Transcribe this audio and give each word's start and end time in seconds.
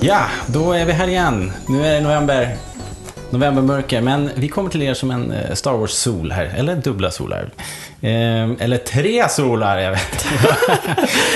Ja, 0.00 0.24
då 0.46 0.72
är 0.72 0.84
vi 0.84 0.92
här 0.92 1.08
igen. 1.08 1.52
Nu 1.68 1.86
är 1.86 1.94
det 1.94 2.00
november, 2.00 2.56
novembermörker, 3.30 4.00
men 4.00 4.30
vi 4.34 4.48
kommer 4.48 4.70
till 4.70 4.82
er 4.82 4.94
som 4.94 5.10
en 5.10 5.32
eh, 5.32 5.54
Star 5.54 5.72
Wars-sol 5.72 6.32
här, 6.32 6.44
eller 6.56 6.76
dubbla 6.76 7.10
solar. 7.10 7.50
Eh, 8.00 8.50
eller 8.58 8.76
tre 8.76 9.28
solar, 9.28 9.78
jag 9.78 9.90
vet 9.90 10.26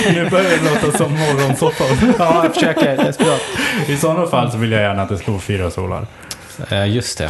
Nu 0.13 0.29
börjar 0.29 0.49
det 0.49 0.69
låta 0.85 0.97
som 0.97 1.11
morgonsoffan. 1.11 2.13
Ja, 2.19 2.43
jag 2.43 2.53
försöker 2.53 2.97
desperat. 2.97 3.41
I 3.87 3.97
sådana 3.97 4.27
fall 4.27 4.51
så 4.51 4.57
vill 4.57 4.71
jag 4.71 4.81
gärna 4.81 5.01
att 5.01 5.09
det 5.09 5.17
slår 5.17 5.39
fyra 5.39 5.71
solar. 5.71 6.07
Eh, 6.71 6.87
just 6.95 7.17
det. 7.17 7.29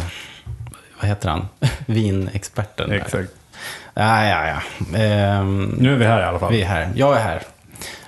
Vad 1.00 1.08
heter 1.08 1.28
han? 1.28 1.48
Vinexperten. 1.86 2.88
där. 2.88 2.96
Exakt. 2.96 3.30
Ja, 3.94 4.24
ja, 4.24 4.46
ja. 4.46 4.98
Ehm, 4.98 5.74
Nu 5.78 5.92
är 5.92 5.96
vi 5.96 6.04
här 6.04 6.20
i 6.20 6.24
alla 6.24 6.38
fall. 6.38 6.52
Vi 6.52 6.62
är 6.62 6.66
här. 6.66 6.88
Jag 6.94 7.16
är 7.16 7.20
här. 7.22 7.42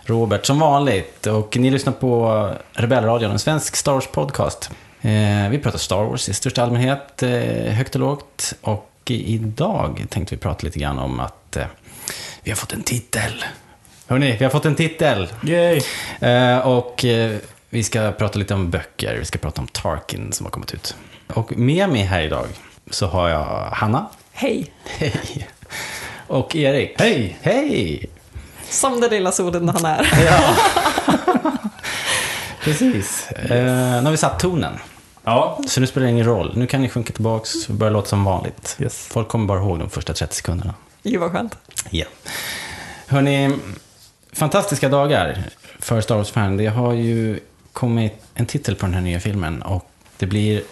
Robert, 0.08 0.46
som 0.46 0.58
vanligt. 0.58 1.26
Och 1.26 1.56
ni 1.56 1.70
lyssnar 1.70 1.92
på 1.92 2.50
Rebellradion, 2.72 3.30
en 3.30 3.38
svensk 3.38 3.76
Star 3.76 3.92
Wars-podcast. 3.92 4.70
Eh, 5.00 5.50
vi 5.50 5.58
pratar 5.58 5.78
Star 5.78 6.04
Wars 6.04 6.28
i 6.28 6.34
största 6.34 6.62
allmänhet, 6.62 7.22
eh, 7.22 7.72
högt 7.72 7.94
och 7.94 8.00
lågt. 8.00 8.54
Och 8.60 8.90
idag 9.06 10.06
tänkte 10.10 10.34
vi 10.34 10.40
prata 10.40 10.66
lite 10.66 10.78
grann 10.78 10.98
om 10.98 11.20
att 11.20 11.56
eh, 11.56 11.66
vi 12.42 12.50
har 12.50 12.56
fått 12.56 12.72
en 12.72 12.82
titel. 12.82 13.44
Hörrni, 14.06 14.36
vi 14.38 14.44
har 14.44 14.50
fått 14.50 14.64
en 14.64 14.74
titel. 14.74 15.28
Yay! 15.44 15.80
Och 16.62 17.04
vi 17.70 17.82
ska 17.82 18.12
prata 18.12 18.38
lite 18.38 18.54
om 18.54 18.70
böcker. 18.70 19.16
Vi 19.18 19.24
ska 19.24 19.38
prata 19.38 19.60
om 19.60 19.66
Tarkin 19.66 20.32
som 20.32 20.46
har 20.46 20.50
kommit 20.50 20.74
ut. 20.74 20.96
Och 21.26 21.56
med 21.56 21.88
mig 21.88 22.02
här 22.02 22.20
idag 22.20 22.46
så 22.90 23.06
har 23.06 23.28
jag 23.28 23.44
Hanna. 23.72 24.06
Hej! 24.32 24.72
Hej. 24.84 25.48
Och 26.26 26.56
Erik. 26.56 26.94
Hej! 26.98 27.38
Hej! 27.42 28.08
Som 28.70 29.00
den 29.00 29.10
lilla 29.10 29.32
solen 29.32 29.68
han 29.68 29.84
är. 29.84 30.12
Ja. 30.26 30.56
Precis. 32.60 33.30
Eh, 33.30 33.96
nu 33.98 34.04
har 34.04 34.10
vi 34.10 34.16
satt 34.16 34.38
tonen. 34.38 34.72
Ja. 35.24 35.58
Så 35.66 35.80
nu 35.80 35.86
spelar 35.86 36.06
det 36.06 36.10
ingen 36.12 36.26
roll. 36.26 36.52
Nu 36.56 36.66
kan 36.66 36.82
ni 36.82 36.88
sjunka 36.88 37.12
tillbaks 37.12 37.68
och 37.68 37.74
börja 37.74 37.90
låta 37.92 38.08
som 38.08 38.24
vanligt. 38.24 38.76
Yes. 38.80 39.06
Folk 39.10 39.28
kommer 39.28 39.46
bara 39.46 39.58
ihåg 39.58 39.78
de 39.78 39.90
första 39.90 40.12
30 40.14 40.34
sekunderna. 40.36 40.74
Gud 41.02 41.20
vad 41.20 41.32
skönt. 41.32 41.56
Ja. 41.90 42.06
Hörni, 43.06 43.56
fantastiska 44.32 44.88
dagar 44.88 45.42
för 45.78 46.00
Star 46.00 46.16
Wars-fan. 46.16 46.56
Det 46.56 46.66
har 46.66 46.92
ju 46.92 47.40
kommit 47.72 48.12
en 48.34 48.46
titel 48.46 48.74
på 48.74 48.86
den 48.86 48.94
här 48.94 49.00
nya 49.00 49.20
filmen 49.20 49.62
och 49.62 49.90
det 50.16 50.26
blir 50.26 50.62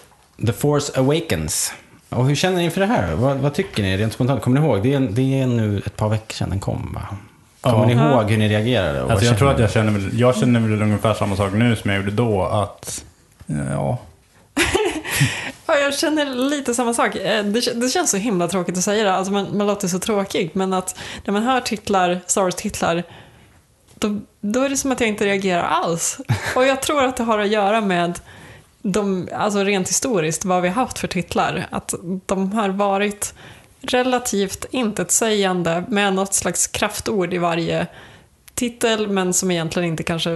The 0.45 0.53
Force 0.53 0.99
Awakens. 0.99 1.73
Och 2.09 2.25
hur 2.25 2.35
känner 2.35 2.57
ni 2.57 2.63
inför 2.63 2.81
det 2.81 2.87
här? 2.87 3.15
Vad, 3.15 3.37
vad 3.37 3.53
tycker 3.53 3.83
ni 3.83 3.97
rent 3.97 4.13
spontant? 4.13 4.41
Kommer 4.41 4.59
ni 4.61 4.67
ihåg? 4.67 4.83
Det 4.83 4.93
är, 4.93 4.99
det 4.99 5.41
är 5.41 5.47
nu 5.47 5.81
ett 5.85 5.95
par 5.97 6.09
veckor 6.09 6.33
sedan 6.33 6.49
den 6.49 6.59
kom, 6.59 6.91
va? 6.93 7.17
Kommer 7.61 7.79
Ja. 7.79 7.85
ni 7.85 7.93
ihåg 8.13 8.29
hur 8.31 8.37
ni 8.37 8.49
reagerade? 8.49 9.11
Alltså 9.11 9.25
jag 9.25 9.37
tror 9.37 9.51
att 9.51 9.59
jag 9.59 9.71
känner 9.71 9.91
väl, 9.91 10.19
jag 10.19 10.35
känner 10.37 10.59
väl 10.59 10.81
ungefär 10.81 11.13
samma 11.13 11.35
sak 11.35 11.53
nu 11.53 11.75
som 11.75 11.89
jag 11.91 11.99
gjorde 11.99 12.11
då. 12.11 12.43
Att, 12.43 13.03
ja. 13.45 13.97
Ja, 15.69 15.75
jag 15.75 15.93
känner 15.93 16.25
lite 16.49 16.73
samma 16.73 16.93
sak. 16.93 17.15
Eh, 17.15 17.43
Det, 17.45 17.61
k- 17.61 17.71
det 17.75 17.89
känns 17.89 18.11
så 18.11 18.17
himla 18.17 18.47
tråkigt 18.47 18.77
att 18.77 18.83
säga 18.83 19.03
det, 19.03 19.13
alltså 19.13 19.33
man, 19.33 19.57
man 19.57 19.67
låter 19.67 19.87
så 19.87 19.99
tråkig, 19.99 20.49
men 20.53 20.73
att 20.73 20.95
när 21.25 21.31
man 21.33 21.43
hör 21.43 21.61
titlar, 21.61 22.19
Star 22.27 22.41
Wars-titlar, 22.41 23.03
då, 23.95 24.19
då 24.41 24.61
är 24.63 24.69
det 24.69 24.77
som 24.77 24.91
att 24.91 24.99
jag 24.99 25.09
inte 25.09 25.25
reagerar 25.25 25.61
alls. 25.63 26.17
Och 26.55 26.65
jag 26.65 26.81
tror 26.81 27.03
att 27.03 27.17
det 27.17 27.23
har 27.23 27.39
att 27.39 27.47
göra 27.49 27.81
med 27.81 28.19
de, 28.81 29.29
alltså 29.35 29.63
rent 29.63 29.89
historiskt, 29.89 30.45
vad 30.45 30.61
vi 30.61 30.67
har 30.67 30.75
haft 30.75 30.99
för 30.99 31.07
titlar. 31.07 31.67
Att 31.69 31.93
de 32.25 32.51
har 32.53 32.69
varit 32.69 33.33
relativt 33.81 34.65
intetsägande 34.71 35.83
med 35.87 36.13
något 36.13 36.33
slags 36.33 36.67
kraftord 36.67 37.33
i 37.33 37.37
varje 37.37 37.87
titel, 38.53 39.07
men 39.07 39.33
som 39.33 39.51
egentligen 39.51 39.89
inte 39.89 40.03
kanske 40.03 40.29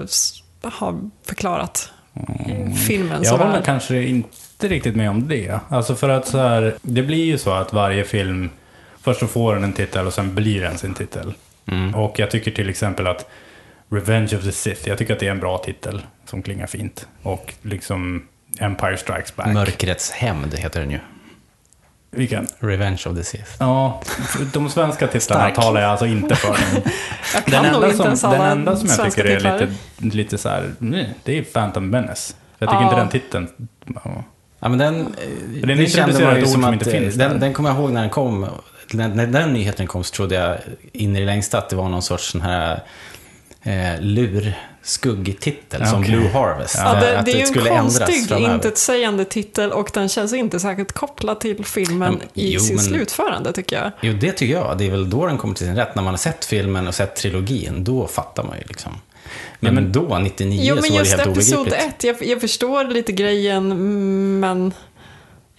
har 0.63 0.99
förklarat 1.25 1.91
eh, 2.47 2.73
filmen 2.73 3.25
så 3.25 3.33
Jag 3.33 3.37
håller 3.37 3.61
kanske 3.61 4.03
inte 4.03 4.67
riktigt 4.67 4.95
med 4.95 5.09
om 5.09 5.27
det. 5.27 5.59
Alltså 5.69 5.95
för 5.95 6.09
att 6.09 6.27
så 6.27 6.37
här, 6.37 6.75
det 6.81 7.03
blir 7.03 7.25
ju 7.25 7.37
så 7.37 7.51
att 7.51 7.73
varje 7.73 8.03
film, 8.03 8.49
först 9.01 9.19
så 9.19 9.27
får 9.27 9.53
den 9.53 9.63
en 9.63 9.73
titel 9.73 10.07
och 10.07 10.13
sen 10.13 10.35
blir 10.35 10.61
den 10.61 10.77
sin 10.77 10.93
titel. 10.93 11.33
Mm. 11.65 11.95
Och 11.95 12.19
jag 12.19 12.31
tycker 12.31 12.51
till 12.51 12.69
exempel 12.69 13.07
att 13.07 13.29
Revenge 13.89 14.37
of 14.37 14.43
the 14.43 14.51
Sith, 14.51 14.87
jag 14.87 14.97
tycker 14.97 15.13
att 15.13 15.19
det 15.19 15.27
är 15.27 15.31
en 15.31 15.39
bra 15.39 15.57
titel 15.57 16.01
som 16.25 16.41
klingar 16.41 16.67
fint. 16.67 17.07
Och 17.23 17.53
liksom 17.61 18.27
Empire 18.59 18.97
Strikes 18.97 19.35
Back. 19.35 19.53
Mörkrets 19.53 20.11
hämnd 20.11 20.53
heter 20.53 20.79
den 20.79 20.91
ju. 20.91 20.99
Vilken? 22.11 22.47
Revenge 22.59 23.01
of 23.05 23.17
the 23.17 23.23
Sith. 23.23 23.51
Ja, 23.59 24.01
de 24.53 24.69
svenska 24.69 25.07
titlarna 25.07 25.49
talar 25.49 25.81
jag 25.81 25.89
alltså 25.91 26.05
inte 26.05 26.35
för. 26.35 26.47
Jag 27.33 27.45
kan 27.45 27.63
Den 27.63 27.73
nog 27.73 27.83
enda, 27.83 28.03
inte 28.05 28.17
som, 28.17 28.31
den 28.31 28.41
enda 28.41 28.75
som 28.75 28.89
jag 28.89 29.11
tycker 29.11 29.25
är 29.29 29.35
titlar. 29.35 29.59
lite, 29.99 30.17
lite 30.17 30.37
så 30.37 30.49
här, 30.49 30.71
nej, 30.77 31.13
det 31.23 31.37
är 31.37 31.43
Phantom 31.43 31.89
Menace. 31.89 32.33
Jag 32.59 32.69
tycker 32.69 32.81
Ja. 32.81 32.89
inte 32.89 32.95
den 32.95 33.09
titeln... 33.09 33.47
Ja. 34.03 34.23
Ja, 34.59 34.69
men 34.69 34.77
den, 34.79 34.95
den 35.61 35.77
det 35.77 35.87
kände 35.87 36.11
introducerar 36.11 36.25
man 36.27 36.35
ju 36.35 36.41
ett 36.41 36.47
ord 36.47 36.51
som 36.51 36.61
som 36.61 36.63
att, 36.63 36.73
inte 36.73 36.91
finns 36.91 37.15
den, 37.15 37.31
där. 37.31 37.39
den 37.39 37.53
kommer 37.53 37.69
jag 37.69 37.77
ihåg 37.79 37.91
när 37.91 38.01
den 38.01 38.09
kom. 38.09 38.47
När, 38.93 39.07
när 39.07 39.27
den 39.27 39.53
nyheten 39.53 39.87
kom 39.87 40.03
så 40.03 40.13
trodde 40.15 40.35
jag 40.35 40.57
in 40.93 41.15
i 41.15 41.19
det 41.19 41.25
längsta 41.25 41.57
att 41.57 41.69
det 41.69 41.75
var 41.75 41.89
någon 41.89 42.01
sorts 42.01 42.31
sån 42.31 42.41
här 42.41 42.83
eh, 43.63 43.99
lur, 44.01 44.53
skuggtitel 44.83 45.87
som 45.87 45.99
Okej. 46.01 46.11
Blue 46.11 46.29
Harvest. 46.29 46.75
Ja, 46.77 46.93
det, 46.93 47.19
att 47.19 47.25
det 47.25 47.31
är 47.31 47.39
ju 47.39 47.45
skulle 47.45 47.69
en 47.69 47.81
konstig, 47.81 48.31
intetsägande 48.31 49.25
titel 49.25 49.71
och 49.71 49.91
den 49.93 50.09
känns 50.09 50.33
inte 50.33 50.59
särskilt 50.59 50.91
kopplad 50.91 51.39
till 51.39 51.65
filmen 51.65 52.17
Ja, 52.21 52.41
i 52.43 52.53
jo, 52.53 52.59
sin 52.59 52.75
men- 52.75 52.85
slutförande 52.85 53.53
tycker 53.53 53.75
jag. 53.83 53.91
Jo, 54.01 54.13
det 54.21 54.31
tycker 54.31 54.53
jag. 54.53 54.77
Det 54.77 54.85
är 54.87 54.91
väl 54.91 55.09
då 55.09 55.25
den 55.25 55.37
kommer 55.37 55.53
till 55.55 55.65
sin 55.65 55.75
rätt. 55.75 55.95
När 55.95 56.03
man 56.03 56.13
har 56.13 56.17
sett 56.17 56.45
filmen 56.45 56.87
och 56.87 56.95
sett 56.95 57.15
trilogin, 57.15 57.83
då 57.83 58.07
fattar 58.07 58.43
man 58.43 58.57
ju 58.57 58.63
liksom. 58.67 58.91
Men, 59.59 59.75
Ja, 59.75 59.81
men- 59.81 59.91
då, 59.91 60.19
99, 60.19 60.61
Jo, 60.63 60.75
så 60.75 60.81
men 60.81 60.91
var 60.91 60.97
det 60.97 61.05
just 61.09 61.17
helt 61.17 61.31
episod 61.31 61.59
obegripligt. 61.59 61.93
ett, 61.93 62.03
jag, 62.03 62.23
jag 62.29 62.41
förstår 62.41 62.83
lite 62.83 63.11
grejen, 63.11 63.71
mm, 63.71 64.39
men 64.39 64.73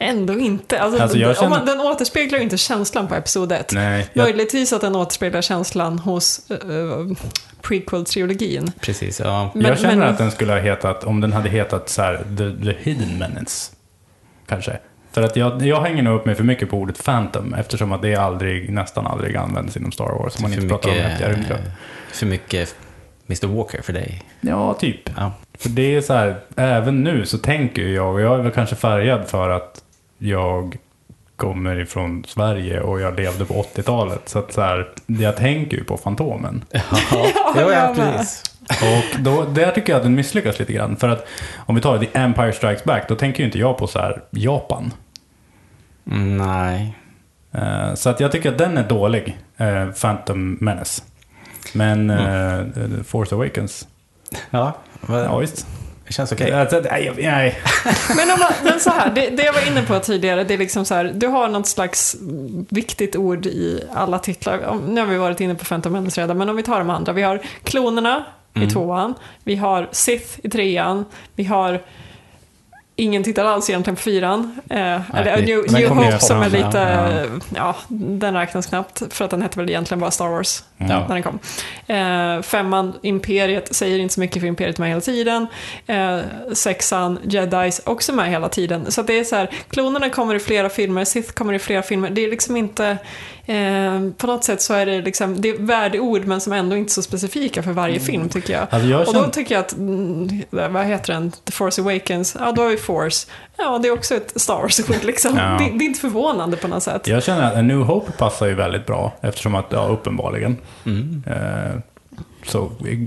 ändå 0.02 0.38
inte. 0.38 0.80
Alltså, 0.80 1.02
Alltså, 1.02 1.18
jag 1.18 1.28
om 1.30 1.34
känner- 1.34 1.48
man, 1.48 1.66
den 1.66 1.80
återspeglar 1.80 2.38
ju 2.38 2.44
inte 2.44 2.56
känslan 2.56 3.08
på 3.08 3.14
episod 3.14 3.52
ett. 3.52 3.72
Nej, 3.72 4.08
jag, 4.12 4.22
Möjligtvis 4.24 4.72
att 4.72 4.80
den 4.80 4.96
återspeglar 4.96 5.42
känslan 5.42 5.98
hos 5.98 6.50
uh, 6.50 7.12
prequel-trilogin. 7.62 8.72
Precis, 8.80 9.20
ja. 9.20 9.50
Men- 9.54 9.66
jag 9.66 9.78
känner 9.78 9.96
men- 9.96 10.08
att 10.08 10.18
den 10.18 10.30
skulle 10.30 10.52
ha 10.52 10.60
hetat, 10.60 11.04
om 11.04 11.20
den 11.20 11.32
hade 11.32 11.48
hetat 11.48 11.88
så 11.88 12.02
här, 12.02 12.16
The, 12.38 12.64
the 12.72 12.78
Hidden 12.90 13.18
Menace. 13.18 13.72
Kanske. 14.48 14.78
För 15.12 15.22
att 15.22 15.36
jag, 15.36 15.62
jag 15.66 15.80
hänger 15.80 16.02
nog 16.02 16.16
upp 16.20 16.26
mig 16.26 16.34
för 16.34 16.44
mycket 16.44 16.70
på 16.70 16.76
ordet 16.76 17.04
Phantom 17.04 17.54
eftersom 17.54 17.92
att 17.92 18.02
det 18.02 18.14
aldrig, 18.16 18.70
nästan 18.72 19.06
aldrig 19.06 19.36
används 19.36 19.76
inom 19.76 19.92
Star 19.92 20.04
Wars. 20.04 20.36
Om 20.36 20.42
man 20.42 20.50
för, 20.52 20.60
inte 20.60 20.68
pratar 20.68 20.88
om 20.88 20.94
mycket, 20.94 21.10
häftiga 21.10 21.28
rymdskepp. 21.32 21.58
eh, 21.58 21.72
för 22.12 22.26
mycket 22.26 22.74
Mr 23.28 23.46
Walker 23.46 23.82
för 23.82 23.92
dig. 23.92 24.22
Ja, 24.40 24.74
typ. 24.74 25.00
Ja. 25.16 25.32
För 25.58 25.68
det 25.68 25.94
är 25.96 26.00
så 26.00 26.12
här, 26.14 26.36
även 26.56 27.04
nu 27.04 27.26
så 27.26 27.38
tänker 27.38 27.82
jag, 27.82 28.12
och 28.14 28.20
jag 28.20 28.38
är 28.38 28.42
väl 28.42 28.52
kanske 28.52 28.76
färgad 28.76 29.28
för 29.28 29.48
att 29.50 29.82
jag 30.22 30.76
kommer 31.36 31.80
ifrån 31.80 32.24
Sverige 32.28 32.80
och 32.80 33.00
jag 33.00 33.16
levde 33.16 33.44
på 33.44 33.54
80-talet. 33.74 34.28
Så 34.28 34.38
att 34.38 34.52
så 34.52 34.60
här, 34.60 34.88
jag 35.06 35.36
tänker 35.36 35.76
ju 35.76 35.84
på 35.84 35.96
Fantomen. 35.96 36.64
Ja, 36.72 37.28
Ja, 37.56 37.72
ja, 37.72 37.94
precis. 37.96 38.42
Och 38.68 39.20
då, 39.20 39.44
där 39.44 39.70
tycker 39.70 39.92
jag 39.92 39.96
att 39.96 40.02
den 40.02 40.14
misslyckas 40.14 40.58
lite 40.58 40.72
grann. 40.72 40.96
För 40.96 41.08
att 41.08 41.26
om 41.56 41.74
vi 41.74 41.80
tar 41.80 41.98
The 41.98 42.08
Empire 42.12 42.52
Strikes 42.52 42.84
Back, 42.84 43.08
då 43.08 43.14
tänker 43.14 43.40
ju 43.40 43.44
inte 43.46 43.58
jag 43.58 43.78
på 43.78 43.86
så 43.86 43.98
här 43.98 44.22
Japan. 44.30 44.92
Mm, 46.10 46.36
Nej. 46.36 46.96
Eh, 47.52 47.94
så 47.94 48.10
att 48.10 48.20
jag 48.20 48.32
tycker 48.32 48.52
att 48.52 48.58
den 48.58 48.78
är 48.78 48.88
dålig, 48.88 49.38
eh, 49.56 49.90
Phantom 49.90 50.58
Menace. 50.60 51.02
Men 51.74 52.10
eh, 52.10 52.60
The 52.74 53.04
Force 53.04 53.34
Awakens, 53.34 53.88
Ja, 54.50 54.72
ja 55.08 55.38
visst. 55.38 55.66
Det 56.12 56.16
känns 56.16 56.32
okej. 56.32 56.52
Alltså, 56.52 56.80
nej, 56.90 57.12
nej. 57.18 57.58
Men, 58.16 58.30
om 58.30 58.38
man, 58.38 58.52
men 58.64 58.80
så 58.80 58.90
här, 58.90 59.10
det, 59.14 59.30
det 59.30 59.42
jag 59.44 59.52
var 59.52 59.66
inne 59.66 59.82
på 59.82 59.98
tidigare, 59.98 60.44
det 60.44 60.54
är 60.54 60.58
liksom 60.58 60.84
så 60.84 60.94
här, 60.94 61.12
du 61.14 61.26
har 61.26 61.48
något 61.48 61.66
slags 61.66 62.16
viktigt 62.68 63.16
ord 63.16 63.46
i 63.46 63.82
alla 63.94 64.18
titlar. 64.18 64.78
Nu 64.88 65.00
har 65.00 65.08
vi 65.08 65.16
varit 65.16 65.40
inne 65.40 65.54
på 65.54 65.64
Phantom 65.64 65.92
Menace 65.92 66.20
redan, 66.20 66.38
men 66.38 66.48
om 66.48 66.56
vi 66.56 66.62
tar 66.62 66.78
de 66.78 66.90
andra. 66.90 67.12
Vi 67.12 67.22
har 67.22 67.40
klonerna 67.64 68.24
Mm. 68.54 68.68
i 68.68 68.70
tvåan, 68.70 69.14
vi 69.44 69.56
har 69.56 69.88
Sith 69.92 70.38
i 70.42 70.50
trean, 70.50 71.04
vi 71.36 71.44
har 71.44 71.80
ingen 72.96 73.24
titel 73.24 73.46
alls 73.46 73.70
egentligen 73.70 73.96
på 73.96 74.02
fyran. 74.02 74.60
Eh, 74.70 74.78
eller 75.18 75.36
det- 75.36 75.42
New, 75.46 75.62
den 75.64 75.72
New 75.72 75.80
ju 75.82 75.88
Hope 75.88 76.18
som 76.18 76.42
är 76.42 76.50
lite, 76.50 76.78
ja, 76.78 77.38
ja, 77.56 77.76
den 77.88 78.34
räknas 78.34 78.66
knappt, 78.66 79.02
för 79.10 79.24
att 79.24 79.30
den 79.30 79.42
hette 79.42 79.58
väl 79.58 79.68
egentligen 79.70 80.00
bara 80.00 80.10
Star 80.10 80.28
Wars 80.28 80.62
Ja. 80.88 81.06
när 81.08 81.14
den 81.14 81.22
kom. 81.22 81.38
Eh, 81.86 82.42
femman, 82.42 82.92
Imperiet, 83.02 83.74
säger 83.74 83.98
inte 83.98 84.14
så 84.14 84.20
mycket 84.20 84.40
för 84.40 84.46
Imperiet 84.46 84.76
är 84.76 84.80
med 84.80 84.88
hela 84.88 85.00
tiden. 85.00 85.46
Eh, 85.86 86.18
sexan, 86.52 87.18
Jedis, 87.22 87.80
också 87.84 88.12
med 88.12 88.30
hela 88.30 88.48
tiden. 88.48 88.92
Så 88.92 89.02
det 89.02 89.18
är 89.18 89.24
så 89.24 89.36
här, 89.36 89.50
klonerna 89.70 90.10
kommer 90.10 90.34
i 90.34 90.38
flera 90.38 90.68
filmer, 90.68 91.04
Sith 91.04 91.32
kommer 91.32 91.52
i 91.52 91.58
flera 91.58 91.82
filmer. 91.82 92.10
Det 92.10 92.24
är 92.24 92.30
liksom 92.30 92.56
inte, 92.56 92.96
eh, 93.46 94.00
på 94.16 94.26
något 94.26 94.44
sätt 94.44 94.62
så 94.62 94.74
är 94.74 94.86
det 94.86 95.02
liksom, 95.02 95.40
det 95.40 95.48
är 95.48 95.58
värdeord 95.58 96.24
men 96.24 96.40
som 96.40 96.52
ändå 96.52 96.76
inte 96.76 96.90
är 96.90 96.92
så 96.92 97.02
specifika 97.02 97.62
för 97.62 97.72
varje 97.72 98.00
film 98.00 98.28
tycker 98.28 98.52
jag. 98.52 98.66
Alltså 98.70 98.88
jag 98.88 99.08
Och 99.08 99.14
då 99.14 99.26
tycker 99.26 99.54
jag 99.54 99.60
att, 99.60 99.72
mm, 99.72 100.42
vad 100.50 100.86
heter 100.86 101.12
den, 101.12 101.30
The 101.30 101.52
Force 101.52 101.82
Awakens, 101.82 102.36
ja 102.40 102.52
då 102.52 102.62
har 102.62 102.68
vi 102.68 102.76
Force. 102.76 103.26
Ja, 103.62 103.78
det 103.78 103.88
är 103.88 103.92
också 103.92 104.14
ett 104.14 104.40
Star 104.40 104.54
Wars-ord 104.54 105.04
liksom. 105.04 105.36
Ja. 105.36 105.44
Det, 105.44 105.78
det 105.78 105.84
är 105.84 105.86
inte 105.86 106.00
förvånande 106.00 106.56
på 106.56 106.68
något 106.68 106.82
sätt. 106.82 107.08
jag 107.08 107.22
känner 107.22 107.42
att 107.42 107.56
A 107.56 107.62
New 107.62 107.78
Hope 107.78 108.12
passar 108.12 108.46
ju 108.46 108.54
väldigt 108.54 108.86
bra. 108.86 109.12
Eftersom 109.20 109.54
att, 109.54 109.66
ja 109.68 109.86
uppenbarligen. 109.86 110.56
Mm. 110.84 111.22
Eh, 111.26 111.80
så 112.46 112.64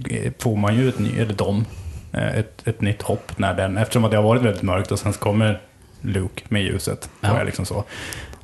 eh, 0.10 0.32
får 0.40 0.56
man 0.56 0.76
ju 0.76 0.90
ett 0.90 1.00
ny, 1.00 1.20
eller 1.20 1.34
de, 1.34 1.66
eh, 2.14 2.38
ett, 2.38 2.68
ett 2.68 2.82
nytt 2.82 3.02
hopp 3.02 3.38
när 3.38 3.54
den, 3.54 3.78
eftersom 3.78 4.06
att 4.06 4.12
det 4.12 4.18
har 4.18 4.24
varit 4.24 4.42
väldigt 4.42 4.64
mörkt 4.64 4.92
och 4.92 5.00
sen 5.00 5.14
så 5.14 5.20
kommer 5.20 5.62
Luke 6.02 6.44
med 6.48 6.64
ljuset. 6.64 7.10
Ja. 7.22 7.44
Liksom 7.44 7.66
så. 7.66 7.84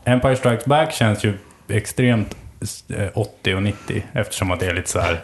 Empire 0.03 0.35
Strikes 0.35 0.65
Back 0.65 0.93
känns 0.93 1.23
ju 1.23 1.33
extremt 1.67 2.35
eh, 2.89 3.07
80 3.13 3.55
och 3.55 3.63
90 3.63 4.03
eftersom 4.13 4.51
att 4.51 4.59
det 4.59 4.65
är 4.65 4.73
lite 4.73 4.89
så 4.89 4.99
här 4.99 5.23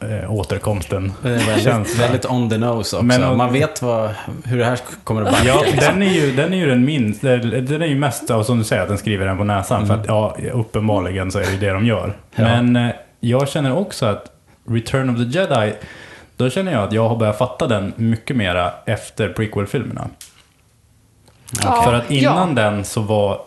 eh, 0.00 0.32
återkomsten. 0.32 1.12
Väldigt, 1.22 1.62
Känns- 1.64 1.98
väldigt 1.98 2.26
on 2.26 2.50
the 2.50 2.58
nose 2.58 2.96
också. 2.96 3.02
Men- 3.02 3.36
Man 3.36 3.52
vet 3.52 3.82
vad, 3.82 4.10
hur 4.44 4.58
det 4.58 4.64
här 4.64 4.78
kommer 5.04 5.22
att 5.22 5.30
barka. 5.32 5.44
Ja, 5.48 5.60
liksom. 5.62 5.78
den 5.80 6.02
är 6.02 6.12
ju 6.14 6.32
den, 6.36 6.52
är 6.52 6.56
ju 6.58 6.66
den 6.68 6.84
minst, 6.84 7.20
den 7.22 7.82
är 7.82 7.86
ju 7.86 7.94
mest, 7.98 8.30
och 8.30 8.46
som 8.46 8.58
du 8.58 8.64
säger, 8.64 8.82
att 8.82 8.88
den 8.88 8.98
skriver 8.98 9.26
den 9.26 9.38
på 9.38 9.44
näsan. 9.44 9.86
För 9.86 9.94
att 9.94 10.06
ja, 10.06 10.36
uppenbarligen 10.52 11.32
så 11.32 11.38
är 11.38 11.44
det 11.44 11.52
ju 11.52 11.58
det 11.58 11.70
de 11.70 11.86
gör. 11.86 12.16
Ja. 12.34 12.42
Men 12.42 12.76
eh, 12.76 12.90
jag 13.20 13.48
känner 13.48 13.76
också 13.78 14.06
att 14.06 14.30
Return 14.68 15.10
of 15.10 15.16
the 15.16 15.38
Jedi, 15.38 15.72
då 16.36 16.50
känner 16.50 16.72
jag 16.72 16.82
att 16.82 16.92
jag 16.92 17.08
har 17.08 17.16
börjat 17.16 17.38
fatta 17.38 17.66
den 17.66 17.92
mycket 17.96 18.36
mera 18.36 18.72
efter 18.86 19.28
prequel-filmerna. 19.28 20.08
Ja, 21.62 21.82
För 21.82 21.94
att 21.94 22.10
innan 22.10 22.48
ja, 22.56 22.62
den 22.62 22.84
så 22.84 23.00
var 23.00 23.40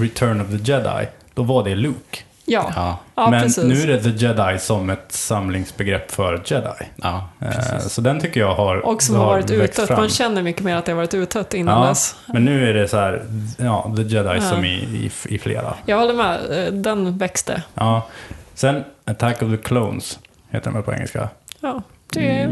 Return 0.00 0.40
of 0.40 0.46
the 0.48 0.72
Jedi, 0.72 1.06
då 1.34 1.42
var 1.42 1.64
det 1.64 1.74
Luke. 1.74 2.18
Ja. 2.50 2.72
Ja, 2.76 2.98
ja 3.14 3.30
Men 3.30 3.42
precis. 3.42 3.64
nu 3.64 3.82
är 3.82 3.86
det 3.86 4.02
The 4.02 4.26
Jedi 4.26 4.58
som 4.58 4.90
ett 4.90 5.12
samlingsbegrepp 5.12 6.10
för 6.10 6.42
Jedi. 6.44 6.68
ja 6.96 7.28
Eh, 7.40 7.48
precis. 7.50 7.92
Så 7.92 8.00
den 8.00 8.20
tycker 8.20 8.40
jag 8.40 8.54
har 8.54 8.76
och 8.76 9.02
som 9.02 9.14
har 9.16 9.26
varit 9.26 9.76
fram. 9.76 10.00
Man 10.00 10.08
känner 10.08 10.42
mycket 10.42 10.62
mer 10.62 10.76
att 10.76 10.84
det 10.84 10.92
har 10.92 10.96
varit 10.96 11.14
utött 11.14 11.54
innan 11.54 11.82
Ja, 11.82 11.88
dess. 11.88 12.16
men 12.26 12.44
nu 12.44 12.68
är 12.70 12.74
det 12.74 12.88
så 12.88 12.96
här, 12.96 13.22
ja, 13.56 13.92
The 13.96 14.02
Jedi 14.02 14.34
Ja. 14.34 14.40
som 14.40 14.64
i, 14.64 14.68
i, 14.74 15.10
i 15.34 15.38
flera. 15.38 15.74
Jag 15.86 15.98
håller 15.98 16.14
med, 16.14 16.66
eh, 16.66 16.72
den 16.72 17.18
växte. 17.18 17.62
Ja. 17.74 18.06
Sen 18.54 18.84
Attack 19.04 19.42
of 19.42 19.50
the 19.50 19.56
Clones, 19.56 20.18
heter 20.50 20.64
den 20.64 20.74
väl 20.74 20.82
på 20.82 20.92
engelska? 20.92 21.28
Ja, 21.60 21.82
det, 22.12 22.48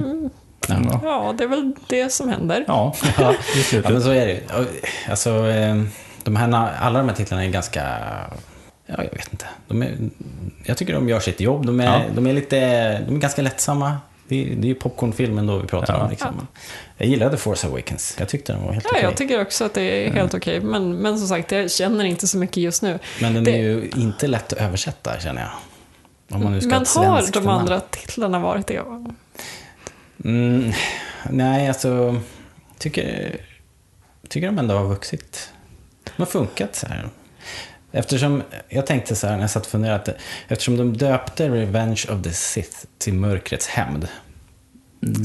Mm. 0.71 0.89
Ja. 1.03 1.35
det 1.39 1.45
är 1.45 1.49
väl 1.49 1.73
det 1.87 2.13
som 2.13 2.29
händer. 2.29 2.65
Ja, 2.69 2.95
Ja, 3.19 3.35
ja, 3.73 3.81
men 3.91 4.03
så 4.03 4.11
är 4.11 4.27
det 4.27 4.33
ju. 4.33 4.41
Alltså, 5.11 5.31
eh, 5.49 5.83
de 6.25 6.37
här, 6.37 6.71
alla 6.81 6.99
de 6.99 7.09
här 7.09 7.17
titlarna 7.17 7.45
är 7.45 7.49
ganska... 7.49 7.83
Ja, 8.91 8.95
jag 9.05 9.11
vet 9.19 9.29
inte. 9.33 9.47
De 9.69 9.83
är, 9.83 9.97
jag 10.65 10.77
tycker 10.77 10.93
de 10.95 11.09
gör 11.09 11.21
sitt 11.21 11.41
jobb. 11.41 11.67
De 11.67 11.81
är, 11.81 11.85
Ja. 11.85 12.03
de 12.15 12.27
är, 12.27 12.33
lite, 12.33 12.59
de 13.01 13.15
är 13.17 13.19
ganska 13.21 13.43
lättsamma. 13.43 13.97
Det 14.29 14.43
är, 14.43 14.57
det 14.57 14.67
är 14.67 14.69
ju 14.69 14.75
popcornfilmen 14.75 15.47
då 15.47 15.59
vi 15.59 15.67
pratar 15.67 15.95
Ja. 15.95 16.05
om. 16.05 16.11
Liksom. 16.11 16.47
Jag 16.97 17.09
gillade 17.09 17.37
Force 17.37 17.67
Awakens. 17.67 18.17
Jag 18.19 18.29
tyckte 18.29 18.53
den 18.53 18.63
var 18.65 18.73
helt 18.73 18.85
Ja, 18.85 18.91
okej. 18.93 19.03
jag 19.03 19.17
tycker 19.17 19.41
också 19.43 19.65
att 19.65 19.75
det 19.75 19.83
är 19.83 20.13
helt 20.13 20.35
okej. 20.35 20.61
Men, 20.61 20.97
men 20.97 21.19
som 21.19 21.29
sagt, 21.29 21.53
jag 21.53 21.71
känner 21.71 22.05
inte 22.05 22.27
så 22.27 22.39
mycket 22.39 22.57
just 22.57 22.83
nu. 22.83 22.99
Men 23.21 23.35
den 23.35 23.45
det- 23.45 23.51
är 23.53 23.57
ju 23.59 23.91
inte 23.97 24.27
lätt 24.27 24.53
att 24.53 24.59
översätta, 24.59 25.21
känner 25.21 25.41
jag. 25.43 25.51
Om 26.37 26.43
man 26.45 26.53
nu 26.53 26.61
ska 26.61 26.69
Men 26.71 26.85
har 26.97 27.23
de 27.33 27.39
namn. 27.45 27.49
andra 27.61 27.81
titlarna 27.81 28.39
varit 28.39 28.67
det? 28.67 28.83
Mm, 30.25 30.73
nej, 31.31 31.69
alltså... 31.69 32.21
Tycker, 32.79 33.37
tycker 34.29 34.47
de 34.47 34.59
ändå 34.59 34.75
har 34.75 34.85
vuxit. 34.85 35.53
De 36.05 36.13
har 36.23 36.27
funkat 36.27 36.75
så 36.77 36.87
här. 36.87 37.09
Eftersom, 37.93 38.43
jag 38.69 38.87
tänkte 38.87 39.17
så 39.17 39.27
här 39.27 39.35
när 39.35 39.41
jag 39.41 39.51
satt 39.51 39.65
och 39.65 39.71
funderade, 39.71 39.97
att 40.01 40.09
eftersom 40.49 40.77
de 40.77 40.97
döpte 40.97 41.49
Revenge 41.49 42.05
of 42.11 42.23
the 42.23 42.31
Sith 42.33 42.77
till 42.99 43.15
Mörkrets 43.15 43.67
hämnd, 43.67 44.09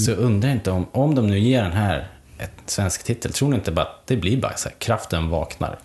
så 0.05 0.11
undrar 0.11 0.49
jag 0.49 0.55
inte 0.55 0.71
om, 0.71 0.85
om 0.91 1.15
de 1.15 1.27
nu 1.27 1.39
ger 1.39 1.63
den 1.63 1.71
här 1.73 2.07
ett 2.39 2.51
svensk 2.65 3.03
titel, 3.03 3.33
tror 3.33 3.49
ni 3.49 3.55
inte 3.55 3.71
bara 3.71 3.85
att 3.85 4.01
det 4.07 4.15
blir 4.17 4.37
bara 4.37 4.55
så 4.55 4.69
här, 4.69 4.75
kraften 4.79 5.29
vaknar? 5.29 5.77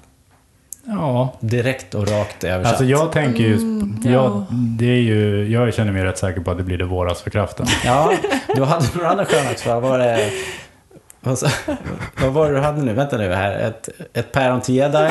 Ja, 0.84 1.34
Direkt 1.40 1.94
och 1.94 2.08
rakt 2.08 2.44
översatt. 2.44 2.72
alltså 2.72 2.84
jag 2.84 3.12
tänker 3.12 3.42
ju, 3.44 3.54
Mm, 3.54 4.00
ja. 4.04 4.10
jag, 4.10 4.44
det 4.50 4.86
är 4.86 5.00
ju, 5.00 5.48
jag 5.52 5.74
känner 5.74 5.92
mig 5.92 6.04
rätt 6.04 6.19
säker 6.19 6.40
på 6.40 6.50
att 6.50 6.58
det 6.58 6.64
blir 6.64 6.78
det 6.78 6.84
våras 6.84 7.20
för 7.22 7.31
kraften. 7.31 7.66
Ja, 7.84 8.12
du 8.54 8.64
hade 8.64 8.86
några 8.94 9.08
andra 9.08 9.26
vad 9.66 9.82
var 9.82 9.98
det? 9.98 10.31
Vad 11.20 12.32
var 12.32 12.48
det 12.48 12.54
du 12.54 12.60
hade 12.60 12.82
nu? 12.82 12.92
Vänta 12.92 13.16
nu 13.16 13.34
här. 13.34 13.58
Ett, 13.58 13.88
ett 14.12 14.32
päron 14.32 14.60
till 14.60 14.74
jedi. 14.74 15.08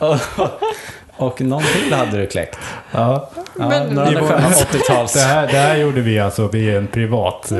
och, 1.16 1.40
någon 1.40 1.62
till 1.62 1.92
hade 1.94 2.18
du 2.20 2.26
kläckt. 2.26 2.58
Ja. 2.92 3.30
Ja, 3.58 3.68
Men- 3.68 3.88
några 3.94 4.08
andra 4.08 4.20
sköna 4.20 4.48
80-tals... 4.48 5.12
Det 5.12 5.20
här, 5.20 5.46
det 5.46 5.58
här 5.58 5.76
gjorde 5.76 6.00
vi 6.00 6.18
alltså 6.18 6.56
i 6.56 6.74
en 6.76 6.86
privat... 6.86 7.52
Eh. 7.52 7.58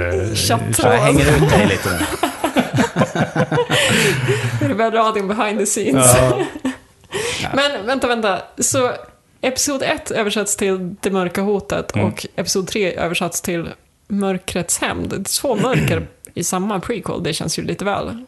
Jag 0.79 0.93
hänger 0.99 1.37
ut 1.37 1.50
dig 1.50 1.67
lite 1.67 1.88
nu. 1.91 2.29
Är 4.65 4.69
det 4.69 4.75
väl 4.75 4.93
radion 4.93 5.29
behind 5.29 5.59
the 5.59 5.67
scenes? 5.67 6.17
Ja, 6.17 6.43
Men 7.55 7.87
vänta, 7.87 8.06
vänta. 8.06 8.38
Så 8.59 8.93
episod 9.41 9.83
1 9.83 10.11
översätts 10.11 10.56
till 10.56 10.94
Det 11.00 11.11
mörka 11.11 11.41
hotet 11.41 11.94
Mm. 11.97 12.06
och 12.09 12.27
episod 12.37 12.69
3 12.69 12.94
översätts 12.94 13.41
till 13.41 13.69
Mörkrets 14.09 14.79
hämnd. 14.79 15.27
Två 15.41 15.55
mörker 15.56 16.06
i 16.35 16.44
samma 16.44 16.81
prequel, 16.81 17.23
det 17.23 17.33
känns 17.33 17.59
ju 17.59 17.62
lite 17.62 17.85
väl 17.85 18.25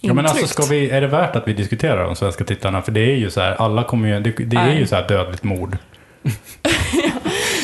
ja, 0.00 0.14
men 0.14 0.26
alltså 0.26 0.46
ska 0.46 0.62
vi, 0.64 0.90
är 0.90 1.00
det 1.00 1.06
värt 1.06 1.36
att 1.36 1.48
vi 1.48 1.52
diskuterar 1.52 2.04
de 2.04 2.16
svenska 2.16 2.44
titlarna? 2.44 2.82
För 2.82 2.92
det 2.92 3.00
är 3.00 3.16
ju 3.16 3.30
så 3.30 3.40
här, 3.40 3.54
alla 3.54 3.84
kommer 3.84 4.08
ju, 4.08 4.20
det, 4.20 4.30
det 4.44 4.56
är 4.56 4.74
ju 4.74 4.86
så 4.86 4.94
här 4.96 5.08
dödligt 5.08 5.42
mord. 5.42 5.76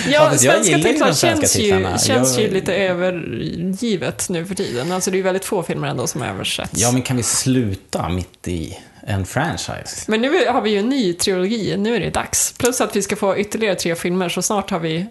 Ja, 0.08 0.30
jag 0.30 0.40
svenska 0.40 0.76
titlar 0.78 1.12
svenska 1.12 1.46
känns, 1.46 1.58
ju, 1.58 2.08
känns 2.14 2.38
Jag- 2.38 2.46
ju 2.46 2.50
lite 2.54 2.74
övergivet 2.74 4.26
nu 4.28 4.46
för 4.46 4.54
tiden. 4.54 4.92
Alltså 4.92 5.10
det 5.10 5.14
är 5.14 5.18
ju 5.18 5.22
väldigt 5.22 5.44
få 5.44 5.62
filmer 5.62 5.88
ändå 5.88 6.06
som 6.06 6.22
översätts. 6.22 6.72
Ja, 6.82 6.92
men 6.92 7.02
kan 7.02 7.16
vi 7.16 7.22
sluta 7.22 8.08
mitt 8.08 8.48
i 8.48 8.78
en 9.06 9.26
franchise? 9.26 10.04
Men 10.06 10.20
nu 10.20 10.46
har 10.46 10.60
vi 10.60 10.70
ju 10.70 10.78
en 10.78 10.88
ny 10.88 11.12
trilogi, 11.12 11.76
nu 11.76 11.96
är 11.96 12.00
det 12.00 12.10
dags. 12.10 12.54
Plus 12.58 12.80
att 12.80 12.96
vi 12.96 13.02
ska 13.02 13.16
få 13.16 13.36
ytterligare 13.38 13.74
tre 13.74 13.94
filmer, 13.94 14.28
så 14.28 14.42
snart 14.42 14.70
har 14.70 14.78
vi, 14.78 15.06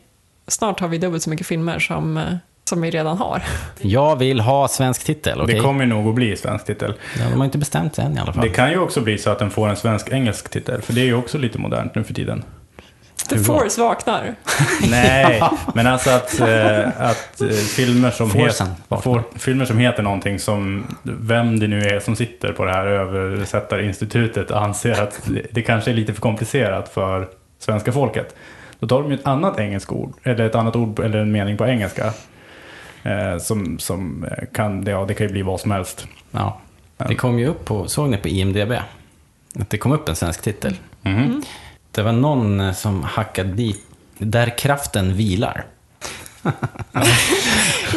snart 0.48 0.80
har 0.80 0.88
vi 0.88 0.98
dubbelt 0.98 1.24
så 1.24 1.30
mycket 1.30 1.48
filmer 1.48 1.80
som, 1.80 2.18
eh, 2.18 2.24
som 2.70 2.82
vi 2.82 2.92
redan 2.92 3.18
har. 3.18 3.44
Jag 3.82 4.16
vill 4.16 4.40
ha 4.40 4.68
svensk 4.68 5.04
titel, 5.04 5.42
okej? 5.42 5.56
Det 5.56 5.62
kommer 5.62 5.86
nog 5.86 6.08
att 6.08 6.16
bli 6.16 6.38
svensk 6.38 6.66
titel. 6.66 6.94
Ja, 7.20 7.30
de 7.30 7.38
har 7.38 7.46
inte 7.46 7.58
bestämt 7.58 7.96
sig 7.96 8.06
än 8.06 8.18
i 8.18 8.20
alla 8.20 8.34
fall. 8.34 8.44
Det 8.44 8.50
kan 8.50 8.72
ju 8.72 8.80
också 8.80 9.02
bli 9.02 9.18
så 9.18 9.30
att 9.30 9.40
den 9.40 9.52
får 9.52 9.70
en 9.70 9.76
svensk-engelsk 9.76 10.50
titel, 10.50 10.82
för 10.82 10.94
det 10.94 11.02
är 11.02 11.06
ju 11.06 11.16
också 11.16 11.38
lite 11.38 11.60
modernt 11.60 11.96
nu 11.96 12.04
för 12.04 12.14
tiden. 12.14 12.44
The? 13.30 13.40
Force 13.40 13.82
vaknar. 13.82 14.36
Nej, 14.90 15.44
men 15.74 15.88
alltså 15.88 16.10
att, 16.10 16.40
eh, 16.40 17.02
att 17.02 17.42
eh, 17.42 17.48
filmer, 17.50 18.12
som 18.12 18.32
het, 18.32 18.64
får, 19.04 19.24
filmer 19.36 19.66
som 19.66 19.78
heter 19.78 20.04
någonting 20.04 20.40
som 20.40 20.86
vem 21.04 21.60
det 21.60 21.68
nu 21.68 21.82
är 21.82 22.00
som 22.00 22.16
sitter 22.16 22.54
på 22.54 22.66
det 22.66 22.72
här 22.72 22.86
översättarinstitutet 22.86 24.52
anser 24.52 25.02
att 25.02 25.22
det, 25.26 25.42
det 25.52 25.62
kanske 25.62 25.92
är 25.92 25.96
lite 25.96 26.14
för 26.14 26.22
komplicerat 26.22 26.90
för 26.90 27.28
svenska 27.60 27.92
folket. 27.92 28.36
Då 28.80 28.88
tar 28.88 29.02
de 29.02 29.12
ju 29.12 29.18
ett 29.18 29.28
annat 29.28 29.60
engelskt 29.60 29.92
ord, 29.92 30.14
eller 30.24 30.46
ett 30.46 30.56
annat 30.56 30.76
ord 30.76 31.00
eller 31.00 31.20
en 31.20 31.32
mening 31.32 31.58
på 31.58 31.66
engelska. 31.66 32.14
Eh, 33.06 33.38
som, 33.38 33.80
som 33.80 34.24
eh, 34.24 34.44
kan, 34.54 34.84
ja 34.88 35.06
det 35.08 35.14
kan 35.14 35.28
ju 35.28 35.34
bli 35.34 35.42
vad 35.42 35.60
som 35.60 35.72
helst. 35.72 36.08
Ja. 36.32 36.60
Det 36.98 37.16
kom 37.16 37.40
ju 37.40 37.48
upp 37.48 37.66
på, 37.66 37.88
såg 37.88 38.10
ni 38.10 38.18
på 38.18 38.28
IMDB? 38.28 38.72
Att 39.60 39.70
det 39.70 39.78
kom 39.78 39.92
upp 39.92 40.10
en 40.10 40.16
svensk 40.16 40.42
titel. 40.42 40.76
Mhm. 41.02 41.44
Det 41.92 42.02
var 42.02 42.12
någon 42.12 42.60
eh, 42.60 42.74
som 42.74 43.04
hackade 43.04 43.50
dit, 43.54 43.86
där 44.18 44.58
kraften 44.58 45.14
vilar. 45.16 45.66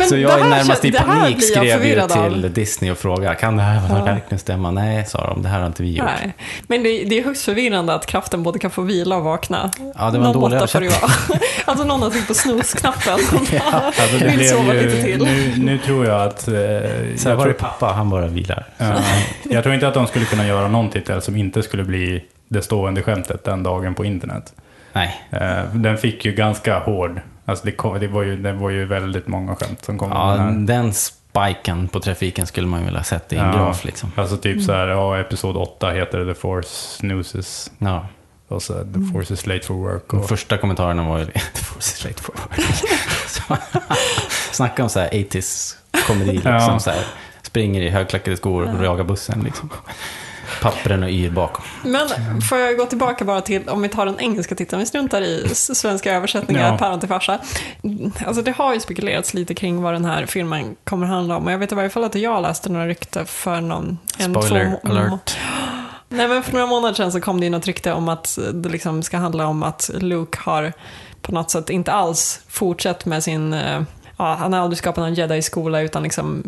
Så 0.09 0.17
jag 0.17 0.41
är 0.41 0.45
närmast 0.49 0.85
i 0.85 0.93
panik 0.93 1.43
skrev 1.45 1.65
ju 1.65 1.73
förvirrad 1.73 2.13
av. 2.13 2.31
till 2.31 2.53
Disney 2.53 2.91
och 2.91 2.99
frågade, 2.99 3.35
kan 3.35 3.57
det 3.57 3.63
här 3.63 3.99
Ja. 3.99 4.05
verkligen 4.05 4.39
stämma? 4.39 4.71
Nej, 4.71 5.07
sa 5.07 5.27
de, 5.27 5.43
det 5.43 5.49
här 5.49 5.61
har 5.61 5.67
inte 5.67 5.83
vi 5.83 5.93
gjort. 5.97 6.07
Nej, 6.07 6.35
men 6.67 6.83
det, 6.83 7.05
det 7.05 7.19
är 7.19 7.25
högst 7.25 7.45
förvirrande 7.45 7.95
att 7.95 8.07
kraften 8.07 8.43
både 8.43 8.59
kan 8.59 8.71
få 8.71 8.83
vila 8.83 9.17
och 9.17 9.25
vakna. 9.25 9.71
Ja, 9.79 9.85
det 9.85 9.95
var 9.99 10.27
en 10.27 10.33
Någon 10.33 10.33
dålig 10.33 10.57
översättning. 10.57 10.91
Alltså 11.69 11.85
någon 11.85 12.03
har 12.03 12.11
tryckt 12.11 12.29
på 12.29 12.35
snosknappen. 12.35 13.13
Alltså, 13.73 14.19
det 14.19 14.25
Vill 14.29 14.37
blev 14.37 14.49
sova 14.49 14.75
ju, 14.75 14.83
lite 14.83 15.03
till. 15.03 15.23
Nu, 15.25 15.53
nu 15.59 15.79
tror 15.79 16.07
jag 16.07 16.23
att... 16.23 16.49
Eh, 16.49 16.55
Så 17.17 17.29
jag, 17.29 17.37
var 17.37 17.47
det 17.47 17.53
tror, 17.53 17.69
pappa, 17.69 17.87
han 17.87 18.11
bara 18.11 18.27
vilar. 18.27 18.67
ja, 18.79 18.95
jag 19.51 19.63
tror 19.63 19.75
inte 19.75 19.89
att 19.89 19.95
de 19.95 20.07
skulle 20.07 20.25
kunna 20.25 20.47
göra 20.47 20.69
någon 20.69 20.91
titel 20.91 21.23
som 21.23 21.37
inte 21.37 21.63
skulle 21.63 21.85
bli 21.85 22.25
det 22.49 22.63
stående 22.63 23.03
skämtet 23.03 23.45
den 23.45 23.63
dagen 23.63 23.95
på 23.95 24.05
internet. 24.05 24.53
Nej. 24.93 25.23
Eh, 25.31 25.65
den 25.75 25.99
fick 25.99 26.25
ju 26.25 26.33
ganska 26.33 26.79
hård... 26.79 27.21
Alltså 27.45 27.65
det, 27.65 27.73
kom, 27.73 28.01
det, 28.01 28.09
var 28.09 28.23
ju, 28.23 28.37
det 28.37 28.53
var 28.53 28.71
ju 28.71 28.85
väldigt 28.85 29.29
många 29.29 29.57
skämt 29.57 29.85
som 29.85 29.99
kom 29.99 30.11
Ja, 30.11 30.35
den 30.37 30.67
den 30.67 30.93
spiken 30.95 31.89
på 31.89 32.01
trafiken 32.01 32.47
skulle 32.47 32.67
man 32.67 32.81
ju 32.81 32.85
vilja 32.85 32.99
ha 33.01 33.05
sett 33.05 33.33
i 33.33 33.37
en 33.37 33.47
Ja. 33.47 33.53
graf 33.53 33.85
liksom. 33.85 34.13
Alltså 34.17 34.37
typ 34.37 34.63
så 34.63 34.73
här, 34.73 34.87
ja, 34.89 35.19
episod 35.19 35.57
8 35.57 35.91
heter 35.91 36.25
The 36.25 36.41
Force 36.41 36.69
Snoozes. 36.97 37.71
Ja. 37.79 38.07
Och 38.49 38.63
så 38.63 38.73
The 38.73 39.13
Force 39.13 39.35
is 39.35 39.47
late 39.47 39.67
for 39.67 39.75
work. 39.75 40.03
De 40.11 40.17
Och, 40.21 40.29
första 40.29 40.59
kommentarerna 40.59 41.09
var 41.09 41.19
ju 41.19 41.25
det. 41.25 41.33
Det 41.55 41.61
får 41.61 41.81
se 41.81 41.97
straight 41.97 42.21
forward. 42.21 42.61
Så- 43.27 43.57
Snacka 44.53 44.83
om 44.83 44.89
så 44.89 45.01
här 45.01 45.09
80s 45.09 45.75
komedi 46.07 46.33
liksom. 46.33 46.53
Ja. 46.53 46.79
Så 46.81 46.91
här, 46.91 47.05
springer 47.43 47.81
i 47.83 47.89
högklackade 47.91 48.37
skor 48.37 48.75
och 48.79 48.85
jagar 48.85 49.05
bussen 49.05 49.41
liksom. 49.45 49.71
Pappren 50.63 51.03
och 51.03 51.11
yr 51.11 51.31
bakom. 51.31 51.65
Men 51.85 52.09
får 52.43 52.59
jag 52.59 52.77
gå 52.77 52.87
tillbaka 52.87 53.25
bara 53.25 53.41
till, 53.41 53.69
om 53.69 53.83
vi 53.83 53.89
tar 53.89 54.07
den 54.07 54.21
engelska 54.21 54.55
titeln, 54.55 54.81
vi 54.81 54.87
struntar 54.87 55.23
i 55.23 55.49
svenska 55.55 56.13
översättningar, 56.13 56.73
Ja. 56.73 56.79
päron 56.79 57.01
till 57.01 57.09
farsa. 57.09 57.39
Alltså 58.27 58.43
det 58.43 58.51
har 58.51 58.75
ju 58.75 58.81
spekulerats 58.81 59.35
lite 59.35 59.55
kring 59.55 59.83
vad 59.83 59.95
den 59.95 60.05
här 60.05 60.27
filmen 60.27 60.77
kommer 60.85 61.07
handla 61.07 61.37
om. 61.37 61.47
Och 61.47 61.53
jag 61.53 61.59
vet 61.59 61.73
i 61.73 61.75
varje 61.75 61.91
fall 61.91 62.05
att 62.05 62.15
jag 62.15 62.43
läste 62.43 62.69
några 62.73 62.87
rykte 62.87 63.25
för 63.25 63.61
någon... 63.61 63.99
En, 64.19 64.31
Spoiler 64.35 64.79
två, 64.83 64.89
alert. 64.91 65.37
Nej 66.09 66.29
men 66.29 66.43
för 66.43 66.53
några 66.53 66.67
månader 66.67 66.95
sedan 66.95 67.13
så 67.13 67.21
kom 67.21 67.41
det 67.41 67.47
ju 67.47 67.51
något 67.51 67.67
rykte 67.67 67.93
om 67.93 68.09
att 68.09 68.39
det 68.55 68.69
liksom 68.69 69.03
ska 69.03 69.17
handla 69.17 69.47
om 69.47 69.63
att 69.63 69.91
Luke 69.95 70.39
har 70.41 70.73
på 71.23 71.33
något 71.33 71.51
sätt 71.51 71.71
inte 71.71 71.93
alls 71.93 72.41
fortsatt 72.49 73.07
med 73.07 73.25
sin... 73.25 73.53
Eh, 73.53 73.83
ja, 74.17 74.35
han 74.35 74.53
har 74.53 74.61
aldrig 74.61 74.79
skapat 74.79 75.05
någon 75.05 75.15
jedi-skola 75.15 75.81
utan 75.81 76.03
liksom 76.03 76.43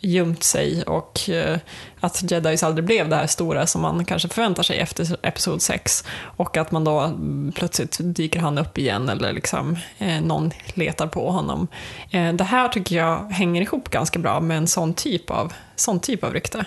gömt 0.00 0.42
sig 0.42 0.82
och 0.82 1.30
eh, 1.30 1.58
att 2.00 2.30
jedis 2.30 2.62
aldrig 2.62 2.84
blev 2.84 3.08
det 3.08 3.16
här 3.16 3.26
stora 3.26 3.66
som 3.66 3.82
man 3.82 4.04
kanske 4.04 4.28
förväntar 4.28 4.62
sig 4.62 4.78
efter 4.78 5.16
episod 5.22 5.62
6 5.62 6.04
och 6.20 6.56
att 6.56 6.70
man 6.70 6.84
då 6.84 7.12
plötsligt 7.54 7.96
dyker 8.00 8.40
han 8.40 8.58
upp 8.58 8.78
igen 8.78 9.08
eller 9.08 9.32
liksom 9.32 9.76
eh, 9.98 10.20
någon 10.20 10.50
letar 10.74 11.06
på 11.06 11.30
honom. 11.30 11.68
Eh, 12.10 12.32
det 12.32 12.44
här 12.44 12.68
tycker 12.68 12.96
jag 12.96 13.30
hänger 13.30 13.62
ihop 13.62 13.90
ganska 13.90 14.18
bra 14.18 14.40
med 14.40 14.56
en 14.56 14.66
sån 14.66 14.94
typ 14.94 15.30
av, 15.30 15.52
sån 15.76 16.00
typ 16.00 16.24
av 16.24 16.32
rykte. 16.32 16.64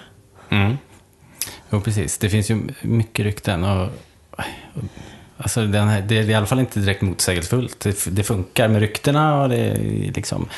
Mm. 0.49 0.77
Jo, 1.71 1.81
precis. 1.81 2.17
Det 2.17 2.29
finns 2.29 2.51
ju 2.51 2.61
mycket 2.81 3.25
rykten. 3.25 3.63
Och, 3.63 3.89
alltså, 5.37 5.65
den 5.65 5.87
här, 5.87 6.01
det 6.01 6.17
är 6.17 6.29
i 6.29 6.33
alla 6.33 6.45
fall 6.45 6.59
inte 6.59 6.79
direkt 6.79 7.01
motsägelsefullt. 7.01 7.79
Det, 7.79 8.15
det 8.15 8.23
funkar 8.23 8.67
med 8.67 8.81
ryktena 8.81 9.41
och 9.41 9.49
det 9.49 9.57
är 9.57 10.11
liksom... 10.15 10.49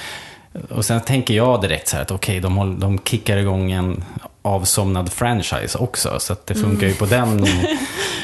Och 0.70 0.86
sen 0.86 1.02
tänker 1.02 1.34
jag 1.34 1.62
direkt 1.62 1.88
så 1.88 1.96
här 1.96 2.04
att 2.04 2.12
okej, 2.12 2.40
okay, 2.40 2.56
de, 2.56 2.80
de 2.80 3.00
kickar 3.00 3.38
igång 3.38 3.72
en 3.72 4.04
avsomnad 4.42 5.12
franchise 5.14 5.78
också. 5.78 6.20
Så 6.20 6.34
att 6.34 6.48
det 6.48 6.56
funkar 6.56 6.88
ju 6.88 6.94
på 6.94 7.06
den 7.06 7.44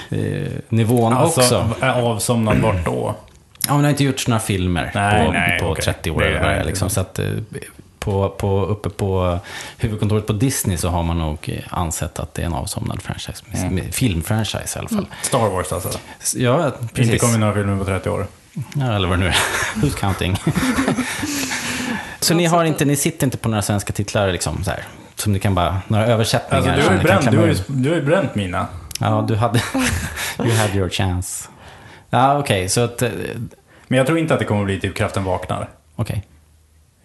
eh, 0.10 0.51
nivån 0.69 1.13
Alltså, 1.13 1.41
också. 1.41 1.75
är 1.81 2.01
avsomnad 2.01 2.58
vart 2.58 2.86
då? 2.86 3.15
Ja, 3.67 3.74
men 3.74 3.77
det 3.77 3.88
har 3.88 3.89
inte 3.89 4.03
gjorts 4.03 4.27
några 4.27 4.39
filmer 4.39 4.91
Nej, 4.96 5.25
på, 5.25 5.31
nej, 5.31 5.60
på 5.60 5.65
okej. 5.65 5.84
30 5.84 6.12
år 6.12 6.22
Det 6.22 6.27
eller. 6.27 6.63
Liksom. 6.63 6.89
Så 6.89 7.01
att, 7.01 7.19
eh, 7.19 7.25
på, 8.00 8.29
på, 8.29 8.65
uppe 8.65 8.89
på 8.89 9.39
huvudkontoret 9.77 10.27
på 10.27 10.34
Disney 10.34 10.77
så 10.77 10.89
har 10.89 11.03
man 11.03 11.18
nog 11.18 11.63
ansett 11.70 12.20
att 12.20 12.34
det 12.34 12.41
är 12.41 12.46
en 12.46 12.53
avsomnad 12.53 13.01
franchise. 13.01 13.44
Mm. 13.53 13.91
Filmfranchise 13.91 14.79
i 14.79 14.79
alla 14.79 14.89
fall. 14.89 15.08
Star 15.22 15.50
Wars 15.50 15.72
alltså. 15.72 16.00
Ja, 16.36 16.72
precis. 16.94 17.13
Inte 17.13 17.25
kommit 17.25 17.39
några 17.39 17.53
filmer 17.53 17.77
på 17.77 17.86
30 17.86 18.10
år. 18.10 18.27
Ja, 18.75 18.94
eller 18.94 19.08
vad 19.08 19.20
det 19.20 19.24
nu 19.24 19.27
är. 19.27 19.36
Who's 19.75 19.96
counting? 19.96 20.38
så 22.20 22.34
ni, 22.34 22.46
har 22.46 22.65
inte, 22.65 22.86
ni 22.86 22.96
sitter 22.96 23.27
inte 23.27 23.38
på 23.38 23.50
några 23.50 23.62
svenska 23.62 23.94
titlar 23.94 24.32
liksom, 24.32 24.63
så 24.63 24.72
här, 24.72 24.84
som 25.15 25.34
ni 25.34 25.39
kan 25.39 25.56
bara, 25.56 25.82
några 25.88 26.06
översättningar? 26.06 26.74
Alltså, 26.74 26.89
du 26.89 26.98
har 26.98 27.03
bränt, 27.03 27.32
du 27.32 27.38
har 27.38 27.48
ju, 27.48 27.56
du 27.68 27.89
har 27.89 27.96
ju 27.96 28.06
bränt 28.06 28.36
mina. 28.36 28.68
Ja, 29.00 29.25
du 29.27 29.36
hade... 29.36 29.62
you 30.39 30.56
had 30.56 30.75
your 30.75 30.89
chance. 30.89 31.50
Ja, 32.10 32.39
okej, 32.39 32.70
så 32.70 32.82
att... 32.82 33.03
Men 33.88 33.98
jag 33.98 34.08
tror 34.08 34.20
inte 34.20 34.34
att 34.34 34.39
det 34.39 34.46
kommer 34.46 34.62
att 34.62 34.65
bli 34.65 34.79
typ 34.79 34.96
Kraften 34.96 35.24
vaknar. 35.24 35.70
Okej, 35.96 36.24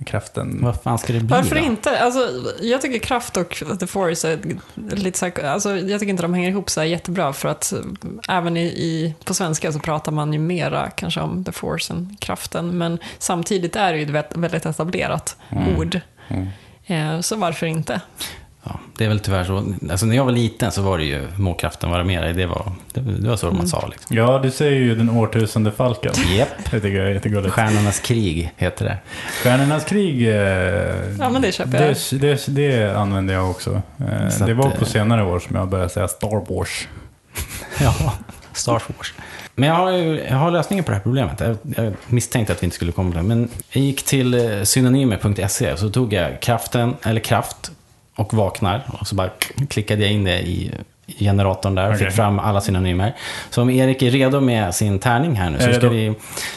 Kraften... 0.05 0.59
vad 0.63 0.83
fan 0.83 0.99
ska 0.99 1.13
det 1.13 1.21
bli 1.21 1.29
Varför 1.29 1.57
då? 1.57 1.63
inte? 1.63 2.01
Alltså, 2.01 2.31
jag 2.61 2.81
tycker 2.81 2.99
Kraft 2.99 3.37
och 3.37 3.63
The 3.81 3.87
Force 3.87 4.33
är 4.33 4.39
lite 4.97 5.19
så 5.19 5.27
här, 5.27 5.45
alltså, 5.45 5.77
jag 5.77 6.01
tycker 6.01 6.11
inte 6.11 6.23
de 6.23 6.35
hänger 6.35 6.49
ihop 6.49 6.71
så 6.71 6.81
här 6.81 6.87
jättebra 6.87 7.33
för 7.33 7.49
att 7.49 7.73
eh, 7.73 7.79
även 8.29 8.57
i, 8.57 8.65
i, 8.65 9.15
på 9.25 9.35
svenska 9.35 9.73
så 9.73 9.79
pratar 9.79 10.13
man 10.13 10.33
ju 10.33 10.39
mera 10.39 10.91
kanske 10.91 11.21
om 11.21 11.45
The 11.45 11.53
Force 11.53 11.93
än 11.93 12.17
kraften 12.21 12.79
men 12.79 12.99
samtidigt 13.19 13.77
är 13.77 13.93
det 13.93 13.99
ju 13.99 14.05
ett 14.05 14.11
vä- 14.11 14.41
väldigt 14.41 14.67
etablerat 14.67 15.37
ord. 15.79 16.01
Mm. 16.29 16.49
Eh, 16.87 17.21
så 17.21 17.37
varför 17.37 17.67
inte? 17.67 18.01
Ja, 18.67 18.81
det 18.99 19.05
är 19.05 19.09
väl 19.09 19.21
tyvärr 19.21 19.45
så. 19.45 19.65
Alltså, 19.91 20.07
när 20.07 20.17
jag 20.17 20.25
var 20.25 20.33
liten 20.33 20.73
så 20.73 20.83
var 20.83 20.99
det 20.99 21.05
ju 21.05 21.29
må 21.37 21.55
kraften 21.55 21.91
vara 21.91 22.05
med 22.05 22.23
dig. 22.23 22.33
Det 22.33 22.47
var, 22.47 22.73
det, 22.93 23.01
det 23.01 23.29
var 23.29 23.37
så 23.37 23.47
Mm. 23.47 23.59
man 23.59 23.69
sa 23.69 23.87
liksom. 23.87 24.17
Ja, 24.17 24.39
du 24.43 24.51
säger 24.51 24.81
ju 24.81 24.95
den 24.95 25.11
årtusende 25.11 25.73
falken. 25.73 26.13
Japp. 26.37 26.49
Det 26.71 26.81
tycker 26.81 26.99
jag 26.99 27.07
är 27.07 27.11
jättegulligt. 27.15 27.55
Stjärnornas 27.55 28.01
krig 28.01 28.53
heter 28.57 28.85
det. 28.85 28.99
Stjärnornas 29.43 29.85
krig, 29.85 30.29
eh, 30.29 30.35
Ja, 31.19 31.31
men 31.31 31.43
det 31.43 31.53
köper 31.53 31.87
jag. 31.87 31.97
det, 32.21 32.47
det, 32.47 32.47
det 32.49 32.97
använder 32.99 33.35
jag 33.35 33.51
också. 33.51 33.83
Eh, 33.99 34.47
det 34.47 34.55
var 34.55 34.67
eh, 34.67 34.73
på 34.79 34.85
senare 34.85 35.25
år 35.25 35.39
som 35.39 35.57
jag 35.57 35.69
började 35.69 35.91
säga 35.91 36.09
Star 36.09 36.55
Wars. 36.55 36.89
Ja, 37.81 38.13
Star 38.53 38.73
Wars. 38.99 39.15
Men 39.55 39.69
jag 39.69 39.77
har, 39.77 39.91
ju, 39.91 40.21
jag 40.31 40.37
har 40.37 40.51
lösningen 40.51 40.85
på 40.85 40.91
det 40.91 40.97
här 40.97 41.03
problemet. 41.03 41.41
Jag, 41.41 41.57
jag 41.77 41.93
misstänkte 42.09 42.53
att 42.53 42.63
vi 42.63 42.65
inte 42.65 42.77
skulle 42.77 42.93
komma 42.93 43.11
till 43.11 43.17
det. 43.17 43.23
Men 43.29 43.49
jag 43.71 43.85
gick 43.85 44.03
till 44.05 44.35
eh, 44.35 44.63
synonymer.se 44.63 45.73
och 45.73 45.79
så 45.79 45.91
tog 45.91 46.13
jag 46.13 46.41
kraften, 46.41 46.97
eller 47.03 47.21
kraft 47.21 47.71
och 48.17 48.35
vaknar. 48.35 48.83
Och 49.01 49.07
så 49.07 49.15
bara 49.15 49.31
klickade 49.69 50.03
jag 50.03 50.13
in 50.13 50.25
det 50.25 50.41
i 50.41 50.71
generatorn 51.07 51.75
där 51.75 51.89
och 51.89 51.95
Okej. 51.95 52.07
fick 52.07 52.17
fram 52.17 52.39
alla 52.39 52.61
synonymer. 52.61 53.17
Så 53.51 53.63
om 53.63 53.71
Erik 53.71 54.03
är 54.03 54.11
redo 54.11 54.41
med 54.41 54.75
sin 54.75 54.99
tärning 54.99 55.35
här 55.35 55.51
nu 55.51 55.59
så 55.59 55.73
ska 55.73 55.89
vi, 55.89 56.15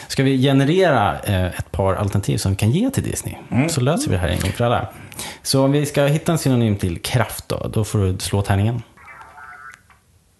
ska 0.08 0.22
vi 0.22 0.42
generera 0.42 1.18
eh, 1.20 1.46
ett 1.46 1.72
par 1.72 1.94
alternativ 1.94 2.36
som 2.36 2.52
vi 2.52 2.56
kan 2.56 2.70
ge 2.70 2.90
till 2.90 3.02
Disney. 3.02 3.34
Mm. 3.50 3.68
Så 3.68 3.80
löser 3.80 4.10
vi 4.10 4.16
det 4.16 4.20
här 4.20 4.28
en 4.28 4.40
gång 4.40 4.52
för 4.52 4.64
alla. 4.64 4.88
Så 5.42 5.64
om 5.64 5.72
vi 5.72 5.86
ska 5.86 6.04
hitta 6.04 6.32
en 6.32 6.38
synonym 6.38 6.76
till 6.76 7.02
kraft 7.02 7.48
då, 7.48 7.70
då 7.72 7.84
får 7.84 7.98
du 7.98 8.18
slå 8.18 8.42
tärningen. 8.42 8.82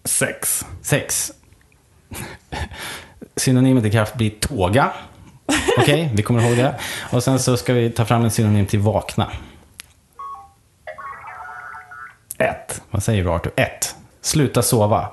Sex. 0.05 0.65
Sex. 0.81 1.31
Synonymet 3.35 3.83
till 3.83 3.91
kraft 3.91 4.15
blir 4.15 4.29
tåga. 4.29 4.91
Okej, 5.77 6.11
vi 6.13 6.23
kommer 6.23 6.47
ihåg 6.47 6.57
det. 6.57 6.75
Och 7.11 7.23
sen 7.23 7.39
så 7.39 7.57
ska 7.57 7.73
vi 7.73 7.89
ta 7.89 8.05
fram 8.05 8.23
en 8.23 8.31
synonym 8.31 8.65
till 8.65 8.79
vakna. 8.79 9.27
Ett. 12.39 12.81
Vad 12.91 13.03
säger 13.03 13.23
du 13.23 13.29
Arthur? 13.29 13.51
Ett. 13.55 13.95
Sluta 14.21 14.61
sova. 14.61 15.07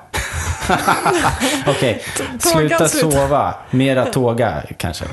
Okej, 1.67 2.03
Tåga, 2.17 2.39
sluta 2.39 2.89
sluta. 2.89 3.11
sova. 3.11 3.55
Mera 3.71 4.05
tåga 4.05 4.63
kanske. 4.79 5.05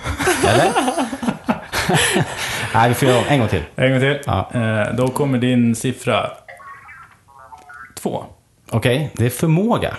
Eller? 0.48 0.72
Nej, 2.74 2.90
vi 2.90 2.96
får 2.96 3.08
göra 3.08 3.20
om. 3.20 3.26
En 3.28 3.40
gång 3.40 3.48
till. 3.48 3.64
En 3.76 3.92
gång 3.92 4.00
till. 4.00 4.20
Ja. 4.26 4.50
Eh, 4.54 4.94
då 4.96 5.08
kommer 5.08 5.38
din 5.38 5.76
siffra 5.76 6.32
två. 8.02 8.26
Okej, 8.72 9.12
det 9.14 9.26
är 9.26 9.30
förmåga. 9.30 9.98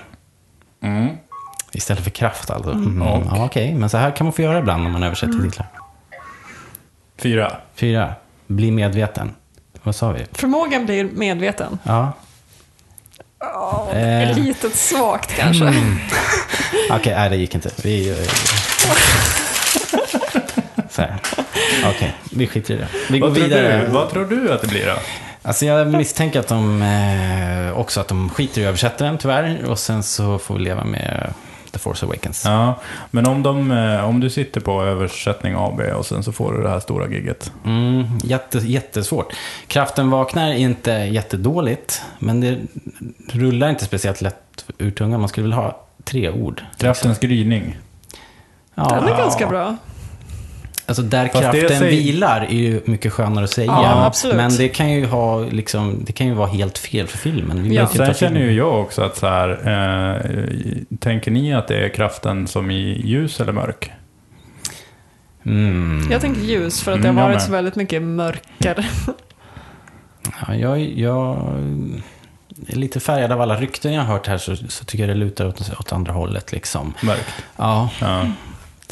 Mm. 0.83 1.09
Istället 1.73 2.05
för 2.05 2.11
kraft 2.11 2.51
alltså. 2.51 2.71
Mm. 2.71 3.03
Och? 3.03 3.23
Ja, 3.31 3.45
Okej, 3.45 3.75
men 3.75 3.89
så 3.91 3.97
här 3.99 4.11
kan 4.11 4.27
man 4.27 4.33
få 4.33 4.43
göra 4.43 4.59
ibland 4.59 4.83
när 4.83 4.91
man 4.91 5.03
översätter 5.03 5.43
titlar. 5.43 5.67
Fyra. 7.19 7.53
Fyra. 7.75 8.15
Bli 8.47 8.71
medveten. 8.71 9.35
Vad 9.85 9.95
sa 9.95 10.13
vi? 10.13 10.25
Förmågan 10.33 10.85
blir 10.87 11.05
medveten. 11.05 11.79
Ja. 11.83 12.13
Oh, 13.41 13.97
Eh. 13.97 14.37
Litet 14.39 14.75
svagt 14.77 15.31
kanske. 15.37 15.75
Okej, 16.91 17.15
nej 17.15 17.31
det 17.31 17.37
gick 17.37 17.55
inte. 17.55 17.71
Vi... 17.83 18.11
eh, 18.11 18.17
Så 20.91 21.03
här. 21.03 21.17
Okej, 21.85 22.15
vi 22.31 22.47
skiter 22.47 22.75
i 22.75 22.77
det. 22.77 22.89
Vi 23.11 23.19
går 23.19 23.27
Vad 23.29 23.37
tror, 23.37 23.45
vidare. 23.49 23.81
du, 23.87 23.87
vad 23.93 24.11
tror 24.11 24.25
du 24.25 24.53
att 24.53 24.61
det 24.61 24.69
blir 24.69 24.87
då? 24.87 24.93
Alltså 25.43 25.67
jag 25.67 25.87
misstänker 25.87 26.41
att 26.41 26.49
de 26.49 26.83
eh, 26.83 27.79
också 27.79 28.01
att 28.01 28.09
de 28.09 28.31
skiter 28.31 28.61
i 28.61 28.65
översättaren 28.65 29.19
tyvärr. 29.19 29.65
Och 29.71 29.79
sen 29.79 30.03
så 30.03 30.39
får 30.39 30.55
vi 30.55 30.61
leva 30.65 30.85
med 30.85 31.33
The 31.75 31.81
Force 31.81 32.07
Awakens. 32.07 32.45
Ja, 32.45 32.75
men 33.11 33.27
om, 33.27 33.43
de, 33.43 33.71
eh, 33.71 34.09
om 34.09 34.21
du 34.21 34.31
sitter 34.31 34.61
på 34.61 34.83
översättning 34.83 35.55
AB 35.59 35.81
och 35.81 36.07
sen 36.07 36.23
så 36.23 36.33
får 36.33 36.53
du 36.53 36.63
det 36.63 36.69
här 36.69 36.81
stora 36.81 37.09
gigget. 37.09 37.53
Mm, 37.65 38.05
jätte, 38.23 38.59
jättesvårt. 38.59 39.33
Kraften 39.67 40.11
vaknar 40.11 40.53
inte 40.53 40.91
jättedåligt. 40.91 42.03
Men 42.19 42.41
det 42.41 42.59
rullar 43.33 43.71
inte 43.71 43.85
speciellt 43.85 44.21
lätt 44.21 44.65
ur 44.79 44.91
tungan. 44.91 45.21
Man 45.21 45.29
skulle 45.29 45.45
vilja 45.45 45.57
ha 45.57 45.81
tre 46.05 46.31
ord. 46.31 46.63
Kraftens 46.79 47.19
gryning. 47.19 47.79
Ja, 48.75 48.85
Den 48.89 49.09
är 49.09 49.17
ganska 49.17 49.47
bra. 49.47 49.77
Alltså 50.87 51.03
där 51.03 51.29
Fast 51.29 51.41
kraften 51.41 51.69
säger- 51.79 51.91
vilar 52.03 52.41
är 52.41 52.55
ju 52.55 52.81
mycket 52.85 53.13
skönare 53.13 53.45
att 53.45 53.51
säga. 53.51 53.67
Ja. 53.67 54.13
Men 54.35 54.57
det 54.57 54.69
kan 54.69 54.91
ju 54.93 55.07
ha 55.07 55.41
liksom, 55.41 56.05
det 56.07 56.13
kan 56.13 56.27
ju 56.27 56.35
vara 56.35 56.49
helt 56.49 56.79
fel 56.79 57.07
för 57.07 57.19
filmen. 57.19 57.63
Vi 57.63 57.75
Ja. 57.75 57.87
Sen 57.87 58.15
känner 58.15 58.41
ju 58.41 58.53
jag 58.53 58.81
också 58.81 59.03
att 59.03 59.17
så 59.17 59.27
här, 59.27 59.49
eh, 59.51 60.97
tänker 60.99 61.31
ni 61.31 61.55
att 61.55 61.69
det 61.69 61.85
är 61.85 61.89
kraften 61.89 62.47
som 62.47 62.71
i 62.71 63.01
ljus 63.07 63.41
eller 63.41 63.53
mörk? 63.53 63.91
Mm. 65.47 66.09
Jag 66.11 66.21
tänker 66.21 66.41
ljus 66.41 66.83
för 66.83 66.93
att 66.93 67.03
det 67.03 67.09
Mm, 67.09 67.17
har 67.17 67.25
jag 67.25 67.35
varit 67.35 67.43
så 67.47 67.53
väldigt 67.53 67.77
mycket 67.77 68.03
mörker. 68.03 68.87
Ja, 70.49 70.55
jag, 70.55 70.81
jag 70.81 71.37
är 72.69 72.77
lite 72.77 73.01
färgad 73.01 73.33
av 73.33 73.41
alla 73.41 73.57
rykten 73.57 73.93
jag 73.93 74.03
har 74.03 74.13
hört 74.13 74.27
här 74.27 74.39
så, 74.39 74.57
så 74.57 74.85
tycker 74.85 75.09
jag 75.09 75.17
det 75.17 75.21
lutar 75.25 75.47
åt, 75.47 75.73
åt 75.81 75.93
andra 75.93 76.13
hållet. 76.13 76.53
Liksom. 76.53 76.95
Mörk. 77.03 77.25
Ja, 77.57 77.91
Ja. 78.01 78.27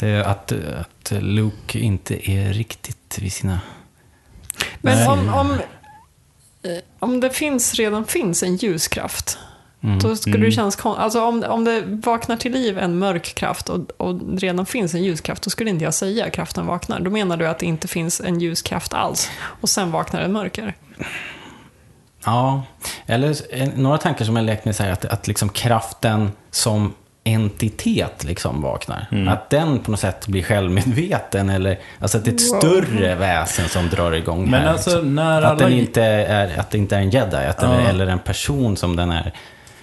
Är 0.07 0.21
att, 0.23 0.51
att 0.51 1.11
Luke 1.11 1.79
inte 1.79 2.31
är 2.31 2.53
riktigt 2.53 3.17
vid 3.21 3.33
sina... 3.33 3.59
Men 4.81 5.07
om, 5.07 5.33
om, 5.33 5.51
eh, 6.63 6.77
om 6.99 7.19
det 7.19 7.29
finns, 7.29 7.73
redan 7.73 8.05
finns 8.05 8.43
en 8.43 8.55
ljuskraft, 8.55 9.37
Mm. 9.83 9.99
då 9.99 10.15
skulle 10.15 10.35
Mm. 10.35 10.45
det 10.49 10.51
kännas 10.55 10.75
kon- 10.75 10.97
Alltså 10.97 11.21
om, 11.25 11.43
om 11.49 11.63
det 11.63 11.81
vaknar 11.85 12.37
till 12.37 12.51
liv 12.51 12.77
en 12.77 12.97
mörk 12.97 13.35
kraft 13.35 13.69
och, 13.69 13.79
och 13.97 14.19
redan 14.39 14.65
finns 14.65 14.93
en 14.93 15.03
ljuskraft, 15.03 15.43
då 15.43 15.49
skulle 15.49 15.69
inte 15.69 15.83
jag 15.83 15.93
säga 15.93 16.29
kraften 16.29 16.65
vaknar. 16.65 16.99
Då 16.99 17.09
menar 17.09 17.37
du 17.37 17.47
att 17.47 17.59
det 17.59 17.65
inte 17.65 17.87
finns 17.87 18.21
en 18.21 18.39
ljuskraft 18.39 18.93
alls 18.93 19.29
och 19.41 19.69
sen 19.69 19.91
vaknar 19.91 20.21
en 20.21 20.31
mörker. 20.31 20.73
Ja, 22.25 22.63
eller 23.05 23.35
eh, 23.61 23.69
några 23.75 23.97
tankar 23.97 24.25
som 24.25 24.35
jag 24.35 24.45
lekt 24.45 24.65
med 24.65 24.75
så 24.75 24.83
här, 24.83 24.91
att, 24.91 25.05
att 25.05 25.27
liksom 25.27 25.49
kraften 25.49 26.31
som 26.51 26.93
entitet 27.23 28.23
liksom 28.23 28.61
vaknar. 28.61 29.07
Mm. 29.11 29.27
Att 29.27 29.49
den 29.49 29.79
på 29.79 29.91
något 29.91 29.99
sätt 29.99 30.27
blir 30.27 30.43
självmedveten 30.43 31.49
eller 31.49 31.79
alltså 31.99 32.17
att 32.17 32.25
det 32.25 32.31
är 32.31 32.35
ett 32.35 32.53
Wow. 32.53 32.59
större 32.59 33.15
väsen 33.15 33.69
som 33.69 33.89
drar 33.89 34.11
igång 34.11 34.49
Men 34.49 34.61
här. 34.61 34.71
alltså 34.71 34.89
liksom. 34.89 35.15
när 35.15 35.41
Att, 35.41 35.51
alla... 35.51 35.59
den 35.69 35.73
inte 35.73 36.03
är, 36.03 36.59
att 36.59 36.71
det 36.71 36.77
inte 36.77 36.95
är 36.95 36.99
en 36.99 37.09
jedi, 37.09 37.35
att 37.35 37.57
den 37.57 37.71
Ja. 37.71 37.79
är, 37.79 37.89
eller 37.89 38.07
en 38.07 38.19
person 38.19 38.77
som 38.77 38.95
den 38.95 39.11
är. 39.11 39.33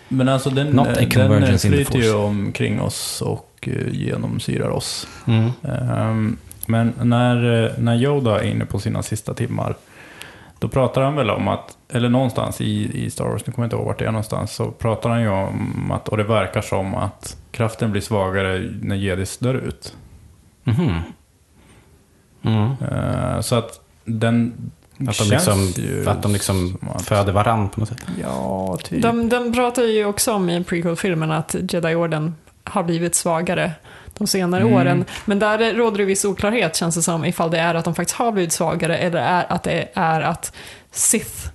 Men 0.08 0.28
alltså 0.28 0.50
den, 0.50 0.66
Not 0.66 0.86
a 0.88 0.90
den 1.18 1.58
flyter 1.58 1.98
ju 1.98 2.14
omkring 2.14 2.80
oss 2.80 3.22
och 3.22 3.68
eh, 3.72 3.92
genomsyrar 3.92 4.68
oss. 4.70 5.06
Mm. 5.26 5.50
Ehm, 5.64 6.36
Men 6.66 6.92
när, 7.02 7.64
eh, 7.64 7.70
när 7.78 7.94
Yoda 7.96 8.40
är 8.40 8.44
inne 8.46 8.64
på 8.64 8.78
sina 8.78 9.02
sista 9.02 9.34
timmar, 9.34 9.74
då 10.60 10.68
pratar 10.68 11.02
han 11.02 11.14
väl 11.16 11.30
om 11.30 11.48
att, 11.48 11.76
eller 11.92 12.08
någonstans 12.08 12.60
i, 12.60 13.04
i 13.04 13.10
Star 13.10 13.24
Wars, 13.24 13.46
nu 13.46 13.52
kommer 13.52 13.64
jag 13.64 13.66
inte 13.66 13.76
ihåg 13.76 13.86
vart 13.86 13.98
det 13.98 14.04
är 14.06 14.10
någonstans, 14.12 14.52
så 14.54 14.70
pratar 14.70 15.10
han 15.10 15.20
ju 15.22 15.28
om 15.28 15.90
att, 15.92 16.08
och 16.08 16.16
det 16.16 16.24
verkar 16.24 16.60
som 16.60 16.94
att 16.94 17.36
kraften 17.50 17.90
blir 17.92 18.02
svagare 18.02 18.70
när 18.82 18.96
jedis 18.96 19.38
dör 19.38 19.54
ut. 19.54 19.96
Mhm. 20.64 20.94
Mm. 22.42 22.70
Eh, 22.92 23.40
så 23.40 23.54
att 23.54 23.80
den 24.04 24.70
Att 25.08 25.18
de 25.18 25.30
liksom, 25.30 25.72
ju 25.76 26.08
att 26.08 26.22
de 26.22 26.32
liksom 26.32 26.78
som 26.80 26.88
att- 26.88 27.02
föder 27.02 27.32
varann 27.32 27.68
på 27.68 27.80
något 27.80 27.88
sätt. 27.88 28.06
Ja, 28.22 28.78
typ. 28.84 29.02
De, 29.02 29.28
de 29.28 29.52
pratar 29.52 29.82
ju 29.82 30.04
också 30.04 30.32
om 30.32 30.50
i 30.50 30.64
prequel-filmen 30.64 31.30
att 31.30 31.54
Jedi-orden 31.72 32.34
har 32.64 32.82
blivit 32.82 33.14
svagare 33.14 33.72
de 34.20 34.26
senare 34.26 34.60
Mm. 34.62 34.74
åren. 34.74 35.04
Men 35.24 35.38
där 35.38 35.74
råder 35.74 35.98
det 35.98 36.04
viss 36.04 36.24
oklarhet 36.24 36.76
känns 36.76 36.94
det 36.94 37.02
som 37.02 37.24
ifall 37.24 37.50
det 37.50 37.58
är 37.58 37.74
att 37.74 37.84
de 37.84 37.94
faktiskt 37.94 38.18
har 38.18 38.32
blivit 38.32 38.52
svagare 38.52 38.98
eller 38.98 39.20
är 39.20 39.52
att 39.52 39.62
det 39.62 39.88
är 39.94 40.20
att 40.20 40.52
Sith 40.92 41.48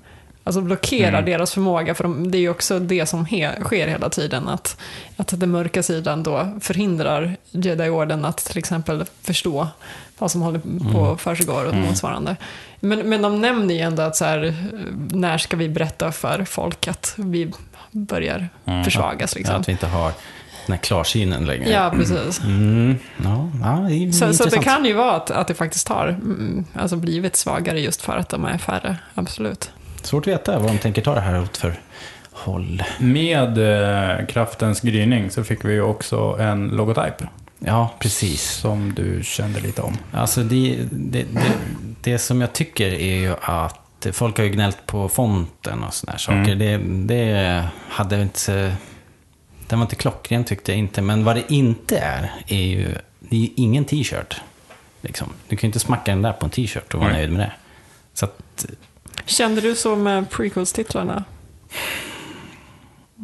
alltså 0.43 0.61
blockerar 0.61 1.09
Mm. 1.09 1.25
deras 1.25 1.53
förmåga. 1.53 1.95
För 1.95 2.03
de, 2.03 2.31
det 2.31 2.37
är 2.37 2.39
ju 2.39 2.49
också 2.49 2.79
det 2.79 3.05
som 3.05 3.25
he, 3.25 3.51
sker 3.63 3.87
hela 3.87 4.09
tiden. 4.09 4.47
Att, 4.47 4.77
att 5.17 5.39
den 5.39 5.51
mörka 5.51 5.83
sidan 5.83 6.23
då 6.23 6.47
förhindrar 6.61 7.35
Jedi-orden 7.51 8.25
att 8.25 8.37
till 8.37 8.57
exempel 8.57 9.05
förstå 9.21 9.67
vad 10.17 10.31
som 10.31 10.41
håller 10.41 10.59
på 10.93 10.99
Mm. 11.05 11.17
försiggår 11.17 11.65
och 11.65 11.73
Mm. 11.73 11.85
motsvarande. 11.85 12.35
Men, 12.79 12.99
men 12.99 13.21
de 13.21 13.41
nämner 13.41 13.75
ju 13.75 13.81
ändå 13.81 14.03
att 14.03 14.15
så 14.15 14.25
här, 14.25 14.55
när 15.11 15.37
ska 15.37 15.57
vi 15.57 15.69
berätta 15.69 16.11
för 16.11 16.43
folk 16.45 16.87
att 16.87 17.13
vi 17.17 17.51
börjar 17.91 18.49
Mm. 18.65 18.83
försvagas 18.83 19.35
liksom. 19.35 19.55
Att 19.55 19.67
vi 19.67 19.71
inte 19.71 19.87
har 19.87 20.11
den 20.65 20.73
här 20.73 20.81
klarsynen 20.81 21.45
längre. 21.45 21.69
Ja, 21.69 21.91
precis. 21.95 22.41
Mm. 22.43 22.97
Ja, 23.23 23.49
ja, 23.63 23.85
det 23.89 23.93
är 23.95 24.11
Så, 24.11 24.33
så 24.33 24.49
det 24.49 24.63
kan 24.63 24.85
ju 24.85 24.93
vara 24.93 25.11
att, 25.11 25.31
att 25.31 25.47
det 25.47 25.53
faktiskt 25.53 25.87
har 25.87 26.07
mm, 26.07 26.65
alltså 26.73 26.95
blivit 26.95 27.35
svagare 27.35 27.79
just 27.79 28.01
för 28.01 28.17
att 28.17 28.29
de 28.29 28.45
är 28.45 28.57
färre, 28.57 28.97
absolut. 29.15 29.71
Svårt 30.01 30.23
att 30.23 30.27
veta 30.27 30.59
vad 30.59 30.71
de 30.71 30.77
tänker 30.77 31.01
ta 31.01 31.15
det 31.15 31.21
här 31.21 31.41
åt 31.41 31.57
för 31.57 31.73
håll. 32.31 32.83
Med 32.99 33.57
eh, 33.57 34.25
kraftens 34.25 34.81
gryning 34.81 35.31
så 35.31 35.43
fick 35.43 35.65
vi 35.65 35.73
ju 35.73 35.81
också 35.81 36.37
en 36.39 36.67
logotyp. 36.67 37.27
Ja, 37.59 37.93
precis. 37.99 38.51
Som 38.51 38.93
du 38.93 39.23
kände 39.23 39.59
lite 39.59 39.81
om. 39.81 39.97
Alltså 40.11 40.43
det, 40.43 40.77
det, 40.91 41.23
det, 41.31 41.51
det 42.01 42.17
som 42.17 42.41
jag 42.41 42.53
tycker 42.53 42.93
är 42.93 43.15
ju 43.15 43.35
att 43.41 44.07
folk 44.11 44.37
har 44.37 44.45
ju 44.45 44.51
gnällt 44.51 44.85
på 44.85 45.09
fonten 45.09 45.83
och 45.83 45.93
sådana 45.93 46.17
saker. 46.17 46.51
Mm. 46.51 47.07
Det, 47.07 47.15
det 47.15 47.63
hade 47.89 48.21
inte... 48.21 48.75
Den 49.67 49.79
var 49.79 49.85
inte 49.85 49.95
klockren 49.95 50.43
tyckte 50.43 50.71
jag 50.71 50.79
inte. 50.79 51.01
Men 51.01 51.23
vad 51.23 51.35
det 51.35 51.43
inte 51.53 51.97
är, 51.97 52.31
är 52.47 52.63
ju... 52.63 52.95
Det 53.19 53.35
är 53.35 53.39
ju 53.39 53.49
ingen 53.55 53.85
t-shirt. 53.85 54.41
Liksom. 55.01 55.27
Du 55.47 55.55
kan 55.55 55.67
ju 55.67 55.69
inte 55.69 55.79
smacka 55.79 56.11
den 56.11 56.21
där 56.21 56.31
på 56.33 56.45
en 56.45 56.49
t-shirt 56.49 56.93
och 56.93 56.99
vara 56.99 57.09
Nej. 57.11 57.17
nöjd 57.19 57.31
med 57.31 57.39
det. 57.39 57.51
Så 58.13 58.25
att, 58.25 58.65
Kände 59.25 59.61
du 59.61 59.75
så 59.75 59.95
med 59.95 60.29
prequels-titlarna? 60.29 61.23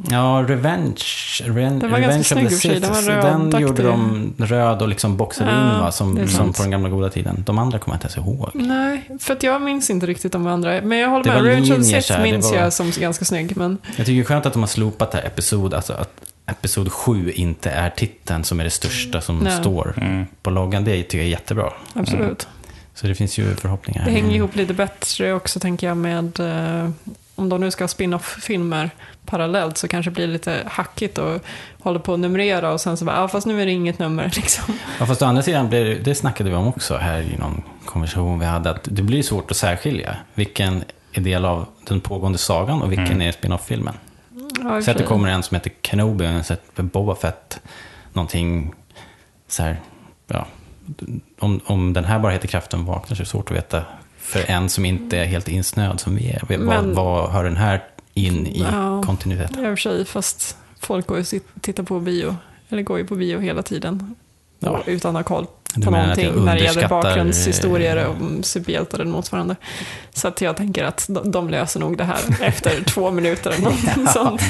ja, 0.09 0.45
Revenge, 0.47 1.03
Ren, 1.43 1.79
Den 1.79 1.91
var 1.91 1.97
Revenge 1.99 2.13
ganska 2.15 2.35
of 2.35 2.41
the 2.49 2.49
snygg 2.49 2.75
i 2.75 2.79
och 2.79 2.85
för 2.85 2.91
sig. 3.01 3.11
Den 3.13 3.31
var 3.31 3.41
Sith. 3.41 3.51
Den 3.51 3.61
gjorde 3.61 3.83
de 3.83 4.33
röd 4.37 4.81
och 4.81 4.87
liksom 4.87 5.17
boxade 5.17 5.51
Ja, 5.51 5.73
in 5.75 5.79
va, 5.79 5.91
som, 5.91 6.27
som 6.27 6.53
på 6.53 6.61
den 6.61 6.71
gamla 6.71 6.89
goda 6.89 7.09
tiden. 7.09 7.43
De 7.45 7.57
andra 7.59 7.79
kommer 7.79 7.95
jag 7.95 7.97
inte 8.05 8.19
ens 8.19 8.27
ihåg. 8.27 8.49
Nej, 8.53 9.09
för 9.19 9.33
att 9.33 9.43
jag 9.43 9.61
minns 9.61 9.89
inte 9.89 10.05
riktigt 10.05 10.31
de 10.31 10.47
andra. 10.47 10.81
Men 10.81 10.97
jag 10.97 11.09
håller 11.09 11.23
Det 11.23 11.29
med, 11.29 11.37
var 11.41 11.49
Revenge 11.49 11.71
of 11.71 11.77
the 11.91 12.01
Sith 12.01 12.21
minns 12.21 12.51
var- 12.51 12.57
jag 12.57 12.73
som 12.73 12.91
ganska 12.91 13.25
snygg. 13.25 13.57
Men 13.57 13.77
Jag 13.85 13.95
tycker 13.95 14.11
det 14.13 14.19
är 14.19 14.23
skönt 14.23 14.45
att 14.45 14.53
de 14.53 14.59
har 14.61 14.67
slopat 14.67 15.11
det 15.11 15.17
här 15.17 15.25
episod, 15.25 15.73
alltså 15.73 15.93
att 15.93 16.11
episod 16.45 16.91
7 16.91 17.31
inte 17.31 17.69
är 17.71 17.89
titeln 17.89 18.43
som 18.43 18.59
är 18.59 18.63
det 18.63 18.69
största 18.69 19.21
som 19.21 19.39
Nej. 19.39 19.59
står 19.59 19.93
Mm. 19.97 20.25
på 20.41 20.49
loggan. 20.49 20.83
Det 20.83 21.03
tycker 21.03 21.17
jag 21.17 21.25
är 21.25 21.29
jättebra. 21.29 21.73
absolut. 21.93 22.47
Så 22.95 23.07
det 23.07 23.15
finns 23.15 23.37
ju 23.37 23.55
förhoppningar. 23.55 24.05
Det 24.05 24.11
hänger 24.11 24.35
ihop 24.35 24.55
lite 24.55 24.73
bättre 24.73 25.33
också 25.33 25.59
tänker 25.59 25.87
jag 25.87 25.97
med 25.97 26.39
eh, 26.39 26.89
om 27.35 27.49
de 27.49 27.61
nu 27.61 27.71
ska 27.71 27.83
ha 27.83 27.87
spin-off-filmer 27.87 28.89
parallellt 29.25 29.77
så 29.77 29.87
kanske 29.87 30.11
det 30.11 30.15
blir 30.15 30.27
lite 30.27 30.63
hackigt 30.65 31.17
och 31.17 31.41
håller 31.79 31.99
på 31.99 32.13
att 32.13 32.19
numrera 32.19 32.71
och 32.73 32.81
sen 32.81 32.97
så 32.97 33.05
bara, 33.05 33.15
ja 33.15 33.27
fast 33.27 33.47
nu 33.47 33.61
är 33.61 33.65
det 33.65 33.71
inget 33.71 33.99
nummer 33.99 34.31
liksom. 34.35 34.73
Ja, 34.99 35.05
fast 35.05 35.21
å 35.21 35.25
andra 35.25 35.41
sidan, 35.43 35.69
blir, 35.69 35.85
det- 35.85 35.95
det 35.95 36.15
snackade 36.15 36.49
vi 36.49 36.55
om 36.55 36.67
också 36.67 36.97
här 36.97 37.21
i 37.21 37.37
någon 37.39 37.63
konversation 37.85 38.39
vi 38.39 38.45
hade, 38.45 38.69
att 38.69 38.87
det 38.91 39.01
blir 39.01 39.23
svårt 39.23 39.51
att 39.51 39.57
särskilja 39.57 40.15
vilken 40.33 40.83
är 41.13 41.21
del 41.21 41.45
av 41.45 41.65
den 41.87 42.01
pågående 42.01 42.37
sagan 42.37 42.81
och 42.81 42.91
vilken 42.91 43.05
Mm. 43.07 43.21
är 43.27 43.31
spin-off-filmen. 43.31 43.93
Ja, 44.63 44.81
Så 44.81 44.91
att 44.91 44.97
det 44.97 45.03
kommer 45.03 45.29
en 45.29 45.43
som 45.43 45.55
heter 45.55 45.71
Kenobi 45.83 46.25
och 46.25 46.29
en 46.29 46.43
som 46.43 46.53
heter 46.55 46.83
Boba 46.83 47.15
Fett, 47.15 47.61
någonting 48.13 48.73
så 49.47 49.63
här, 49.63 49.79
ja, 50.27 50.47
om, 51.39 51.59
om 51.65 51.93
den 51.93 52.05
här 52.05 52.19
bara 52.19 52.31
heter 52.31 52.47
Kraften 52.47 52.85
vaknar 52.85 53.15
så 53.15 53.21
är 53.21 53.25
det 53.25 53.29
svårt 53.29 53.51
att 53.51 53.57
veta 53.57 53.83
för 54.17 54.49
en 54.51 54.69
som 54.69 54.85
inte 54.85 55.17
är 55.17 55.25
helt 55.25 55.47
insnöad 55.47 55.99
som 55.99 56.15
vi 56.15 56.29
är. 56.29 56.41
Vad, 56.49 56.59
Men- 56.59 56.95
vad 56.95 57.29
hör 57.31 57.43
den 57.43 57.57
här 57.57 57.83
in 58.13 58.47
i 58.47 58.61
Ja. 58.71 59.03
kontinuiteten? 59.05 59.59
I 59.59 59.61
och 59.61 59.65
för 59.69 59.75
sig, 59.75 60.05
fast 60.05 60.57
folk 60.79 61.07
går 61.07 61.17
ju 61.17 61.39
och 61.39 61.61
tittar 61.61 61.83
på 61.83 61.99
bio, 61.99 62.35
eller 62.69 62.81
går 62.83 62.97
ju 62.99 63.05
på 63.07 63.15
bio 63.15 63.39
hela 63.39 63.61
tiden. 63.63 64.15
Ja. 64.63 64.81
Utan 64.85 65.15
att 65.15 65.29
ha 65.29 65.35
koll 65.35 65.45
Du 65.75 65.81
på 65.81 65.91
jag 65.95 66.01
någonting 66.01 66.45
när 66.45 66.55
det 66.55 66.63
gäller 66.63 66.87
bakgrundshistorier 66.87 68.07
om 68.07 68.43
superhjältar 68.43 68.99
eller 68.99 69.11
motsvarande. 69.11 69.55
Så 70.13 70.27
att 70.27 70.41
jag 70.41 70.57
tänker 70.57 70.83
att 70.83 71.05
de, 71.09 71.31
de 71.31 71.49
löser 71.49 71.79
nog 71.79 71.97
det 71.97 72.03
här 72.03 72.19
efter 72.41 72.83
två 72.83 73.11
minuter 73.11 73.49
eller 73.51 73.63
någonting 73.63 74.07
sånt. 74.13 74.41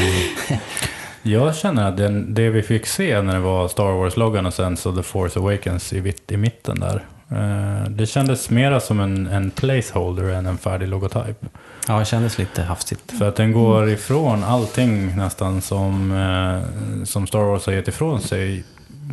Jag 1.23 1.55
känner 1.55 1.89
att 1.89 1.97
den, 1.97 2.33
det 2.33 2.49
vi 2.49 2.61
fick 2.61 2.85
se 2.85 3.21
när 3.21 3.33
det 3.33 3.39
var 3.39 3.67
Star 3.67 3.91
Wars-loggan 3.91 4.45
och 4.45 4.53
sen 4.53 4.77
så 4.77 4.95
The 4.95 5.03
Force 5.03 5.39
Awakens 5.39 5.93
i, 5.93 5.99
vitt, 5.99 6.31
i 6.31 6.37
mitten 6.37 6.79
där. 6.79 7.05
Eh, 7.31 7.89
det 7.89 8.05
kändes 8.05 8.49
mera 8.49 8.79
som 8.79 8.99
en, 8.99 9.27
en 9.27 9.51
placeholder 9.51 10.23
än 10.23 10.45
en 10.45 10.57
färdig 10.57 10.87
logotyp. 10.87 11.45
Ja, 11.87 11.99
det 11.99 12.05
kändes 12.05 12.37
lite 12.37 12.61
hafsigt. 12.61 13.11
För 13.17 13.27
att 13.27 13.35
den 13.35 13.51
går 13.51 13.89
ifrån 13.89 14.43
allting 14.43 15.15
nästan 15.17 15.61
som, 15.61 16.11
eh, 16.11 17.03
som 17.05 17.27
Star 17.27 17.43
Wars 17.43 17.65
har 17.65 17.73
gett 17.73 17.87
ifrån 17.87 18.21
sig. 18.21 18.63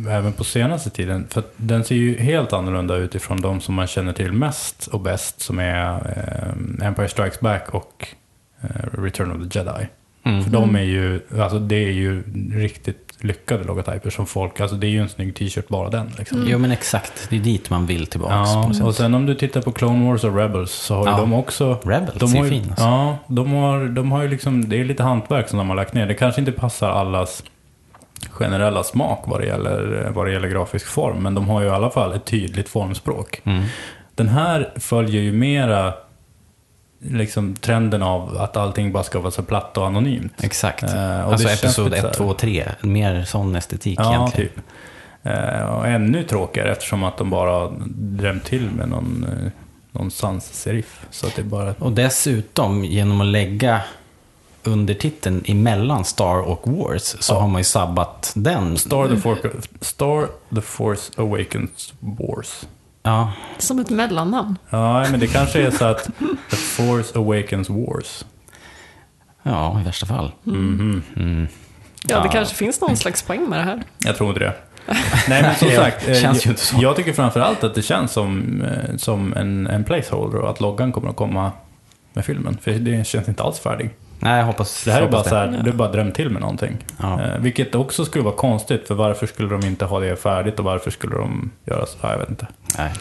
Även 0.09 0.33
på 0.33 0.43
senaste 0.43 0.89
tiden. 0.89 1.27
För 1.29 1.43
den 1.57 1.83
ser 1.83 1.95
ju 1.95 2.19
helt 2.19 2.53
annorlunda 2.53 2.95
ut 2.95 3.15
ifrån 3.15 3.41
de 3.41 3.61
som 3.61 3.75
man 3.75 3.87
känner 3.87 4.13
till 4.13 4.31
mest 4.31 4.87
och 4.87 4.99
bäst. 4.99 5.41
Som 5.41 5.59
är 5.59 5.93
eh, 5.95 6.87
Empire 6.87 7.07
Strikes 7.07 7.39
Back 7.39 7.69
och 7.69 8.07
eh, 8.61 9.01
Return 9.01 9.31
of 9.31 9.49
the 9.51 9.59
Jedi. 9.59 9.87
Mm. 10.23 10.43
För 10.43 10.51
de 10.51 10.75
är 10.75 10.83
ju, 10.83 11.21
alltså 11.39 11.59
det 11.59 11.75
är 11.75 11.91
ju 11.91 12.23
riktigt 12.53 13.09
lyckade 13.23 13.63
logotyper 13.63 14.09
som 14.09 14.25
folk, 14.25 14.59
alltså 14.59 14.75
det 14.75 14.87
är 14.87 14.89
ju 14.89 15.01
en 15.01 15.09
snygg 15.09 15.35
t-shirt 15.35 15.67
bara 15.67 15.89
den. 15.89 16.11
Liksom. 16.17 16.45
Jo, 16.47 16.57
men 16.57 16.71
exakt. 16.71 17.27
Det 17.29 17.35
är 17.35 17.39
dit 17.39 17.69
man 17.69 17.85
vill 17.85 18.07
tillbaka. 18.07 18.33
Ja, 18.33 18.71
och 18.83 18.95
sen 18.95 19.13
om 19.13 19.25
du 19.25 19.35
tittar 19.35 19.61
på 19.61 19.71
Clone 19.71 20.09
Wars 20.09 20.23
och 20.23 20.35
Rebels 20.37 20.71
så 20.71 20.95
har 20.95 21.05
ju 21.05 21.11
Ja. 21.11 21.17
de 21.17 21.33
också 21.33 21.79
Rebels 21.83 22.19
de 22.19 22.33
är 22.33 22.37
har 22.37 22.45
ju, 22.45 22.51
fin. 22.51 22.65
Alltså. 22.69 22.83
Ja, 22.85 23.17
de 23.27 23.51
har, 23.51 23.85
de 23.85 24.11
har 24.11 24.21
ju 24.21 24.27
liksom, 24.27 24.69
det 24.69 24.79
är 24.79 24.85
lite 24.85 25.03
hantverk 25.03 25.49
som 25.49 25.57
de 25.57 25.69
har 25.69 25.75
lagt 25.75 25.93
ner. 25.93 26.07
Det 26.07 26.13
kanske 26.13 26.41
inte 26.41 26.51
passar 26.51 26.89
allas 26.89 27.43
generella 28.39 28.83
smak 28.83 29.23
vad 29.27 29.39
det 29.39 29.45
gäller, 29.45 30.11
vad 30.15 30.25
det 30.25 30.31
gäller 30.31 30.47
grafisk 30.47 30.85
form, 30.87 31.23
men 31.23 31.35
de 31.35 31.49
har 31.49 31.61
ju 31.61 31.67
i 31.67 31.69
alla 31.69 31.89
fall 31.89 32.13
ett 32.13 32.25
tydligt 32.25 32.69
formspråk. 32.69 33.41
Mm. 33.43 33.63
Den 34.15 34.27
här 34.29 34.73
följer 34.75 35.21
ju 35.21 35.31
mera 35.31 35.93
liksom 37.01 37.55
trenden 37.55 38.03
av 38.03 38.37
att 38.37 38.57
allting 38.57 38.91
bara 38.91 39.03
ska 39.03 39.19
vara 39.19 39.31
så 39.31 39.43
platt 39.43 39.77
och 39.77 39.87
anonymt. 39.87 40.33
Exakt. 40.43 40.83
Eh, 40.83 41.21
och 41.25 41.31
alltså 41.31 41.47
episod 41.49 41.85
lite 41.91 42.01
så 42.01 42.07
1, 42.07 42.11
här- 42.11 42.13
2 42.13 42.25
och 42.25 42.37
3. 42.37 42.65
Mer 42.81 43.23
sån 43.23 43.55
estetik 43.55 43.99
Ja, 44.01 44.15
egentligen. 44.15 44.49
typ. 44.51 44.63
Eh, 45.23 45.61
och 45.63 45.87
ännu 45.87 46.23
tråkigare 46.23 46.71
eftersom 46.71 47.03
att 47.03 47.17
de 47.17 47.29
bara 47.29 47.69
drämt 47.95 48.43
till 48.45 48.69
med 48.71 48.89
någon, 48.89 49.25
eh, 49.45 49.51
någon 49.91 50.11
sans-serif. 50.11 51.05
Så 51.09 51.27
att 51.27 51.35
det 51.35 51.41
är 51.41 51.45
bara... 51.45 51.73
Och 51.79 51.91
dessutom, 51.91 52.85
genom 52.85 53.21
att 53.21 53.27
lägga 53.27 53.81
undertiteln 54.63 55.43
emellan 55.45 56.05
Star 56.05 56.39
och 56.41 56.67
Wars, 56.67 57.15
så 57.19 57.33
Ja. 57.33 57.39
har 57.39 57.47
man 57.47 57.59
ju 57.59 57.63
sabbat 57.65 58.31
den. 58.35 58.77
Star 58.77 59.07
the, 59.07 59.15
For- 59.15 59.51
Star 59.81 60.27
the 60.55 60.61
Force 60.61 61.11
Awakens 61.21 61.93
Wars. 61.99 62.67
Ja, 63.03 63.31
Som 63.57 63.79
ett 63.79 63.89
mellannamn. 63.89 64.57
Ja, 64.69 65.05
men 65.11 65.19
det 65.19 65.27
kanske 65.27 65.61
är 65.61 65.71
så 65.71 65.85
att 65.85 66.09
The 66.49 66.55
Force 66.55 67.19
Awakens 67.19 67.69
Wars. 67.69 68.25
ja, 69.43 69.81
i 69.81 69.83
värsta 69.83 70.05
fall. 70.05 70.31
Mhm. 70.43 71.03
Mm. 71.15 71.47
Ja, 72.07 72.19
det 72.19 72.25
Ja. 72.25 72.31
kanske 72.31 72.55
finns 72.55 72.81
någon 72.81 72.97
slags 72.97 73.21
poäng 73.21 73.49
med 73.49 73.59
det 73.59 73.63
här. 73.63 73.83
Jag 73.99 74.17
tror 74.17 74.29
inte 74.29 74.39
det. 74.39 74.53
Nej, 75.29 75.41
men 75.41 75.55
som 75.55 75.69
sagt. 75.75 76.07
eh, 76.07 76.13
känns 76.15 76.45
ju 76.45 76.49
jag, 76.49 76.53
inte 76.53 76.61
så. 76.65 76.75
jag 76.81 76.95
tycker 76.95 77.13
framförallt 77.13 77.63
att 77.63 77.75
det 77.75 77.81
känns 77.81 78.11
som, 78.11 78.61
eh, 78.61 78.97
som 78.97 79.33
en, 79.33 79.67
en 79.67 79.83
placeholder 79.83 80.37
och 80.39 80.49
att 80.49 80.59
loggan 80.61 80.91
kommer 80.91 81.09
att 81.09 81.15
komma 81.15 81.51
med 82.13 82.25
filmen. 82.25 82.57
För 82.61 82.71
det 82.71 83.07
känns 83.07 83.27
inte 83.29 83.43
alls 83.43 83.59
färdig. 83.59 83.89
Nej, 84.19 84.37
jag 84.37 84.45
hoppas 84.45 84.83
Det 84.83 84.91
här 84.91 85.01
är 85.01 85.07
bara 85.07 85.23
så 85.23 85.35
här, 85.35 85.61
Ja. 85.63 85.69
är 85.69 85.73
bara 85.73 85.91
drämt 85.91 86.15
till 86.15 86.29
med 86.29 86.41
någonting. 86.41 86.77
Ja. 86.97 87.21
Eh, 87.21 87.37
vilket 87.39 87.75
också 87.75 88.05
skulle 88.05 88.23
vara 88.23 88.35
konstigt, 88.35 88.87
för 88.87 88.95
varför 88.95 89.27
skulle 89.27 89.49
de 89.49 89.65
inte 89.67 89.85
ha 89.85 89.99
det 89.99 90.15
färdigt 90.15 90.59
och 90.59 90.65
varför 90.65 90.91
skulle 90.91 91.15
de 91.15 91.51
göra 91.65 91.85
så? 91.85 91.97
Ja, 92.01 92.11
jag 92.11 92.19
vet 92.19 92.29
inte. 92.29 92.47
Nej, 92.77 92.91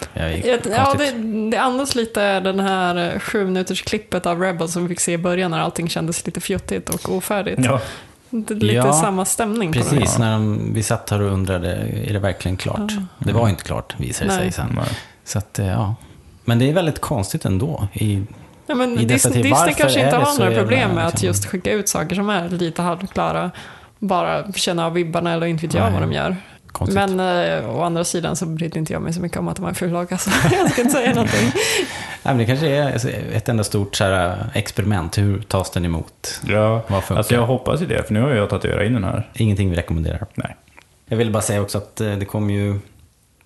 jag 0.44 0.60
Ja, 0.76 0.94
det, 0.98 1.10
det 1.50 1.56
andas 1.56 1.94
lite 1.94 2.40
den 2.40 2.60
här 2.60 3.12
eh, 3.14 3.18
sju 3.20 3.44
minuters 3.44 3.82
klippet 3.82 4.26
av 4.26 4.40
Rebels 4.42 4.72
som 4.72 4.82
vi 4.82 4.88
fick 4.88 5.00
se 5.00 5.12
i 5.12 5.18
början 5.18 5.50
när 5.50 5.58
allting 5.60 5.88
kändes 5.88 6.26
lite 6.26 6.40
fjuttigt 6.40 6.88
och 6.88 7.12
ofärdigt. 7.16 7.60
Ja, 7.64 7.80
Det 8.30 8.54
är 8.54 8.58
lite 8.58 8.74
Ja, 8.74 8.92
samma 8.92 9.24
stämning 9.24 9.72
på 9.72 9.78
det. 9.78 9.84
Precis, 9.84 10.18
när 10.18 10.32
de, 10.32 10.70
vi 10.74 10.82
satt 10.82 11.10
här 11.10 11.22
och 11.22 11.32
undrade, 11.32 11.72
är 12.06 12.12
det 12.12 12.18
verkligen 12.18 12.56
klart? 12.56 12.92
Det 13.18 13.32
var 13.32 13.48
inte 13.48 13.64
klart, 13.64 13.94
visade 14.00 14.30
det 14.30 14.36
sig 14.36 14.52
sen. 14.52 14.80
Så 15.24 15.38
att, 15.38 15.58
eh, 15.58 15.66
ja. 15.66 15.94
Men 16.44 16.58
det 16.58 16.68
är 16.70 16.72
väldigt 16.72 17.00
konstigt 17.00 17.44
ändå. 17.44 17.88
I, 17.92 18.22
Ja, 18.68 18.74
men 18.74 18.96
Disney, 18.96 19.34
tid, 19.34 19.42
Disney 19.42 19.74
kanske 19.74 20.00
inte 20.00 20.10
det 20.18 20.24
har 20.24 20.38
några 20.38 20.54
problem 20.60 20.90
med 20.90 21.06
att 21.06 21.12
liksom- 21.12 21.26
just 21.26 21.46
skicka 21.46 21.72
ut 21.72 21.88
saker 21.88 22.14
som 22.16 22.30
är 22.30 22.48
lite 22.48 22.82
halvklara. 22.82 23.50
Bara 23.98 24.52
känna 24.52 24.86
av 24.86 24.92
vibbarna 24.92 25.32
eller 25.32 25.46
inte 25.46 25.66
vet 25.66 25.74
jag 25.74 25.90
vad 25.90 26.02
de 26.02 26.12
gör. 26.12 26.36
konstigt. 26.72 26.94
Men 26.94 27.20
eh, 27.60 27.70
å 27.76 27.82
andra 27.82 28.04
sidan 28.04 28.36
så 28.36 28.46
brydde 28.46 28.78
inte 28.78 28.92
jag 28.92 29.02
mig 29.02 29.12
så 29.12 29.20
mycket 29.20 29.38
om 29.38 29.48
att 29.48 29.56
de 29.56 29.64
var 29.64 29.72
fullaga 29.72 30.18
så 30.18 30.30
jag 30.52 30.70
ska 30.72 30.80
inte 30.82 30.94
säga 30.94 31.14
någonting. 31.14 31.40
Nej, 32.22 32.34
men 32.34 32.38
det 32.38 32.44
kanske 32.46 32.68
är 32.68 33.10
ett 33.36 33.48
enda 33.48 33.64
stort 33.64 33.96
så 33.96 34.04
här, 34.04 34.50
experiment. 34.54 35.18
Hur 35.18 35.42
tas 35.42 35.70
den 35.70 35.84
emot? 35.84 36.40
Ja, 36.46 36.82
alltså 37.08 37.34
jag 37.34 37.46
hoppas 37.46 37.82
ju 37.82 37.86
det, 37.86 38.02
för 38.06 38.14
nu 38.14 38.20
har 38.20 38.30
jag 38.30 38.50
tatuerat 38.50 38.86
in 38.86 38.92
den 38.94 39.04
här. 39.04 39.28
Ingenting 39.34 39.70
vi 39.70 39.76
rekommenderar. 39.76 40.26
Nej. 40.34 40.56
Jag 41.06 41.16
vill 41.16 41.30
bara 41.30 41.42
säga 41.42 41.62
också 41.62 41.78
att 41.78 42.00
eh, 42.00 42.12
det 42.12 42.24
kommer 42.24 42.54
ju... 42.54 42.78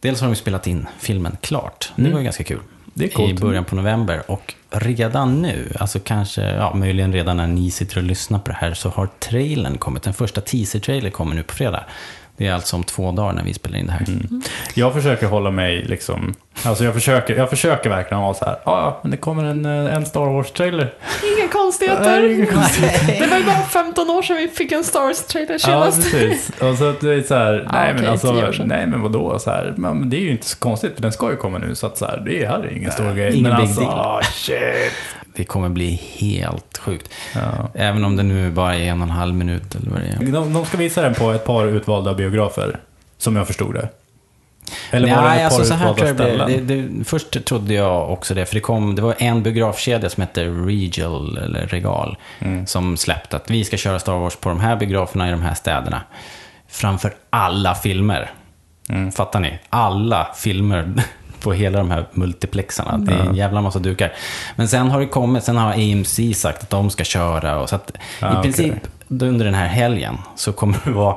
Dels 0.00 0.20
har 0.20 0.26
de 0.26 0.30
ju 0.32 0.36
spelat 0.36 0.66
in 0.66 0.86
filmen 0.98 1.36
klart. 1.40 1.92
Det 1.96 2.00
Mm. 2.02 2.12
var 2.12 2.18
ju 2.20 2.24
ganska 2.24 2.44
kul. 2.44 2.58
Det 2.94 3.04
är 3.04 3.08
coolt. 3.08 3.30
I 3.30 3.34
början 3.34 3.64
på 3.64 3.76
november. 3.76 4.22
Och 4.26 4.54
redan 4.70 5.42
nu, 5.42 5.72
alltså 5.80 5.98
kanske, 5.98 6.42
ja, 6.42 6.74
möjligen 6.74 7.12
redan 7.12 7.36
när 7.36 7.46
ni 7.46 7.70
sitter 7.70 7.96
och 7.96 8.02
lyssnar 8.02 8.38
på 8.38 8.50
det 8.50 8.56
här, 8.60 8.74
så 8.74 8.88
har 8.88 9.08
trailern 9.18 9.78
kommit. 9.78 10.02
Den 10.02 10.14
första 10.14 10.40
teaser-trailern 10.40 11.10
kommer 11.10 11.34
nu 11.34 11.42
på 11.42 11.54
fredag. 11.54 11.84
Det 12.42 12.48
är 12.48 12.52
alltså 12.54 12.76
om 12.76 12.84
två 12.84 13.12
dagar 13.12 13.32
när 13.32 13.44
vi 13.44 13.54
spelar 13.54 13.78
in 13.78 13.86
det 13.86 13.92
här. 13.92 14.04
Mm. 14.08 14.42
Jag 14.74 14.94
försöker 14.94 15.26
hålla 15.26 15.50
mig 15.50 15.84
liksom... 15.84 16.34
Alltså 16.62 16.84
jag 16.84 16.94
försöker, 16.94 17.36
jag 17.36 17.50
försöker 17.50 17.90
verkligen 17.90 18.22
vara 18.22 18.34
så 18.34 18.44
här. 18.44 18.56
Ja, 18.64 18.80
ja, 18.80 19.00
men 19.02 19.10
det 19.10 19.16
kommer 19.16 19.44
en, 19.44 19.64
eh, 19.66 19.94
en 19.94 20.06
Star 20.06 20.26
Wars-trailer. 20.26 20.94
Inga 21.38 21.48
konstigheter. 21.48 22.20
Nej, 22.22 22.34
inga 22.34 22.46
konstigheter. 22.46 23.20
Det 23.20 23.26
var 23.30 23.38
ju 23.38 23.44
bara 23.44 23.62
15 23.62 24.10
år 24.10 24.22
sedan 24.22 24.36
vi 24.36 24.48
fick 24.48 24.72
en 24.72 24.84
Star 24.84 25.00
Wars-trailer 25.00 25.52
Ja, 25.52 25.58
senast. 25.58 26.10
precis. 26.12 26.50
Och 26.60 26.78
så 26.78 26.88
att 26.90 27.00
det 27.00 27.14
är 27.14 27.22
så 27.22 27.34
här, 27.34 27.62
Ja, 27.66 27.72
nej 27.72 27.94
men 27.94 28.06
alltså, 28.06 28.32
nej 28.64 28.86
men 28.86 29.02
vadå? 29.02 29.38
Så 29.38 29.50
här, 29.50 29.74
men 29.76 30.10
det 30.10 30.16
är 30.16 30.20
ju 30.20 30.30
inte 30.30 30.46
så 30.46 30.58
konstigt, 30.58 30.94
för 30.94 31.02
den 31.02 31.12
ska 31.12 31.30
ju 31.30 31.36
komma 31.36 31.58
nu. 31.58 31.74
Så 31.74 31.86
att 31.86 31.98
så 31.98 32.06
här, 32.06 32.22
det 32.26 32.46
här 32.46 32.58
är 32.58 32.76
ingen 32.76 32.92
stor 32.92 33.14
grej. 33.14 33.36
ingen 33.38 33.42
men 33.50 33.56
big 33.60 33.66
alltså, 33.68 33.80
deal. 33.80 33.92
ah, 33.92 34.20
shit. 34.22 34.92
Det 35.36 35.44
kommer 35.44 35.68
bli 35.68 36.00
helt 36.18 36.78
sjukt. 36.78 37.10
Ja. 37.34 37.70
Även 37.74 38.04
om 38.04 38.16
det 38.16 38.22
nu 38.22 38.50
bara 38.50 38.74
är 38.76 38.84
en 38.84 39.00
och 39.00 39.06
en 39.06 39.10
halv 39.10 39.34
minut 39.34 39.74
eller 39.74 39.90
vad 39.90 40.00
det 40.00 40.06
är. 40.06 40.32
De, 40.32 40.52
de 40.52 40.64
ska 40.64 40.76
visa 40.76 41.02
den 41.02 41.14
på 41.14 41.30
ett 41.30 41.44
par 41.44 41.66
utvalda 41.66 42.14
biografer, 42.14 42.80
som 43.18 43.36
jag 43.36 43.46
förstod 43.46 43.74
det. 43.74 43.88
Eller 44.90 45.16
var 45.16 45.22
det 45.22 45.28
Nej, 45.28 45.42
ett 45.42 45.52
alltså 45.52 45.60
par 45.60 45.64
så 45.68 45.74
här 45.74 45.94
tror 45.94 46.08
jag 46.08 46.48
det, 46.48 46.56
det, 46.56 46.82
det, 46.82 47.04
Först 47.04 47.44
trodde 47.44 47.74
jag 47.74 48.10
också 48.10 48.34
det, 48.34 48.46
för 48.46 48.54
det, 48.54 48.60
kom, 48.60 48.94
det 48.94 49.02
var 49.02 49.14
en 49.18 49.42
biografkedja 49.42 50.10
som 50.10 50.20
hette 50.20 50.44
Regal, 50.44 51.38
eller 51.38 51.66
Regal, 51.66 52.16
Mm. 52.38 52.66
som 52.66 52.96
släppte 52.96 53.36
att 53.36 53.50
vi 53.50 53.64
ska 53.64 53.76
köra 53.76 53.98
Star 53.98 54.18
Wars 54.18 54.36
på 54.36 54.48
de 54.48 54.60
här 54.60 54.76
biograferna 54.76 55.28
i 55.28 55.30
de 55.30 55.42
här 55.42 55.54
städerna. 55.54 56.02
Framför 56.68 57.14
alla 57.30 57.74
filmer. 57.74 58.30
Mm. 58.88 59.12
Fattar 59.12 59.40
ni? 59.40 59.58
Alla 59.70 60.28
filmer 60.36 60.92
på 61.42 61.52
hela 61.52 61.78
de 61.78 61.90
här 61.90 62.06
multiplexarna. 62.12 62.98
Det 62.98 63.12
är 63.12 63.18
en 63.26 63.34
jävla 63.34 63.60
massa 63.60 63.78
dukar. 63.78 64.12
Men 64.56 64.68
sen 64.68 64.90
har 64.90 65.00
det 65.00 65.06
kommit, 65.06 65.44
sen 65.44 65.56
har 65.56 65.72
AMC 65.72 66.34
sagt 66.34 66.62
att 66.62 66.70
de 66.70 66.90
ska 66.90 67.04
köra. 67.04 67.60
Och 67.60 67.68
så 67.68 67.76
att 67.76 67.92
Ah, 68.20 68.38
i 68.38 68.42
princip 68.42 68.74
under 69.08 69.44
den 69.44 69.54
här 69.54 69.66
helgen 69.66 70.18
så 70.36 70.52
kommer 70.52 70.78
det 70.84 70.90
vara 70.90 71.16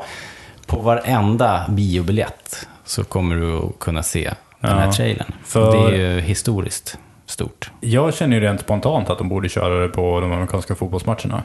på 0.67 0.79
varenda 0.79 1.65
biobiljett 1.69 2.67
så 2.85 3.03
kommer 3.03 3.35
du 3.35 3.57
att 3.57 3.79
kunna 3.79 4.03
se 4.03 4.33
den 4.59 4.77
här 4.77 4.91
trailern. 4.91 5.31
för- 5.43 5.89
Det 5.91 5.97
är 5.97 6.13
ju 6.15 6.21
historiskt 6.21 6.97
stort. 7.25 7.71
Jag 7.79 8.13
känner 8.13 8.35
ju 8.35 8.43
rent 8.43 8.61
spontant 8.61 9.09
att 9.09 9.17
de 9.17 9.29
borde 9.29 9.49
köra 9.49 9.79
det 9.81 9.87
på 9.89 10.19
de 10.19 10.31
amerikanska 10.31 10.75
fotbollsmatcherna. 10.75 11.43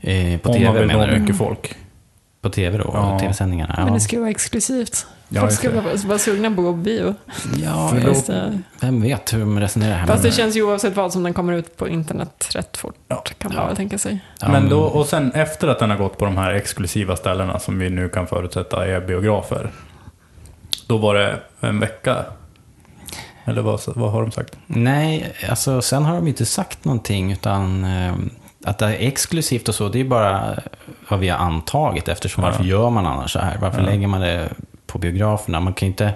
Eh, 0.00 0.40
på 0.40 0.48
Om 0.50 0.62
man 0.62 0.72
tv 0.72 0.78
vill 0.78 0.86
menar 0.86 1.06
nå 1.12 1.18
mycket 1.18 1.36
folk. 1.36 1.74
På 2.42 2.50
tv 2.50 2.78
då? 2.78 2.90
Ja. 2.94 3.18
Tv-sändningarna? 3.20 3.74
Ja. 3.78 3.84
Men 3.84 3.94
det 3.94 4.00
ska 4.00 4.16
ju 4.16 4.20
vara 4.20 4.30
exklusivt. 4.30 5.06
Ja, 5.32 5.40
Folk 5.40 5.52
ska 5.52 5.70
vara, 5.70 5.96
vara 6.06 6.18
sugna 6.18 6.48
på 6.50 6.60
att 6.60 6.64
gå 6.66 6.72
på 6.72 6.76
bio. 6.78 7.14
ja, 7.62 7.92
då- 8.04 8.52
vem 8.80 9.02
vet 9.02 9.32
hur 9.34 9.40
de 9.40 9.60
resonerar 9.60 9.94
här. 9.94 10.06
Fast 10.06 10.22
men- 10.22 10.30
det 10.30 10.36
känns 10.36 10.56
ju 10.56 10.62
oavsett 10.62 10.96
vad 10.96 11.12
som 11.12 11.22
den 11.22 11.34
kommer 11.34 11.52
ut 11.52 11.76
på 11.76 11.88
internet 11.88 12.48
rätt 12.54 12.76
fort. 12.76 12.94
Ja. 13.08 13.24
Kan 13.38 13.52
man 13.54 13.62
Ja. 13.62 13.66
väl 13.66 13.76
tänka 13.76 13.98
sig. 13.98 14.20
Men 14.48 14.68
då, 14.68 14.80
och 14.80 15.06
sen 15.06 15.32
efter 15.32 15.68
att 15.68 15.78
den 15.78 15.90
har 15.90 15.96
gått 15.96 16.18
på 16.18 16.24
de 16.24 16.36
här 16.36 16.50
exklusiva 16.52 17.16
ställena 17.16 17.58
som 17.58 17.78
vi 17.78 17.90
nu 17.90 18.08
kan 18.08 18.26
förutsätta 18.26 18.86
är 18.86 19.00
biografer. 19.00 19.70
Då 20.86 20.96
var 20.96 21.14
det 21.14 21.40
en 21.60 21.80
vecka. 21.80 22.16
Eller 23.44 23.62
vad, 23.62 23.80
vad 23.86 24.12
har 24.12 24.22
de 24.22 24.30
sagt? 24.32 24.56
Nej, 24.66 25.32
alltså 25.50 25.82
sen 25.82 26.04
har 26.04 26.14
de 26.14 26.28
inte 26.28 26.46
sagt 26.46 26.84
någonting 26.84 27.32
utan 27.32 27.84
eh, 27.84 28.14
att 28.64 28.78
det 28.78 28.86
är 28.86 29.06
exklusivt 29.08 29.68
och 29.68 29.74
så, 29.74 29.88
det 29.88 30.00
är 30.00 30.04
bara 30.04 30.58
vad 31.08 31.20
vi 31.20 31.28
har 31.28 31.38
antagit 31.38 32.08
eftersom 32.08 32.44
Ja. 32.44 32.50
varför 32.50 32.64
gör 32.64 32.90
man 32.90 33.06
annars 33.06 33.32
så 33.32 33.38
här? 33.38 33.58
Varför 33.60 33.78
Ja. 33.80 33.86
lägger 33.86 34.06
man 34.06 34.20
det 34.20 34.48
på 34.92 34.98
biograferna? 34.98 35.60
Man 35.60 35.72
kan 35.74 35.86
ju 35.86 35.90
inte 35.90 36.12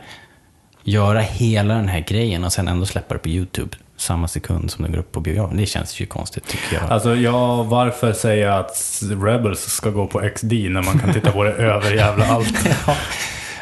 göra 0.82 1.20
hela 1.20 1.74
den 1.74 1.88
här 1.88 2.00
grejen 2.00 2.44
och 2.44 2.52
sen 2.52 2.68
ändå 2.68 2.86
släppa 2.86 3.14
det 3.14 3.20
på 3.20 3.28
YouTube 3.28 3.76
samma 3.96 4.28
sekund 4.28 4.70
som 4.70 4.82
den 4.82 4.92
går 4.92 4.98
upp 4.98 5.12
på 5.12 5.20
biografen. 5.20 5.56
Det 5.56 5.66
känns 5.66 6.00
ju 6.00 6.06
konstigt 6.06 6.46
tycker 6.46 6.74
jag. 6.76 6.90
Alltså, 6.92 7.14
ja, 7.16 7.62
varför 7.62 8.12
säga 8.12 8.54
att 8.54 9.02
Rebels 9.22 9.60
ska 9.60 9.90
gå 9.90 10.06
på 10.06 10.30
XD 10.34 10.52
när 10.52 10.82
man 10.82 10.98
kan 10.98 11.12
titta 11.12 11.32
på 11.32 11.44
det 11.44 11.52
över 11.72 11.90
jävla 11.94 12.26
allt? 12.26 12.68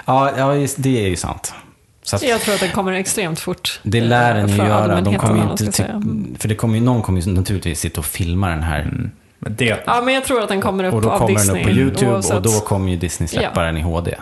Ja, 0.04 0.30
ja 0.36 0.54
just, 0.54 0.76
det 0.82 1.04
är 1.04 1.08
ju 1.08 1.16
sant. 1.16 1.54
Så 2.02 2.16
att, 2.16 2.22
Jag 2.22 2.40
tror 2.40 2.54
att 2.54 2.60
den 2.60 2.70
kommer 2.70 2.92
extremt 2.92 3.40
fort. 3.40 3.80
det 3.82 4.00
lär 4.00 4.34
den 4.34 4.48
ju 4.48 4.56
göra. 4.56 5.00
De 5.00 5.16
kommer 5.18 5.50
inte, 5.50 5.64
typ, 5.64 5.74
säga. 5.74 6.02
för 6.38 6.48
det 6.48 6.54
kommer 6.54 6.74
ju, 6.74 6.80
någon 6.84 7.02
kommer 7.02 7.20
ju 7.20 7.32
naturligtvis 7.32 7.80
sitta 7.80 8.00
och 8.00 8.04
filma 8.06 8.48
den 8.48 8.62
här. 8.62 8.90
Men 9.38 9.54
det, 9.56 9.82
Ja, 9.86 10.02
men 10.04 10.14
jag 10.14 10.24
tror 10.24 10.42
att 10.42 10.48
den 10.48 10.60
kommer 10.60 10.84
upp 10.84 10.94
Och 10.94 11.02
då 11.02 11.10
av 11.10 11.18
kommer 11.18 11.34
Disney. 11.34 11.62
den 11.64 11.70
upp 11.70 11.74
på 11.76 11.80
YouTube 11.80 12.12
oavsett. 12.12 12.36
och 12.36 12.42
då 12.42 12.50
kommer 12.60 12.90
ju 12.90 12.96
Disney 12.96 13.28
släppa 13.28 13.60
Ja. 13.60 13.66
den 13.66 13.76
i 13.76 13.80
HD. 13.80 14.14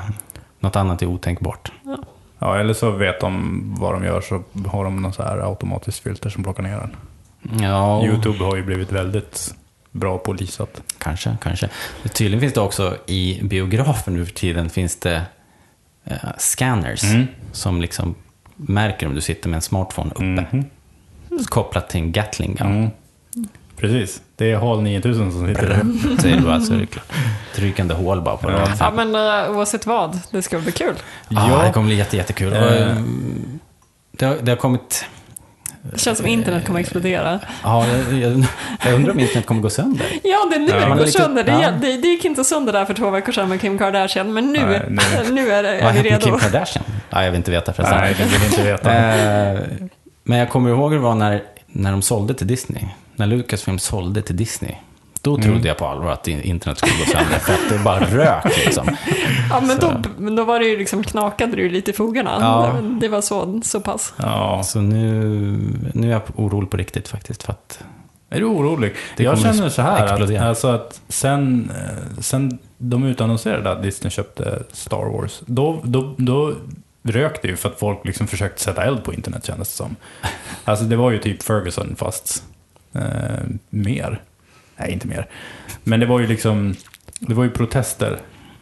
Något 0.60 0.76
annat 0.76 1.02
är 1.02 1.06
otänkbart. 1.06 1.72
ja, 2.38 2.58
eller 2.58 2.74
så 2.74 2.90
vet 2.90 3.20
de 3.20 3.60
vad 3.78 3.94
de 3.94 4.04
gör 4.04 4.20
så 4.20 4.42
har 4.68 4.84
de 4.84 5.02
någon 5.02 5.12
så 5.12 5.22
här 5.22 5.38
automatiskt 5.38 5.98
filter 5.98 6.30
som 6.30 6.42
plockar 6.42 6.62
ner 6.62 6.76
den. 6.78 6.96
Ja, 7.62 8.04
YouTube 8.06 8.44
har 8.44 8.56
ju 8.56 8.62
blivit 8.62 8.92
väldigt 8.92 9.54
bra 9.90 10.18
polisat. 10.18 10.82
kanske, 10.98 11.36
kanske. 11.42 11.68
Tydligen 12.14 12.40
finns 12.40 12.52
det 12.54 12.60
också 12.60 12.96
i 13.06 13.40
biografen 13.42 14.14
nu 14.14 14.26
för 14.26 14.32
tiden 14.34 14.70
finns 14.70 14.96
det 14.96 15.22
eh, 16.04 16.16
scanners 16.38 17.04
Mm. 17.04 17.26
som 17.52 17.80
liksom 17.80 18.14
märker 18.56 19.06
om 19.06 19.14
du 19.14 19.20
sitter 19.20 19.48
med 19.48 19.56
en 19.56 19.62
smartphone 19.62 20.10
uppe. 20.10 20.24
Mhm. 20.56 20.64
Kopplat 21.44 21.88
till 21.90 22.00
en 22.00 22.12
Gatling 22.12 22.54
gun. 22.54 22.66
Mm. 22.76 22.90
Precis, 23.76 24.22
det 24.44 24.50
är 24.52 24.56
HAL 24.56 24.82
9000 24.82 25.32
som 25.32 25.46
sitter 25.46 25.68
där. 25.68 25.82
Så 26.22 26.28
är 26.28 26.36
det 26.36 26.42
bara 26.42 26.60
så 26.60 26.72
är 26.74 26.78
det 26.78 27.62
rykande 27.62 27.94
hål 27.94 28.20
bara 28.22 28.36
på 28.36 28.50
Ja. 28.50 28.56
rad 28.58 28.70
Ja, 28.80 28.90
men 28.96 29.14
uh, 29.14 29.56
oavsett 29.56 29.86
vad, 29.86 30.18
det 30.30 30.42
ska 30.42 30.58
bli 30.58 30.72
kul. 30.72 30.94
Ja, 31.28 31.62
det 31.66 31.72
kommer 31.72 31.86
bli 31.86 31.96
jätte, 31.96 32.16
jättekul. 32.16 32.52
Ehm, 32.52 33.58
Det 34.12 34.24
har, 34.26 34.36
det 34.42 34.50
har 34.52 34.56
kommit... 34.56 35.04
Det 35.82 35.98
känns 36.00 36.18
som 36.18 36.26
internet 36.26 36.66
kommer 36.66 36.80
explodera. 36.80 37.40
Ja, 37.62 37.86
jag, 37.86 38.18
jag, 38.18 38.44
jag 38.84 38.94
undrar 38.94 39.12
om 39.12 39.20
internet 39.20 39.46
kommer 39.46 39.60
gå 39.62 39.70
sönder. 39.70 40.06
Ja, 40.22 40.46
det 40.50 40.56
är 40.56 40.60
nu 40.60 40.68
Ja. 40.80 40.88
det 40.94 40.98
går 40.98 41.06
sönder. 41.06 41.44
Det, 41.44 41.52
ja. 41.52 41.70
det, 41.80 41.96
det 41.96 42.08
gick 42.08 42.24
inte 42.24 42.44
sönder 42.44 42.72
där 42.72 42.84
för 42.84 42.94
två 42.94 43.10
veckor 43.10 43.32
sedan 43.32 43.48
med 43.48 43.60
Kim 43.60 43.78
Kardashian, 43.78 44.32
men 44.32 44.52
nu, 44.52 44.60
Nej, 44.66 44.82
nu- 44.88 45.32
nu 45.34 45.50
är, 45.52 45.62
det, 45.62 45.80
Vad 45.84 45.96
är 45.96 46.02
vi 46.02 46.10
hänt 46.10 46.12
med 46.12 46.22
Kim 46.22 46.32
redo. 46.32 46.38
Kardashian? 46.38 46.84
Ja, 47.10 47.24
jag 47.24 47.30
vill 47.30 47.38
inte 47.38 47.50
veta 47.50 47.72
förresten. 47.72 47.98
Nej, 47.98 48.14
det 48.18 48.24
vill 48.24 48.44
inte 48.44 48.62
veta. 48.62 48.90
Men 50.24 50.38
jag 50.38 50.50
kommer 50.50 50.70
ihåg 50.70 50.90
hur 50.90 50.98
det 50.98 51.04
var 51.04 51.14
när, 51.14 51.42
när 51.66 51.90
de 51.90 52.02
sålde 52.02 52.34
till 52.34 52.46
Disney. 52.46 52.82
När 53.20 53.26
Lucasfilm 53.26 53.78
sålde 53.78 54.22
till 54.22 54.36
Disney. 54.36 54.74
Då 55.22 55.34
trodde 55.36 55.50
Mm. 55.50 55.66
jag 55.66 55.78
på 55.78 55.86
allvar 55.86 56.10
att 56.12 56.28
internet 56.28 56.78
skulle 56.78 56.92
gå 56.98 57.04
sönder, 57.04 57.38
för 57.38 57.52
att 57.52 57.68
det 57.70 57.78
bara 57.78 58.00
rök 58.04 58.56
liksom. 58.64 58.96
Ja, 59.50 59.60
men 59.60 59.80
Så. 59.80 59.90
då, 59.90 60.02
men 60.18 60.36
då 60.36 60.44
var 60.44 60.58
det 60.60 60.64
ju 60.66 60.76
liksom 60.78 61.02
knakade 61.04 61.56
ju 61.62 61.68
lite 61.68 61.90
i 61.90 61.94
fogarna. 61.94 62.36
Ja. 62.40 62.76
Det, 63.00 63.08
var 63.08 63.20
så, 63.20 63.60
så 63.64 63.80
pass. 63.80 64.14
Ja. 64.16 64.62
Så 64.64 64.80
nu, 64.80 65.02
nu 65.94 66.06
är 66.08 66.12
jag 66.12 66.22
orolig 66.36 66.70
på 66.70 66.76
riktigt 66.76 67.08
faktiskt. 67.08 67.42
För 67.42 67.52
att, 67.52 67.78
Är 68.30 68.38
du 68.38 68.44
orolig? 68.44 68.94
Det 69.16 69.22
jag 69.22 69.38
känner 69.38 69.68
så 69.68 69.82
här, 69.82 70.04
att, 70.06 70.40
alltså 70.40 70.68
att 70.68 71.00
sen, 71.08 71.70
eh, 71.76 72.20
sen 72.20 72.58
de 72.78 73.04
utannonserade 73.04 73.70
att 73.70 73.82
Disney 73.82 74.10
köpte 74.10 74.62
Star 74.72 75.12
Wars, 75.12 75.40
då, 75.46 75.80
då, 75.84 76.14
då 76.18 76.52
rök 77.02 77.42
det 77.42 77.48
ju 77.48 77.56
för 77.56 77.68
att 77.68 77.78
folk 77.78 78.04
liksom 78.04 78.26
försökte 78.26 78.62
sätta 78.62 78.84
eld 78.84 79.04
på 79.04 79.14
internet 79.14 79.46
kändes 79.46 79.68
det 79.68 79.76
som. 79.76 79.96
Alltså 80.64 80.84
det 80.84 80.96
var 80.96 81.10
ju 81.10 81.18
typ 81.18 81.42
Ferguson 81.42 81.94
fast 81.98 82.44
eh, 82.94 83.44
mer. 83.70 84.22
Nej, 84.76 84.92
inte 84.92 85.06
mer. 85.06 85.26
Men 85.84 86.00
det 86.00 86.06
var 86.06 86.20
ju 86.20 86.26
liksom, 86.26 86.74
det 87.20 87.34
var 87.34 87.44
ju 87.44 87.50
protester 87.50 88.20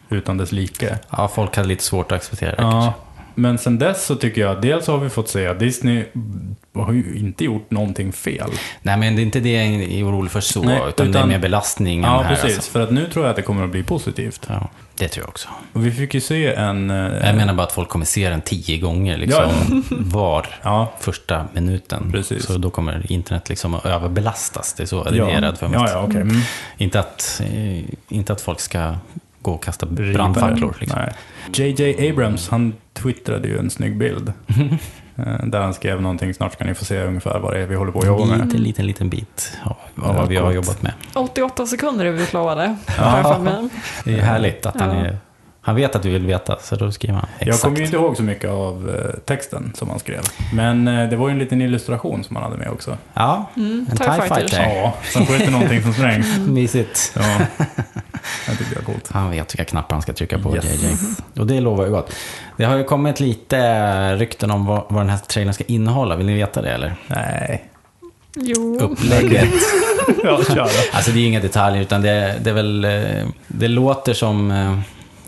utan 0.09 0.37
dess 0.37 0.51
like. 0.51 0.97
ja, 1.09 1.27
folk 1.27 1.55
hade 1.55 1.67
lite 1.67 1.83
svårt 1.83 2.11
att 2.11 2.15
acceptera 2.15 2.51
det 2.55 2.61
Ja, 2.61 2.71
kanske. 2.71 3.01
Men 3.39 3.57
sen 3.57 3.79
dess 3.79 4.05
så 4.05 4.15
tycker 4.15 4.41
jag, 4.41 4.61
dels 4.61 4.87
har 4.87 4.97
vi 4.97 5.09
fått 5.09 5.29
se 5.29 5.47
att 5.47 5.59
Disney 5.59 6.03
har 6.73 6.93
ju 6.93 7.15
inte 7.17 7.43
gjort 7.45 7.71
någonting 7.71 8.13
fel. 8.13 8.49
Nej, 8.81 8.97
men 8.97 9.15
det 9.15 9.21
är 9.21 9.23
inte 9.23 9.39
det 9.39 9.51
jag 9.53 9.65
är 9.83 10.03
orolig 10.09 10.31
för 10.31 10.41
så, 10.41 10.63
Nej, 10.63 10.77
utan, 10.87 10.91
det 10.97 11.03
är 11.03 11.07
utan- 11.09 11.29
mer 11.29 11.39
belastningen 11.39 12.03
Ja, 12.03 12.21
här. 12.21 12.35
precis. 12.35 12.55
Alltså. 12.57 12.71
För 12.71 12.79
att 12.81 12.91
nu 12.91 13.05
tror 13.09 13.25
jag 13.25 13.29
att 13.29 13.35
det 13.35 13.41
kommer 13.41 13.63
att 13.63 13.69
bli 13.69 13.83
positivt. 13.83 14.45
Ja, 14.49 14.69
det 14.95 15.07
tror 15.07 15.23
jag 15.23 15.29
också. 15.29 15.47
Och 15.73 15.85
vi 15.85 15.91
fick 15.91 16.13
ju 16.13 16.21
se 16.21 16.53
en... 16.53 16.89
eh, 16.89 16.97
Jag 17.27 17.35
menar 17.35 17.53
bara 17.53 17.63
att 17.63 17.71
folk 17.71 17.89
kommer 17.89 18.05
se 18.05 18.29
den 18.29 18.41
tio 18.41 18.77
gånger 18.77 19.17
liksom, 19.17 19.49
var 19.89 20.45
Ja, 20.63 20.93
första 20.99 21.45
minuten. 21.53 22.11
Precis. 22.11 22.45
Så 22.45 22.57
då 22.57 22.69
kommer 22.69 23.11
internet 23.11 23.49
liksom 23.49 23.73
att 23.73 23.85
överbelastas. 23.85 24.73
Det 24.73 24.83
är 24.83 24.87
så 24.87 25.03
det 25.03 25.17
ja. 25.17 25.29
är 25.29 25.41
rädd 25.41 25.57
för. 25.57 25.69
Ja, 25.73 25.89
ja, 25.89 26.01
okej. 26.07 26.21
Mm. 26.21 26.41
Inte, 26.77 26.99
att, 26.99 27.41
eh, 27.53 27.83
inte 28.09 28.33
att 28.33 28.41
folk 28.41 28.59
ska 28.59 28.95
gå 29.41 29.51
och 29.51 29.63
kasta 29.63 29.85
brandfacklor. 29.85 30.77
Liksom. 30.79 30.99
Nej. 30.99 31.13
JJ 31.53 32.09
Abrams, 32.09 32.49
han 32.49 32.73
twittrade 32.93 33.47
ju 33.47 33.57
en 33.57 33.69
snygg 33.69 33.97
bild. 33.97 34.33
Eh, 35.27 35.45
Där 35.45 35.61
han 35.61 35.73
skrev 35.73 36.01
någonting, 36.01 36.33
snart 36.33 36.53
ska 36.53 36.65
ni 36.65 36.73
få 36.73 36.85
se 36.85 37.01
ungefär 37.03 37.39
vad 37.39 37.53
det 37.53 37.59
är 37.61 37.67
vi 37.67 37.75
håller 37.75 37.91
på 37.91 37.99
att 37.99 38.05
jobba 38.07 38.23
En 38.23 38.29
med. 38.29 38.45
liten, 38.45 38.61
liten, 38.63 38.85
liten 38.85 39.09
bit 39.09 39.57
av, 39.63 39.75
Ja, 39.95 40.13
vad 40.13 40.27
vi 40.27 40.35
har 40.35 40.51
jobbat 40.51 40.81
med. 40.81 40.93
88 41.15 41.65
sekunder 41.65 42.05
är 42.05 42.11
vi 42.11 42.23
utlovade. 42.23 42.75
mig. 43.39 43.69
Det 44.05 44.13
är 44.13 44.21
härligt 44.21 44.65
att 44.65 44.79
han 44.81 44.97
Ja. 44.97 45.05
är... 45.05 45.17
Han 45.61 45.75
vet 45.75 45.95
att 45.95 46.03
du 46.03 46.09
vill 46.09 46.25
veta, 46.25 46.57
så 46.61 46.75
då 46.75 46.91
skriver 46.91 47.13
han 47.15 47.25
Jag 47.39 47.47
exakt. 47.47 47.63
kommer 47.63 47.77
ju 47.77 47.85
inte 47.85 47.97
ihåg 47.97 48.17
så 48.17 48.23
mycket 48.23 48.49
av 48.49 48.89
eh, 48.89 49.19
texten 49.25 49.73
som 49.75 49.89
han 49.89 49.99
skrev. 49.99 50.21
Men 50.53 50.87
eh, 50.87 51.09
det 51.09 51.15
var 51.15 51.27
ju 51.27 51.31
en 51.31 51.39
liten 51.39 51.61
illustration 51.61 52.23
som 52.23 52.35
han 52.35 52.45
hade 52.45 52.57
med 52.57 52.69
också. 52.69 52.97
Ja, 53.13 53.49
Mm, 53.55 53.85
en 53.91 53.97
TIE 53.97 54.05
TIE 54.07 54.13
Fighters. 54.21 54.51
Fighter. 54.51 54.75
Ja, 54.75 54.93
sen 55.13 55.25
skjuter 55.25 55.51
någonting 55.51 55.81
som 55.81 55.93
sprängs. 55.93 56.37
mysigt. 56.47 57.11
Ja, 57.15 57.39
jag 58.47 58.57
tycker 58.57 58.75
det 58.75 58.79
är 58.81 58.83
coolt. 58.85 59.09
Han 59.11 59.31
vet 59.31 59.53
vilka 59.53 59.65
knappar 59.65 59.95
han 59.95 60.01
ska 60.01 60.13
trycka 60.13 60.39
på, 60.39 60.55
Yes. 60.55 60.65
JJ. 60.83 60.95
Och 61.39 61.47
det 61.47 61.59
lovar 61.61 61.85
ju 61.85 61.91
gott. 61.91 62.13
Det 62.57 62.63
har 62.65 62.77
ju 62.77 62.83
kommit 62.83 63.19
lite 63.19 64.15
rykten 64.15 64.51
om 64.51 64.65
vad, 64.65 64.83
vad 64.89 65.01
den 65.01 65.09
här 65.09 65.17
trailern 65.17 65.53
ska 65.53 65.63
innehålla. 65.67 66.15
Vill 66.15 66.25
ni 66.25 66.33
veta 66.35 66.61
det 66.61 66.71
eller? 66.71 66.95
Nej. 67.07 67.63
Jo. 68.35 68.79
Upplägget. 68.79 69.49
Ja, 70.23 70.43
kör 70.43 70.55
då. 70.55 70.61
Alltså 70.93 71.11
det 71.11 71.17
är 71.17 71.21
ju 71.21 71.27
inga 71.27 71.39
detaljer, 71.39 71.81
utan 71.81 72.01
det, 72.01 72.35
det 72.43 72.49
är 72.49 72.53
väl... 72.53 72.85
eh, 72.85 73.27
Det 73.47 73.67
låter 73.67 74.13
som... 74.13 74.51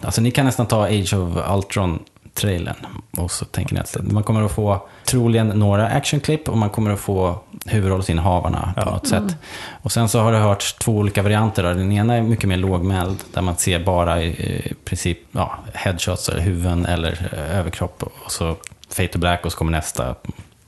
Alltså 0.06 0.22
ni 0.22 0.32
kan 0.32 0.46
nästan 0.46 0.66
ta 0.66 0.84
Age 0.86 1.14
of 1.14 1.38
Ultron-trailern. 1.50 2.76
Och 3.18 3.32
så 3.32 3.46
tänker 3.46 3.74
ni 3.74 3.80
att 3.82 3.98
man 4.02 4.24
kommer 4.24 4.42
att 4.42 4.52
få 4.52 4.88
troligen 5.06 5.48
några 5.48 5.88
actionklipp 5.88 6.50
och 6.50 6.58
man 6.58 6.70
kommer 6.70 6.92
att 6.92 7.00
få 7.00 7.40
huvudrollsinnehavarna 7.66 8.74
på 8.76 8.82
Ja. 8.82 8.92
något 8.92 9.08
sätt. 9.08 9.36
Och 9.82 9.92
sen 9.92 10.10
så 10.10 10.20
har 10.20 10.32
det 10.32 10.38
hörts 10.38 10.74
två 10.74 10.92
olika 10.98 11.22
varianter. 11.22 11.64
då. 11.64 11.70
Den 11.74 11.92
ena 11.92 12.16
är 12.16 12.22
mycket 12.22 12.50
mer 12.50 12.58
lågmäld, 12.58 13.18
där 13.34 13.42
man 13.42 13.58
ser 13.58 13.80
bara 13.80 14.24
i 14.24 14.74
princip 14.86 15.20
ja, 15.32 15.56
headshots, 15.74 16.30
eller 16.30 16.42
huvuden 16.42 16.86
eller 16.86 17.30
eh, 17.34 17.58
överkropp. 17.60 18.04
Och 18.26 18.32
så 18.32 18.56
Fade 18.90 19.08
to 19.08 19.20
Black 19.20 19.46
och 19.46 19.52
så 19.52 19.58
kommer 19.58 19.72
nästa 19.72 20.16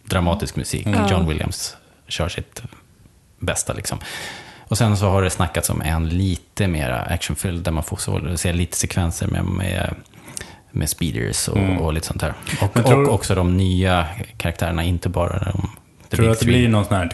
dramatisk 0.04 0.56
musik. 0.56 0.86
Mm. 0.86 1.08
John 1.10 1.28
Williams 1.28 1.78
kör 2.08 2.30
sitt 2.30 2.62
bästa 3.39 3.74
liksom. 3.74 3.98
Och 4.67 4.78
sen 4.78 4.97
så 4.97 5.10
har 5.10 5.21
det 5.21 5.30
snackats 5.30 5.69
om 5.69 5.82
en 5.82 6.10
lite 6.10 6.67
mer 6.67 7.06
actionfylld 7.10 7.63
där 7.63 7.71
man 7.71 7.84
får 7.84 7.97
så, 7.97 8.38
se 8.38 8.54
lite 8.54 8.78
sekvenser 8.78 9.28
med, 9.28 9.43
med, 9.45 9.95
med 10.71 10.89
speeders 10.89 11.47
och, 11.47 11.58
Mm. 11.58 11.78
och 11.78 11.93
lite 11.93 12.08
sånt 12.08 12.21
där. 12.21 12.34
Och, 12.62 12.73
tror- 12.86 13.08
och 13.08 13.13
också 13.13 13.36
de 13.36 13.58
nya 13.58 14.06
karaktärerna, 14.38 14.84
inte 14.84 15.10
bara 15.10 15.39
de 15.39 15.69
Tror 16.10 16.26
du 16.26 16.32
att 16.32 16.39
det 16.39 16.45
blir 16.45 16.69
någon 16.69 16.86
sån 16.86 16.97
här... 16.97 17.10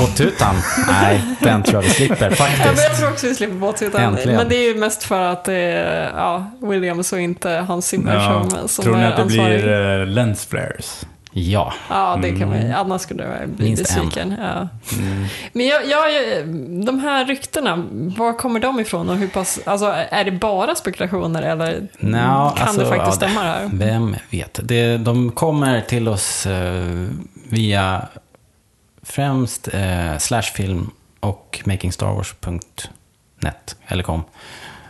Båttutan? 0.00 0.56
Nej, 0.88 1.20
den 1.40 1.62
tror 1.62 1.74
jag 1.74 1.82
vi 1.82 1.94
slipper 1.94 2.16
Ja, 2.24 2.26
men 2.28 2.36
faktiskt. 2.36 2.84
jag 2.88 2.96
tror 2.98 3.10
också 3.10 3.26
vi 3.26 3.34
slipper 3.34 3.54
båttutan. 3.54 4.02
Äntligen. 4.02 4.36
Men 4.36 4.48
det 4.48 4.56
är 4.56 4.74
ju 4.74 4.80
mest 4.80 5.02
för 5.02 5.22
att 5.22 5.44
det 5.44 5.54
är 5.54 6.10
ja, 6.16 6.50
Williams 6.62 7.12
och 7.12 7.20
inte 7.20 7.50
Hans 7.50 7.86
Zimmer 7.86 8.14
Ja. 8.14 8.44
som, 8.50 8.68
som 8.68 8.82
Tror 8.84 8.96
ni 8.96 9.02
är 9.02 9.08
att 9.10 9.16
det 9.16 9.22
ansvarig. 9.22 9.62
blir 9.62 10.00
eh, 10.00 10.06
lens 10.06 10.46
flares? 10.46 11.06
Ja, 11.32 11.72
Ja, 11.88 12.18
det 12.22 12.28
kan 12.30 12.42
Mm. 12.42 12.68
man 12.68 12.72
Annars 12.80 13.02
skulle 13.02 13.22
jag 13.24 13.48
bli 13.48 13.64
Minst 13.66 13.96
en. 13.96 14.04
besviken. 14.04 14.34
Ja. 14.40 14.68
Mm. 14.98 15.24
Men 15.52 15.66
jag, 15.66 15.86
jag, 15.88 16.04
de 16.86 16.98
här 17.00 17.24
ryktena, 17.26 17.76
var 18.16 18.38
kommer 18.38 18.60
de 18.60 18.80
ifrån 18.80 19.08
och 19.08 19.16
hur 19.16 19.28
pass, 19.28 19.60
alltså 19.64 19.86
är 20.10 20.24
det 20.24 20.30
bara 20.32 20.74
spekulationer 20.74 21.42
eller 21.42 21.86
Nå, 21.98 22.52
kan 22.56 22.68
alltså, 22.68 22.80
det 22.80 22.86
faktiskt 22.86 23.22
ja, 23.22 23.28
stämma 23.28 23.42
det 23.42 23.48
här? 23.48 23.70
vem 23.72 24.16
vet. 24.30 24.60
Det, 24.62 24.96
de 24.96 25.32
kommer 25.32 25.80
till 25.80 26.08
oss 26.08 26.46
eh, 26.46 27.06
via 27.48 28.06
främst 29.02 29.68
eh, 29.74 30.18
Slashfilm 30.18 30.90
och 31.20 31.60
makingstarwars.net, 31.64 33.76
eller 33.86 34.02
kom. 34.02 34.22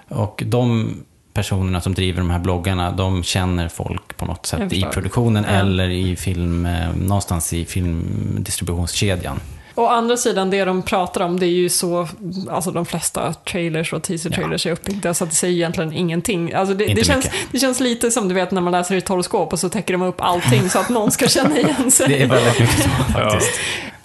Och 0.08 0.42
de 0.46 0.94
personerna 1.32 1.80
som 1.80 1.94
driver 1.94 2.18
de 2.18 2.30
här 2.30 2.38
bloggarna, 2.38 2.90
de 2.92 3.22
känner 3.22 3.68
folk 3.68 4.16
på 4.16 4.24
något 4.26 4.46
sätt 4.46 4.72
i 4.72 4.82
produktionen 4.82 5.44
Ja. 5.48 5.54
eller 5.54 5.88
i 5.88 6.16
film, 6.16 6.66
eh, 6.66 6.88
någonstans 6.96 7.52
i 7.52 7.64
filmdistributionskedjan. 7.64 9.40
Å 9.74 9.86
andra 9.86 10.16
sidan, 10.16 10.50
det 10.50 10.64
de 10.64 10.82
pratar 10.82 11.20
om, 11.20 11.40
det 11.40 11.46
är 11.46 11.50
ju 11.50 11.68
så, 11.68 12.08
alltså 12.50 12.70
de 12.70 12.86
flesta 12.86 13.32
trailers 13.32 13.92
och 13.92 14.02
teaser-trailers 14.02 14.66
är 14.66 14.72
uppbyggda, 14.72 15.14
så 15.14 15.24
att 15.24 15.30
det 15.30 15.36
säger 15.36 15.54
egentligen 15.54 15.92
ingenting. 15.92 16.52
Alltså 16.52 16.74
det, 16.74 16.94
det, 16.94 17.04
känns, 17.04 17.30
det 17.52 17.58
känns 17.58 17.80
lite 17.80 18.10
som 18.10 18.28
du 18.28 18.34
vet 18.34 18.50
när 18.50 18.60
man 18.60 18.72
läser 18.72 18.96
ett 18.96 19.08
horoskop 19.08 19.52
och 19.52 19.58
så 19.58 19.68
täcker 19.68 19.92
de 19.94 20.02
upp 20.02 20.20
allting 20.20 20.70
så 20.70 20.78
att 20.78 20.88
någon 20.88 21.10
ska 21.10 21.28
känna 21.28 21.58
igen 21.58 21.90
sig. 21.90 22.08
Det 22.08 22.22
är 22.22 22.26
väldigt 22.28 22.60
mycket 22.60 22.82
så 22.82 22.88
faktiskt. 23.12 23.50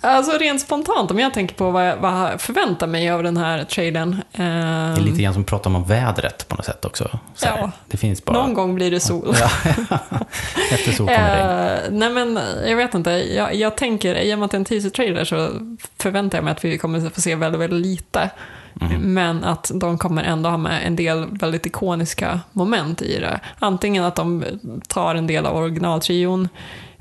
Alltså 0.05 0.37
rent 0.37 0.61
spontant, 0.61 1.11
om 1.11 1.19
jag 1.19 1.33
tänker 1.33 1.55
på 1.55 1.71
vad 1.71 1.87
jag, 1.87 1.97
vad 1.97 2.31
jag 2.31 2.41
förväntar 2.41 2.87
mig 2.87 3.09
av 3.09 3.23
den 3.23 3.37
här 3.37 3.63
trailern. 3.63 4.21
Det 4.31 4.43
är 4.43 4.99
lite 4.99 5.21
grann 5.21 5.33
som 5.33 5.43
pratar 5.43 5.75
om 5.75 5.83
vädret 5.83 6.47
på 6.47 6.55
något 6.55 6.65
sätt 6.65 6.85
också. 6.85 7.19
Så 7.35 7.45
här, 7.45 7.57
Ja. 7.57 7.71
Det 7.87 7.97
finns 7.97 8.25
bara... 8.25 8.37
Någon 8.37 8.53
gång 8.53 8.75
blir 8.75 8.91
det 8.91 8.99
sol. 8.99 9.35
Ja. 9.39 9.49
Efter 10.71 10.91
sol 10.91 11.07
kommer 11.07 11.35
regn. 11.35 11.85
Eh, 11.85 11.91
nej 11.91 12.09
men, 12.09 12.39
jag 12.69 12.77
vet 12.77 12.93
inte. 12.93 13.11
Jag, 13.11 13.55
jag 13.55 13.77
tänker, 13.77 14.15
i 14.15 14.33
och 14.33 14.39
med 14.39 14.45
att 14.45 14.51
det 14.51 14.55
är 14.55 14.59
en 14.59 14.65
teaser-trailer 14.65 15.25
så 15.25 15.49
förväntar 15.97 16.37
jag 16.37 16.45
mig 16.45 16.51
att 16.51 16.65
vi 16.65 16.77
kommer 16.77 17.09
få 17.09 17.21
se 17.21 17.35
väldigt, 17.35 17.61
väldigt 17.61 17.85
lite. 17.85 18.29
Mhm. 18.73 19.13
Men 19.13 19.43
att 19.43 19.71
de 19.73 19.97
kommer 19.97 20.23
ändå 20.23 20.49
ha 20.49 20.57
med 20.57 20.87
en 20.87 20.95
del 20.95 21.25
väldigt 21.31 21.65
ikoniska 21.65 22.39
moment 22.51 23.01
i 23.01 23.19
det. 23.19 23.39
Antingen 23.59 24.03
att 24.03 24.15
de 24.15 24.43
tar 24.87 25.15
en 25.15 25.27
del 25.27 25.45
av 25.45 25.57
originaltrion 25.57 26.49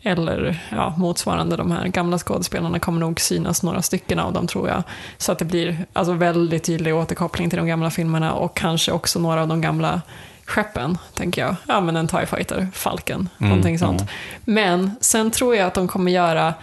eller 0.04 0.66
ja, 0.70 0.94
motsvarande 0.98 1.56
de 1.56 1.70
här 1.70 1.88
gamla 1.88 2.18
skådespelarna 2.18 2.78
kommer 2.78 3.00
nog 3.00 3.20
synas 3.20 3.62
några 3.62 3.82
stycken 3.82 4.18
av 4.18 4.32
dem 4.32 4.46
tror 4.46 4.68
jag. 4.68 4.82
Så 5.18 5.32
att 5.32 5.38
det 5.38 5.44
blir 5.44 5.86
alltså 5.92 6.12
väldigt 6.12 6.64
tydlig 6.64 6.94
återkoppling 6.94 7.50
till 7.50 7.56
de 7.58 7.66
gamla 7.66 7.90
filmerna 7.90 8.32
och 8.32 8.56
kanske 8.56 8.92
också 8.92 9.18
några 9.18 9.42
av 9.42 9.48
de 9.48 9.60
gamla 9.60 10.00
skeppen, 10.46 10.98
tänker 11.14 11.42
jag. 11.42 11.56
Ja, 11.68 11.80
men 11.80 11.96
en 11.96 12.08
TIE 12.08 12.26
Fighter, 12.26 12.68
Falken, 12.72 13.28
någonting 13.38 13.78
sånt. 13.78 14.02
Men 14.44 14.90
sen 15.00 15.30
tror 15.30 15.56
jag 15.56 15.66
att 15.66 15.74
de 15.74 15.88
kommer 15.88 16.12
göra 16.12 16.54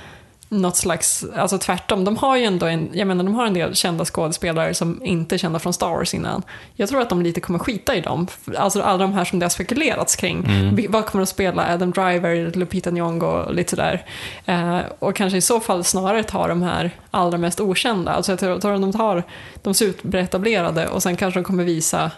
något 0.53 0.75
slags, 0.77 1.25
alltså 1.35 1.57
tvärtom. 1.57 2.03
De 2.03 2.17
har 2.17 2.37
ju 2.37 2.43
ändå 2.43 2.65
en, 2.65 2.89
jag 2.93 3.07
menar, 3.07 3.23
de 3.23 3.35
har 3.35 3.45
en 3.45 3.53
del 3.53 3.75
kända 3.75 4.05
skådespelare 4.05 4.73
som 4.73 5.01
inte 5.03 5.35
är 5.35 5.37
kända 5.37 5.59
från 5.59 5.73
Star 5.73 5.89
Wars 5.89 6.13
innan. 6.13 6.41
Jag 6.73 6.89
tror 6.89 7.01
att 7.01 7.09
de 7.09 7.21
lite 7.21 7.39
kommer 7.41 7.59
skita 7.59 7.95
i 7.95 8.01
dem. 8.01 8.27
Alltså 8.57 8.81
alla 8.81 8.97
de 8.97 9.13
här 9.13 9.25
som 9.25 9.39
det 9.39 9.45
har 9.45 9.49
spekulerats 9.49 10.15
kring. 10.15 10.43
Vi- 10.75 10.87
Vad 10.87 11.05
kommer 11.05 11.23
att 11.23 11.29
spela? 11.29 11.73
Adam 11.73 11.91
Driver, 11.91 12.51
Lupita 12.55 12.89
Nyong'o 12.91 13.23
och 13.45 13.53
lite 13.55 13.69
sådär. 13.69 14.05
Eh, 14.45 14.79
och 14.99 15.15
kanske 15.15 15.37
i 15.37 15.41
så 15.41 15.59
fall 15.59 15.83
snarare 15.83 16.23
ta 16.23 16.47
de 16.47 16.61
här 16.61 16.91
allra 17.11 17.37
mest 17.37 17.59
okända. 17.59 18.11
Alltså 18.11 18.31
jag 18.31 18.39
tror 18.39 18.59
tror 18.59 18.73
att 18.75 18.81
de 18.81 18.91
tar 18.93 19.23
de 19.61 19.73
superetablerade 19.73 20.87
och 20.87 21.03
sen 21.03 21.15
kanske 21.15 21.39
de 21.39 21.43
kommer 21.43 21.63
visa 21.63 22.11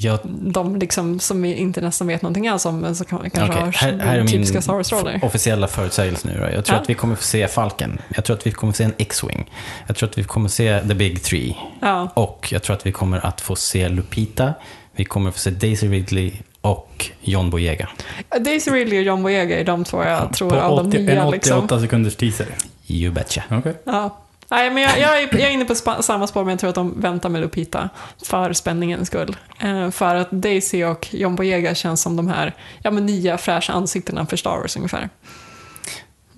Jag 0.00 0.18
de 0.24 0.76
liksom 0.76 1.20
som 1.20 1.44
inte 1.44 1.80
nästan 1.80 2.06
vet 2.06 2.22
någonting 2.22 2.48
alls 2.48 2.66
om, 2.66 2.78
men 2.80 2.96
som 2.96 3.06
kan- 3.06 3.30
kanske 3.30 3.42
Okej, 3.42 3.60
har 3.64 3.72
här, 3.72 3.98
här 3.98 4.18
är 4.18 4.26
typiska 4.26 4.62
Star 4.62 4.74
Wars-roller. 4.74 5.20
officiella 5.22 5.68
förutsägelse 5.68 6.28
nu 6.28 6.34
då. 6.40 6.44
Jag 6.56 6.64
tror 6.64 6.76
Ja. 6.76 6.82
att 6.82 6.90
vi 6.90 6.94
kommer 6.94 7.14
få 7.14 7.22
se 7.22 7.48
Falken. 7.48 7.98
Jag 8.14 8.24
tror 8.24 8.36
att 8.36 8.46
vi 8.46 8.50
kommer 8.52 8.72
få 8.72 8.76
se 8.76 8.84
en 8.84 8.94
X-Wing. 8.98 9.50
Jag 9.86 9.96
tror 9.96 10.08
att 10.08 10.18
vi 10.18 10.24
kommer 10.24 10.48
se 10.48 10.80
The 10.88 10.94
Big 10.94 11.22
Three. 11.22 11.56
Ja. 11.80 12.08
Och 12.14 12.48
jag 12.52 12.62
tror 12.62 12.76
att 12.76 12.86
vi 12.86 12.92
kommer 12.92 13.26
att 13.26 13.40
få 13.40 13.56
se 13.56 13.88
Lupita. 13.88 14.54
Vi 14.92 15.04
kommer 15.04 15.30
få 15.30 15.38
se 15.38 15.50
Daisy 15.50 15.88
Ridley 15.88 16.32
och 16.60 17.10
John 17.20 17.50
Boyega. 17.50 17.88
Daisy 18.40 18.70
Ridley 18.70 18.98
och 18.98 19.04
John 19.04 19.22
Boyega 19.22 19.60
är 19.60 19.64
de 19.64 19.84
två 19.84 20.04
jag 20.04 20.32
tror 20.32 20.50
På 20.50 20.56
av 20.60 20.76
de 20.76 20.88
80, 20.88 20.98
nya. 20.98 21.22
en 21.24 21.30
Liksom. 21.30 21.58
88 21.58 21.80
sekunders 21.80 22.16
teaser. 22.16 22.46
You 22.86 23.12
betcha. 23.12 23.42
Okej. 23.50 23.74
Ja. 23.84 24.18
Nej, 24.50 24.70
men 24.70 24.82
jag, 24.82 24.98
jag, 25.00 25.22
är, 25.22 25.28
jag 25.32 25.40
är 25.40 25.50
inne 25.50 25.64
på 25.64 25.74
spa, 25.74 26.02
samma 26.02 26.26
spår, 26.26 26.44
men 26.44 26.50
jag 26.50 26.58
tror 26.58 26.68
att 26.68 26.74
de 26.74 27.00
väntar 27.00 27.28
med 27.28 27.40
Lupita 27.40 27.88
för 28.24 28.52
spänningens 28.52 29.06
skull. 29.08 29.36
Eh, 29.60 29.90
för 29.90 30.14
att 30.14 30.30
Daisy 30.30 30.84
och 30.84 31.08
John 31.14 31.36
Boyega 31.36 31.74
känns 31.74 32.02
som 32.02 32.16
de 32.16 32.28
här 32.28 32.54
ja, 32.82 32.90
men 32.90 33.06
nya 33.06 33.38
fräscha 33.38 33.72
ansiktena 33.72 34.26
för 34.26 34.36
Star 34.36 34.56
Wars 34.56 34.76
ungefär. 34.76 35.08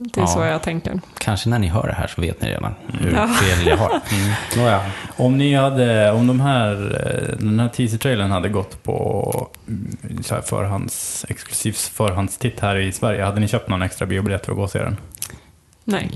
Det 0.03 0.21
är 0.21 0.23
Ja. 0.23 0.27
så 0.27 0.41
jag 0.41 0.63
tänker. 0.63 1.01
Kanske 1.19 1.49
när 1.49 1.59
ni 1.59 1.67
hör 1.69 1.87
det 1.87 1.93
här 1.93 2.07
så 2.07 2.21
vet 2.21 2.43
ni 2.43 2.49
redan 2.51 2.75
hur 3.01 3.13
Ja. 3.15 3.29
fel 3.29 3.67
jag 3.67 3.77
har. 3.77 4.01
Nåja. 4.57 4.91
Om 5.17 5.39
ni 5.39 5.55
hade, 5.55 6.13
om 6.13 6.27
de 6.27 6.41
här, 6.41 6.73
eh, 6.73 7.37
den 7.39 7.61
här 7.61 7.69
teaser-trailern 7.69 8.31
hade 8.31 8.49
gått 8.49 8.83
på 8.83 9.49
mm, 9.69 10.23
så 10.23 10.35
här 10.35 10.43
förhands, 10.43 11.27
exklusiv 11.29 11.73
förhandstitt 11.73 12.61
här 12.61 12.77
i 12.77 12.93
Sverige, 12.93 13.25
hade 13.25 13.41
ni 13.41 13.49
köpt 13.49 13.69
någon 13.69 13.83
extra 13.83 14.07
biobiljett 14.07 14.45
för 14.45 14.53
att 14.53 14.57
gå 14.59 14.63
och 14.65 14.71
se 14.71 14.79
den? 14.79 14.97
Nej. 15.85 16.11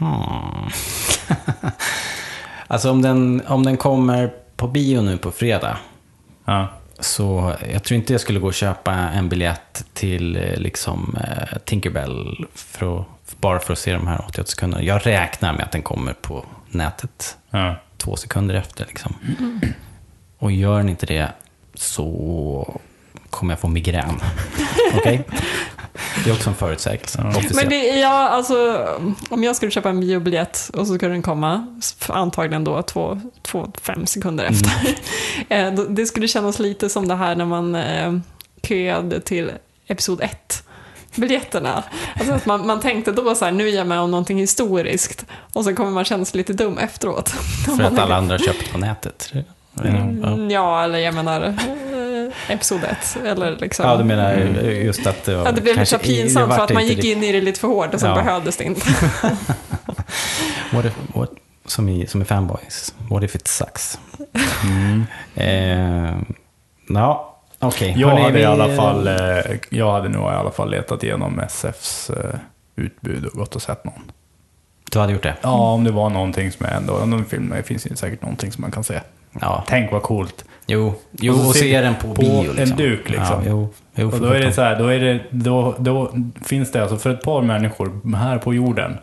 Hmm. 0.00 0.70
alltså 2.66 2.90
om 2.90 3.02
den, 3.02 3.42
om 3.46 3.62
den 3.64 3.76
kommer 3.76 4.32
på 4.56 4.68
bio 4.68 5.00
nu 5.02 5.18
på 5.18 5.30
fredag. 5.30 5.78
Ja. 6.44 6.68
Så 6.98 7.54
jag 7.72 7.84
tror 7.84 7.96
inte 7.98 8.12
jag 8.14 8.20
skulle 8.20 8.38
gå 8.40 8.46
och 8.46 8.54
köpa 8.54 8.92
en 8.92 9.28
biljett 9.28 9.84
till 9.92 10.36
eh, 10.36 10.56
liksom 10.56 11.16
eh, 11.24 11.58
Tinkerbell 11.64 12.46
för 12.54 13.00
att, 13.00 13.06
bara 13.40 13.58
för 13.58 13.72
att 13.72 13.78
se 13.78 13.92
de 13.92 14.06
här 14.06 14.24
88 14.28 14.50
sekunderna. 14.50 14.82
Jag 14.82 15.06
räknar 15.06 15.52
med 15.52 15.62
att 15.64 15.72
den 15.72 15.82
kommer 15.82 16.12
på 16.12 16.44
nätet 16.70 17.36
Ja. 17.50 17.74
två 17.96 18.16
sekunder 18.16 18.54
efter. 18.54 18.86
Liksom. 18.86 19.14
Och 20.38 20.52
gör 20.52 20.78
den 20.78 20.88
inte 20.88 21.06
det 21.06 21.28
så 21.74 22.80
kommer 23.30 23.52
jag 23.52 23.60
få 23.60 23.68
migrän. 23.68 24.20
Okej? 24.94 25.24
Det 26.24 26.30
är 26.30 26.34
också 26.34 26.50
en 26.50 26.56
förutsägelse. 26.56 27.32
Men 27.54 27.68
det, 27.68 27.76
ja, 28.00 28.28
alltså, 28.28 28.86
om 29.28 29.44
jag 29.44 29.56
skulle 29.56 29.70
köpa 29.70 29.88
en 29.88 30.00
biobiljett 30.00 30.70
och 30.74 30.86
så 30.86 30.94
skulle 30.94 31.12
den 31.12 31.22
komma, 31.22 31.66
antagligen 32.08 32.64
då 32.64 32.82
två, 32.82 33.20
två 33.42 33.72
fem 33.82 34.06
sekunder 34.06 34.44
efter. 34.44 34.72
Eh, 35.48 35.72
då- 35.74 35.84
det 35.84 36.06
skulle 36.06 36.28
kännas 36.28 36.58
lite 36.58 36.88
som 36.88 37.08
det 37.08 37.14
här 37.14 37.36
när 37.36 37.44
man 37.44 37.74
eh, 37.74 38.12
köade 38.62 39.20
till 39.20 39.52
Episod 39.86 40.20
1 40.22 40.62
biljetterna. 41.14 41.84
Alltså 42.14 42.32
att 42.34 42.46
man, 42.46 42.66
man 42.66 42.80
tänkte 42.80 43.12
då 43.12 43.34
så 43.34 43.44
här, 43.44 43.52
nu 43.52 43.68
är 43.68 43.72
jag 43.76 43.86
med 43.86 44.00
om 44.00 44.10
någonting 44.10 44.38
historiskt. 44.38 45.26
Och 45.52 45.64
så 45.64 45.74
kommer 45.74 45.90
man 45.90 46.04
känna 46.04 46.24
sig 46.24 46.38
lite 46.38 46.52
dum 46.52 46.78
efteråt. 46.78 47.28
För 47.76 47.82
att 47.84 47.98
alla 47.98 48.16
andra 48.16 48.38
köpt 48.38 48.72
på 48.72 48.78
nätet. 48.78 49.32
Ja. 49.32 49.40
Mm, 49.84 50.50
Ja, 50.50 50.84
eller 50.84 50.98
jag 50.98 51.14
menar 51.14 51.56
Episod 52.50 52.80
1. 52.84 53.16
Eller 53.26 53.56
liksom. 53.56 53.86
Ja, 53.86 53.96
du 53.96 54.04
menar 54.04 54.32
just 54.62 55.06
att 55.06 55.24
det 55.24 55.36
var... 55.36 55.44
Ja, 55.44 55.52
det 55.52 55.60
blev 55.60 55.76
lite 55.78 55.96
i- 55.96 55.98
pinsamt 55.98 56.54
för 56.54 56.64
att 56.64 56.72
man 56.72 56.86
gick 56.86 57.04
in 57.04 57.22
i 57.24 57.32
det 57.32 57.40
lite 57.40 57.60
för 57.60 57.68
hårt 57.68 57.94
och 57.94 58.00
så 58.00 58.06
Ja. 58.06 58.14
behövdes 58.14 58.56
det 58.56 58.64
inte. 58.64 58.80
What 60.72 60.84
if, 60.84 60.92
what, 61.14 61.30
som, 61.66 61.88
i, 61.88 62.06
som 62.06 62.22
i 62.22 62.24
fanboys. 62.24 62.94
What 63.10 63.22
if 63.22 63.34
it 63.34 63.48
sucks? 63.48 63.98
Mm. 64.64 65.06
Eh, 65.34 66.16
ja, 66.88 67.36
okej. 67.58 67.94
Jag 67.98 68.08
Hörni, 68.08 68.22
hade 68.22 68.34
i 68.38 68.40
vi- 68.40 68.44
alla 68.44 68.76
fall, 68.76 69.06
eh, 69.06 69.14
jag 69.68 69.92
hade 69.92 70.08
nog 70.08 70.22
i 70.22 70.34
alla 70.34 70.50
fall 70.50 70.70
letat 70.70 71.02
igenom 71.04 71.40
SFs 71.40 72.10
eh, 72.10 72.34
utbud 72.76 73.26
och 73.26 73.32
gått 73.38 73.56
och 73.56 73.62
sett 73.62 73.84
någon. 73.84 74.10
Du 74.92 74.98
hade 74.98 75.12
gjort 75.12 75.22
det? 75.22 75.34
Ja, 75.40 75.72
om 75.72 75.84
det 75.84 75.90
var 75.90 76.10
någonting 76.10 76.52
som 76.52 76.66
är 76.66 76.70
ändå, 76.70 76.94
om 76.94 77.10
de 77.10 77.24
filmerna 77.24 77.56
det 77.56 77.62
finns 77.62 77.86
ju 77.86 77.96
säkert 77.96 78.22
någonting 78.22 78.52
som 78.52 78.60
man 78.62 78.70
kan 78.70 78.84
se. 78.84 79.00
Ja. 79.40 79.64
Tänk 79.68 79.92
vad 79.92 80.02
coolt. 80.02 80.44
Jo, 80.66 80.94
jo 81.12 81.32
Och 81.32 81.40
så 81.40 81.48
och 81.48 81.54
se 81.54 81.80
den 81.80 81.94
på, 81.94 82.14
på 82.14 82.22
bio. 82.22 82.50
en 82.50 82.56
Liksom. 82.56 82.76
duk, 82.76 83.10
liksom. 83.10 83.26
Ja, 83.26 83.42
jo, 83.46 83.68
jo, 83.94 84.10
Och 84.10 84.20
då 84.20 84.26
är 84.26 84.40
det 84.40 84.52
så 84.52 84.62
här, 84.62 84.78
då, 84.78 84.86
är 84.86 85.00
det, 85.00 85.20
då, 85.30 85.74
då 85.78 86.14
finns 86.44 86.72
det 86.72 86.82
alltså 86.82 86.96
för 86.96 87.10
ett 87.10 87.22
par 87.22 87.42
människor 87.42 88.16
här 88.16 88.38
på 88.38 88.54
jorden 88.54 88.98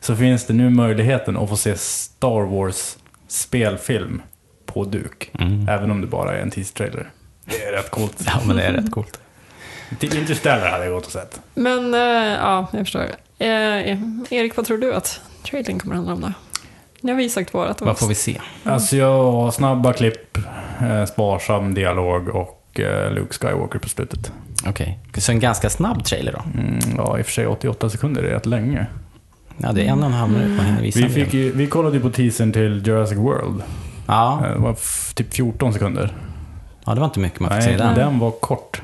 så 0.00 0.16
finns 0.16 0.46
det 0.46 0.52
nu 0.54 0.70
möjligheten 0.70 1.36
att 1.36 1.48
få 1.48 1.56
se 1.56 1.76
Star 1.76 2.40
Wars 2.56 2.96
spelfilm 3.28 4.22
på 4.66 4.84
duk. 4.84 5.30
Mm. 5.38 5.68
Även 5.68 5.90
om 5.90 6.00
det 6.00 6.06
bara 6.06 6.36
är 6.36 6.42
en 6.42 6.50
teaser-trailer. 6.50 7.10
Det 7.44 7.62
är 7.64 7.72
rätt 7.72 7.90
coolt. 7.90 8.22
Ja, 8.26 8.32
men 8.46 8.56
det 8.56 8.62
är 8.62 8.72
rätt 8.72 8.90
coolt. 8.90 9.20
Till 9.98 10.18
Interstellar 10.18 10.70
hade 10.70 10.84
jag 10.84 10.92
gått 10.94 11.06
och 11.06 11.12
sett. 11.12 11.40
Men, 11.54 11.94
eh, 11.94 12.00
ja, 12.40 12.66
jag 12.72 12.80
förstår. 12.80 13.02
Eh, 13.38 13.48
Erik, 14.32 14.56
vad 14.56 14.66
tror 14.66 14.78
du 14.78 14.94
att 14.94 15.20
trailern 15.42 15.78
kommer 15.78 15.94
handla 15.94 16.12
om 16.12 16.20
då? 16.20 16.32
Nu 17.02 17.12
har 17.12 17.16
vi 17.16 17.28
sagt 17.28 17.54
vårat. 17.54 17.80
Vad 17.80 17.98
får 17.98 18.06
vi 18.06 18.14
se? 18.14 18.40
Alltså 18.64 18.96
jag 18.96 19.32
har 19.32 19.50
snabba 19.50 19.92
klipp, 19.92 20.36
eh, 20.80 21.04
sparsam 21.04 21.74
dialog 21.74 22.28
och 22.28 22.80
eh, 22.80 23.12
Luke 23.12 23.34
Skywalker 23.34 23.78
på 23.78 23.88
slutet. 23.88 24.32
Okej, 24.66 24.98
så 25.16 25.32
en 25.32 25.40
ganska 25.40 25.70
snabb 25.70 26.04
trailer 26.04 26.32
då? 26.32 26.60
Mm, 26.60 26.78
ja, 26.96 27.18
i 27.18 27.22
och 27.22 27.26
för 27.26 27.32
sig 27.32 27.46
88 27.46 27.90
sekunder 27.90 28.22
är 28.22 28.30
rätt 28.34 28.46
länge. 28.46 28.86
Ja, 29.58 29.72
det 29.72 29.82
är 29.82 29.86
en 29.92 29.98
och 30.00 30.06
en 30.06 30.12
halv 30.12 30.32
minut 30.32 30.56
man 30.56 30.66
hinner 30.66 30.82
visa. 30.82 30.98
Vi, 31.00 31.08
fick 31.08 31.34
ju, 31.34 31.52
vi 31.52 31.66
kollade 31.66 31.96
ju 31.96 32.02
på 32.02 32.10
teasern 32.10 32.52
till 32.52 32.82
Jurassic 32.86 33.18
World. 33.18 33.62
Ja, 34.06 34.42
Eh, 34.46 34.52
Det 34.52 34.58
var 34.58 34.76
typ 35.14 35.34
14 35.34 35.72
sekunder. 35.72 36.12
Ja, 36.86 36.94
det 36.94 37.00
var 37.00 37.06
inte 37.06 37.20
mycket 37.20 37.40
man 37.40 37.50
fick 37.50 37.62
se 37.62 37.76
där. 37.76 37.94
den 37.94 38.18
var 38.18 38.30
kort. 38.30 38.82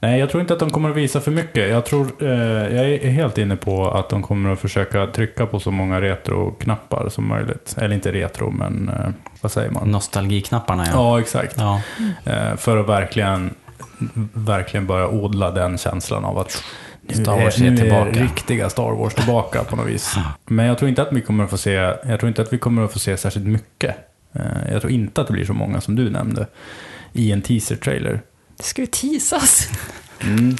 Nej, 0.00 0.20
jag 0.20 0.30
tror 0.30 0.40
inte 0.40 0.52
att 0.54 0.60
de 0.60 0.70
kommer 0.70 0.90
att 0.90 0.96
visa 0.96 1.20
för 1.20 1.30
mycket. 1.30 1.70
Jag 1.70 1.86
tror, 1.86 2.06
eh, 2.20 2.28
jag 2.76 2.88
är 2.90 3.10
helt 3.10 3.38
inne 3.38 3.56
på 3.56 3.90
att 3.90 4.08
de 4.08 4.22
kommer 4.22 4.52
att 4.52 4.58
försöka 4.60 5.06
trycka 5.06 5.46
på 5.46 5.60
så 5.60 5.70
många 5.70 6.00
retro-knappar 6.00 7.08
som 7.08 7.28
möjligt. 7.28 7.74
Eller 7.78 7.94
inte 7.94 8.12
retro, 8.12 8.50
men 8.50 8.88
eh, 8.88 9.10
vad 9.40 9.52
säger 9.52 9.70
man? 9.70 9.90
Nostalgiknapparna, 9.90 10.86
ja. 10.86 10.92
Ja, 10.94 11.20
exakt. 11.20 11.54
ja. 11.58 11.82
Eh, 12.24 12.56
för 12.56 12.76
att 12.76 12.88
verkligen, 12.88 13.54
verkligen 14.32 14.86
börja 14.86 15.08
odla 15.08 15.50
den 15.50 15.78
känslan 15.78 16.24
av 16.24 16.38
att 16.38 16.62
Star 17.12 17.44
Wars 17.44 17.58
är 17.60 17.70
nu 17.70 17.76
tillbaka. 17.76 18.10
riktiga 18.10 18.70
Star 18.70 18.92
Wars 18.92 19.14
tillbaka 19.14 19.64
på 19.64 19.76
något 19.76 19.86
vis. 19.86 20.16
Men 20.46 20.66
jag 20.66 20.78
tror 20.78 20.88
inte 20.88 21.02
att 21.02 21.12
vi 21.12 21.20
kommer 21.20 21.44
att 21.44 21.50
få 21.50 21.56
se, 21.58 21.72
jag 22.04 22.20
tror 22.20 22.28
inte 22.28 22.42
att 22.42 22.52
vi 22.52 22.58
kommer 22.58 22.84
att 22.84 22.92
få 22.92 22.98
se 22.98 23.16
särskilt 23.16 23.46
mycket. 23.46 23.96
Eh, 24.32 24.72
jag 24.72 24.80
tror 24.80 24.92
inte 24.92 25.20
att 25.20 25.26
det 25.26 25.32
blir 25.32 25.44
så 25.44 25.52
många 25.52 25.80
som 25.80 25.96
du 25.96 26.10
nämnde 26.10 26.46
i 27.12 27.32
en 27.32 27.42
teaser-trailer. 27.42 28.22
Det 28.56 28.64
ska 28.64 28.82
ju 28.82 28.86
teasas. 28.86 29.68
Mm. 30.20 30.56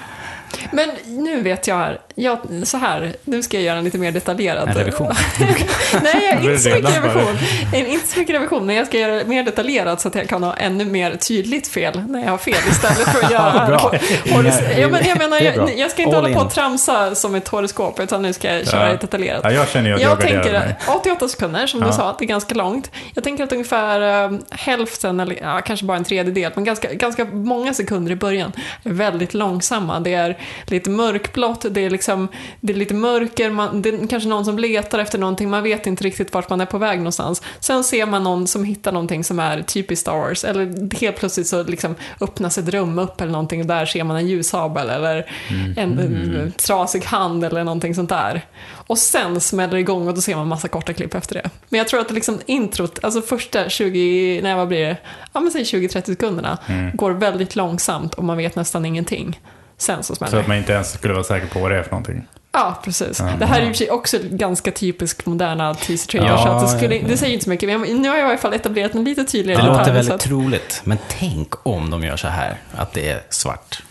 Men 0.72 0.90
nu 1.06 1.40
vet 1.42 1.66
jag 1.66 1.96
jag, 2.14 2.38
så 2.64 2.76
här, 2.76 3.12
nu 3.24 3.42
ska 3.42 3.56
jag 3.56 3.64
göra 3.64 3.78
en 3.78 3.84
lite 3.84 3.98
mer 3.98 4.12
detaljerad. 4.12 4.68
En 4.68 4.74
revision. 4.74 5.12
Nej, 6.02 6.38
inte 6.42 6.58
så 6.58 6.68
mycket 6.68 6.96
revision. 7.04 7.38
Inte 7.74 8.08
så 8.08 8.18
mycket 8.18 8.34
revision, 8.34 8.66
men 8.66 8.76
jag 8.76 8.86
ska 8.86 8.98
göra 8.98 9.14
det 9.14 9.24
mer 9.24 9.42
detaljerat 9.42 10.00
så 10.00 10.08
att 10.08 10.14
jag 10.14 10.28
kan 10.28 10.42
ha 10.42 10.54
ännu 10.54 10.84
mer 10.84 11.16
tydligt 11.16 11.68
fel 11.68 12.02
när 12.08 12.22
jag 12.24 12.30
har 12.30 12.38
fel 12.38 12.54
istället 12.70 12.96
för 13.08 13.24
att 13.24 13.30
göra... 13.30 13.80
Ja, 14.78 14.88
men 14.88 15.06
jag 15.06 15.18
menar, 15.18 15.40
jag, 15.40 15.78
jag 15.78 15.90
ska 15.90 16.02
inte 16.02 16.16
All 16.16 16.22
hålla 16.22 16.34
på 16.34 16.40
in. 16.40 16.46
och 16.46 16.52
tramsa 16.54 17.14
som 17.14 17.34
ett 17.34 17.48
horoskop, 17.48 18.00
utan 18.00 18.22
nu 18.22 18.32
ska 18.32 18.54
jag 18.54 18.66
köra 18.68 18.84
Ja. 18.86 18.92
det 18.92 18.96
detaljerat. 19.00 19.40
Ja, 19.44 19.52
jag 19.52 19.68
känner 19.68 19.88
ju 19.88 19.94
att 19.94 20.00
jag, 20.02 20.10
Jag 20.10 20.20
tänker 20.20 20.52
mig. 20.52 20.74
88 20.96 21.28
sekunder, 21.28 21.66
som 21.66 21.80
Ja. 21.80 21.86
du 21.86 21.92
sa, 21.92 22.16
det 22.18 22.24
är 22.24 22.26
ganska 22.26 22.54
långt. 22.54 22.90
Jag 23.14 23.24
tänker 23.24 23.44
att 23.44 23.52
ungefär 23.52 24.24
eh, 24.24 24.38
hälften, 24.50 25.20
eller 25.20 25.36
ja, 25.42 25.60
kanske 25.60 25.86
bara 25.86 25.96
en 25.96 26.04
tredjedel, 26.04 26.52
men 26.54 26.64
ganska, 26.64 26.92
ganska 26.92 27.24
många 27.24 27.74
sekunder 27.74 28.12
i 28.12 28.16
början 28.16 28.52
är 28.84 28.90
väldigt 28.90 29.34
långsamma. 29.34 30.00
Det 30.00 30.14
är 30.14 30.38
lite 30.66 30.90
mörkblått, 30.90 31.66
det 31.70 31.80
är, 31.80 31.90
liksom, 31.90 32.28
det 32.60 32.72
är 32.72 32.76
lite 32.76 32.94
mörker, 32.94 33.50
man, 33.50 33.82
det 33.82 33.88
är 33.88 34.06
kanske 34.06 34.28
någon 34.28 34.44
som 34.44 34.58
letar 34.58 34.98
efter 34.98 35.18
någonting, 35.18 35.50
man 35.50 35.62
vet 35.62 35.86
inte 35.86 36.04
riktigt 36.04 36.34
vart 36.34 36.50
man 36.50 36.60
är 36.60 36.66
på 36.66 36.78
väg 36.78 36.98
någonstans. 36.98 37.42
Sen 37.60 37.84
ser 37.84 38.06
man 38.06 38.24
någon 38.24 38.46
som 38.46 38.64
hittar 38.64 38.92
någonting 38.92 39.24
som 39.24 39.38
är 39.38 39.62
typiskt 39.62 40.00
Star 40.00 40.16
Wars, 40.16 40.44
eller 40.44 40.94
helt 41.00 41.16
plötsligt 41.16 41.46
så 41.46 41.62
liksom 41.62 41.94
öppnas 42.20 42.58
ett 42.58 42.68
rum 42.68 42.98
upp 42.98 43.20
eller 43.20 43.32
någonting 43.32 43.60
och 43.60 43.66
där 43.66 43.86
ser 43.86 44.04
man 44.04 44.16
en 44.16 44.28
ljushabel 44.28 44.90
eller 44.90 45.30
en, 45.76 45.98
en 45.98 46.52
trasig 46.56 47.04
hand 47.04 47.44
eller 47.44 47.64
någonting 47.64 47.94
sånt 47.94 48.08
där. 48.08 48.42
Och 48.70 48.98
sen 48.98 49.40
smäller 49.40 49.74
det 49.74 49.80
igång 49.80 50.08
och 50.08 50.14
då 50.14 50.20
ser 50.20 50.36
man 50.36 50.48
massa 50.48 50.68
korta 50.68 50.92
klipp 50.92 51.14
efter 51.14 51.34
det. 51.34 51.50
Men 51.68 51.78
jag 51.78 51.88
tror 51.88 52.00
att 52.00 52.10
liksom 52.10 52.40
introt, 52.46 53.04
alltså 53.04 53.22
första 53.22 53.68
20, 53.68 54.40
nej 54.42 54.54
vad 54.54 54.68
blir 54.68 54.80
det? 54.80 54.96
Ja 55.32 55.40
men 55.40 55.50
säg 55.50 55.62
20-30 55.62 56.04
sekunderna, 56.04 56.58
går 56.94 57.10
väldigt 57.10 57.56
långsamt 57.56 58.14
och 58.14 58.24
man 58.24 58.36
vet 58.36 58.56
nästan 58.56 58.84
ingenting. 58.84 59.40
Sen 59.78 60.02
så 60.02 60.14
smäller 60.14 60.30
Så 60.30 60.36
att 60.38 60.46
man 60.46 60.56
inte 60.56 60.72
ens 60.72 60.92
skulle 60.92 61.14
vara 61.14 61.24
säker 61.24 61.46
på 61.46 61.58
vad 61.60 61.70
det 61.70 61.78
är 61.78 61.82
för 61.82 61.90
någonting. 61.90 62.26
Ja, 62.52 62.80
precis. 62.84 63.22
Det 63.38 63.46
här 63.46 63.60
är 63.60 63.64
i 63.64 63.64
och 63.64 63.68
för 63.68 63.74
sig 63.78 63.90
också 63.90 64.18
ganska 64.22 64.70
typisk 64.70 65.26
moderna 65.26 65.74
teaser 65.74 66.08
trailer, 66.08 66.28
Ja, 66.28 66.38
så 66.42 66.48
att 66.48 66.60
det, 66.62 66.68
skulle, 66.78 66.98
det 66.98 67.16
säger 67.16 67.32
inte 67.32 67.44
så 67.44 67.50
mycket. 67.50 67.68
Men 67.80 67.80
nu 68.02 68.08
har 68.08 68.16
jag 68.16 68.26
i 68.26 68.30
alla 68.30 68.38
fall 68.38 68.52
etablerat 68.54 68.94
en 68.94 69.04
lite 69.04 69.24
tydligare 69.24 69.62
Det 69.62 69.66
låter 69.66 69.78
detalj, 69.80 69.94
väldigt 69.96 70.14
att- 70.14 70.20
troligt, 70.20 70.80
men 70.84 70.98
tänk 71.08 71.66
om 71.66 71.90
de 71.90 72.02
gör 72.04 72.16
så 72.16 72.28
här, 72.28 72.56
att 72.76 72.92
det 72.92 73.08
är 73.10 73.20
svart. 73.30 73.82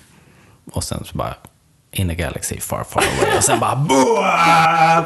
Och 0.74 0.84
sen 0.84 1.04
så 1.06 1.18
bara, 1.18 1.34
in 1.92 2.10
a 2.10 2.14
galaxy 2.14 2.60
far, 2.60 2.84
far 2.90 3.04
away. 3.20 3.38
Och 3.38 3.44
sen 3.44 3.60
bara, 3.60 3.76
boah! 3.90 5.04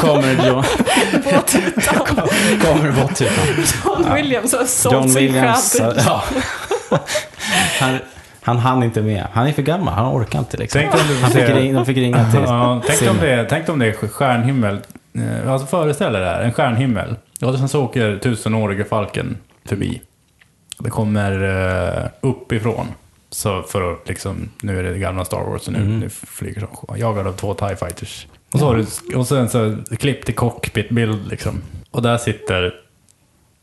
Kommer 0.00 0.46
John, 0.48 0.64
kommer 2.62 2.92
båttutan. 2.92 3.64
John 3.84 4.14
Williams 4.14 4.52
har 4.52 4.64
sålt 4.64 5.12
sin 5.12 5.14
Williams, 5.22 5.76
själ. 5.78 6.02
ja. 6.06 6.24
han, 7.80 7.98
han 8.46 8.58
hann 8.58 8.82
inte 8.82 9.02
med. 9.02 9.26
Han 9.32 9.46
är 9.46 9.52
för 9.52 9.62
gammal, 9.62 9.94
han 9.94 10.14
orkar 10.16 10.38
inte 10.38 10.56
liksom. 10.56 10.80
Tänk 10.80 10.94
om 10.94 11.00
du 11.08 11.14
Han 11.22 11.30
fick 11.30 11.48
ringa, 11.48 11.74
de 11.74 11.86
fick 11.86 11.96
ringa 11.96 12.30
till 12.30 12.40
Ja, 12.40 12.82
tänk, 12.86 13.10
om 13.10 13.16
det, 13.20 13.46
tänk 13.50 13.68
om 13.68 13.78
det 13.78 13.86
är 13.86 14.08
stjärnhimmel. 14.08 14.78
Eh, 15.14 15.52
Alltså 15.52 15.66
föreställ 15.66 16.12
dig 16.12 16.22
det 16.22 16.28
här, 16.28 16.42
en 16.42 16.52
stjärnhimmel. 16.52 17.16
Och 17.42 17.58
sen 17.58 17.68
så 17.68 17.84
åker 17.84 18.18
tusenårige 18.18 18.84
falken 18.84 19.36
förbi. 19.68 20.00
Det 20.78 20.90
kommer 20.90 21.42
uh, 21.42 22.06
uppifrån. 22.20 22.86
Så 23.30 23.62
för 23.62 23.92
att 23.92 24.08
liksom, 24.08 24.48
nu 24.62 24.78
är 24.78 24.82
det 24.82 24.98
gamla 24.98 25.24
Star 25.24 25.40
Wars 25.50 25.66
och 25.66 25.72
nu, 25.72 25.78
Mm. 25.78 26.00
nu 26.00 26.08
flyger 26.10 26.60
som 26.60 26.96
jagad 26.98 27.26
av 27.26 27.32
två 27.32 27.54
TIE 27.54 27.76
fighters. 27.76 28.26
Och, 28.52 28.58
så 28.58 28.66
har 28.66 28.76
du, 28.76 29.16
och 29.16 29.26
sen 29.26 29.48
så 29.48 29.76
klipp 29.98 30.24
till 30.24 30.34
cockpitbild 30.34 31.28
liksom. 31.28 31.62
Och 31.90 32.02
där 32.02 32.18
sitter 32.18 32.74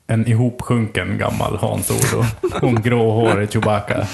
en 0.08 0.28
ihopsjunken 0.28 1.18
gammal 1.18 1.58
Han 1.62 1.84
Solo 1.84 2.26
och 2.62 2.70
en 2.70 2.82
gråhårig 2.82 3.52
Chewbacca. 3.54 4.08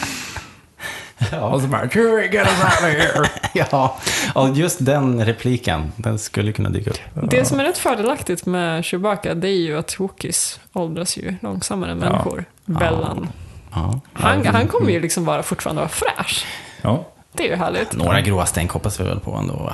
Och 1.42 1.62
så 1.62 1.68
bara 1.68 1.90
"Chewie, 1.90 2.24
get 2.34 2.48
us 2.48 2.64
out 2.64 2.74
of 2.74 2.82
here. 2.82 3.30
Ja, 3.72 3.98
och 4.36 4.50
just 4.50 4.86
den 4.86 5.26
repliken, 5.26 5.92
den 5.96 6.20
skulle 6.20 6.52
kunna 6.52 6.70
dyka 6.70 6.90
upp. 6.90 6.98
Det 7.30 7.46
som 7.46 7.60
är 7.60 7.64
rätt 7.64 7.78
fördelaktigt 7.78 8.46
med 8.46 8.86
Chewbacca, 8.86 9.34
det 9.34 9.48
är 9.48 9.58
ju 9.58 9.78
att 9.78 10.00
Wookiees 10.00 10.60
åldras 10.74 11.18
ju 11.18 11.36
långsammare 11.42 11.92
än 11.92 12.02
Ja. 12.02 12.10
människor. 12.10 12.46
Bellan. 12.66 13.30
Ja. 13.72 14.00
Han, 14.14 14.46
han 14.46 14.68
kommer 14.68 14.92
ju 14.92 15.00
liksom 15.00 15.26
vara 15.26 15.44
fortfarande 15.44 15.80
vara 15.82 15.90
fräsch. 15.90 16.46
Ja. 16.82 17.06
Det 17.34 17.44
är 17.44 17.50
ju 17.50 17.56
härligt. 17.56 17.94
Några 17.94 18.22
gråa 18.22 18.46
stänk 18.46 18.72
hoppas 18.72 19.00
vi 19.00 19.04
väl 19.04 19.20
på 19.20 19.32
ändå. 19.36 19.74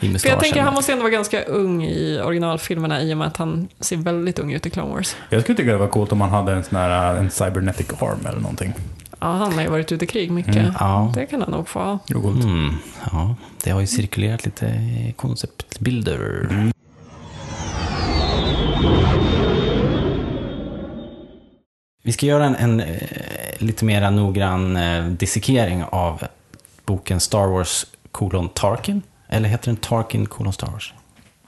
i 0.00 0.18
För 0.18 0.28
jag 0.28 0.40
tänker 0.40 0.62
han 0.62 0.74
måste 0.74 0.92
ändå 0.92 1.02
vara 1.02 1.12
ganska 1.12 1.42
ung 1.42 1.84
i 1.84 2.20
originalfilmerna 2.24 3.02
i 3.02 3.14
och 3.14 3.18
med 3.18 3.26
att 3.26 3.36
han 3.36 3.68
ser 3.80 3.96
väldigt 3.96 4.38
ung 4.38 4.52
ut 4.52 4.66
i 4.66 4.70
Clone 4.70 4.94
Wars. 4.94 5.16
Jag 5.28 5.42
skulle 5.42 5.56
tycka 5.56 5.70
det 5.72 5.78
var 5.78 5.88
coolt 5.88 6.12
om 6.12 6.18
man 6.18 6.30
hade 6.30 6.52
en 6.52 6.64
sån 6.64 6.78
här 6.78 7.14
en 7.16 7.30
cybernetic 7.30 7.86
arm 8.00 8.26
eller 8.26 8.40
någonting. 8.40 8.72
Ja, 9.22 9.28
han 9.28 9.52
har 9.52 9.62
ju 9.62 9.68
varit 9.68 9.92
ute 9.92 10.04
i 10.04 10.08
krig 10.08 10.30
mycket. 10.30 10.56
Mm, 10.56 10.72
ja. 10.80 11.12
Det 11.14 11.26
kan 11.26 11.40
han 11.40 11.50
nog 11.50 11.68
få. 11.68 11.98
Mm, 12.14 12.74
ja, 13.12 13.36
det 13.64 13.70
har 13.70 13.80
ju 13.80 13.86
cirkulerat 13.86 14.44
lite 14.44 14.80
konceptbilder. 15.16 16.48
Vi 22.04 22.12
ska 22.12 22.26
göra 22.26 22.46
en, 22.46 22.56
en 22.56 22.80
eh, 22.80 22.96
lite 23.58 23.84
mer 23.84 24.10
noggrann 24.10 24.76
eh, 24.76 25.04
dissekering 25.04 25.84
av 25.84 26.24
boken 26.84 27.20
Star 27.20 27.46
Wars 27.46 27.86
kolon 28.12 28.48
Tarkin. 28.48 29.02
Eller 29.28 29.48
heter 29.48 29.66
den 29.66 29.76
Tarkin 29.76 30.26
kolon 30.26 30.52
Star 30.52 30.70
Wars? 30.70 30.94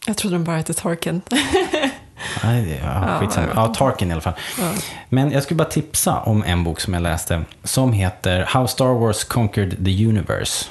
Jag 0.07 0.17
trodde 0.17 0.37
den 0.37 0.45
bara 0.45 0.57
hette 0.57 0.75
Tarkin. 0.75 1.23
Nej, 2.45 2.81
ja, 2.83 3.09
Ja, 3.09 3.19
skitsamma. 3.21 3.69
Tarkin 3.75 4.09
i 4.11 4.13
alla 4.13 4.21
fall. 4.21 4.33
Ja. 4.61 4.73
Men 5.09 5.31
jag 5.33 5.43
skulle 5.43 5.59
bara 5.59 5.69
tipsa 5.69 6.21
om 6.21 6.43
en 6.45 6.65
bok 6.65 6.81
som 6.81 6.95
jag 6.95 7.03
läste 7.03 7.43
som 7.65 7.93
heter 7.93 8.45
How 8.49 8.67
Star 8.67 8.87
Wars 9.01 9.25
Conquered 9.25 9.85
the 9.85 10.07
Universe. 10.07 10.67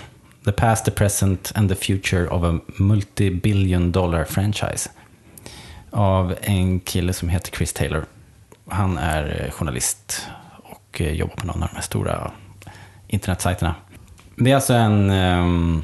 The 0.45 0.51
Past, 0.51 0.85
the 0.85 0.91
Present 0.91 1.51
and 1.55 1.69
the 1.69 1.75
Future 1.75 2.27
of 2.27 2.43
a 2.43 2.59
Multi-Billion 2.77 3.91
Dollar 3.91 4.23
Franchise. 4.23 4.89
Av 5.91 6.35
en 6.41 6.79
kille 6.79 7.13
som 7.13 7.29
heter 7.29 7.51
Chris 7.51 7.73
Taylor. 7.73 8.05
Han 8.69 8.97
är 8.97 9.43
eh, 9.45 9.51
journalist 9.51 10.27
och 10.63 11.01
eh, 11.01 11.11
jobbar 11.11 11.35
på 11.35 11.45
någon 11.45 11.63
av 11.63 11.69
de 11.69 11.75
här 11.75 11.81
stora 11.83 12.31
internetsajterna. 13.07 13.75
Det 14.35 14.51
är 14.51 14.55
alltså 14.55 14.73
en, 14.73 15.09
ehm, 15.09 15.83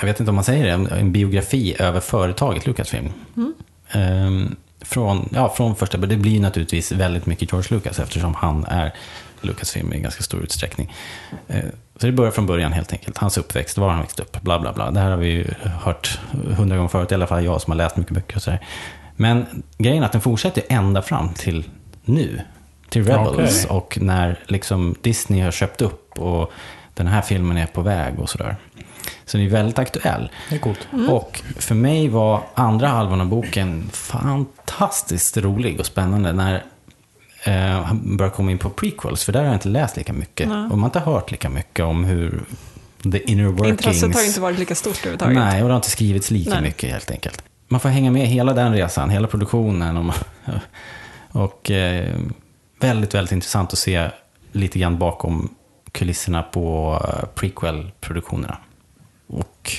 jag 0.00 0.06
vet 0.06 0.20
inte 0.20 0.30
om 0.30 0.34
man 0.34 0.44
säger 0.44 0.64
det, 0.78 0.96
en- 0.96 1.12
biografi 1.12 1.76
över 1.78 2.00
företaget 2.00 2.66
Lucasfilm. 2.66 3.08
Ehm, 3.90 4.56
från, 4.88 5.28
ja, 5.32 5.54
från 5.56 5.76
första 5.76 5.98
början. 5.98 6.18
Det 6.18 6.22
blir 6.22 6.40
naturligtvis 6.40 6.92
väldigt 6.92 7.26
mycket 7.26 7.52
George 7.52 7.68
Lucas 7.76 7.98
eftersom 7.98 8.34
han 8.34 8.64
är 8.64 8.94
Lucasfilm 9.40 9.92
i 9.92 10.00
ganska 10.00 10.22
stor 10.22 10.42
utsträckning. 10.42 10.94
Eh, 11.48 11.64
Så 12.00 12.06
det 12.06 12.12
börjar 12.12 12.30
från 12.32 12.46
början 12.46 12.72
helt 12.72 12.92
enkelt. 12.92 13.18
Hans 13.18 13.38
uppväxt, 13.38 13.78
var 13.78 13.88
han 13.90 14.00
växte 14.00 14.22
upp, 14.22 14.40
bla 14.42 14.58
bla 14.58 14.72
bla. 14.72 14.90
Det 14.90 15.00
här 15.00 15.10
har 15.10 15.16
vi 15.16 15.28
ju 15.28 15.46
hört 15.82 16.20
hundra 16.56 16.76
gånger 16.76 16.88
förut, 16.88 17.12
i 17.12 17.14
alla 17.14 17.26
fall 17.26 17.44
jag 17.44 17.60
som 17.60 17.70
har 17.70 17.76
läst 17.76 17.96
mycket 17.96 18.12
böcker 18.14 18.36
och 18.36 18.42
sådär. 18.42 18.60
Men 19.16 19.62
grejen 19.78 20.02
är 20.02 20.06
att 20.06 20.12
den 20.12 20.20
fortsätter 20.20 20.62
ända 20.68 21.02
fram 21.02 21.28
till 21.28 21.64
nu. 22.04 22.40
Till 22.88 23.04
Rebels 23.06 23.64
Okej. 23.64 23.76
och 23.76 23.98
när 24.00 24.38
liksom 24.46 24.94
Disney 25.02 25.40
har 25.40 25.50
köpt 25.50 25.82
upp 25.82 26.18
och 26.18 26.52
den 26.94 27.06
här 27.06 27.22
filmen 27.22 27.56
är 27.56 27.66
på 27.66 27.80
väg 27.82 28.18
och 28.18 28.30
sådär. 28.30 28.56
Så 29.24 29.36
den 29.36 29.46
är 29.46 29.50
väldigt 29.50 29.78
aktuell. 29.78 30.30
Det 30.48 30.54
är 30.54 30.58
coolt. 30.58 30.88
Och 31.10 31.42
för 31.56 31.74
mig 31.74 32.08
var 32.08 32.42
andra 32.54 32.88
halvan 32.88 33.20
av 33.20 33.26
boken 33.26 33.88
fantastiskt 33.92 35.36
rolig 35.36 35.80
och 35.80 35.86
spännande 35.86 36.32
när 36.32 36.64
eh, 37.44 37.82
han 37.82 38.16
började 38.16 38.36
komma 38.36 38.50
in 38.50 38.58
på 38.58 38.70
prequels. 38.70 39.24
För 39.24 39.32
där 39.32 39.40
har 39.40 39.46
jag 39.46 39.56
inte 39.56 39.68
läst 39.68 39.96
lika 39.96 40.12
mycket. 40.12 40.48
Nej. 40.48 40.64
Och 40.64 40.70
man 40.70 40.80
har 40.80 40.86
inte 40.86 41.00
hört 41.00 41.30
lika 41.30 41.48
mycket 41.48 41.84
om 41.84 42.04
hur 42.04 42.44
the 43.12 43.30
inner 43.30 43.44
workings... 43.44 43.70
Intresset 43.70 44.14
har 44.14 44.26
inte 44.26 44.40
varit 44.40 44.58
lika 44.58 44.74
stort 44.74 44.98
överhuvudtaget. 44.98 45.36
Nej, 45.36 45.62
och 45.62 45.68
det 45.68 45.74
har 45.74 45.78
inte 45.78 45.90
skrivits 45.90 46.30
lika 46.30 46.50
Nej. 46.50 46.62
mycket 46.62 46.90
helt 46.90 47.10
enkelt. 47.10 47.42
Man 47.68 47.80
får 47.80 47.88
hänga 47.88 48.10
med 48.10 48.26
hela 48.26 48.52
den 48.52 48.72
resan, 48.72 49.10
hela 49.10 49.28
produktionen. 49.28 49.96
Och, 49.96 50.14
och 51.42 51.70
eh, 51.70 52.14
väldigt, 52.80 53.14
väldigt 53.14 53.32
intressant 53.32 53.72
att 53.72 53.78
se 53.78 54.10
lite 54.52 54.78
grann 54.78 54.98
bakom 54.98 55.54
kulisserna 55.92 56.42
på 56.42 56.98
eh, 57.08 57.28
prequel-produktionerna. 57.34 58.58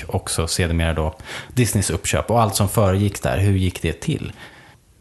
Och 0.08 0.14
också 0.14 0.46
sedermera 0.46 0.94
då 0.94 1.14
Disneys 1.54 1.90
uppköp 1.90 2.30
och 2.30 2.42
allt 2.42 2.56
som 2.56 2.68
föregick 2.68 3.22
där. 3.22 3.38
Hur 3.38 3.52
gick 3.56 3.82
det 3.82 3.92
till? 3.92 4.32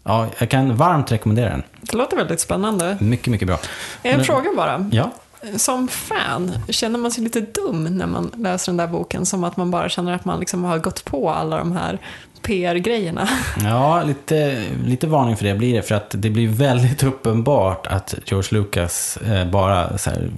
Ja, 0.04 0.28
jag 0.40 0.50
kan 0.50 0.76
varmt 0.76 1.12
rekommendera 1.12 1.50
den. 1.50 1.64
Det 1.82 1.98
låter 1.98 2.18
väldigt 2.18 2.40
spännande. 2.40 2.98
Mycket, 3.02 3.28
mycket 3.28 3.48
bra. 3.48 3.60
En 4.04 4.16
Men- 4.16 4.26
fråga 4.26 4.50
bara. 4.58 4.90
Ja, 4.92 5.12
Som 5.58 5.88
fan, 5.88 6.52
känner 6.70 7.00
man 7.00 7.12
sig 7.12 7.24
lite 7.24 7.42
dum 7.42 7.84
när 7.84 8.08
man 8.08 8.32
läser 8.38 8.72
den 8.72 8.78
där 8.78 8.88
boken? 8.88 9.26
Som 9.26 9.44
att 9.44 9.58
man 9.58 9.72
bara 9.72 9.90
känner 9.90 10.14
att 10.14 10.26
man 10.26 10.40
liksom 10.40 10.64
har 10.64 10.78
gått 10.78 11.06
på 11.06 11.30
alla 11.30 11.58
de 11.58 11.72
här 11.72 12.00
PR-grejerna. 12.42 13.30
Ja, 13.64 14.04
lite, 14.04 14.64
lite 14.86 15.08
varning 15.08 15.38
för 15.38 15.46
det 15.46 15.54
blir 15.56 15.74
det. 15.76 15.82
För 15.82 15.96
att 15.96 16.10
det 16.10 16.30
blir 16.30 16.48
väldigt 16.48 17.04
uppenbart 17.04 17.88
att 17.88 18.16
George 18.26 18.60
Lucas 18.60 19.18
eh, 19.18 19.46
bara 19.46 19.98
så 19.98 20.10
här... 20.10 20.30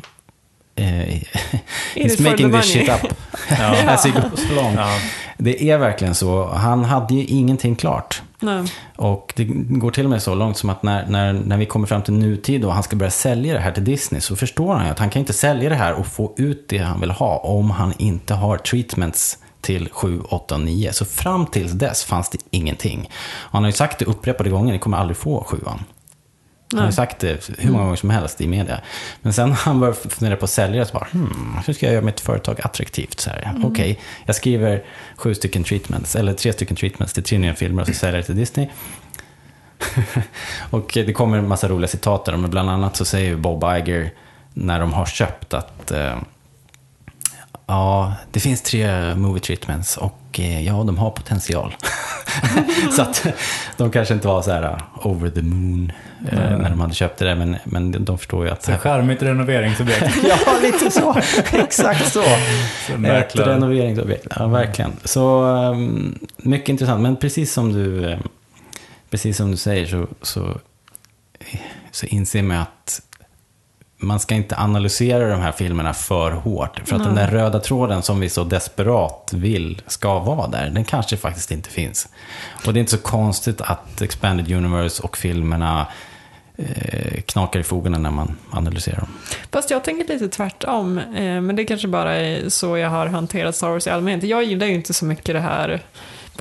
Eh, 0.79 1.21
he's 1.95 2.21
making 2.23 2.51
this 2.51 2.51
money. 2.51 2.61
shit 2.61 2.89
up 2.89 3.13
as 3.87 4.05
he 4.05 4.11
goes 4.11 4.51
along. 4.51 4.73
Ja. 4.75 4.89
Det 5.37 5.69
är 5.69 5.77
verkligen 5.77 6.15
så. 6.15 6.45
Han 6.45 6.83
hade 6.83 7.13
ju 7.13 7.23
ingenting 7.25 7.75
klart. 7.75 8.21
Nej. 8.39 8.65
Och 8.95 9.33
det 9.35 9.43
går 9.53 9.91
till 9.91 10.03
och 10.03 10.09
med 10.09 10.23
så 10.23 10.35
långt 10.35 10.57
som 10.57 10.69
att 10.69 10.83
när, 10.83 11.05
när, 11.05 11.33
när 11.33 11.57
vi 11.57 11.65
kommer 11.65 11.87
fram 11.87 12.01
till 12.01 12.13
nutid 12.13 12.65
och 12.65 12.73
han 12.73 12.83
ska 12.83 12.95
börja 12.95 13.11
sälja 13.11 13.53
det 13.53 13.59
här 13.59 13.71
till 13.71 13.83
Disney 13.83 14.21
så 14.21 14.35
förstår 14.35 14.73
han 14.73 14.85
ju 14.85 14.91
att 14.91 14.99
han 14.99 15.09
kan 15.09 15.19
inte 15.19 15.33
sälja 15.33 15.69
det 15.69 15.75
här 15.75 15.93
och 15.93 16.07
få 16.07 16.33
ut 16.37 16.69
det 16.69 16.77
han 16.77 16.99
vill 16.99 17.11
ha 17.11 17.37
om 17.37 17.71
han 17.71 17.93
inte 17.97 18.33
har 18.33 18.57
treatments 18.57 19.37
till 19.61 19.89
7, 19.91 20.21
8 20.29 20.55
och 20.55 20.61
9. 20.61 20.93
Så 20.93 21.05
fram 21.05 21.45
tills 21.45 21.71
dess 21.71 22.03
fanns 22.03 22.29
det 22.29 22.37
ingenting. 22.51 23.09
Och 23.33 23.51
han 23.51 23.63
har 23.63 23.69
ju 23.69 23.73
sagt 23.73 23.99
det 23.99 24.05
upprepade 24.05 24.49
gånger, 24.49 24.73
ni 24.73 24.79
kommer 24.79 24.97
aldrig 24.97 25.17
få 25.17 25.43
sjuan. 25.43 25.83
Han 26.71 26.85
har 26.85 26.91
sagt 26.91 27.19
det 27.19 27.49
hur 27.57 27.71
många 27.71 27.83
gånger 27.83 27.95
som 27.95 28.09
helst 28.09 28.41
i 28.41 28.47
media. 28.47 28.81
Men 29.21 29.33
sen 29.33 29.49
när 29.49 29.55
han 29.55 29.79
började 29.79 29.99
fundera 30.09 30.35
på 30.35 30.45
att 30.45 30.51
sälja 30.51 30.85
så 30.85 30.93
bara, 30.93 31.07
hmm, 31.11 31.57
hur 31.65 31.73
ska 31.73 31.85
jag 31.85 31.93
göra 31.93 32.05
mitt 32.05 32.19
företag 32.19 32.59
attraktivt? 32.63 33.19
Så 33.19 33.29
här, 33.29 33.61
Okej, 33.63 33.99
jag 34.25 34.35
skriver 34.35 34.83
sju 35.15 35.35
stycken 35.35 35.63
treatments, 35.63 36.15
eller 36.15 36.33
tre 36.33 36.53
stycken 36.53 36.75
treatments 36.75 37.13
till 37.13 37.23
tre 37.23 37.37
nya 37.37 37.55
filmer 37.55 37.81
och 37.81 37.87
så 37.87 37.93
säljer 37.93 38.15
jag 38.15 38.23
det 38.23 38.25
till 38.25 38.35
Disney. 38.35 38.67
och 40.69 40.91
det 40.93 41.13
kommer 41.13 41.37
en 41.37 41.47
massa 41.47 41.67
roliga 41.67 41.87
citat 41.87 42.25
där, 42.25 42.37
men 42.37 42.49
bland 42.49 42.69
annat 42.69 42.95
så 42.95 43.05
säger 43.05 43.35
Bob 43.35 43.63
Iger 43.63 44.13
när 44.53 44.79
de 44.79 44.93
har 44.93 45.05
köpt 45.05 45.53
att 45.53 45.91
eh, 45.91 46.17
Ja, 47.69 48.13
det 48.31 48.39
finns 48.39 48.61
tre 48.61 49.15
movie 49.15 49.41
treatments 49.41 49.97
och 49.97 50.18
eh, 50.39 50.65
ja, 50.65 50.73
de 50.73 50.97
har 50.97 51.11
potential. 51.11 51.75
så 52.95 53.01
att 53.01 53.27
de 53.77 53.91
kanske 53.91 54.13
inte 54.13 54.27
var 54.27 54.41
så 54.41 54.51
här 54.51 54.63
uh, 54.63 55.07
over 55.07 55.29
the 55.29 55.41
moon 55.41 55.91
eh, 56.31 56.57
när 56.57 56.69
de 56.69 56.79
hade 56.79 56.93
köpt 56.93 57.19
det 57.19 57.25
där, 57.25 57.35
men, 57.35 57.57
men 57.63 58.05
de 58.05 58.17
förstår 58.17 58.45
ju 58.45 58.51
att... 58.51 58.63
Så 58.63 58.71
charmigt 58.71 59.23
renoveringsobjekt. 59.23 60.15
ja, 60.23 60.57
lite 60.61 60.91
så. 60.91 61.15
Exakt 61.53 62.13
så. 62.13 62.23
Så 62.87 63.05
Ett 63.05 63.35
renoveringsobjekt. 63.35 64.27
Ja, 64.35 64.47
verkligen. 64.47 64.93
Så 65.03 65.43
um, 65.43 66.19
mycket 66.37 66.69
intressant. 66.69 67.01
Men 67.01 67.15
precis 67.15 67.53
som 67.53 67.73
du, 67.73 68.11
eh, 68.11 68.19
precis 69.09 69.37
som 69.37 69.51
du 69.51 69.57
säger 69.57 69.85
så, 69.85 70.07
så, 70.21 70.57
så 71.91 72.05
inser 72.05 72.43
man 72.43 72.57
att 72.57 73.01
man 74.01 74.19
ska 74.19 74.35
inte 74.35 74.57
analysera 74.57 75.29
de 75.29 75.41
här 75.41 75.51
filmerna 75.51 75.93
för 75.93 76.31
hårt. 76.31 76.81
För 76.85 76.95
att 76.95 77.03
den 77.03 77.15
där 77.15 77.27
röda 77.27 77.59
tråden 77.59 78.01
som 78.01 78.19
vi 78.19 78.29
så 78.29 78.43
desperat 78.43 79.31
vill 79.33 79.81
ska 79.87 80.19
vara 80.19 80.47
där, 80.47 80.69
den 80.69 80.83
kanske 80.83 81.17
faktiskt 81.17 81.51
inte 81.51 81.69
finns. 81.69 82.07
Och 82.65 82.73
det 82.73 82.77
är 82.77 82.81
inte 82.81 82.91
så 82.91 82.97
konstigt 82.97 83.61
att 83.61 84.01
Expanded 84.01 84.51
Universe 84.51 85.03
och 85.03 85.17
filmerna 85.17 85.87
eh, 86.57 87.21
knakar 87.21 87.59
i 87.59 87.63
fogarna 87.63 87.97
när 87.97 88.11
man 88.11 88.37
analyserar 88.51 88.97
dem. 88.97 89.09
Fast 89.51 89.71
jag 89.71 89.83
tänker 89.83 90.13
lite 90.13 90.29
tvärtom. 90.29 90.97
Eh, 90.97 91.41
men 91.41 91.55
det 91.55 91.65
kanske 91.65 91.87
bara 91.87 92.15
är 92.15 92.49
så 92.49 92.77
jag 92.77 92.89
har 92.89 93.05
hanterat 93.05 93.55
Star 93.55 93.69
Wars 93.69 93.87
i 93.87 93.89
allmänhet. 93.89 94.23
Jag 94.23 94.43
gillar 94.43 94.67
ju 94.67 94.73
inte 94.73 94.93
så 94.93 95.05
mycket 95.05 95.35
det 95.35 95.39
här 95.39 95.81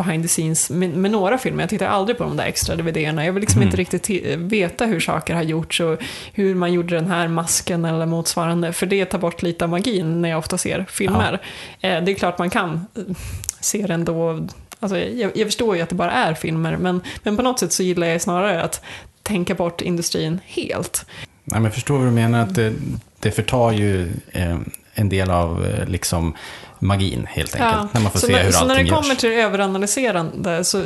behind 0.02 0.24
the 0.24 0.28
scenes 0.28 0.70
med, 0.70 0.90
med 0.90 1.10
några 1.10 1.38
filmer. 1.38 1.62
Jag 1.62 1.70
tittar 1.70 1.86
aldrig 1.86 2.18
på 2.18 2.24
de 2.24 2.36
där 2.36 2.44
extra 2.44 2.76
DVD-erna. 2.76 3.24
Jag 3.24 3.32
vill 3.32 3.40
liksom 3.40 3.62
inte 3.62 3.76
riktigt 3.76 4.08
ti- 4.08 4.48
veta 4.48 4.84
hur 4.86 5.00
saker 5.00 5.34
har 5.34 5.42
gjorts 5.42 5.80
och 5.80 5.98
hur 6.32 6.54
man 6.54 6.72
gjorde 6.72 6.94
den 6.94 7.06
här 7.10 7.28
masken 7.28 7.84
eller 7.84 8.06
motsvarande. 8.06 8.72
För 8.72 8.86
det 8.86 9.04
tar 9.04 9.18
bort 9.18 9.42
lite 9.42 9.64
av 9.64 9.70
magin 9.70 10.22
när 10.22 10.28
jag 10.28 10.38
ofta 10.38 10.58
ser 10.58 10.86
filmer. 10.88 11.32
Eh, 11.80 12.02
det 12.02 12.12
är 12.12 12.14
klart 12.14 12.38
man 12.38 12.50
kan 12.50 12.86
eh, 12.96 13.02
se 13.60 13.86
det 13.86 13.94
ändå. 13.94 14.46
Alltså, 14.80 14.98
jag, 14.98 15.30
jag 15.36 15.46
förstår 15.46 15.76
ju 15.76 15.82
att 15.82 15.88
det 15.88 15.94
bara 15.94 16.12
är 16.12 16.34
filmer, 16.34 16.76
men, 16.76 17.00
men 17.22 17.36
på 17.36 17.42
något 17.42 17.58
sätt 17.58 17.72
så 17.72 17.82
gillar 17.82 18.06
jag 18.06 18.20
snarare 18.22 18.62
att 18.62 18.80
tänka 19.22 19.54
bort 19.54 19.80
industrin 19.80 20.40
helt. 20.46 21.06
Ja, 21.44 21.54
men 21.54 21.64
jag 21.64 21.74
förstår 21.74 21.98
vad 21.98 22.06
du 22.06 22.10
menar. 22.10 22.40
Att 22.42 22.54
det, 22.54 22.72
det 23.20 23.30
förtar 23.30 23.72
ju 23.72 24.12
eh, 24.32 24.56
en 24.94 25.08
del 25.08 25.30
av 25.30 25.66
eh, 25.66 25.88
liksom, 25.88 26.34
magin 26.78 27.26
helt 27.30 27.54
enkelt. 27.54 27.94
När 27.94 28.00
man 28.00 28.12
får 28.12 28.18
så 28.18 28.26
se 28.26 28.32
när, 28.32 28.42
hur 28.44 28.52
så 28.52 28.64
när 28.64 28.74
det 28.76 28.84
kommer 28.88 29.08
görs. 29.08 29.18
till 29.18 29.30
överanalyserande 29.32 30.64
så 30.64 30.82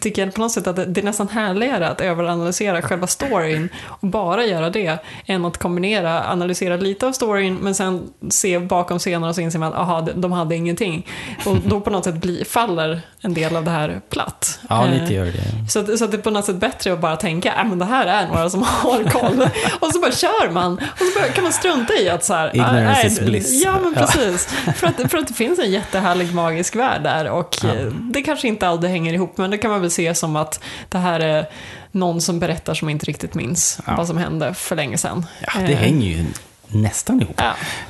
tycker 0.00 0.24
jag 0.24 0.34
på 0.34 0.40
något 0.40 0.52
sätt 0.52 0.66
att 0.66 0.76
det, 0.76 1.00
är 1.00 1.04
nästan 1.04 1.28
härligare 1.28 1.88
att 1.88 2.00
överanalysera 2.00 2.82
själva 2.82 3.06
storyn 3.06 3.68
och 3.86 4.08
bara 4.08 4.44
göra 4.46 4.70
det 4.70 4.98
än 5.26 5.44
att 5.44 5.58
kombinera, 5.58 6.24
analysera 6.24 6.76
lite 6.76 7.06
av 7.06 7.12
storyn 7.12 7.54
men 7.54 7.74
sen 7.74 8.02
se 8.30 8.58
bakom 8.58 8.98
scenerna 8.98 9.28
och 9.28 9.34
så 9.34 9.40
inser 9.40 9.58
man 9.58 9.72
att 9.72 9.78
aha, 9.78 10.00
de- 10.00 10.20
de 10.20 10.32
hade 10.32 10.56
ingenting. 10.56 11.06
Och 11.46 11.56
då 11.66 11.80
på 11.80 11.90
något 11.90 12.04
sätt 12.04 12.14
bli, 12.14 12.44
faller 12.44 13.00
en 13.20 13.34
del 13.34 13.56
av 13.56 13.64
det 13.64 13.70
här 13.70 14.00
platt. 14.10 14.58
Ja, 14.68 14.86
Eh, 14.86 15.00
lite 15.00 15.14
gör 15.14 15.24
det. 15.24 15.70
så, 15.70 15.78
att- 15.80 15.98
så 15.98 16.04
att 16.04 16.10
det 16.10 16.16
är 16.16 16.22
på 16.22 16.30
något 16.30 16.44
sätt 16.44 16.56
bättre 16.56 16.92
att 16.92 17.00
bara 17.00 17.16
tänka, 17.16 17.54
äh, 17.54 17.64
men 17.64 17.78
det 17.78 17.84
här 17.84 18.06
är 18.06 18.26
några 18.28 18.50
som 18.50 18.62
har 18.68 19.04
koll. 19.10 19.48
och 19.80 19.92
så 19.92 20.00
bara 20.00 20.12
kör 20.12 20.50
man. 20.50 20.72
Och 20.72 20.98
så 20.98 21.20
bara, 21.20 21.28
kan 21.28 21.44
man 21.44 21.52
strunta 21.52 21.94
i 21.94 22.08
att 22.08 22.24
så 22.24 22.34
här, 22.34 22.50
Ignorance 22.56 23.00
äh, 23.00 23.06
is 23.06 23.20
bliss. 23.20 23.62
Ja, 23.64 23.78
men 23.82 23.94
Ja. 23.96 24.06
precis. 24.06 24.46
För, 24.76 24.86
att, 24.86 25.10
för 25.10 25.18
att 25.22 25.28
det 25.28 25.34
finns 25.34 25.58
en 25.58 25.70
jättehärlig 25.70 26.34
magisk 26.34 26.76
värld 26.76 27.02
där 27.02 27.30
och 27.30 27.56
Ja. 27.62 27.68
eh, 27.74 27.86
det 27.86 28.22
kanske 28.22 28.48
inte 28.48 28.68
alltid 28.68 28.90
hänger 28.90 29.14
ihop, 29.14 29.38
men 29.38 29.50
det 29.50 29.58
kan 29.58 29.70
man 29.70 29.80
väl 29.80 29.90
se 29.90 30.14
som 30.14 30.36
att 30.36 30.60
det 30.88 30.98
här 30.98 31.20
är 31.20 31.46
någon 31.92 32.20
som 32.20 32.38
berättar 32.38 32.74
som 32.74 32.88
inte 32.88 33.06
riktigt 33.06 33.34
minns 33.34 33.78
Ja. 33.86 33.94
vad 33.96 34.06
som 34.06 34.16
hände 34.16 34.54
för 34.54 34.76
länge 34.76 34.98
sedan. 34.98 35.26
Ja, 35.40 35.52
det 35.66 35.72
Eh, 35.72 35.78
hänger 35.78 36.06
ju 36.06 36.24
nästan 36.68 37.20
ihop. 37.22 37.40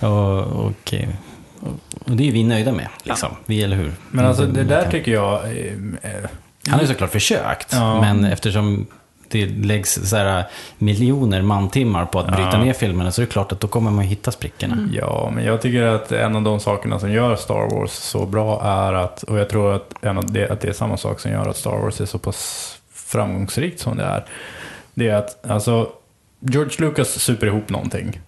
Ja. 0.00 0.08
Och, 0.08 0.66
och, 0.66 0.94
eh, 0.94 1.08
och 2.04 2.10
det 2.16 2.28
är 2.28 2.32
vi 2.32 2.44
nöjda 2.44 2.72
med, 2.72 2.88
liksom. 3.02 3.36
Vi, 3.46 3.62
eller 3.62 3.76
hur? 3.76 3.92
Men 4.10 4.26
alltså 4.26 4.46
det 4.46 4.64
där 4.64 4.78
Mm. 4.78 4.90
tycker 4.90 5.12
jag... 5.12 5.40
Han 6.66 6.74
har 6.74 6.80
ju 6.80 6.86
såklart 6.86 7.12
försökt, 7.12 7.72
Ja. 7.72 8.00
men 8.00 8.24
eftersom 8.24 8.86
det 9.32 9.46
läggs 9.46 10.08
så 10.10 10.16
här 10.16 10.44
miljoner 10.78 11.42
mantimmar 11.42 12.04
på 12.04 12.18
att 12.20 12.26
bryta 12.26 12.50
Ja. 12.52 12.64
ner 12.64 12.72
filmerna 12.72 13.12
så 13.12 13.22
är 13.22 13.26
det 13.26 13.32
klart 13.32 13.52
att 13.52 13.60
då 13.60 13.68
kommer 13.68 13.90
man 13.90 14.04
hitta 14.04 14.30
sprickorna. 14.32 14.88
Ja, 14.92 15.30
men 15.34 15.44
jag 15.44 15.60
tycker 15.62 15.82
att 15.82 16.12
en 16.12 16.36
av 16.36 16.42
de 16.42 16.60
sakerna 16.60 16.98
som 16.98 17.12
gör 17.12 17.36
Star 17.36 17.70
Wars 17.76 17.90
så 17.90 18.26
bra 18.26 18.62
är 18.64 18.92
att, 18.92 19.22
och 19.22 19.38
jag 19.38 19.48
tror 19.48 19.74
att, 19.74 19.94
en 20.00 20.18
av 20.18 20.32
det, 20.32 20.50
att 20.50 20.60
det 20.60 20.68
är 20.68 20.72
samma 20.72 20.96
sak 20.96 21.20
som 21.20 21.30
gör 21.30 21.48
att 21.48 21.56
Star 21.56 21.78
Wars 21.78 22.00
är 22.00 22.06
så 22.06 22.18
pass 22.18 22.74
framgångsrikt 22.94 23.80
som 23.80 23.96
det 23.96 24.04
är. 24.04 24.24
Det 24.94 25.08
är 25.08 25.14
att, 25.16 25.50
alltså, 25.50 25.88
George 26.40 26.72
Lucas 26.78 27.08
super 27.08 27.46
ihop 27.46 27.68
någonting. 27.68 28.20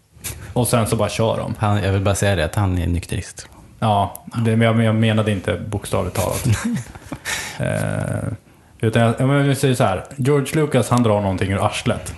Och 0.52 0.68
sen 0.68 0.86
så 0.86 0.96
bara 0.96 1.08
kör 1.08 1.36
de. 1.38 1.54
Han, 1.58 1.82
jag 1.82 1.92
vill 1.92 2.02
bara 2.02 2.14
säga 2.14 2.36
det, 2.36 2.44
att 2.44 2.54
han 2.54 2.78
är 2.78 2.86
nykterist. 2.86 3.48
Ja, 3.78 4.24
det, 4.44 4.56
men 4.56 4.60
jag, 4.60 4.82
jag 4.82 4.94
menade 4.94 5.32
inte 5.32 5.56
bokstavligt 5.68 6.16
talat. 6.16 6.46
eh, 7.58 8.32
utan 8.80 9.02
jag, 9.02 9.14
jag 9.18 9.26
vill 9.26 9.56
säga 9.56 9.74
så 9.74 9.84
här, 9.84 10.04
George 10.16 10.60
Lucas 10.60 10.90
han 10.90 11.02
drar 11.02 11.20
någonting 11.20 11.52
ur 11.52 11.66
arslet. 11.66 12.14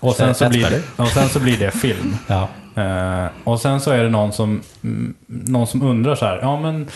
Och 0.00 0.14
sen, 0.14 0.34
så 0.34 0.48
blir 0.48 0.70
det, 0.70 1.02
och 1.02 1.08
sen 1.08 1.28
så 1.28 1.40
blir 1.40 1.58
det 1.58 1.70
film. 1.70 2.16
Ja. 2.26 2.48
Eh, 2.82 3.26
och 3.44 3.60
sen 3.60 3.80
så 3.80 3.90
är 3.90 4.02
det 4.02 4.08
någon 4.08 4.32
som, 4.32 4.62
mm, 4.84 5.14
någon 5.26 5.66
som 5.66 5.82
undrar 5.82 6.14
så 6.14 6.24
här, 6.24 6.38
ja 6.42 6.60
men 6.60 6.88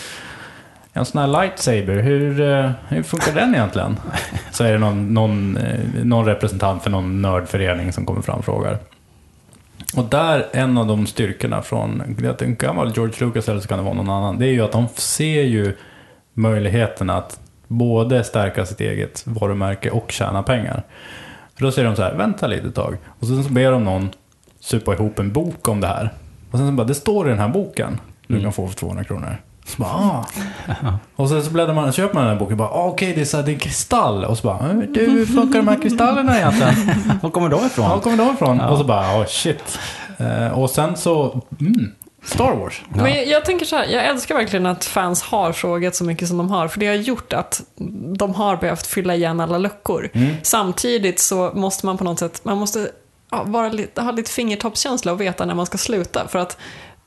en 0.93 1.05
sån 1.05 1.21
här 1.21 1.27
lightsaber, 1.27 2.01
hur, 2.01 2.41
eh, 2.41 2.71
hur 2.87 3.03
funkar 3.03 3.33
den 3.33 3.55
egentligen? 3.55 3.99
Så 4.51 4.63
är 4.63 4.71
det 4.71 4.77
någon, 4.77 5.13
någon, 5.13 5.57
eh, 5.57 5.79
någon 6.03 6.25
representant 6.25 6.83
för 6.83 6.89
någon 6.89 7.21
nördförening 7.21 7.93
som 7.93 8.05
kommer 8.05 8.21
fram 8.21 8.39
och 8.39 8.45
frågar. 8.45 8.77
Och 9.95 10.05
där, 10.05 10.47
en 10.51 10.77
av 10.77 10.87
de 10.87 11.07
styrkorna 11.07 11.61
från, 11.61 12.15
det 12.39 12.55
kan 12.55 12.75
vara 12.75 12.89
George 12.89 13.25
Lucas 13.25 13.49
eller 13.49 13.59
så 13.59 13.67
kan 13.67 13.77
det 13.77 13.83
vara 13.83 13.93
någon 13.93 14.09
annan, 14.09 14.39
det 14.39 14.45
är 14.45 14.51
ju 14.51 14.61
att 14.61 14.71
de 14.71 14.87
ser 14.95 15.41
ju 15.41 15.77
möjligheten 16.33 17.09
att 17.09 17.39
både 17.71 18.23
stärka 18.23 18.65
sitt 18.65 18.81
eget 18.81 19.23
varumärke 19.27 19.89
och 19.91 20.11
tjäna 20.11 20.43
pengar. 20.43 20.83
För 21.55 21.65
då 21.65 21.71
säger 21.71 21.87
de 21.89 21.95
så 21.95 22.01
här, 22.03 22.13
vänta 22.15 22.47
lite 22.47 22.71
tag. 22.71 22.97
Och 23.19 23.27
sen 23.27 23.43
så 23.43 23.49
ber 23.49 23.71
de 23.71 23.83
någon 23.83 24.09
supa 24.59 24.93
ihop 24.93 25.19
en 25.19 25.31
bok 25.33 25.67
om 25.67 25.81
det 25.81 25.87
här. 25.87 26.13
Och 26.51 26.57
sen 26.57 26.67
så 26.67 26.73
bara, 26.73 26.87
det 26.87 26.93
står 26.95 27.27
i 27.27 27.29
den 27.29 27.39
här 27.39 27.47
boken. 27.49 27.99
Du 28.27 28.33
Mm. 28.33 28.43
kan 28.43 28.53
få 28.53 28.67
för 28.67 28.75
200 28.75 29.03
kronor. 29.03 29.37
Så 29.65 29.81
bara, 29.81 29.89
ah. 29.91 30.25
Och 31.15 31.29
sen 31.29 31.43
så 31.43 31.51
bläddrar 31.51 31.73
man 31.73 31.87
och 31.87 31.93
köper 31.93 32.13
man 32.13 32.23
den 32.23 32.33
här 32.33 32.39
boken. 32.39 32.57
Bara, 32.57 32.69
ah, 32.69 32.85
okej, 32.87 33.13
det 33.15 33.21
är 33.21 33.25
så 33.25 33.37
här, 33.37 33.43
det 33.43 33.51
är 33.51 33.53
en 33.53 33.59
kristall. 33.59 34.25
Och 34.25 34.37
så 34.37 34.47
bara, 34.47 34.69
"Eh, 34.69 34.75
du, 34.77 35.09
hur 35.11 35.25
funkar 35.25 35.59
de 35.59 35.67
här 35.67 35.81
kristallerna 35.81 36.37
egentligen? 36.37 36.73
Var 37.21 37.29
kommer 37.29 37.49
de 37.49 37.65
ifrån? 37.65 37.89
Var 37.89 37.99
kommer 37.99 38.17
de 38.17 38.33
ifrån? 38.33 38.57
Ja. 38.57 38.67
Och 38.69 38.77
så 38.77 38.83
bara, 38.83 39.19
oh 39.21 39.25
shit. 39.25 39.79
Eh, 40.17 40.47
och 40.59 40.69
sen 40.69 40.95
så, 40.95 41.41
mm, 41.59 41.91
Star 42.23 42.55
Wars. 42.55 42.81
Ja. 42.95 43.03
Men 43.03 43.13
jag, 43.13 43.27
jag 43.27 43.45
tänker 43.45 43.65
så 43.65 43.75
här, 43.75 43.85
jag 43.85 44.05
älskar 44.05 44.35
verkligen 44.35 44.65
att 44.65 44.85
fans 44.85 45.21
har 45.21 45.51
frågat 45.51 45.95
så 45.95 46.03
mycket 46.03 46.27
som 46.27 46.37
de 46.37 46.49
har, 46.51 46.67
för 46.67 46.79
det 46.79 46.87
har 46.87 46.95
gjort 46.95 47.33
att 47.33 47.61
de 48.17 48.33
har 48.33 48.57
behövt 48.57 48.87
fylla 48.87 49.15
igen 49.15 49.39
alla 49.39 49.57
luckor. 49.57 50.09
Mm. 50.13 50.35
Samtidigt 50.43 51.19
så 51.19 51.51
måste 51.55 51.85
man 51.85 51.97
på 51.97 52.03
något 52.03 52.19
sätt, 52.19 52.41
man 52.45 52.57
måste 52.57 52.91
ja, 53.31 53.43
vara 53.43 53.69
lite, 53.69 54.01
ha 54.01 54.11
lite 54.11 54.31
fingertoppskänsla 54.31 55.11
och 55.11 55.21
veta 55.21 55.45
när 55.45 55.55
man 55.55 55.65
ska 55.65 55.77
sluta. 55.77 56.27
För 56.27 56.39
att 56.39 56.57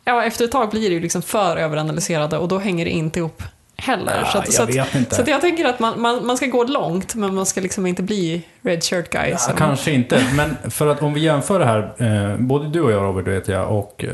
ja, 0.04 0.24
efter 0.24 0.44
ett 0.44 0.52
tag 0.52 0.70
blir 0.70 0.88
det 0.88 0.94
ju 0.94 1.00
liksom 1.00 1.22
för 1.22 1.56
överanalyserade 1.56 2.38
och 2.38 2.48
då 2.48 2.58
hänger 2.58 2.84
det 2.84 2.90
inte 2.90 3.18
ihop 3.18 3.42
heller. 3.84 4.20
Ja, 4.24 4.26
så 4.32 4.38
att, 4.38 4.44
jag 4.46 4.54
så 4.54 4.62
att, 4.62 4.68
vet 4.68 4.94
inte. 4.94 5.14
Så 5.14 5.22
att 5.22 5.28
jag 5.28 5.40
tänker 5.40 5.64
att 5.64 5.80
man, 5.80 6.00
man, 6.00 6.26
man 6.26 6.36
ska 6.36 6.46
gå 6.46 6.64
långt, 6.64 7.14
men 7.14 7.34
man 7.34 7.46
ska 7.46 7.60
liksom 7.60 7.86
inte 7.86 8.02
bli 8.02 8.42
red 8.62 8.84
shirt 8.84 9.10
guy. 9.10 9.30
Ja, 9.30 9.36
som- 9.38 9.56
kanske 9.56 9.90
inte, 9.92 10.22
men 10.36 10.70
för 10.70 10.86
att 10.86 11.02
om 11.02 11.14
vi 11.14 11.20
jämför 11.20 11.58
det 11.58 11.64
här, 11.64 11.92
eh, 12.32 12.36
både 12.38 12.68
du 12.68 12.80
och 12.80 12.92
jag 12.92 13.02
Robert 13.02 13.26
vet 13.28 13.48
jag, 13.48 13.78
och 13.78 14.04
eh, 14.04 14.10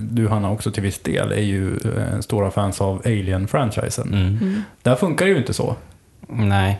du 0.00 0.28
Hanna 0.28 0.50
också 0.50 0.70
till 0.70 0.82
viss 0.82 0.98
del, 0.98 1.32
är 1.32 1.36
ju 1.42 1.72
eh, 1.76 2.20
stora 2.20 2.50
fans 2.50 2.80
av 2.80 3.02
Alien-franchisen. 3.04 4.08
Mm. 4.08 4.38
Mm. 4.42 4.62
Där 4.82 4.94
funkar 4.94 5.26
det 5.26 5.32
ju 5.32 5.38
inte 5.38 5.54
så. 5.54 5.76
Nej. 6.28 6.78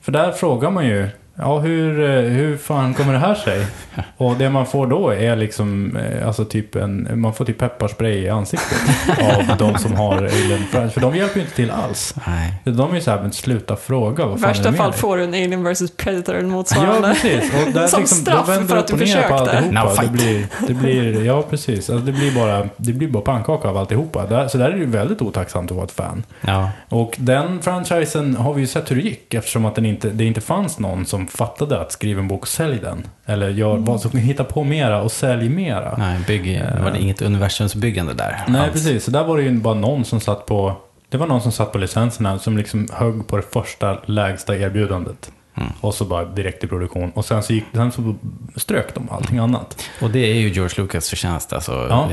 För 0.00 0.12
där 0.12 0.32
frågar 0.32 0.70
man 0.70 0.86
ju, 0.86 1.08
ja 1.38 1.58
hur, 1.58 2.00
eh, 2.10 2.20
hur 2.20 2.56
fan 2.56 2.94
kommer 2.94 3.12
det 3.12 3.18
här 3.18 3.34
sig? 3.34 3.66
Och 4.16 4.36
det 4.36 4.50
man 4.50 4.66
får 4.66 4.86
då 4.86 5.10
är 5.10 5.36
liksom, 5.36 5.96
eh, 5.96 6.26
alltså 6.26 6.44
typ 6.44 6.76
en, 6.76 7.08
man 7.20 7.34
får 7.34 7.44
typ 7.44 7.58
pepparspray 7.58 8.18
i 8.18 8.28
ansiktet 8.28 8.78
av 9.50 9.56
de 9.56 9.78
som 9.78 9.94
har 9.94 10.16
Alien-franchise. 10.16 10.90
För 10.90 11.00
de 11.00 11.16
hjälper 11.16 11.36
ju 11.36 11.42
inte 11.42 11.56
till 11.56 11.70
alls. 11.70 12.14
Nej. 12.26 12.54
De 12.64 12.90
är 12.90 12.94
ju 12.94 13.00
såhär, 13.00 13.22
men 13.22 13.32
sluta 13.32 13.76
fråga, 13.76 14.26
vad 14.26 14.40
fan 14.40 14.44
är 14.44 14.48
värsta 14.48 14.64
det 14.64 14.70
med 14.70 14.78
fall 14.78 14.90
dig? 14.90 15.00
får 15.00 15.16
du 15.16 15.24
en 15.24 15.34
Alien 15.34 15.64
vs 15.64 15.90
Predator 15.96 16.36
Ja, 16.36 16.42
motsvarande. 16.42 17.08
precis. 17.22 17.52
Och 17.54 17.72
där 17.72 17.86
Som 17.96 18.00
liksom, 18.00 18.18
straff 18.18 18.46
för 18.68 18.76
att 18.76 18.86
du 18.86 18.98
försökte. 18.98 19.60
Now 19.70 19.88
Det 20.02 20.08
blir, 20.08 20.46
det 20.66 20.74
blir, 20.74 21.24
ja, 21.24 21.42
precis. 21.50 21.90
Alltså, 21.90 22.06
det, 22.06 22.12
blir 22.12 22.34
bara, 22.34 22.68
det 22.76 22.92
blir 22.92 23.08
bara 23.08 23.22
pannkaka 23.22 23.68
av 23.68 23.76
alltihopa. 23.76 24.26
Där, 24.26 24.48
så 24.48 24.58
där 24.58 24.68
är 24.68 24.72
det 24.72 24.78
ju 24.78 24.86
väldigt 24.86 25.22
otacksamt 25.22 25.70
att 25.70 25.76
vara 25.76 25.86
ett 25.86 25.92
fan. 25.92 26.22
Ja. 26.40 26.70
Och 26.88 27.16
den 27.18 27.62
franchisen 27.62 28.36
har 28.36 28.54
vi 28.54 28.60
ju 28.60 28.66
sett 28.66 28.90
hur 28.90 28.96
det 28.96 29.02
gick 29.02 29.34
eftersom 29.34 29.64
att 29.64 29.74
den 29.74 29.86
inte, 29.86 30.08
det 30.08 30.24
inte 30.24 30.40
fanns 30.40 30.78
någon 30.78 31.06
som 31.06 31.25
fattade 31.28 31.80
att 31.80 31.92
skriva 31.92 32.20
en 32.20 32.28
bok 32.28 32.42
och 32.42 32.48
sälj 32.48 32.78
den. 32.78 33.06
Eller 33.26 33.48
gör, 33.50 33.70
Mm. 33.72 33.84
vad 33.84 34.00
som 34.00 34.10
kan 34.10 34.20
hitta 34.20 34.44
på 34.44 34.64
mera 34.64 35.02
och 35.02 35.12
sälj 35.12 35.48
mera. 35.48 35.96
Nej, 35.98 36.20
bygg, 36.26 36.62
var 36.82 36.90
det 36.90 36.98
inget 36.98 37.22
universumsbyggande 37.22 38.14
där? 38.14 38.44
Nej, 38.48 38.60
alls? 38.60 38.72
precis. 38.72 39.04
Så 39.04 39.10
där 39.10 39.24
var 39.24 39.36
det 39.36 39.42
ju 39.42 39.52
bara 39.52 39.74
någon 39.74 40.04
som 40.04 40.20
satt 40.20 40.46
på 40.46 40.76
det 41.08 41.16
var 41.16 41.26
någon 41.26 41.40
som 41.42 41.52
satt 41.52 41.72
på 41.72 41.78
licenserna 41.78 42.38
som 42.38 42.56
liksom 42.58 42.88
högg 42.92 43.26
på 43.26 43.36
det 43.36 43.42
första 43.42 43.98
lägsta 44.06 44.56
erbjudandet. 44.56 45.32
Mm. 45.56 45.68
Och 45.80 45.94
så 45.94 46.04
bara 46.04 46.24
direkt 46.24 46.64
i 46.64 46.66
produktion. 46.66 47.10
Och 47.10 47.24
sen 47.24 47.42
så, 47.42 47.52
gick, 47.52 47.64
sen 47.74 47.92
så 47.92 48.14
strök 48.56 48.94
de 48.94 49.08
allting 49.10 49.38
annat. 49.38 49.84
Och 50.02 50.10
det 50.10 50.18
är 50.18 50.34
ju 50.34 50.48
George 50.48 50.82
Lucas 50.82 51.10
förtjänst, 51.10 51.52
alltså. 51.52 51.86
Ja. 51.90 52.08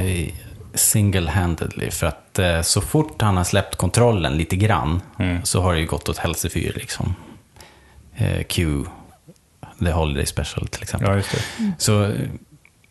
Single-handedly. 0.73 1.89
För 1.91 2.07
att 2.07 2.39
eh, 2.39 2.61
så 2.61 2.81
fort 2.81 3.21
han 3.21 3.37
har 3.37 3.43
släppt 3.43 3.75
kontrollen 3.75 4.37
lite 4.37 4.55
grann 4.55 5.01
Mm. 5.19 5.37
så 5.43 5.61
har 5.61 5.73
det 5.73 5.79
ju 5.79 5.85
gått 5.85 6.09
åt 6.09 6.17
helsefyr 6.17 6.71
liksom. 6.75 7.15
Eh, 8.15 8.43
Q, 8.43 8.83
The 9.79 9.91
Holiday 9.91 10.25
Special 10.25 10.67
till 10.67 10.83
exempel. 10.83 11.09
Ja, 11.09 11.15
just 11.15 11.31
det. 11.31 11.71
Så 11.77 12.11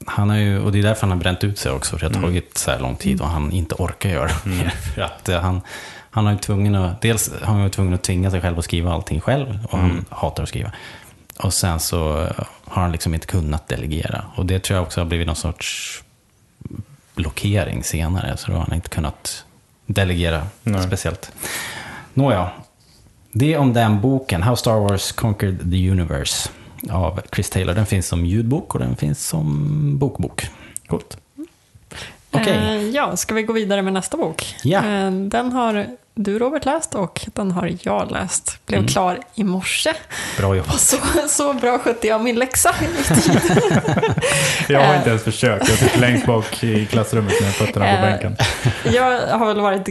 han 0.07 0.31
har 0.31 0.37
ju, 0.37 0.59
och 0.61 0.73
det 0.73 0.79
är 0.79 0.83
därför 0.83 1.01
han 1.01 1.11
har 1.11 1.17
bränt 1.19 1.45
ut 1.45 1.59
sig 1.59 1.73
också, 1.73 1.99
för 1.99 2.09
det 2.09 2.15
har 2.15 2.19
Mm. 2.19 2.31
tagit 2.31 2.59
så 2.59 2.71
här 2.71 2.79
lång 2.79 2.97
tid 2.97 3.21
och 3.21 3.29
han 3.29 3.53
inte 3.53 3.75
orkar 3.75 4.11
göra 4.11 4.31
mer. 4.45 4.69
För 4.95 5.03
att 5.03 5.29
eh, 5.29 5.41
han, 5.41 5.61
han 6.11 6.25
har 6.27 6.33
ju 6.33 6.39
tvungen 6.39 6.75
att, 6.75 7.01
dels 7.01 7.31
har 7.43 7.55
han 7.55 7.63
ju 7.63 7.69
tvungen 7.69 7.95
att 7.95 8.03
tvinga 8.03 8.31
sig 8.31 8.41
själv 8.41 8.59
att 8.59 8.65
skriva 8.65 8.93
allting 8.93 9.21
själv 9.21 9.59
och 9.71 9.79
han 9.79 9.91
Mm. 9.91 10.05
hatar 10.11 10.43
att 10.43 10.49
skriva. 10.49 10.73
Och 11.39 11.55
sen 11.55 11.81
så 11.81 12.29
har 12.65 12.83
han 12.83 12.93
liksom 12.93 13.15
inte 13.15 13.27
kunnat 13.27 13.69
delegera. 13.69 14.25
Och 14.35 14.47
det 14.47 14.59
tror 14.59 14.77
jag 14.77 14.83
också 14.87 15.01
har 15.01 15.07
blivit 15.07 15.27
någon 15.27 15.37
sorts 15.37 16.03
blockering 17.15 17.85
senare, 17.85 18.37
så 18.37 18.51
då 18.51 18.57
har 18.57 18.65
han 18.65 18.75
inte 18.75 18.89
kunnat 18.89 19.45
delegera 19.87 20.47
Nej. 20.63 20.83
speciellt. 20.83 21.33
Nåja, 22.15 22.51
det 23.33 23.57
om 23.57 23.73
den 23.73 24.01
boken, 24.01 24.43
How 24.43 24.57
Star 24.57 24.79
Wars 24.81 25.13
Conquered 25.13 25.71
the 25.71 25.91
Universe 25.91 26.51
av 26.91 27.21
Chris 27.35 27.51
Taylor. 27.51 27.75
Den 27.75 27.87
finns 27.87 28.07
som 28.09 28.27
ljudbok 28.27 28.75
och 28.75 28.81
den 28.81 28.97
finns 28.97 29.27
som 29.27 29.99
bokbok. 29.99 30.47
Coolt. 30.87 31.17
Okej. 32.31 32.53
Eh, 32.57 32.83
ja, 32.91 33.17
ska 33.17 33.35
vi 33.35 33.43
gå 33.43 33.53
vidare 33.53 33.83
med 33.83 33.93
nästa 33.93 34.17
bok? 34.17 34.55
Ja. 34.63 34.79
Eh, 34.79 35.11
den 35.11 35.53
har 35.53 35.87
du 36.15 36.39
Robert 36.39 36.65
läst 36.65 36.95
och 36.95 37.21
den 37.35 37.51
har 37.51 37.73
jag 37.83 38.11
läst. 38.11 38.59
Blev 38.67 38.79
Mm. 38.79 38.89
klar 38.89 39.19
i 39.35 39.45
morse. 39.45 39.93
Bra 40.39 40.57
jobbat. 40.57 40.81
Så, 40.81 40.97
så 41.29 41.53
bra 41.53 41.79
skötte 41.79 42.07
jag 42.09 42.23
min 42.23 42.37
läxa. 42.39 42.75
Jag 44.69 44.81
har 44.81 44.93
Eh. 44.93 44.97
inte 44.99 45.09
ens 45.11 45.23
försökt. 45.23 45.69
Jag 45.69 45.79
sitter 45.79 46.01
längst 46.01 46.27
bak 46.27 46.65
i 46.65 46.87
klassrummet 46.87 47.41
med 47.41 47.55
fötterna 47.55 47.85
på 47.85 47.91
Eh. 47.91 48.01
bänken. 48.01 48.37
Jag 48.95 49.27
har 49.39 49.47
väl 49.47 49.61
varit, 49.61 49.89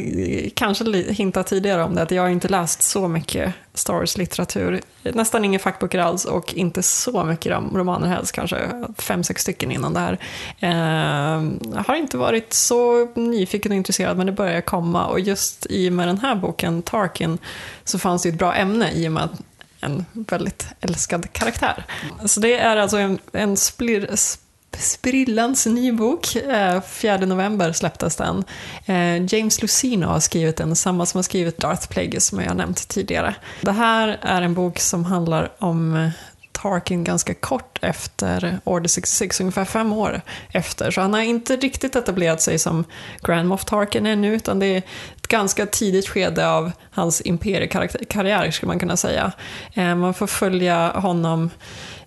kanske 0.56 1.04
hintat 1.14 1.48
tidigare 1.48 1.84
om 1.84 1.96
det, 1.96 2.02
att 2.02 2.12
jag 2.12 2.22
har 2.22 2.30
inte 2.30 2.48
läst 2.48 2.82
så 2.82 3.08
mycket 3.08 3.54
Star 3.82 3.94
Wars-litteratur. 3.94 4.82
Nästan 5.04 5.46
inga 5.46 5.60
fackböcker 5.60 6.00
alls 6.00 6.26
och 6.26 6.54
inte 6.54 6.84
så 6.84 7.24
mycket 7.24 7.52
romaner 7.74 8.08
helst, 8.08 8.32
kanske 8.32 8.86
fem, 8.98 9.24
sex 9.24 9.42
stycken 9.42 9.72
innan 9.72 9.94
det 9.94 10.00
här. 10.00 10.18
Eh, 10.60 11.44
jag 11.74 11.84
har 11.88 11.96
inte 11.96 12.18
varit 12.18 12.54
så 12.54 13.06
nyfiken 13.16 13.72
och 13.72 13.76
intresserad, 13.76 14.18
men 14.18 14.26
det 14.26 14.32
börjar 14.32 14.62
komma. 14.62 15.06
Och 15.06 15.20
just 15.20 15.66
i 15.70 15.90
och 15.90 15.94
med 15.94 16.08
den 16.08 16.18
här 16.18 16.36
boken, 16.36 16.82
Tarkin, 16.82 17.38
så 17.84 18.00
fanns 18.00 18.24
det 18.24 18.30
ju 18.30 18.34
ett 18.34 18.40
bra 18.40 18.56
ämne 18.56 18.92
i 18.92 19.08
och 19.08 19.12
med 19.12 19.24
att 19.24 19.42
en 19.82 20.06
väldigt 20.14 20.66
älskad 20.82 21.34
karaktär. 21.34 21.86
Så 22.26 22.40
det 22.40 22.60
är 22.60 22.78
alltså 22.78 22.98
en, 22.98 23.20
en 23.34 23.58
splir, 23.58 24.08
sp- 24.08 24.38
sprillans 24.78 25.66
ny 25.66 25.92
bok. 25.92 26.36
Eh, 26.36 26.82
4 26.82 27.18
november 27.18 27.72
släpptes 27.72 28.16
den. 28.16 28.44
Eh, 28.86 29.26
James 29.26 29.62
Lucino 29.62 30.08
har 30.08 30.20
skrivit 30.20 30.58
den, 30.58 30.76
samma 30.76 31.06
som 31.06 31.18
har 31.18 31.24
skrivit 31.24 31.58
Darth 31.58 31.88
Plagueis 31.88 32.26
som 32.26 32.40
jag 32.40 32.48
har 32.48 32.56
nämnt 32.56 32.88
tidigare. 32.88 33.36
Det 33.62 33.72
här 33.72 34.20
är 34.22 34.42
en 34.42 34.54
bok 34.54 34.80
som 34.80 35.06
handlar 35.06 35.52
om 35.60 35.96
eh, 35.96 36.10
Tarkin 36.52 37.04
ganska 37.04 37.34
kort 37.34 37.80
efter 37.82 38.60
Order 38.64 38.88
66, 38.88 39.42
ungefär 39.42 39.66
fem 39.66 39.94
år 39.94 40.22
efter. 40.52 40.92
Så 40.92 41.02
han 41.02 41.14
har 41.14 41.22
inte 41.22 41.56
riktigt 41.56 41.96
etablerat 41.96 42.42
sig 42.42 42.60
som 42.60 42.84
Grand 43.22 43.48
Moff 43.48 43.66
Tarkin 43.66 44.06
ännu, 44.06 44.36
utan 44.36 44.60
det 44.60 44.66
är 44.66 44.78
ett 45.18 45.28
ganska 45.28 45.66
tidigt 45.66 46.10
skede 46.10 46.50
av 46.50 46.72
hans 46.92 47.22
imperiekarriär, 47.22 48.52
skulle 48.52 48.68
man 48.68 48.80
kunna 48.80 48.98
säga. 48.98 49.32
Man 49.76 50.14
får 50.14 50.28
följa 50.28 50.92
honom 50.92 51.50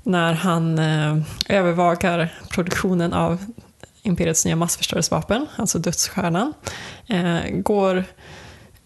när 0.04 0.32
han 0.32 0.78
eh, 0.78 1.16
övervakar 1.48 2.34
produktionen 2.50 3.12
av 3.12 3.44
Imperiets 4.02 4.44
nya 4.44 4.56
massförstörelsevapen, 4.56 5.46
alltså 5.56 5.78
dödsstjärnan. 5.78 6.52
Eh, 7.06 7.50
går 7.50 8.04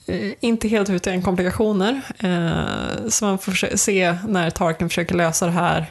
eh, 0.06 0.32
inte 0.40 0.68
helt 0.68 0.90
utan 0.90 1.22
komplikationer. 1.22 2.00
Eh, 2.18 3.08
så 3.08 3.24
man 3.24 3.38
får 3.38 3.76
se 3.76 4.18
när 4.28 4.50
Tarkin 4.50 4.88
försöker 4.88 5.14
lösa 5.14 5.46
det 5.46 5.52
här 5.52 5.86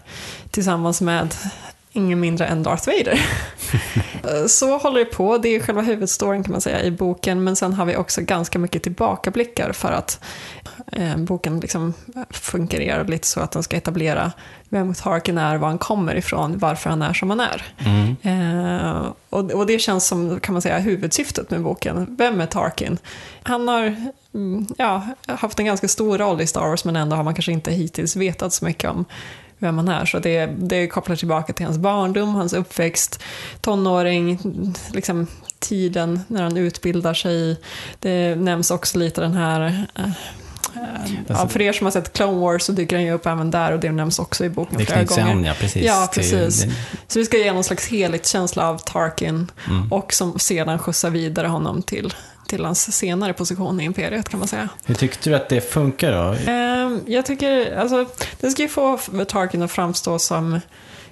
tillsammans 0.51 1.01
med 1.01 1.35
ingen 1.97 2.19
mindre 2.19 2.45
än 2.45 2.63
Darth 2.63 2.87
Vader. 2.87 3.19
så 4.47 4.77
håller 4.77 4.99
det 4.99 5.05
på, 5.05 5.37
det 5.37 5.55
är 5.55 5.59
själva 5.59 5.81
huvudstoryn 5.81 6.43
kan 6.43 6.51
man 6.51 6.61
säga 6.61 6.83
i 6.83 6.91
boken, 6.91 7.43
men 7.43 7.55
sen 7.55 7.73
har 7.73 7.85
vi 7.85 7.95
också 7.95 8.21
ganska 8.21 8.59
mycket 8.59 8.83
tillbakablickar 8.83 9.71
för 9.71 9.91
att 9.91 10.19
eh, 10.91 11.17
boken 11.17 11.59
liksom 11.59 11.93
fungerar 12.29 13.05
lite 13.05 13.27
så 13.27 13.39
att 13.39 13.51
den 13.51 13.63
ska 13.63 13.77
etablera 13.77 14.31
vem 14.69 14.93
Tarkin 14.93 15.37
är, 15.37 15.57
var 15.57 15.67
han 15.67 15.77
kommer 15.77 16.15
ifrån, 16.15 16.57
varför 16.57 16.89
han 16.89 17.01
är 17.01 17.13
som 17.13 17.29
han 17.29 17.39
är. 17.39 17.65
Mm. 17.77 18.15
Eh, 18.21 19.11
och, 19.29 19.51
och, 19.51 19.65
det 19.65 19.79
känns 19.79 20.07
som, 20.07 20.39
kan 20.39 20.53
man 20.53 20.61
säga, 20.61 20.79
huvudsyftet 20.79 21.49
med 21.51 21.61
boken. 21.61 22.15
Vem 22.17 22.41
är 22.41 22.45
Tarkin? 22.45 22.97
Han 23.43 23.67
har 23.67 23.95
mm, 24.33 24.67
ja, 24.77 25.07
haft 25.25 25.59
en 25.59 25.65
ganska 25.65 25.87
stor 25.87 26.17
roll 26.17 26.41
i 26.41 26.47
Star 26.47 26.61
Wars, 26.69 26.85
men 26.85 26.95
ändå 26.95 27.15
har 27.15 27.23
man 27.23 27.33
kanske 27.33 27.51
inte 27.51 27.71
hittills 27.71 28.15
vetat 28.15 28.53
så 28.53 28.65
mycket 28.65 28.89
om 28.89 29.05
vem 29.59 29.77
han 29.77 29.87
är. 29.87 30.05
Så 30.05 30.19
det, 30.19 30.45
det 30.45 30.87
kopplar 30.87 31.15
tillbaka 31.15 31.53
till 31.53 31.65
hans 31.65 31.77
barndom, 31.77 32.35
hans 32.35 32.53
uppväxt, 32.53 33.23
tonåring, 33.61 34.39
liksom 34.93 35.27
tiden 35.59 36.19
när 36.27 36.43
han 36.43 36.57
utbildar 36.57 37.13
sig. 37.13 37.59
Det 37.99 38.35
nämns 38.35 38.71
också 38.71 38.99
lite 38.99 39.21
den 39.21 39.33
här 39.33 39.87
eh, 39.95 40.09
Ja, 41.27 41.47
för 41.47 41.61
er 41.61 41.73
som 41.73 41.85
har 41.85 41.91
sett 41.91 42.13
Clone 42.13 42.39
Wars 42.39 42.63
så 42.63 42.71
dyker 42.71 42.95
han 42.95 43.05
ju 43.05 43.11
upp 43.11 43.25
även 43.25 43.51
där 43.51 43.71
och 43.71 43.79
det 43.79 43.91
nämns 43.91 44.19
också 44.19 44.45
i 44.45 44.49
boken 44.49 44.85
flera 44.85 45.03
gånger. 45.03 45.31
An, 45.31 45.43
ja, 45.43 45.53
precis. 45.59 45.85
Ja, 45.85 46.09
precis. 46.13 46.61
Det, 46.61 46.67
det... 46.67 46.73
Så 47.07 47.19
vi 47.19 47.25
ska 47.25 47.37
ge 47.37 47.53
någon 47.53 47.63
slags 47.63 47.87
helhetskänsla 47.87 48.69
av 48.69 48.77
Tarkin 48.77 49.51
mm. 49.67 49.91
och 49.91 50.13
som 50.13 50.39
sedan 50.39 50.79
skjutsar 50.79 51.09
vidare 51.09 51.47
honom 51.47 51.81
till 51.81 52.13
till 52.47 52.65
hans 52.65 52.97
senare 52.97 53.33
position 53.33 53.81
i 53.81 53.83
imperiet 53.83 54.29
kan 54.29 54.39
man 54.39 54.47
säga. 54.47 54.69
Hur 54.85 54.95
tyckte 54.95 55.29
du 55.29 55.35
att 55.35 55.49
det 55.49 55.61
funkar 55.61 56.11
då? 56.11 56.51
Ehm, 56.51 57.01
jag 57.07 57.25
tycker, 57.25 57.77
alltså, 57.77 58.05
det 58.39 58.49
ska 58.49 58.61
ju 58.61 58.69
få 58.69 58.97
Tarkin 59.27 59.61
att 59.61 59.71
framstå 59.71 60.19
som 60.19 60.59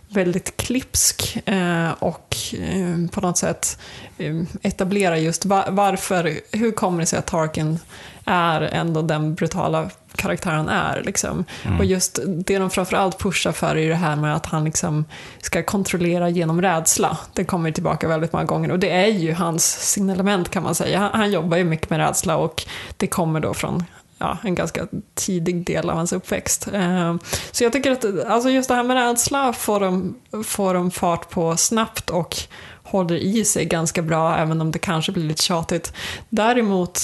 väldigt 0.10 0.58
klipsk 0.58 1.38
eh, 1.46 1.92
och 2.00 2.36
eh, 2.60 3.10
på 3.12 3.22
något 3.22 3.38
sätt 3.38 3.80
eh, 4.18 4.36
etablera 4.62 5.18
just 5.18 5.46
varför, 5.46 6.40
hur 6.52 6.72
kommer 6.72 7.00
det 7.00 7.06
sig 7.06 7.20
att 7.20 7.28
Tarkin 7.28 7.80
är 8.26 8.62
ändå 8.62 9.02
den 9.02 9.36
brutala 9.36 9.90
karaktär 10.16 10.52
han 10.52 10.70
är. 10.70 11.04
Liksom. 11.06 11.46
Mm. 11.64 11.80
Och 11.80 11.86
just 11.86 12.20
det 12.26 12.60
de 12.60 12.70
framförallt 12.70 13.20
pushar 13.20 13.52
för 13.52 13.78
är 13.78 13.90
det 13.90 13.96
här 13.96 14.16
med 14.16 14.36
att 14.36 14.46
han 14.46 14.64
liksom 14.66 15.06
ska 15.42 15.64
kontrollera 15.64 16.30
genom 16.30 16.62
rädsla. 16.62 17.18
Det 17.34 17.44
kommer 17.44 17.72
tillbaka 17.72 18.08
väldigt 18.08 18.34
många 18.34 18.46
gånger 18.46 18.72
och 18.72 18.80
det 18.80 18.92
är 18.92 19.08
ju 19.08 19.34
hans 19.34 19.92
signalement 19.92 20.50
kan 20.50 20.64
man 20.64 20.76
säga. 20.76 21.00
Han, 21.00 21.12
han 21.14 21.32
jobbar 21.32 21.58
ju 21.58 21.64
mycket 21.64 21.90
med 21.90 22.00
rädsla 22.00 22.38
och 22.38 22.64
det 22.98 23.08
kommer 23.08 23.40
då 23.40 23.54
från 23.54 23.84
ja, 24.18 24.38
en 24.44 24.56
ganska 24.56 24.88
tidig 25.14 25.66
del 25.66 25.90
av 25.90 25.96
hans 25.96 26.14
uppväxt. 26.14 26.68
Eh, 26.74 27.16
så 27.52 27.64
jag 27.64 27.74
tycker 27.74 27.92
att 27.92 28.26
alltså 28.26 28.50
just 28.50 28.68
det 28.68 28.76
här 28.76 28.84
med 28.84 28.98
rädsla 28.98 29.54
får 29.54 29.80
de, 29.80 30.16
får 30.44 30.74
de 30.74 30.92
fart 30.92 31.30
på 31.30 31.58
snabbt 31.58 32.10
och 32.10 32.38
håller 32.84 33.16
i 33.16 33.46
sig 33.46 33.66
ganska 33.66 34.02
bra, 34.02 34.38
även 34.38 34.62
om 34.62 34.72
det 34.72 34.80
kanske 34.80 35.12
blir 35.12 35.24
lite 35.24 35.44
tjatigt. 35.44 35.94
Däremot 36.30 37.00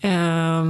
eh, 0.00 0.64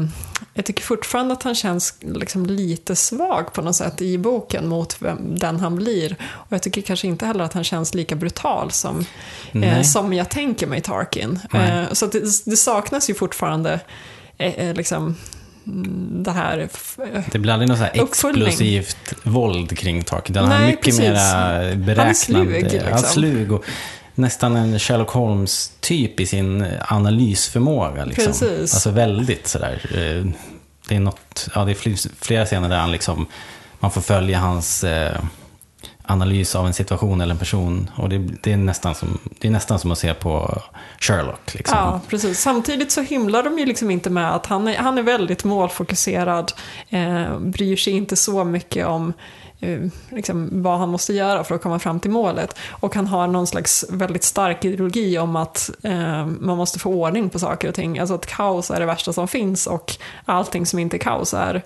jag 0.54 0.64
tycker 0.64 0.82
fortfarande 0.82 1.32
att 1.32 1.42
han 1.42 1.54
känns 1.54 1.94
liksom 2.00 2.46
lite 2.46 2.96
svag 2.96 3.52
på 3.52 3.62
något 3.62 3.76
sätt 3.76 4.02
i 4.02 4.18
boken 4.18 4.68
mot 4.68 5.02
vem, 5.02 5.38
den 5.38 5.60
han 5.60 5.76
blir. 5.76 6.16
Och 6.22 6.52
jag 6.52 6.62
tycker 6.62 6.82
kanske 6.82 7.06
inte 7.06 7.26
heller 7.26 7.44
att 7.44 7.52
han 7.52 7.64
känns 7.64 7.94
lika 7.94 8.16
brutal 8.16 8.70
som, 8.70 9.04
eh, 9.52 9.82
som 9.82 10.12
jag 10.12 10.28
tänker 10.28 10.66
mig 10.66 10.80
Tarkin. 10.80 11.38
Eh, 11.52 11.92
så 11.92 12.06
det, 12.06 12.44
det, 12.44 12.56
saknas 12.56 13.10
ju 13.10 13.14
fortfarande 13.14 13.80
eh, 14.38 14.54
eh 14.54 14.74
liksom 14.74 15.16
mm, 15.66 16.22
det 16.22 16.32
här 16.32 16.68
Det 17.32 17.38
blir 17.38 17.52
aldrig 17.52 17.68
något 17.68 17.78
så 17.78 17.84
här 17.84 18.02
explosivt 18.04 19.14
våld 19.22 19.78
kring 19.78 20.04
Tarkin. 20.04 20.36
Han 20.36 20.52
är 20.52 20.66
mycket 20.66 20.84
precis. 20.84 21.00
mera 21.00 21.74
beräknande. 21.76 22.00
Han 22.00 22.08
är 22.08 22.14
slug. 22.14 22.62
Liksom. 22.62 22.80
Ja, 22.90 22.98
slug 22.98 23.52
och 23.52 23.64
nästan 24.16 24.56
en 24.56 24.78
Sherlock 24.78 25.10
Holmes-typ 25.10 26.20
i 26.20 26.26
sin 26.26 26.66
analysförmåga. 26.80 28.04
Liksom. 28.04 28.24
Precis. 28.24 28.74
Alltså 28.74 28.90
väldigt 28.90 29.46
sådär. 29.46 29.80
Eh, 29.90 30.32
det 30.88 30.94
är, 30.94 31.00
något, 31.00 31.48
ja, 31.54 31.64
det 31.64 31.70
är 31.70 32.24
flera 32.24 32.46
scener 32.46 32.68
där 32.68 32.78
han 32.78 32.92
liksom, 32.92 33.26
man 33.78 33.90
får 33.90 34.00
följa 34.00 34.38
hans 34.38 34.84
eh, 34.84 35.20
analys 36.06 36.54
av 36.54 36.66
en 36.66 36.74
situation 36.74 37.20
eller 37.20 37.34
en 37.34 37.38
person. 37.38 37.90
Och 37.96 38.08
det, 38.08 38.18
det, 38.18 38.52
är, 38.52 38.56
nästan 38.56 38.94
som, 38.94 39.18
det 39.40 39.48
är 39.48 39.52
nästan 39.52 39.78
som 39.78 39.92
att 39.92 39.98
se 39.98 40.14
på 40.14 40.62
Sherlock. 40.98 41.54
Liksom. 41.54 41.78
Ja, 41.78 42.00
precis. 42.08 42.40
Samtidigt 42.40 42.92
så 42.92 43.02
himlar 43.02 43.42
de 43.42 43.58
ju 43.58 43.66
liksom 43.66 43.90
inte 43.90 44.10
med 44.10 44.34
att 44.34 44.46
han 44.46 44.68
är, 44.68 44.76
han 44.76 44.98
är 44.98 45.02
väldigt 45.02 45.44
målfokuserad, 45.44 46.52
eh, 46.88 47.38
bryr 47.38 47.76
sig 47.76 47.92
inte 47.92 48.16
så 48.16 48.44
mycket 48.44 48.86
om 48.86 49.12
liksom, 50.10 50.62
vad 50.62 50.78
han 50.78 50.88
måste 50.88 51.12
göra 51.12 51.44
för 51.44 51.54
att 51.54 51.62
komma 51.62 51.78
fram 51.78 52.00
till 52.00 52.10
målet. 52.10 52.56
Och 52.70 52.94
han 52.94 53.06
har 53.06 53.26
någon 53.26 53.46
slags 53.46 53.84
väldigt 53.90 54.24
stark 54.24 54.64
ideologi 54.64 55.18
om 55.18 55.36
att 55.36 55.70
eh, 55.82 56.26
man 56.26 56.56
måste 56.56 56.78
få 56.78 56.90
ordning 56.90 57.30
på 57.30 57.38
saker 57.38 57.68
och 57.68 57.74
ting. 57.74 57.98
Alltså 57.98 58.14
att 58.14 58.26
kaos 58.26 58.70
är 58.70 58.80
det 58.80 58.86
värsta 58.86 59.12
som 59.12 59.28
finns 59.28 59.66
och 59.66 59.96
allting 60.24 60.66
som 60.66 60.78
inte 60.78 60.96
är 60.96 60.98
kaos 60.98 61.34
är 61.34 61.62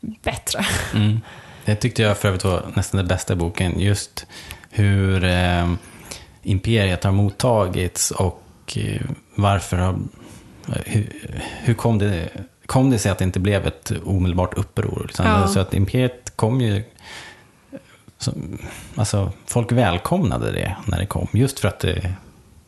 bättre. 0.00 0.66
Mm. 0.94 1.20
Det 1.64 1.74
tyckte 1.74 2.02
jag 2.02 2.18
för 2.18 2.28
övrigt 2.28 2.44
var 2.44 2.62
nästan 2.74 2.98
det 2.98 3.04
bästa 3.04 3.32
i 3.32 3.36
boken. 3.36 3.80
Just 3.80 4.26
hur 4.70 5.24
eh, 5.24 5.72
imperiet 6.42 7.04
har 7.04 7.12
mottagits 7.12 8.10
och 8.10 8.42
eh, 8.76 9.02
varför 9.34 9.76
har... 9.76 9.98
Hur, 10.84 11.32
hur 11.62 11.74
kom 11.74 11.98
det 11.98 12.28
kom 12.66 12.90
det 12.90 12.98
sig 12.98 13.12
att 13.12 13.18
det 13.18 13.24
inte 13.24 13.40
blev 13.40 13.66
ett 13.66 13.92
omedelbart 14.04 14.54
uppror. 14.54 15.04
Liksom. 15.06 15.26
Ja. 15.26 15.48
Så 15.48 15.60
att 15.60 15.74
imperiet 15.74 16.32
kom 16.36 16.60
ju 16.60 16.82
så, 18.24 18.32
alltså, 18.94 19.32
folk 19.46 19.72
välkomnade 19.72 20.52
det 20.52 20.76
när 20.86 20.98
det 20.98 21.06
kom, 21.06 21.28
just 21.32 21.60
för 21.60 21.68
att 21.68 21.80
det 21.80 22.14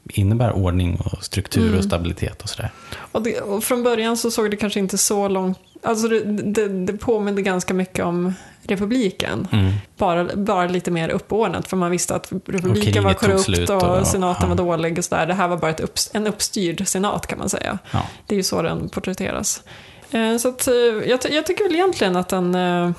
innebär 0.08 0.52
ordning 0.52 1.00
och 1.04 1.24
struktur 1.24 1.66
mm. 1.66 1.78
och 1.78 1.84
stabilitet 1.84 2.42
och 2.42 2.48
sådär. 2.48 2.70
Och, 3.12 3.22
det, 3.22 3.40
och, 3.40 3.64
från 3.64 3.82
början 3.82 4.16
så 4.16 4.30
såg 4.30 4.50
det 4.50 4.56
kanske 4.56 4.80
inte 4.80 4.98
så 4.98 5.28
långt, 5.28 5.58
alltså 5.82 6.08
det, 6.08 6.20
det, 6.42 6.68
det 6.68 6.92
påminde 6.92 7.42
ganska 7.42 7.74
mycket 7.74 8.04
om 8.04 8.34
republiken. 8.62 9.48
Mm. 9.52 9.72
Bara, 9.96 10.36
bara 10.36 10.66
lite 10.68 10.90
mer 10.90 11.08
uppordnat, 11.08 11.68
för 11.68 11.76
man 11.76 11.90
visste 11.90 12.14
att 12.14 12.32
republiken 12.46 13.04
var 13.04 13.14
korrupt 13.14 13.70
och, 13.70 13.98
och, 13.98 14.06
senaten 14.06 14.42
ja. 14.42 14.48
var 14.48 14.56
dålig 14.56 14.98
och 14.98 15.04
sådär. 15.04 15.26
Det 15.26 15.34
här 15.34 15.48
var 15.48 15.56
bara 15.56 15.70
ett 15.70 15.80
upp, 15.80 15.98
en 16.12 16.26
uppstyrd 16.26 16.88
senat 16.88 17.26
kan 17.26 17.38
man 17.38 17.48
säga. 17.48 17.78
Ja. 17.90 18.02
Det 18.26 18.34
är 18.34 18.36
ju 18.36 18.42
så 18.42 18.62
den 18.62 18.88
porträtteras. 18.88 19.62
Eh, 20.10 20.36
så 20.36 20.48
att, 20.48 20.68
eh, 20.68 20.74
jag, 21.06 21.20
jag 21.30 21.46
tycker 21.46 21.64
väl 21.64 21.74
egentligen 21.74 22.16
att 22.16 22.28
den 22.28 22.54
eh, 22.54 22.90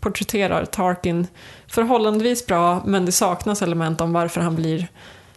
porträtterar 0.00 0.64
Tarkin 0.64 1.26
förhållandevis 1.68 2.46
bra, 2.46 2.82
men 2.84 3.06
det 3.06 3.12
saknas 3.12 3.62
element 3.62 4.00
om 4.00 4.12
varför 4.12 4.40
han 4.40 4.56
blir 4.56 4.88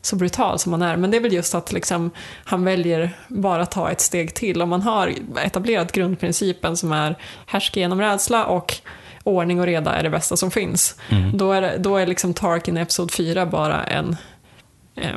så 0.01 0.15
brutal 0.15 0.59
som 0.59 0.71
han 0.71 0.81
är. 0.81 0.97
Men 0.97 1.11
det 1.11 1.17
är 1.17 1.21
väl 1.21 1.33
just 1.33 1.55
att 1.55 1.71
liksom, 1.71 2.11
han 2.43 2.65
väljer 2.65 3.11
bara 3.27 3.65
ta 3.65 3.91
ett 3.91 4.01
steg 4.01 4.33
till. 4.33 4.61
Om 4.61 4.69
man 4.69 4.81
har 4.81 5.13
etablerat 5.43 5.91
grundprincipen 5.91 6.77
som 6.77 6.91
är 6.91 7.15
härska 7.45 7.79
genom 7.79 8.01
rädsla 8.01 8.45
och 8.45 8.75
ordning 9.23 9.59
och 9.59 9.65
reda 9.65 9.95
är 9.95 10.03
det 10.03 10.09
bästa 10.09 10.37
som 10.37 10.51
finns. 10.51 10.95
Mm. 11.09 11.37
Då 11.37 11.51
är, 11.51 11.77
då 11.77 11.97
är 11.97 12.07
liksom 12.07 12.33
Tarkin 12.33 12.77
i 12.77 12.81
Episod 12.81 13.11
4 13.11 13.45
bara 13.45 13.83
en, 13.83 14.17
eh, 14.95 15.15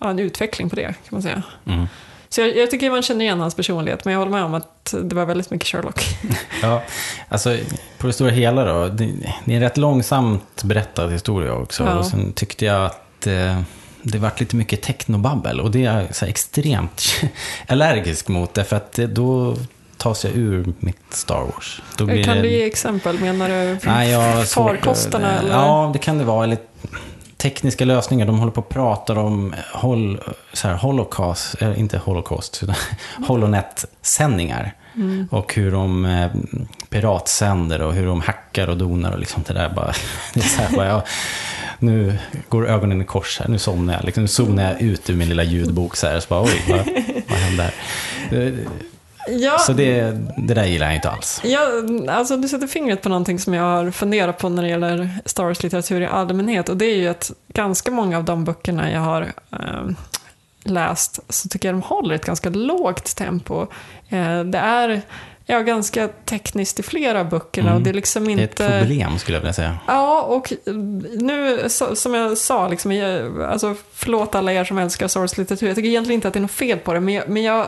en 0.00 0.18
utveckling 0.18 0.70
på 0.70 0.76
det, 0.76 0.82
kan 0.82 0.94
man 1.10 1.22
säga. 1.22 1.42
Mm. 1.66 1.86
Så 2.32 2.40
jag, 2.40 2.56
jag, 2.56 2.70
tycker 2.70 2.90
man 2.90 3.02
känner 3.02 3.24
igen 3.24 3.40
hans 3.40 3.54
personlighet, 3.54 4.04
men 4.04 4.12
jag 4.12 4.18
håller 4.18 4.32
med 4.32 4.44
om 4.44 4.54
att 4.54 4.94
det 5.02 5.14
var 5.14 5.26
väldigt 5.26 5.50
mycket 5.50 5.68
Sherlock. 5.68 6.04
ja, 6.62 6.82
alltså 7.28 7.56
på 7.98 8.06
det 8.06 8.12
stora 8.12 8.30
hela 8.30 8.64
då. 8.64 8.88
Det, 8.88 9.12
det 9.44 9.52
är 9.52 9.56
en 9.56 9.60
rätt 9.60 9.76
långsamt 9.76 10.62
berättad 10.62 11.10
historia 11.10 11.54
också. 11.54 11.84
Ja. 11.84 11.94
Och 11.94 12.06
sen 12.06 12.32
tyckte 12.32 12.64
jag 12.64 12.86
att 12.86 13.26
eh, 13.26 13.60
det 14.02 14.18
vart 14.18 14.40
lite 14.40 14.56
mycket 14.56 14.82
technobabbel. 14.82 15.60
Och 15.60 15.70
det 15.70 15.84
är 15.84 16.00
jag 16.00 16.14
så 16.14 16.26
extremt 16.26 17.02
allergisk 17.66 18.28
mot, 18.28 18.54
därför 18.54 18.76
att 18.76 18.92
då 18.92 19.56
tas 19.96 20.24
jag 20.24 20.36
ur 20.36 20.72
mitt 20.78 20.96
Star 21.10 21.40
Wars. 21.40 21.82
Kan 21.96 22.06
det... 22.06 22.42
du 22.42 22.50
ge 22.50 22.64
exempel? 22.64 23.18
Menar 23.18 23.48
du 23.48 23.78
farkosterna? 24.46 25.38
Eller? 25.38 25.50
Ja, 25.50 25.90
det 25.92 25.98
kan 25.98 26.18
det 26.18 26.24
vara. 26.24 26.44
Eller 26.44 26.58
tekniska 27.42 27.84
lösningar. 27.84 28.26
De 28.26 28.38
håller 28.38 28.52
på 28.52 28.60
att 28.60 28.68
prata 28.68 29.20
om 29.20 29.54
hol, 29.74 30.20
så 30.52 30.68
här, 30.68 30.74
holocaust, 30.74 31.62
äh, 31.62 31.80
inte 31.80 31.98
holocaust, 31.98 32.62
utan 32.62 32.74
holonet-sändningar. 33.26 34.74
Mm. 34.96 35.28
Och 35.30 35.54
hur 35.54 35.72
de 35.72 36.04
eh, 36.04 36.30
piratsänder 36.90 37.82
och 37.82 37.94
hur 37.94 38.06
de 38.06 38.20
hackar 38.20 38.68
och 38.68 38.76
donar 38.76 39.12
och 39.12 39.18
liksom 39.18 39.42
det 39.46 39.54
där 39.54 39.68
bara. 39.68 39.92
Det 40.34 40.40
är 40.40 40.44
så 40.44 40.62
här, 40.62 40.76
bara 40.76 40.86
ja, 40.86 41.04
nu 41.78 42.18
går 42.48 42.68
ögonen 42.68 43.02
i 43.02 43.04
kors 43.04 43.40
här, 43.40 43.48
nu 43.48 43.58
somnar 43.58 43.94
jag. 43.94 44.04
Liksom, 44.04 44.22
nu 44.22 44.28
zonar 44.28 44.62
jag 44.62 44.82
ut 44.82 45.10
ur 45.10 45.16
min 45.16 45.28
lilla 45.28 45.42
ljudbok 45.42 45.96
så 45.96 46.06
här. 46.06 46.20
Så 46.20 46.26
bara, 46.28 46.42
oj, 46.42 46.64
vad, 46.68 46.78
vad 47.28 47.38
hände 47.38 47.62
här? 47.62 47.72
Ja, 49.28 49.58
Så 49.58 49.72
det, 49.72 50.18
det 50.36 50.54
där 50.54 50.64
gillar 50.64 50.86
jag 50.86 50.94
inte 50.94 51.10
alls. 51.10 51.40
Ja, 51.44 51.60
alltså 52.08 52.36
du 52.36 52.48
sätter 52.48 52.66
fingret 52.66 53.02
på 53.02 53.08
någonting 53.08 53.38
som 53.38 53.54
jag 53.54 53.62
har 53.62 53.90
funderat 53.90 54.38
på 54.38 54.48
när 54.48 54.62
det 54.62 54.68
gäller 54.68 55.08
Star 55.24 55.44
Wars-litteratur 55.44 56.00
i 56.00 56.06
allmänhet. 56.06 56.68
Och 56.68 56.76
det 56.76 56.84
är 56.84 56.96
ju 56.96 57.08
att 57.08 57.30
ganska 57.48 57.90
många 57.90 58.16
av 58.16 58.24
de 58.24 58.44
böckerna 58.44 58.92
jag 58.92 59.00
har 59.00 59.32
eh, 59.52 59.88
läst 60.64 61.20
så 61.28 61.48
tycker 61.48 61.68
jag 61.68 61.74
de 61.74 61.82
håller 61.82 62.14
ett 62.14 62.24
ganska 62.24 62.50
lågt 62.50 63.16
tempo. 63.16 63.66
Eh, 64.08 64.40
det 64.44 64.58
är 64.58 65.02
ja, 65.46 65.60
ganska 65.60 66.08
tekniskt 66.08 66.80
i 66.80 66.82
flera 66.82 67.24
böckerna 67.24 67.68
Mm. 67.68 67.76
och 67.76 67.82
det 67.84 67.90
är 67.90 67.94
liksom 67.94 68.24
Det 68.24 68.30
är 68.32 68.38
inte... 68.42 68.66
ett 68.66 68.80
problem 68.82 69.18
skulle 69.18 69.36
jag 69.36 69.40
vilja 69.40 69.52
säga. 69.52 69.78
Ja, 69.86 70.22
och 70.22 70.52
nu 71.14 71.68
som 71.94 72.14
jag 72.14 72.38
sa, 72.38 72.68
liksom, 72.68 72.92
jag, 72.92 73.42
alltså, 73.42 73.74
förlåt 73.94 74.34
alla 74.34 74.52
er 74.52 74.64
som 74.64 74.78
älskar 74.78 75.08
Star 75.08 75.20
Wars-litteratur. 75.20 75.66
Jag 75.66 75.76
tycker 75.76 75.88
egentligen 75.88 76.14
inte 76.18 76.28
att 76.28 76.34
det 76.34 76.38
är 76.38 76.42
något 76.42 76.50
fel 76.50 76.78
på 76.78 76.92
det, 76.92 77.00
men, 77.00 77.14
jag, 77.14 77.28
men 77.28 77.42
jag, 77.42 77.66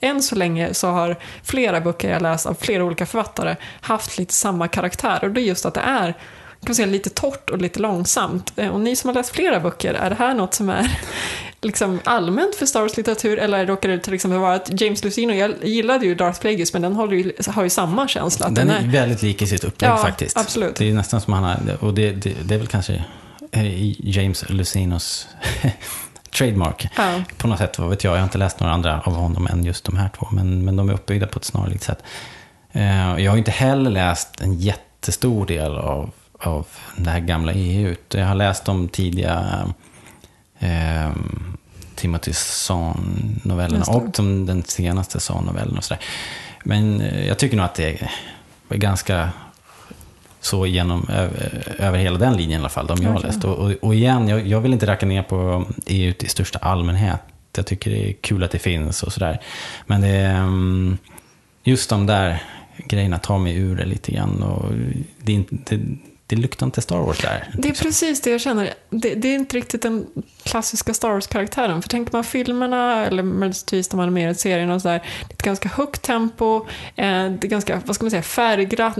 än 0.00 0.22
så 0.22 0.34
länge 0.34 0.74
så 0.74 0.88
har 0.88 1.16
flera 1.42 1.80
böcker 1.80 2.10
jag 2.10 2.22
läst 2.22 2.46
av 2.46 2.54
flera 2.60 2.84
olika 2.84 3.06
författare 3.06 3.56
haft 3.80 4.18
lite 4.18 4.34
samma 4.34 4.68
karaktär. 4.68 5.18
Och 5.22 5.30
det 5.30 5.40
är 5.40 5.42
just 5.44 5.66
att 5.66 5.74
det 5.74 5.80
är 5.80 6.14
kan 6.60 6.68
man 6.70 6.74
säga, 6.74 6.86
lite 6.86 7.10
torrt 7.10 7.50
och 7.50 7.58
lite 7.58 7.80
långsamt. 7.80 8.52
Eh, 8.56 8.68
Och 8.68 8.80
ni 8.80 8.96
som 8.96 9.08
har 9.08 9.14
läst 9.14 9.30
flera 9.30 9.60
böcker, 9.60 9.94
är 9.94 10.10
det 10.10 10.16
här 10.16 10.34
något 10.34 10.54
som 10.54 10.68
är 10.70 10.98
liksom 11.66 12.00
allmänt 12.04 12.54
för 12.54 12.66
Star 12.66 12.80
Wars-litteratur 12.80 13.38
eller 13.38 13.66
råkar 13.66 13.88
det 13.88 13.98
till 13.98 14.14
exempel 14.14 14.40
vara 14.40 14.54
att 14.54 14.80
James 14.80 15.04
Lucino, 15.04 15.32
jag 15.32 15.54
gillade 15.64 16.06
ju 16.06 16.14
Darth 16.14 16.40
Plagueis 16.40 16.72
men 16.72 16.82
den 16.82 16.92
håller 16.92 17.16
ju, 17.16 17.32
har 17.48 17.62
ju 17.64 17.70
samma 17.70 18.08
känsla. 18.08 18.46
Att 18.46 18.54
Den 18.54 18.70
är 18.70 18.86
väldigt 18.88 19.22
lik 19.22 19.42
i 19.42 19.46
sitt 19.46 19.64
upplägg 19.64 19.90
Ja, 19.90 19.96
faktiskt. 19.96 20.38
absolut. 20.38 20.76
Det 20.76 20.88
är 20.90 20.94
nästan 20.94 21.20
som 21.20 21.32
han 21.32 21.44
har, 21.44 21.56
och 21.84 21.94
det, 21.94 22.12
det, 22.12 22.34
det 22.44 22.54
är 22.54 22.58
väl 22.58 22.66
kanske 22.66 23.04
eh, 23.52 24.08
James 24.08 24.44
Lucinos 24.48 25.28
trademark. 26.30 26.88
Ja. 26.96 27.22
På 27.36 27.48
något 27.48 27.58
sätt, 27.58 27.78
vad 27.78 27.90
vet 27.90 28.04
jag, 28.04 28.12
jag 28.12 28.18
har 28.18 28.24
inte 28.24 28.38
läst 28.38 28.60
några 28.60 28.72
andra 28.74 29.00
av 29.00 29.12
honom 29.14 29.46
än 29.46 29.64
just 29.64 29.84
de 29.84 29.96
här 29.96 30.10
två, 30.18 30.28
men, 30.32 30.64
men 30.64 30.76
de 30.76 30.88
är 30.88 30.92
uppbyggda 30.94 31.26
på 31.26 31.38
ett 31.38 31.44
snarlikt 31.44 31.82
sätt. 31.84 32.02
Eh, 32.72 33.18
Jag 33.24 33.32
har 33.32 33.38
inte 33.38 33.50
heller 33.50 33.90
läst 33.90 34.40
en 34.40 34.54
jättestor 34.54 35.46
del 35.46 35.76
av, 35.76 36.10
av 36.40 36.66
det 36.96 37.10
här 37.10 37.20
gamla 37.20 37.52
EU. 37.52 37.94
Jag 38.08 38.26
har 38.26 38.34
läst 38.34 38.64
de 38.64 38.88
tidiga 38.88 39.46
eh, 40.58 41.10
Timothy 41.96 42.32
Zahn-novellerna 42.32 43.84
och 43.84 44.10
de, 44.10 44.46
den 44.46 44.62
senaste 44.62 45.20
Zahn-novellen 45.20 45.76
och 45.76 45.84
sådär. 45.84 46.02
Men 46.64 47.00
eh, 47.00 47.26
jag 47.26 47.38
tycker 47.38 47.56
nog 47.56 47.64
att 47.64 47.74
det 47.74 48.02
är 48.68 48.76
ganska 48.76 49.30
så 50.40 50.66
genom, 50.66 51.08
över, 51.78 51.98
hela 51.98 52.18
den 52.18 52.36
linjen 52.36 52.60
i 52.60 52.62
alla 52.62 52.68
fall, 52.68 52.86
de 52.86 53.02
jag 53.02 53.10
har 53.10 53.20
läst. 53.20 53.44
Och, 53.44 53.58
och, 53.58 53.72
och 53.80 53.94
igen, 53.94 54.28
jag, 54.28 54.46
jag 54.46 54.60
vill 54.60 54.72
inte 54.72 54.86
racka 54.86 55.06
ner 55.06 55.22
på 55.22 55.64
EU 55.86 56.14
i 56.18 56.28
största 56.28 56.58
allmänhet. 56.58 57.20
Jag 57.56 57.66
tycker 57.66 57.90
det 57.90 58.08
är 58.08 58.12
kul 58.12 58.44
att 58.44 58.50
det 58.50 58.58
finns 58.58 59.02
och 59.02 59.12
sådär. 59.12 59.40
Men 59.86 60.00
det 60.00 60.08
är, 60.08 60.34
mm, 60.34 60.98
just 61.64 61.90
de 61.90 62.06
där 62.06 62.42
grejerna 62.78 63.18
tar 63.18 63.38
mig 63.38 63.56
ur 63.56 63.76
det 63.76 63.84
lite 63.84 64.12
grann. 64.12 64.42
Och 64.42 64.72
det, 65.22 65.32
är 65.32 65.36
inte, 65.36 65.56
det, 65.76 65.96
det 66.28 66.36
luktar 66.36 66.66
inte 66.66 66.82
Star 66.82 66.98
Wars 66.98 67.18
där. 67.18 67.50
Det 67.58 67.68
är 67.68 67.72
precis 67.72 68.20
det 68.20 68.30
jag 68.30 68.40
känner. 68.40 68.74
Det, 68.90 69.14
det 69.14 69.28
är 69.28 69.34
inte 69.34 69.56
riktigt 69.56 69.82
den 69.82 70.06
klassiska 70.42 70.94
Star 70.94 71.10
Wars-karaktären. 71.10 71.82
För 71.82 71.88
tänker 71.88 72.12
man 72.12 72.24
filmerna, 72.24 73.06
eller 73.06 73.22
möjligtvis 73.22 73.88
de 73.88 74.00
animerade 74.00 74.34
serierna 74.34 74.74
och 74.74 74.82
sådär, 74.82 75.02
det 75.28 75.32
är 75.32 75.34
ett 75.34 75.42
ganska 75.42 75.68
högt 75.68 76.02
tempo, 76.02 76.56
eh, 76.96 77.04
det 77.06 77.44
är 77.44 77.48
ganska, 77.48 77.80
vad 77.86 77.94
ska 77.94 78.04
man 78.04 78.10
säga, 78.10 78.22
färgglatt, 78.22 78.96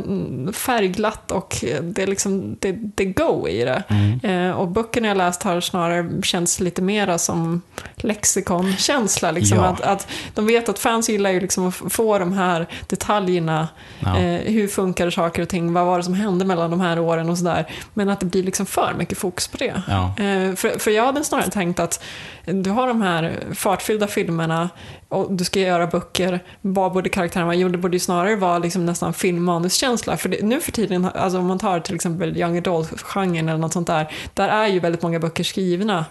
färgglatt 0.52 1.30
och 1.30 1.64
det 1.82 2.02
är 2.02 2.06
liksom, 2.06 2.56
det, 2.60 2.72
det 2.72 3.04
go 3.04 3.48
i 3.48 3.64
det. 3.64 3.82
Eh, 4.28 4.50
och 4.50 4.68
böckerna 4.68 5.08
jag 5.08 5.16
läst 5.16 5.42
har 5.42 5.60
snarare 5.60 6.22
känts 6.22 6.60
lite 6.60 6.82
mera 6.82 7.18
som 7.18 7.62
lexikonkänsla. 7.96 9.30
Liksom, 9.30 9.58
Ja. 9.58 9.64
att, 9.64 9.80
att 9.80 10.08
de 10.34 10.46
vet 10.46 10.68
att 10.68 10.78
fans 10.78 11.08
gillar 11.08 11.30
ju 11.30 11.40
liksom 11.40 11.68
att 11.68 11.92
få 11.92 12.18
de 12.18 12.32
här 12.32 12.66
detaljerna. 12.86 13.68
Ja. 14.00 14.18
Eh, 14.18 14.52
hur 14.52 14.68
funkar 14.68 15.10
saker 15.10 15.42
och 15.42 15.48
ting? 15.48 15.72
Vad 15.72 15.86
var 15.86 15.98
det 15.98 16.04
som 16.04 16.14
hände 16.14 16.44
mellan 16.44 16.70
de 16.70 16.80
här 16.80 16.98
åren 16.98 17.15
och 17.20 17.38
sådär. 17.38 17.66
Men 17.94 18.08
att 18.08 18.20
det 18.20 18.26
blir 18.26 18.42
liksom 18.42 18.66
för 18.66 18.94
mycket 18.98 19.18
fokus 19.18 19.48
på 19.48 19.56
det. 19.56 19.82
Ja. 19.88 20.04
Eh, 20.04 20.54
för, 20.54 20.78
för 20.78 20.90
jag 20.90 21.06
hade 21.06 21.24
snarare 21.24 21.50
tänkt 21.50 21.80
att 21.80 22.04
du 22.44 22.70
har 22.70 22.86
de 22.86 23.02
här 23.02 23.36
fartfyllda 23.54 24.06
filmerna 24.06 24.70
och 25.08 25.32
du 25.32 25.44
ska 25.44 25.60
göra 25.60 25.86
böcker. 25.86 26.40
Vad 26.60 26.92
borde 26.92 27.08
karaktärerna 27.08 27.46
vara? 27.46 27.56
Jo, 27.56 27.68
det 27.68 27.78
borde 27.78 27.96
ju 27.96 28.00
snarare 28.00 28.36
vara 28.36 28.58
liksom 28.58 28.86
nästan 28.86 29.14
filmmanuskänsla. 29.14 30.16
För 30.16 30.28
det, 30.28 30.42
nu 30.42 30.60
för 30.60 30.72
tiden, 30.72 31.04
alltså 31.14 31.38
om 31.38 31.46
man 31.46 31.58
tar 31.58 31.80
till 31.80 31.94
exempel 31.94 32.36
young 32.36 32.56
adult-genren 32.58 33.48
eller 33.48 33.58
något 33.58 33.72
sånt 33.72 33.86
där, 33.86 34.12
där 34.34 34.48
är 34.48 34.66
ju 34.66 34.80
väldigt 34.80 35.02
många 35.02 35.18
böcker 35.18 35.44
skrivna 35.44 36.04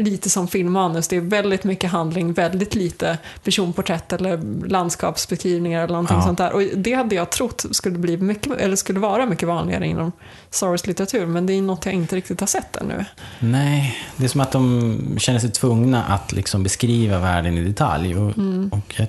lite 0.00 0.30
som 0.30 0.48
filmmanus. 0.48 1.08
Det 1.08 1.16
är 1.16 1.20
väldigt 1.20 1.64
mycket 1.64 1.90
handling, 1.90 2.32
väldigt 2.32 2.74
lite 2.74 3.18
personporträtt 3.44 4.12
eller 4.12 4.40
landskapsbeskrivningar 4.68 5.78
eller 5.84 5.92
någonting 5.92 6.16
Ja. 6.16 6.22
sånt 6.22 6.38
där. 6.38 6.52
Och 6.52 6.62
det 6.76 6.92
hade 6.92 7.14
jag 7.14 7.30
trott 7.30 7.64
skulle, 7.70 7.98
bli 7.98 8.16
mycket, 8.16 8.52
eller 8.60 8.76
skulle 8.76 9.00
vara 9.00 9.26
mycket 9.26 9.48
vanligare 9.48 9.86
inom 9.86 10.12
Star 10.50 10.66
Wars-litteratur, 10.68 11.26
men 11.26 11.46
det 11.46 11.52
är 11.52 11.62
något 11.62 11.84
jag 11.86 11.94
inte 11.94 12.16
riktigt 12.16 12.40
har 12.40 12.46
sett 12.46 12.76
ännu. 12.76 13.04
Nej, 13.38 13.96
det 14.16 14.24
är 14.24 14.28
som 14.28 14.40
att 14.40 14.52
de 14.52 15.16
känner 15.18 15.38
sig 15.38 15.50
tvungna 15.50 16.04
att 16.04 16.32
liksom 16.32 16.62
beskriva 16.62 17.18
världen 17.18 17.58
i 17.58 17.60
detalj. 17.64 18.14
Och, 18.16 18.28
och 18.70 18.94
jag, 18.96 19.06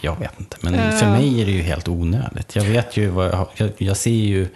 jag 0.00 0.18
vet 0.18 0.40
inte, 0.40 0.56
men 0.60 0.92
för 0.92 1.06
Eh. 1.06 1.12
mig 1.12 1.42
är 1.42 1.46
det 1.46 1.52
ju 1.52 1.62
helt 1.62 1.88
onödigt. 1.88 2.56
Jag 2.56 2.64
vet 2.64 2.96
ju 2.96 3.08
vad 3.08 3.26
jag, 3.26 3.46
jag, 3.54 3.70
jag 3.78 3.96
ser 3.96 4.10
ju 4.10 4.48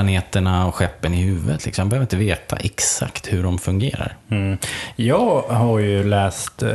planeterna 0.00 0.66
och 0.66 0.74
skeppen 0.74 1.14
i 1.14 1.22
huvudet. 1.22 1.66
Liksom. 1.66 1.82
Jag 1.82 1.88
behöver 1.88 2.04
inte 2.04 2.16
veta 2.16 2.56
exakt 2.56 3.32
hur 3.32 3.42
de 3.42 3.58
fungerar. 3.58 4.16
Mm. 4.30 4.58
Jag 4.96 5.42
har 5.42 5.78
ju 5.78 6.04
läst 6.04 6.62
eh, 6.62 6.70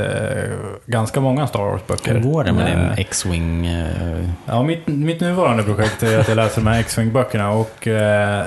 ganska 0.86 1.20
många 1.22 1.48
Star 1.48 1.60
Wars-böcker. 1.60 2.14
Hur 2.14 2.22
går 2.22 2.44
det 2.44 2.52
med 2.54 2.74
Eh, 2.74 2.80
din 2.80 2.92
X-Wing? 2.98 3.66
Eh, 3.68 4.30
Ja, 4.46 4.64
mitt, 4.64 4.88
mitt 4.88 5.20
nuvarande 5.22 5.64
projekt 5.64 6.04
är 6.04 6.20
att 6.20 6.28
jag 6.28 6.36
läser 6.36 6.62
de 6.62 6.68
här 6.68 6.80
X-Wing-böckerna 6.80 7.50
och 7.52 7.88
eh, 7.88 8.46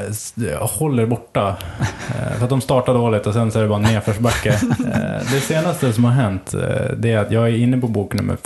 håller 0.61 1.07
borta. 1.07 1.57
Eh, 2.09 2.37
för 2.37 2.45
att 2.45 2.51
de 2.51 2.61
startar 2.61 2.95
dåligt 2.95 3.27
och 3.27 3.33
sen 3.35 3.51
så 3.53 3.59
är 3.59 3.63
det 3.63 3.69
bara 3.69 3.79
nedförsbacke. 3.79 4.49
Eh, 4.95 5.33
det 5.33 5.41
senaste 5.41 5.93
som 5.93 6.05
har 6.05 6.13
hänt 6.13 6.55
eh, 6.55 6.61
det 6.97 7.13
är 7.13 7.19
att 7.19 7.31
jag 7.31 7.45
är 7.49 7.57
inne 7.57 7.79
på 7.79 7.89
bok 7.89 8.15
nummer 8.15 8.37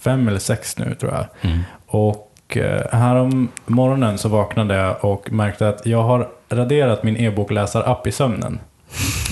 fem 0.00 0.28
eller 0.28 0.38
sex 0.38 0.78
nu 0.78 0.94
tror 0.94 1.12
jag. 1.12 1.50
mm. 1.50 1.60
Och 1.86 2.30
eh, 2.50 2.80
här 2.98 3.16
om 3.16 3.48
morgonen 3.66 4.18
så 4.18 4.28
vaknade 4.28 4.74
jag 4.74 5.04
och 5.04 5.32
märkte 5.32 5.68
att 5.68 5.86
jag 5.86 6.02
har 6.02 6.28
raderat 6.48 7.02
min 7.02 7.16
e-bokläsar-app 7.16 8.06
i 8.06 8.12
sömnen. 8.12 8.60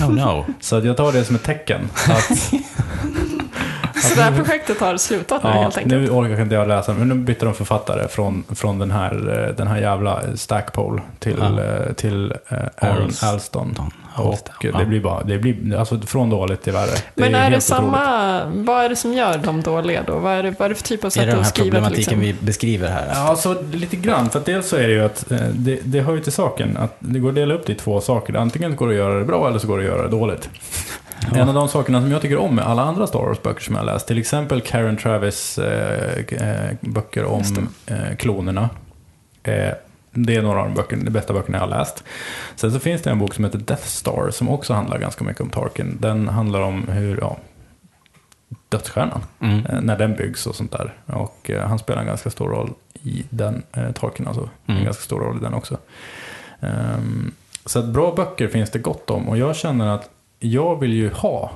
Oh 0.01 0.11
no. 0.11 0.45
Så 0.59 0.79
jag 0.79 0.97
tar 0.97 1.11
det 1.11 1.23
som 1.25 1.35
ett 1.35 1.43
tecken. 1.43 1.89
Att, 2.09 2.53
Så 4.03 4.15
det 4.15 4.21
här 4.21 4.35
projektet 4.35 4.79
har 4.79 4.97
slutat 4.97 5.43
nu 5.43 5.49
ja, 5.49 5.55
helt 5.61 5.77
enkelt. 5.77 6.01
nu 6.01 6.09
orkar 6.09 6.41
inte 6.41 6.55
jag 6.55 6.67
läsa, 6.67 6.93
men 6.93 7.07
nu 7.09 7.15
bytte 7.15 7.45
de 7.45 7.53
författare 7.53 8.07
från, 8.07 8.43
från 8.49 8.79
den, 8.79 8.91
här, 8.91 9.43
eh, 9.49 9.55
den 9.55 9.67
här 9.67 9.77
jävla 9.77 10.21
Stackpole 10.35 11.01
till, 11.19 11.37
Ja. 11.57 11.63
eh, 11.63 11.93
till 11.93 12.33
eh, 12.49 12.57
Aaron 12.89 13.11
Alston. 13.23 13.75
Och 14.15 14.51
ja. 14.61 14.77
det 14.77 14.85
blir 14.85 14.99
bara, 14.99 15.23
det 15.23 15.37
blir 15.37 15.75
alltså 15.75 15.99
från 15.99 16.29
dåligt 16.29 16.61
till 16.61 16.73
värre. 16.73 16.97
Men 17.15 17.25
är, 17.25 17.29
det 17.29 17.37
helt 17.37 17.47
otroligt. 17.49 17.63
samma, 17.63 18.45
vad 18.45 18.85
är 18.85 18.89
det 18.89 18.95
som 18.95 19.13
gör 19.13 19.37
dem 19.37 19.61
dåliga 19.61 20.03
då? 20.07 20.19
Vad 20.19 20.33
är 20.33 20.43
det, 20.43 20.55
vad 20.59 20.65
är 20.65 20.69
det 20.69 20.75
för 20.75 20.83
typ 20.83 21.03
av 21.03 21.07
Är 21.07 21.11
sätt 21.11 21.25
det 21.25 21.31
den 21.31 21.39
att 21.39 21.45
här 21.45 21.51
skriva 21.51 21.63
till 21.63 21.71
problematiken 21.71 22.19
liksom? 22.19 22.39
vi 22.39 22.45
beskriver 22.45 22.89
här? 22.89 23.07
Ja, 23.13 23.35
så 23.35 23.61
lite 23.71 23.95
grann. 23.95 24.29
För 24.29 24.39
att 24.39 24.45
dels 24.45 24.67
så 24.67 24.75
är 24.75 24.87
det 24.87 24.93
ju 24.93 25.03
att 25.03 25.31
eh, 25.31 25.37
det, 25.53 25.79
det 25.83 26.01
hör 26.01 26.13
ju 26.13 26.21
till 26.21 26.31
saken 26.31 26.77
att 26.77 26.95
det 26.99 27.19
går 27.19 27.29
att 27.29 27.35
dela 27.35 27.53
upp 27.53 27.65
det 27.65 27.73
i 27.73 27.75
två 27.75 28.01
saker. 28.01 28.33
Antingen 28.33 28.75
går 28.75 28.87
det 28.87 28.93
att 28.93 28.97
göra 28.97 29.19
det 29.19 29.25
bra 29.25 29.47
eller 29.47 29.59
så 29.59 29.67
går 29.67 29.77
det 29.77 29.83
att 29.83 29.89
göra 29.89 30.03
det 30.03 30.09
dåligt. 30.09 30.49
En 31.35 31.49
av 31.49 31.55
de 31.55 31.67
sakerna 31.67 32.01
som 32.01 32.11
jag 32.11 32.21
tycker 32.21 32.37
om 32.37 32.55
med 32.55 32.65
alla 32.65 32.81
andra 32.81 33.07
Star 33.07 33.19
Wars-böcker 33.19 33.61
som 33.61 33.75
jag 33.75 33.81
har 33.81 33.93
läst, 33.93 34.07
till 34.07 34.17
exempel 34.17 34.61
Karen 34.61 34.97
Travis 34.97 35.57
eh, 35.57 36.19
eh, 36.19 36.75
böcker 36.81 37.25
om 37.25 37.69
eh, 37.85 38.15
klonerna. 38.17 38.69
Eh, 39.43 39.69
det 40.13 40.35
är 40.35 40.41
några 40.41 40.59
av 40.61 40.65
de, 40.67 40.73
böcker, 40.75 40.97
de 40.97 41.11
bästa 41.11 41.33
böckerna 41.33 41.57
jag 41.57 41.63
har 41.67 41.69
läst. 41.79 42.03
Sen 42.55 42.71
så 42.71 42.79
finns 42.79 43.01
det 43.01 43.09
en 43.09 43.19
bok 43.19 43.33
som 43.33 43.43
heter 43.43 43.57
Death 43.59 43.83
Star 43.87 44.29
som 44.31 44.49
också 44.49 44.73
handlar 44.73 44.97
ganska 44.99 45.23
mycket 45.23 45.41
om 45.41 45.49
Tarkin. 45.49 45.97
Den 46.01 46.27
handlar 46.27 46.61
om 46.61 46.87
hur, 46.87 47.17
ja, 47.21 47.37
dödsstjärnan, 48.69 49.21
Mm. 49.39 49.65
eh, 49.65 49.81
när 49.81 49.97
den 49.97 50.15
byggs 50.15 50.47
och 50.47 50.55
sånt 50.55 50.71
där. 50.71 50.93
Och 51.05 51.49
eh, 51.49 51.67
han 51.67 51.79
spelar 51.79 52.01
en 52.01 52.07
ganska 52.07 52.29
stor 52.29 52.49
roll 52.49 52.73
i 53.03 53.23
den, 53.29 53.63
eh, 53.73 53.91
Tarkin 53.91 54.27
alltså. 54.27 54.49
En 54.65 54.73
Mm. 54.75 54.85
ganska 54.85 55.03
stor 55.03 55.19
roll 55.19 55.37
i 55.37 55.39
den 55.43 55.53
också. 55.53 55.77
Ehm, 56.59 57.31
så 57.65 57.79
att 57.79 57.85
bra 57.85 58.13
böcker 58.15 58.47
finns 58.47 58.69
det 58.71 58.79
gott 58.79 59.09
om 59.09 59.29
och 59.29 59.37
jag 59.37 59.55
känner 59.55 59.87
att 59.95 60.09
jag 60.39 60.79
vill 60.79 60.93
ju 60.93 61.09
ha 61.09 61.51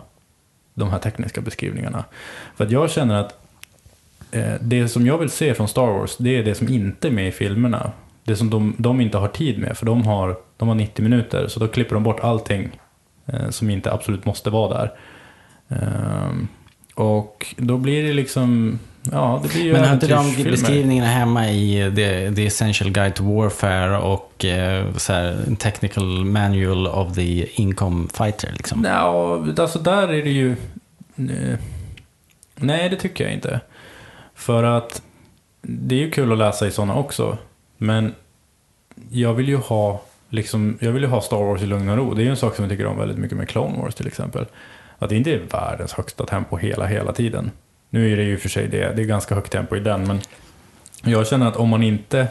de 0.73 0.89
här 0.89 0.99
tekniska 0.99 1.41
beskrivningarna. 1.41 2.03
För 2.55 2.65
att 2.65 2.71
jag 2.71 2.89
känner 2.91 3.15
att 3.21 3.39
eh, 4.31 4.53
det 4.61 4.87
som 4.87 5.05
jag 5.05 5.17
vill 5.17 5.29
se 5.29 5.53
från 5.53 5.67
Star 5.67 5.87
Wars, 5.87 6.17
det 6.17 6.29
är 6.37 6.43
det 6.43 6.55
som 6.55 6.69
inte 6.69 7.07
är 7.07 7.11
med 7.11 7.27
i 7.27 7.31
filmerna. 7.31 7.91
Det 8.27 8.35
som 8.35 8.49
de, 8.49 8.75
de 8.77 9.01
inte 9.01 9.17
har 9.17 9.27
tid 9.27 9.59
med, 9.59 9.77
för 9.77 9.85
de 9.85 10.05
har, 10.07 10.37
de 10.57 10.67
har 10.67 10.75
90 10.75 11.03
minuter, 11.03 11.47
så 11.47 11.59
då 11.59 11.67
klipper 11.67 11.93
de 11.95 12.03
bort 12.03 12.19
allting 12.19 12.79
eh, 13.25 13.49
som 13.49 13.69
inte 13.69 13.91
absolut 13.93 14.25
måste 14.25 14.49
vara 14.49 14.73
där. 14.77 14.91
Ehm, 15.69 16.47
Och 16.95 17.55
då 17.57 17.77
blir 17.77 18.03
det 18.03 18.13
liksom, 18.13 18.79
ja 19.11 19.39
det 19.43 19.49
blir 19.53 19.63
ju 19.63 19.73
Men 19.73 19.93
inte 19.93 20.07
de 20.07 20.43
beskrivningarna 20.43 21.09
hemma 21.09 21.49
i 21.49 21.91
the, 21.95 22.35
the 22.35 22.45
Essential 22.45 22.89
Guide 22.91 23.15
to 23.15 23.23
Warfare 23.35 23.97
och 23.97 24.45
eh, 24.45 24.95
så 24.95 25.13
här, 25.13 25.55
Technical 25.59 26.25
Manual 26.25 26.87
of 26.87 27.15
the 27.15 27.61
Income 27.61 28.07
Fighter? 28.13 28.51
Liksom? 28.57 28.83
Ja, 28.85 29.45
alltså 29.57 29.79
där 29.79 30.07
är 30.07 30.23
det 30.23 30.29
ju... 30.29 30.51
eh, 31.17 31.59
Nej, 32.55 32.89
det 32.89 32.95
tycker 32.95 33.23
jag 33.23 33.33
inte. 33.33 33.59
För 34.35 34.63
att 34.63 35.01
det 35.61 35.95
är 35.95 35.99
ju 35.99 36.11
kul 36.11 36.31
att 36.31 36.37
läsa 36.37 36.67
i 36.67 36.71
sådana 36.71 36.95
också. 36.95 37.37
Men 37.77 38.15
jag 39.09 39.33
vill 39.33 39.47
ju 39.47 39.57
ha, 39.57 40.01
liksom, 40.29 40.77
jag 40.81 40.91
vill 40.91 41.03
ju 41.03 41.09
ha 41.09 41.21
Star 41.21 41.43
Wars 41.43 41.61
i 41.61 41.65
lugn 41.65 41.89
och 41.89 41.97
ro. 41.97 42.13
Det 42.13 42.21
är 42.21 42.23
ju 42.23 42.29
en 42.29 42.37
sak 42.37 42.55
som 42.55 42.63
jag 42.63 42.71
tycker 42.71 42.85
om 42.85 42.97
väldigt 42.97 43.17
mycket 43.17 43.37
med 43.37 43.49
Clone 43.49 43.77
Wars 43.77 43.95
till 43.95 44.07
exempel. 44.07 44.45
Att 44.99 45.09
det 45.09 45.15
inte 45.15 45.33
är 45.33 45.39
världens 45.51 45.93
högsta 45.93 46.25
tempo 46.25 46.57
hela, 46.57 46.85
hela 46.85 47.13
tiden. 47.13 47.51
Nu 47.89 48.13
är 48.13 48.17
det 48.17 48.23
ju 48.23 48.37
för 48.37 48.49
sig 48.49 48.67
det, 48.67 48.95
det 48.95 49.01
är 49.01 49.05
ganska 49.05 49.35
högt 49.35 49.51
tempo 49.51 49.75
i 49.75 49.79
den, 49.79 50.07
men 50.07 50.19
jag 51.03 51.27
känner 51.27 51.47
att 51.47 51.55
om 51.55 51.69
man 51.69 51.83
inte 51.83 52.27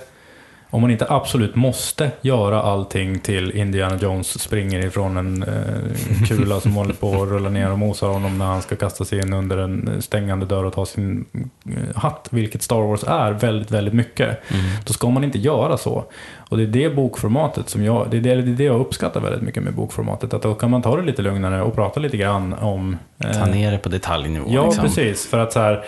om 0.70 0.80
man 0.80 0.90
inte 0.90 1.06
absolut 1.08 1.54
måste 1.54 2.10
göra 2.20 2.62
allting 2.62 3.18
till 3.18 3.50
Indiana 3.50 3.96
Jones 3.96 4.40
springer 4.40 4.86
ifrån 4.86 5.16
en 5.16 5.42
eh, 5.42 6.26
kula 6.28 6.60
som 6.60 6.74
håller 6.74 6.94
på 6.94 7.22
att 7.22 7.28
rulla 7.28 7.48
ner 7.48 7.72
och 7.72 7.78
mosar 7.78 8.08
honom 8.08 8.38
när 8.38 8.44
han 8.44 8.62
ska 8.62 8.76
kasta 8.76 9.04
sig 9.04 9.18
in 9.18 9.32
under 9.32 9.58
en 9.58 10.02
stängande 10.02 10.46
dörr 10.46 10.64
och 10.64 10.72
ta 10.72 10.86
sin 10.86 11.24
eh, 11.66 11.96
hatt, 11.96 12.28
vilket 12.30 12.62
Star 12.62 12.80
Wars 12.80 13.04
är 13.04 13.32
väldigt, 13.32 13.70
väldigt 13.70 13.94
mycket. 13.94 14.40
Då 14.84 14.92
ska 14.92 15.10
man 15.10 15.24
inte 15.24 15.38
göra 15.38 15.76
så. 15.76 16.04
Och 16.48 16.56
det 16.56 16.62
är 16.62 16.66
det 16.66 16.90
bokformatet 16.90 17.68
som 17.68 17.84
jag, 17.84 18.06
det 18.10 18.16
är 18.16 18.20
det, 18.20 18.34
det, 18.34 18.50
är 18.52 18.56
det 18.56 18.64
jag 18.64 18.80
uppskattar 18.80 19.20
väldigt 19.20 19.42
mycket 19.42 19.62
med 19.62 19.74
bokformatet. 19.74 20.34
Att 20.34 20.42
då 20.42 20.54
kan 20.54 20.70
man 20.70 20.82
ta 20.82 20.96
det 20.96 21.02
lite 21.02 21.22
lugnare 21.22 21.62
och 21.62 21.74
prata 21.74 22.00
lite 22.00 22.16
grann 22.16 22.52
om... 22.52 22.96
eh, 23.18 23.30
Ta 23.32 23.46
ner 23.46 23.72
det 23.72 23.78
på 23.78 23.88
detaljnivå. 23.88 24.46
Ja, 24.50 24.64
liksom. 24.64 24.84
precis. 24.84 25.26
För 25.26 25.38
att 25.38 25.52
så 25.52 25.60
här, 25.60 25.84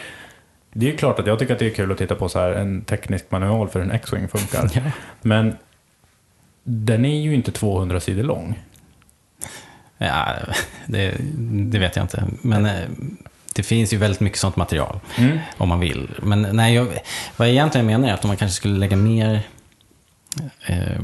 det 0.78 0.92
är 0.92 0.96
klart 0.96 1.18
att 1.18 1.26
jag 1.26 1.38
tycker 1.38 1.52
att 1.52 1.58
det 1.58 1.66
är 1.66 1.74
kul 1.74 1.92
att 1.92 1.98
titta 1.98 2.14
på 2.14 2.28
så 2.28 2.38
här, 2.38 2.52
en 2.52 2.82
teknisk 2.82 3.30
manual 3.30 3.68
för 3.68 3.80
hur 3.80 3.88
en 3.88 3.94
X-Wing 3.94 4.28
funkar. 4.28 4.70
Ja. 4.74 4.80
Men 5.22 5.56
den 6.64 7.04
är 7.04 7.20
ju 7.20 7.34
inte 7.34 7.52
200 7.52 8.00
sidor 8.00 8.22
lång. 8.22 8.58
Ja, 9.98 10.34
det, 10.86 11.14
det 11.44 11.78
vet 11.78 11.96
jag 11.96 12.04
inte. 12.04 12.24
Men 12.42 12.66
eh, 12.66 12.88
det 13.54 13.62
finns 13.62 13.92
ju 13.92 13.96
väldigt 13.96 14.20
mycket 14.20 14.38
sånt 14.38 14.56
material. 14.56 15.00
Mm. 15.16 15.38
Om 15.56 15.68
man 15.68 15.80
vill. 15.80 16.08
Men 16.22 16.42
nej, 16.42 16.74
jag, 16.74 16.84
vad 17.36 17.48
jag 17.48 17.52
egentligen 17.52 17.86
menar 17.86 18.08
är 18.08 18.12
att 18.12 18.24
om 18.24 18.28
man 18.28 18.36
kanske 18.36 18.56
skulle 18.56 18.78
lägga 18.78 18.96
mer 18.96 19.40
eh, 20.66 21.02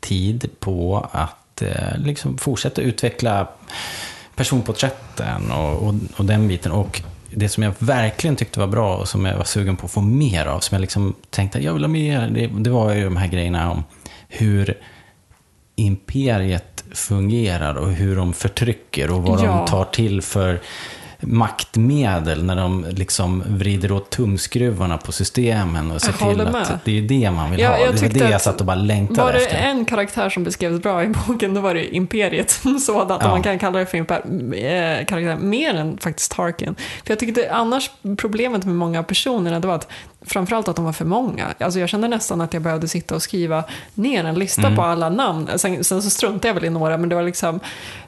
tid 0.00 0.50
på 0.60 1.08
att 1.12 1.62
eh, 1.62 1.96
liksom 1.96 2.38
fortsätta 2.38 2.82
utveckla 2.82 3.48
personporträtten 4.36 5.50
och, 5.50 5.88
och, 5.88 5.94
och 6.16 6.24
den 6.24 6.48
biten. 6.48 6.72
Och 6.72 7.02
det 7.34 7.48
som 7.48 7.62
jag 7.62 7.72
verkligen 7.78 8.36
tyckte 8.36 8.60
var 8.60 8.66
bra 8.66 8.96
och 8.96 9.08
som 9.08 9.24
jag 9.24 9.36
var 9.36 9.44
sugen 9.44 9.76
på 9.76 9.86
att 9.86 9.92
få 9.92 10.00
mer 10.00 10.46
av, 10.46 10.60
som 10.60 10.74
jag 10.74 10.80
liksom 10.80 11.14
tänkte 11.30 11.58
att 11.58 11.64
jag 11.64 11.72
vill 11.74 11.82
ha 11.82 11.88
mer, 11.88 12.30
det, 12.34 12.46
det 12.46 12.70
var 12.70 12.92
ju 12.94 13.04
de 13.04 13.16
här 13.16 13.28
grejerna 13.28 13.70
om 13.70 13.84
hur 14.28 14.78
imperiet 15.76 16.84
fungerar 16.90 17.74
och 17.74 17.92
hur 17.92 18.16
de 18.16 18.32
förtrycker 18.32 19.10
och 19.10 19.22
vad 19.22 19.40
Ja. 19.40 19.46
de 19.46 19.66
tar 19.70 19.84
till 19.84 20.22
för 20.22 20.60
maktmedel 21.22 22.44
när 22.44 22.56
de 22.56 22.86
liksom 22.90 23.42
vrider 23.46 23.92
åt 23.92 24.10
tumskruvarna 24.10 24.98
på 24.98 25.12
systemen 25.12 25.90
och 25.90 26.02
ser 26.02 26.12
till 26.12 26.40
att 26.40 26.52
med. 26.52 26.78
det 26.84 26.98
är 26.98 27.02
det 27.02 27.30
man 27.30 27.50
vill 27.50 27.60
Ja, 27.60 27.68
ha. 27.70 27.78
jag 27.78 27.94
Det 27.94 27.98
tyckte 27.98 28.18
det 28.18 28.24
jag 28.24 28.32
att 28.34 28.42
satt 28.42 28.60
och 28.60 28.66
bara 28.66 28.76
längtade 28.76 29.22
Var 29.22 29.32
det 29.32 29.38
efter. 29.38 29.56
en 29.58 29.84
karaktär 29.84 30.30
som 30.30 30.44
beskrevs 30.44 30.82
bra 30.82 31.04
i 31.04 31.08
boken, 31.08 31.54
då 31.54 31.60
var 31.60 31.74
det 31.74 31.96
Imperiet 31.96 32.50
som 32.62 32.78
sådant, 32.78 33.22
Ja. 33.22 33.28
man 33.28 33.42
kan 33.42 33.58
kalla 33.58 33.78
det 33.78 33.86
för 33.86 33.98
imper- 33.98 34.54
eh, 35.00 35.04
karaktär, 35.06 35.36
mer 35.36 35.74
än 35.74 35.98
faktiskt 35.98 36.32
Tarkin. 36.32 36.74
För 37.04 37.10
jag 37.10 37.18
tyckte 37.18 37.52
annars 37.52 37.90
problemet 38.16 38.64
med 38.64 38.74
många 38.74 39.02
personerna, 39.02 39.60
det 39.60 39.66
var 39.68 39.74
att 39.74 39.88
framförallt 40.26 40.68
att 40.68 40.76
de 40.76 40.84
var 40.84 40.92
för 40.92 41.04
många. 41.04 41.46
Alltså 41.60 41.80
jag 41.80 41.88
kände 41.88 42.08
nästan 42.08 42.40
att 42.40 42.52
jag 42.52 42.62
behövde 42.62 42.88
sitta 42.88 43.14
och 43.14 43.22
skriva 43.22 43.64
ner 43.94 44.24
en 44.24 44.34
lista 44.34 44.60
Mm. 44.62 44.76
på 44.76 44.82
alla 44.82 45.08
namn. 45.08 45.48
Sen, 45.56 45.84
sen 45.84 46.02
så 46.02 46.10
struntade 46.10 46.48
jag 46.48 46.54
väl 46.54 46.64
i 46.64 46.70
några, 46.70 46.96
men 46.96 47.08
det 47.08 47.14
var 47.14 47.22
liksom, 47.22 47.60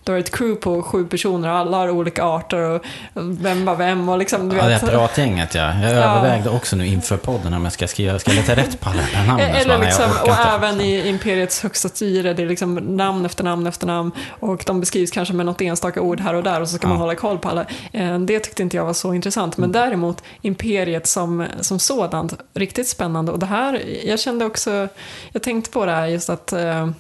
det 0.05 0.13
var 0.13 0.19
ett 0.19 0.31
crew 0.37 0.61
på 0.61 0.83
sju 0.83 1.05
personer, 1.07 1.49
alla 1.49 1.77
har 1.77 1.91
olika 1.91 2.25
arter 2.25 2.59
och 2.61 2.83
vem 3.15 3.65
var 3.65 3.77
vem 3.77 4.09
och 4.09 4.19
liksom, 4.19 4.49
du 4.49 4.57
Ja, 4.57 4.63
det 4.63 4.69
vet. 4.69 4.83
här 4.83 4.89
pratgänget 4.89 5.55
ja. 5.55 5.75
Jag 5.83 5.93
Ja. 5.93 5.97
övervägde 5.97 6.51
också 6.51 6.77
nu 6.77 6.87
inför 6.87 7.17
podden 7.17 7.55
om 7.55 7.65
jag 7.65 7.73
ska 7.73 7.87
skriva, 7.89 8.19
ska 8.19 8.31
jag 8.31 8.37
leta 8.37 8.57
rätt 8.57 8.81
på 8.81 8.91
alla 8.91 9.03
namnen? 9.27 9.47
Så 9.63 9.69
bara, 9.69 9.75
Eller 9.75 9.85
liksom, 9.87 10.05
och 10.23 10.29
inte. 10.29 10.41
även 10.43 10.81
i 10.81 11.09
Imperiets 11.09 11.63
högsta 11.63 11.89
styre, 11.89 12.35
det 12.35 12.43
är 12.43 12.47
liksom 12.47 12.75
namn 12.75 13.25
efter 13.27 13.45
namn 13.45 13.67
efter 13.67 13.87
namn 13.87 14.11
och 14.29 14.63
de 14.67 14.81
beskrivs 14.81 15.11
kanske 15.11 15.35
med 15.35 15.47
något 15.47 15.61
enstaka 15.61 16.01
ord 16.01 16.21
här 16.21 16.35
och 16.35 16.43
där 16.43 16.61
och 16.61 16.69
så 16.69 16.77
ska 16.77 16.87
man 16.89 16.97
Ja. 16.97 17.01
hålla 17.03 17.15
koll 17.15 17.39
på 17.39 17.49
alla. 17.49 17.65
Eh, 17.93 18.19
Det 18.19 18.41
tyckte 18.41 18.63
inte 18.63 18.77
jag 18.77 18.85
var 18.85 18.93
så 18.93 19.15
intressant, 19.15 19.57
men 19.57 19.73
däremot 19.73 20.23
Imperiet 20.43 21.07
som, 21.07 21.47
som 21.61 21.79
sådant, 22.11 22.35
riktigt 22.55 22.89
spännande. 22.89 23.33
Och 23.33 23.39
det 23.39 23.47
här, 23.47 23.83
jag 24.07 24.21
kände 24.21 24.45
också, 24.45 24.89
jag 25.33 25.43
tänkte 25.43 25.71
på 25.71 25.87
det 25.87 25.93
här 25.93 26.07
just 26.07 26.31
att 26.31 26.53
eh, 26.53 26.91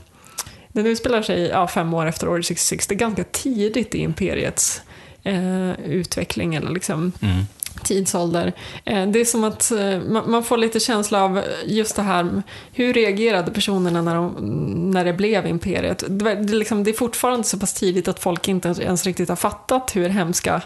den 0.69 0.87
utspelar 0.87 1.23
sig 1.23 1.41
ja, 1.49 1.69
fem 1.69 1.95
år 1.95 2.07
efter 2.07 2.29
Order 2.29 2.43
66, 2.43 2.87
det 2.87 2.95
är 2.95 2.97
ganska 2.97 3.25
tidigt 3.25 3.95
i 3.95 3.99
Imperiets 3.99 4.83
eh, 5.23 5.81
utveckling 5.81 6.55
eller 6.55 6.71
liksom 6.71 7.13
Mm. 7.23 7.45
tidsålder. 7.85 8.53
Eh, 8.85 9.07
Det 9.07 9.21
är 9.21 9.25
som 9.25 9.45
att 9.45 9.71
eh, 9.71 10.01
man 10.01 10.31
man 10.31 10.45
får 10.45 10.57
lite 10.57 10.81
känsla 10.81 11.25
av 11.25 11.43
just 11.67 11.97
det 11.97 12.03
här, 12.03 12.43
hur 12.73 12.93
reagerade 12.93 13.51
personerna 13.51 14.03
när, 14.03 14.15
de, 14.15 14.35
när 14.91 15.05
det 15.05 15.13
blev 15.13 15.47
imperiet? 15.47 16.05
Det, 16.09 16.35
det, 16.35 16.53
är 16.53 16.59
liksom, 16.59 16.85
det 16.85 16.91
är 16.91 16.95
fortfarande 16.95 17.45
så 17.45 17.59
pass 17.59 17.75
tidigt 17.75 18.09
att 18.09 18.21
folk 18.21 18.49
inte 18.49 18.69
ens 18.69 19.07
riktigt 19.07 19.29
har 19.29 19.37
fattat 19.37 19.97
hur 19.97 20.09
hemska 20.09 20.63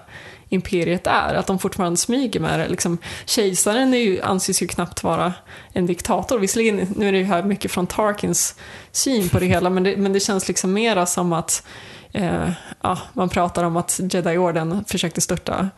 imperiet 0.48 1.06
är, 1.06 1.34
att 1.34 1.46
de 1.46 1.58
fortfarande 1.58 1.96
smyger 1.96 2.40
med 2.40 2.60
det. 2.60 2.68
Liksom, 2.68 2.98
kejsaren 3.24 3.94
är 3.94 3.98
ju, 3.98 4.22
anses 4.22 4.62
ju 4.62 4.66
knappt 4.66 5.02
vara 5.02 5.32
en 5.72 5.86
diktator. 5.86 6.38
Visserligen, 6.38 6.94
nu 6.96 7.08
är 7.08 7.12
det 7.12 7.18
ju 7.18 7.24
här 7.24 7.42
mycket 7.42 7.70
från 7.70 7.86
Tarkins 7.86 8.54
syn 8.92 9.28
på 9.28 9.38
det 9.38 9.46
hela, 9.46 9.70
men 9.70 9.82
det, 9.82 9.96
men 9.96 10.12
det 10.12 10.20
känns 10.20 10.48
liksom 10.48 10.72
mera 10.72 11.06
som 11.06 11.32
att 11.32 11.66
eh, 12.12 12.50
ja, 12.82 12.98
man 13.12 13.28
pratar 13.28 13.64
om 13.64 13.76
att 13.76 14.00
Jedi-orden 14.12 14.84
försökte 14.88 15.20
störta 15.20 15.68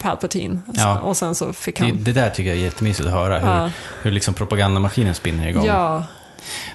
Palpatine. 0.00 0.60
Ja. 0.74 1.00
Och 1.00 1.16
sen 1.16 1.34
så 1.34 1.52
fick 1.52 1.78
Det, 1.78 1.84
han... 1.84 2.04
det 2.04 2.12
där 2.12 2.30
tycker 2.30 2.50
jag 2.50 2.58
är 2.58 2.62
jättemysigt 2.62 3.06
att 3.08 3.14
höra, 3.14 3.38
hur, 3.38 3.48
Ja. 3.48 3.70
hur 4.02 4.10
liksom 4.10 4.34
propagandamaskinen 4.34 5.14
spinner 5.14 5.48
igång. 5.48 5.66
Ja, 5.66 6.04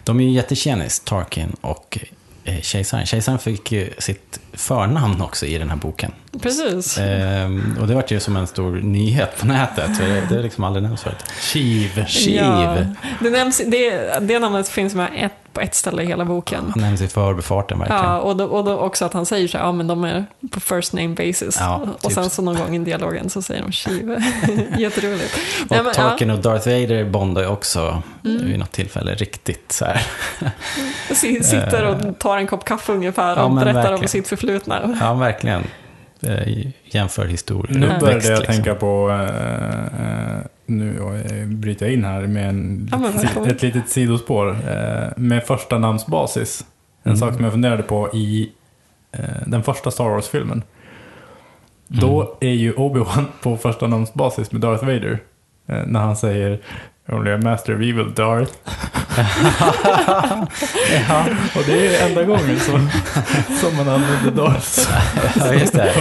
De 0.03 0.19
är 0.19 0.23
ju 0.23 0.29
jättetjenis, 0.31 0.99
Tarkin 0.99 1.55
och 1.61 1.99
eh, 2.43 2.61
kejsaren. 2.61 3.05
Kejsaren 3.05 3.39
fick 3.39 3.71
ju 3.71 3.93
sitt 3.97 4.39
förnamn 4.53 5.21
också 5.21 5.45
i 5.45 5.57
den 5.57 5.69
här 5.69 5.77
boken. 5.77 6.11
precis. 6.41 6.97
Ehm, 6.97 7.77
och 7.81 7.87
det 7.87 7.95
var 7.95 8.03
ju 8.07 8.19
som 8.19 8.35
en 8.35 8.47
stor 8.47 8.71
nyhet 8.71 9.37
på 9.39 9.45
nätet, 9.45 9.97
för 9.97 10.03
det, 10.07 10.21
det 10.29 10.35
har 10.35 10.43
liksom 10.43 10.63
aldrig 10.63 10.83
nämnts 10.83 11.03
förut. 11.03 11.25
Chiv. 11.41 12.05
Shiv. 12.07 12.35
Ja, 12.35 12.77
det, 13.19 13.29
nämns, 13.29 13.61
det, 13.67 14.19
det 14.21 14.39
namnet 14.39 14.69
finns 14.69 14.95
med 14.95 15.09
ett, 15.17 15.31
på 15.53 15.61
ett 15.61 15.75
ställe 15.75 16.03
i 16.03 16.05
hela 16.05 16.25
boken. 16.25 16.71
Han 16.73 16.81
nämns 16.83 17.01
i 17.01 17.07
förbifarten 17.07 17.79
verkligen. 17.79 18.03
Ja, 18.03 18.19
och, 18.19 18.37
då, 18.37 18.45
och 18.45 18.63
då 18.65 18.77
också 18.77 19.05
att 19.05 19.13
han 19.13 19.25
säger 19.25 19.47
så 19.47 19.57
här, 19.57 19.65
ja 19.65 19.71
men 19.71 19.87
de 19.87 20.03
är 20.03 20.25
på 20.51 20.59
first 20.59 20.93
name 20.93 21.07
basis. 21.15 21.57
Ja, 21.59 21.87
och 22.01 22.11
sen 22.11 22.23
typ. 22.23 22.31
så 22.33 22.41
någon 22.41 22.55
gång 22.57 22.75
i 22.75 22.79
dialogen 22.79 23.29
så 23.29 23.41
säger 23.41 23.61
de 23.61 23.71
Shiva. 23.71 24.15
Jätteroligt. 24.77 25.37
Nej, 25.69 25.79
Och 25.79 25.85
men, 25.85 25.93
Tarkin 25.93 26.29
och 26.29 26.39
Darth 26.39 26.67
Vader 26.69 27.05
bondar 27.05 27.41
ju 27.41 27.47
också 27.47 28.01
Mm. 28.25 28.45
vid 28.47 28.59
något 28.59 28.71
tillfälle 28.71 29.15
riktigt 29.15 29.71
så 29.71 29.85
här. 29.85 30.01
ja, 30.39 31.15
sitter 31.15 31.83
och 31.85 32.19
tar 32.19 32.37
en 32.37 32.47
kopp 32.47 32.65
kaffe 32.65 32.91
ungefär 32.93 33.35
Ja, 33.35 33.43
och 33.43 33.51
men 33.51 33.63
berättar 33.63 33.79
om 33.79 33.89
verkligen. 33.89 34.09
sitt 34.09 34.27
förflutna. 34.27 34.42
Ja, 34.99 35.13
verkligen. 35.13 35.63
Jämför 36.85 37.25
historier. 37.25 37.79
Nu 37.79 37.87
och 37.93 37.99
började 37.99 38.15
växt, 38.15 38.29
jag 38.29 38.39
liksom. 38.39 38.55
tänka 38.55 38.75
på, 38.75 39.09
eh, 39.09 40.37
eh, 40.37 40.41
nu 40.65 40.99
bryter 41.45 41.85
jag 41.85 41.93
in 41.93 42.05
här 42.05 42.21
med 42.27 42.49
en, 42.49 42.89
Ja, 42.91 42.97
men 42.97 43.45
ett 43.49 43.61
litet 43.61 43.89
sidospår. 43.89 44.49
Eh, 44.49 45.07
med 45.17 45.43
första 45.43 45.77
namnsbasis. 45.77 46.65
En 47.03 47.09
Mm. 47.11 47.17
sak 47.19 47.33
som 47.33 47.43
jag 47.43 47.53
funderade 47.53 47.83
på 47.83 48.09
i 48.13 48.51
eh, 49.11 49.19
den 49.45 49.63
första 49.63 49.91
Star 49.91 50.09
Wars-filmen. 50.09 50.63
Då 51.87 52.21
Mm. 52.21 52.33
är 52.39 52.53
ju 52.53 52.73
Obi-Wan 52.73 53.25
på 53.41 53.57
första 53.57 53.87
namnsbasis 53.87 54.51
med 54.51 54.61
Darth 54.61 54.85
Vader. 54.85 55.19
När 55.65 55.99
han 55.99 56.15
säger 56.15 56.59
Only 57.11 57.31
a 57.31 57.37
master 57.37 57.75
of 57.75 57.81
evil, 57.81 58.13
Darth. 58.13 58.53
ja, 61.09 61.25
Och 61.55 61.63
det 61.65 61.87
är 61.87 62.07
enda 62.09 62.23
gången 62.23 62.59
som, 62.59 62.89
som 63.61 63.75
man 63.77 63.89
använder 63.89 64.31
Darth. 64.31 64.89
ja, 65.35 65.53
just 65.53 65.73
det. 65.73 65.93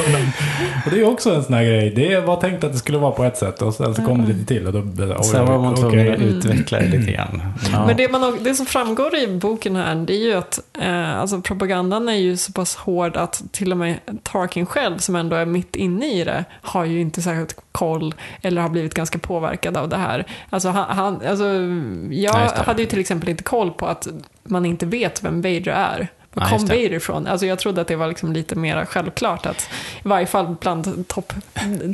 Och 0.85 0.91
det 0.91 1.01
är 1.01 1.05
också 1.05 1.35
en 1.35 1.45
sån 1.45 1.55
här 1.55 1.65
grej. 1.65 1.91
Det 1.91 2.21
var 2.21 2.41
tänkt 2.41 2.65
att 2.65 2.73
det 2.73 2.79
skulle 2.79 2.99
vara 2.99 3.13
på 3.13 3.25
ett 3.25 3.37
sätt 3.37 3.63
och 3.63 3.75
sen 3.75 3.95
så 3.95 4.03
kom 4.03 4.23
det 4.23 4.33
lite 4.33 4.45
till 4.45 4.67
och 4.67 4.73
då 4.73 4.81
det 4.81 5.25
Sen 5.25 5.47
var 5.47 5.59
man 5.59 5.75
tvungen 5.77 6.15
att 6.15 6.21
utveckla 6.21 6.79
det 6.79 6.89
lite 6.89 7.13
grann. 7.13 7.43
Ja. 7.73 7.87
Men 7.87 7.97
det, 7.97 8.09
man, 8.13 8.39
det 8.45 8.55
som 8.55 8.67
framgår 8.67 9.17
i 9.17 9.27
boken 9.27 9.77
här, 9.77 9.95
det 9.95 10.15
är 10.15 10.27
ju 10.27 10.35
att 10.35 10.61
eh, 10.79 11.21
alltså 11.21 11.41
propagandan 11.41 12.09
är 12.09 12.13
ju 12.13 12.37
så 12.37 12.53
pass 12.53 12.77
hård 12.77 13.17
att 13.17 13.43
till 13.53 13.73
och 13.73 13.79
med 13.79 13.99
Tarkin 14.23 14.67
själv, 14.67 14.99
som 14.99 15.17
ändå 15.17 15.37
är 15.37 15.47
mitt 15.47 15.77
inne 15.77 16.21
i 16.21 16.25
det, 16.25 16.45
har 16.63 16.85
ju 16.85 17.01
inte 17.01 17.23
särskilt 17.23 17.57
koll 17.73 18.15
eller 18.43 18.63
har 18.63 18.69
blivit 18.69 18.95
ganska 18.95 19.19
påverkad 19.19 19.77
av 19.77 19.89
det 19.89 19.97
här. 19.97 20.27
Alltså, 20.51 20.69
han, 20.69 20.92
han, 20.95 21.15
alltså, 21.27 21.45
jag 22.11 22.35
Ja, 22.35 22.53
hade 22.57 22.83
ju 22.83 22.89
till 22.89 23.01
exempel 23.01 23.29
inte 23.29 23.43
koll 23.43 23.71
på 23.71 23.87
att 23.87 24.09
man 24.43 24.67
inte 24.67 24.87
vet 24.87 25.25
vem 25.25 25.43
Vader 25.43 25.69
är 25.69 26.09
var 26.35 26.43
Ja, 26.43 26.49
kom 26.49 26.67
det. 26.67 26.75
Vader 26.75 26.93
ifrån? 26.93 27.27
Alltså 27.27 27.47
jag 27.47 27.59
trodde 27.59 27.81
att 27.81 27.89
det 27.89 27.97
var 27.97 28.09
liksom 28.09 28.33
lite 28.33 28.55
mer 28.55 28.85
självklart 28.85 29.47
att, 29.47 29.69
i 30.05 30.09
varje 30.09 30.27
fall 30.27 30.57
bland 30.61 31.09
topp, 31.09 31.33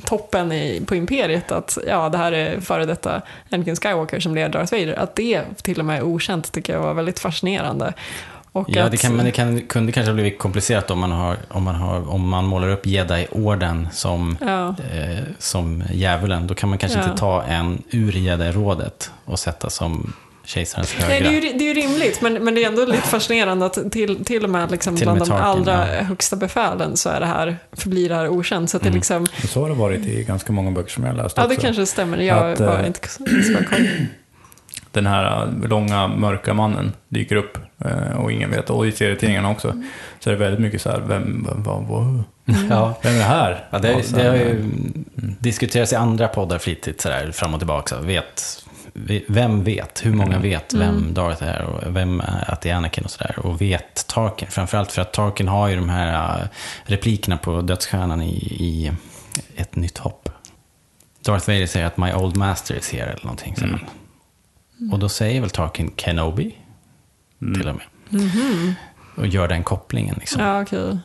toppen 0.04 0.52
i, 0.52 0.82
på 0.86 0.94
Imperiet, 0.94 1.52
att 1.52 1.78
ja, 1.86 2.08
det 2.08 2.18
här 2.18 2.32
är 2.32 2.60
före 2.60 2.86
detta 2.86 3.22
Anakin 3.50 3.76
Skywalker 3.76 4.20
som 4.20 4.34
leder 4.34 4.48
Darth 4.48 4.72
Vader. 4.72 4.94
Att 4.98 5.14
det 5.16 5.42
till 5.62 5.78
och 5.78 5.84
med 5.84 5.98
är 5.98 6.02
okänt 6.02 6.52
tycker 6.52 6.72
jag 6.72 6.80
var 6.80 6.94
väldigt 6.94 7.18
fascinerande. 7.18 7.92
Och 8.58 8.66
Ja, 8.70 8.88
det, 8.88 8.96
kan, 8.96 9.16
men 9.16 9.24
det 9.24 9.30
kan, 9.32 9.60
kunde 9.60 9.92
kanske 9.92 10.10
ha 10.10 10.14
blivit 10.14 10.38
komplicerat 10.38 10.90
om 10.90 10.98
man, 10.98 11.10
har, 11.12 11.36
om 11.48 11.62
man, 11.62 11.74
har, 11.74 12.10
om 12.10 12.28
man 12.28 12.44
målar 12.44 12.68
upp 12.68 12.86
Jedi-orden 12.86 13.88
som, 13.92 14.36
Ja. 14.40 14.68
eh, 14.68 15.18
som 15.38 15.82
djävulen. 15.92 16.46
Då 16.46 16.54
kan 16.54 16.68
man 16.68 16.78
kanske 16.78 16.98
Ja. 16.98 17.04
inte 17.04 17.16
ta 17.18 17.42
en 17.42 17.82
ur 17.90 18.12
Jedi-rådet 18.12 19.10
och 19.24 19.38
sätta 19.38 19.70
som 19.70 20.12
kejsarens 20.44 20.92
högra. 20.94 21.08
Nej, 21.08 21.20
det 21.22 21.28
är 21.48 21.52
ju, 21.52 21.58
det 21.58 21.64
är 21.64 21.74
ju 21.74 21.80
rimligt, 21.82 22.20
men, 22.20 22.34
men 22.44 22.54
det 22.54 22.64
är 22.64 22.68
ändå 22.68 22.84
lite 22.84 23.02
fascinerande 23.08 23.66
att 23.66 23.92
till, 23.92 24.24
till 24.24 24.44
och 24.44 24.50
med, 24.50 24.70
liksom 24.70 24.96
Till 24.96 25.04
bland 25.06 25.18
med 25.18 25.28
de 25.28 25.30
Tarkin, 25.30 25.44
allra 25.46 25.96
ja. 25.96 26.02
högsta 26.02 26.36
befälen 26.36 26.96
så 26.96 27.08
är 27.08 27.20
det 27.20 27.26
här, 27.26 27.56
förblir 27.72 28.08
det 28.08 28.14
här 28.14 28.28
okänt. 28.28 28.70
Så 28.70 28.76
att 28.76 28.82
det 28.82 28.88
Mm. 28.88 28.96
liksom, 28.96 29.22
Och 29.42 29.48
så 29.48 29.60
har 29.62 29.68
det 29.68 29.74
varit 29.74 30.06
i 30.06 30.24
ganska 30.24 30.52
många 30.52 30.70
böcker 30.70 30.90
som 30.90 31.04
jag 31.04 31.12
har 31.12 31.22
läst 31.22 31.36
ja 31.36 31.42
det 31.42 31.48
också. 31.48 31.60
kanske 31.60 31.86
stämmer. 31.86 32.18
Jag 32.18 32.52
Att, 32.52 32.60
var 32.60 32.78
eh, 32.80 32.86
inte 32.86 33.08
så. 33.08 33.24
Den 34.92 35.06
här 35.06 35.42
äh, 35.62 35.68
långa 35.68 36.08
mörka 36.08 36.54
mannen 36.54 36.92
dyker 37.08 37.36
upp 37.36 37.58
äh, 37.84 38.16
och 38.18 38.32
ingen 38.32 38.50
vet. 38.50 38.70
Och 38.70 38.86
i 38.86 38.92
serietidningarna 38.92 39.50
också. 39.50 39.82
Så 40.20 40.30
är 40.30 40.34
det 40.34 40.40
väldigt 40.40 40.60
mycket 40.60 40.82
så 40.82 40.90
här, 40.90 41.00
vem, 41.00 41.46
vem, 41.48 41.62
vad, 41.62 41.82
vad, 41.84 42.22
Ja. 42.70 42.98
vem 43.02 43.14
är 43.14 43.18
det 43.18 43.24
här? 43.24 43.64
Ja, 43.70 43.78
det, 43.78 44.02
sen, 44.02 44.18
det 44.18 44.28
har 44.28 44.36
ju 44.36 44.50
eh, 44.50 44.64
diskuterats 45.38 45.92
i 45.92 45.96
andra 45.96 46.28
poddar 46.28 46.58
flitigt 46.58 47.00
sådär, 47.00 47.30
fram 47.32 47.54
och 47.54 47.60
tillbaka. 47.60 47.96
Vet, 48.00 48.64
vem 49.28 49.64
vet? 49.64 50.06
Hur 50.06 50.12
många 50.14 50.38
vet 50.38 50.74
vem 50.74 51.14
Darth 51.14 51.42
är 51.42 51.62
och 51.62 51.96
vem 51.96 52.20
är, 52.20 52.44
att 52.50 52.60
det 52.60 52.70
är 52.70 52.74
Anakin 52.74 53.04
och 53.04 53.10
sådär? 53.10 53.38
Och 53.38 53.60
vet 53.60 54.06
Tarkin? 54.06 54.48
Framförallt 54.50 54.92
för 54.92 55.02
att 55.02 55.12
Tarkin 55.12 55.48
har 55.48 55.68
ju 55.68 55.76
de 55.76 55.88
här 55.88 56.40
äh, 56.40 56.46
replikerna 56.84 57.36
på 57.36 57.60
dödsstjärnan 57.60 58.22
i, 58.22 58.34
i 58.38 58.92
Ett 59.56 59.76
nytt 59.76 59.98
hopp. 59.98 60.28
Darth 61.24 61.48
Vader 61.48 61.66
säger 61.66 61.86
att 61.86 61.96
My 61.96 62.12
old 62.12 62.36
master 62.36 62.74
is 62.74 62.92
here 62.92 63.04
eller 63.06 63.22
någonting. 63.24 63.56
säger 63.56 63.78
Mm. 64.78 64.90
han. 64.90 64.92
Och 64.92 64.98
då 64.98 65.08
säger 65.08 65.40
väl 65.40 65.50
Tarkin 65.50 65.92
Kenobi 65.96 66.54
Mm. 67.42 67.54
till 67.60 67.68
och 67.68 67.74
med. 67.74 67.84
Och 69.16 69.26
gör 69.26 69.48
den 69.48 69.62
kopplingen 69.64 70.16
liksom. 70.18 70.42
Ja, 70.42 70.62
okej. 70.62 70.98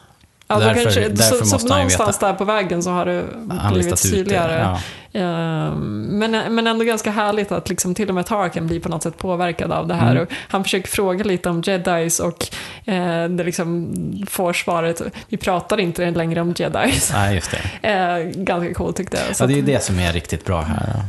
Ja, 0.48 0.60
Därför- 0.60 0.84
kanske, 0.84 1.10
därför 1.10 1.38
så, 1.38 1.46
så 1.46 1.56
måste 1.56 1.74
han 1.74 1.80
ju 1.80 1.84
någonstans 1.84 2.16
veta. 2.18 2.28
där 2.28 2.34
på 2.34 2.46
vägen 2.46 2.84
så 2.84 2.90
har 2.92 3.06
det 3.06 3.24
Han 3.60 3.74
blivit 3.74 4.12
tydligare. 4.12 4.78
Ja. 5.12 5.20
Ehm, 5.20 6.00
Men, 6.20 6.56
men 6.56 6.68
ändå 6.68 6.86
ganska 6.86 7.12
härligt 7.12 7.52
att 7.52 7.70
liksom 7.70 7.96
till 7.96 8.10
och 8.10 8.16
med 8.16 8.26
Tarkin 8.26 8.68
blir 8.68 8.80
på 8.80 8.90
något 8.90 9.04
sätt 9.04 9.18
påverkad 9.18 9.72
av 9.72 9.88
det 9.88 9.94
här. 9.94 10.12
Mm. 10.12 10.24
Och 10.24 10.30
han 10.50 10.64
försöker 10.64 10.88
fråga 10.88 11.24
lite 11.24 11.50
om 11.50 11.62
jedis 11.66 12.20
och 12.20 12.48
eh, 12.86 13.30
det 13.30 13.44
liksom 13.44 13.94
får 14.30 14.54
svaret, 14.54 15.02
vi 15.30 15.38
pratar 15.38 15.80
inte 15.80 16.12
längre 16.12 16.42
om 16.42 16.54
jedis. 16.58 17.12
Nej, 17.14 17.36
just 17.36 17.52
det. 17.52 17.60
Eh, 17.90 18.18
ganska 18.44 18.74
coolt 18.74 18.96
tyckte 18.98 19.18
jag. 19.28 19.36
Så 19.36 19.44
Ja, 19.44 19.48
det 19.48 19.54
är 19.54 19.56
ju 19.56 19.62
det 19.62 19.84
som 19.84 20.00
är 20.00 20.14
riktigt 20.14 20.46
bra 20.46 20.62
här. 20.62 21.04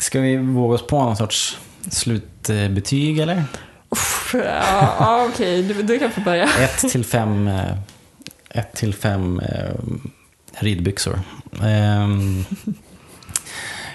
Ska 0.00 0.20
vi 0.20 0.36
våga 0.36 0.74
oss 0.74 0.86
på 0.86 0.98
någon 1.02 1.16
sorts 1.16 1.58
slutbetyg 1.90 3.18
eller? 3.18 3.44
Uff, 3.88 4.34
ja, 4.34 4.96
ja, 4.98 5.28
okej, 5.32 5.62
du, 5.62 5.82
du 5.82 5.98
kan 5.98 6.10
få 6.10 6.20
börja. 6.20 6.44
Ett 6.60 6.78
till 6.78 7.04
fem, 7.04 7.48
eh, 7.48 7.76
ett 8.50 8.72
till 8.72 8.94
fem 8.94 9.40
eh, 9.40 9.74
ridbyxor. 10.58 11.20
Ehm, 11.62 12.44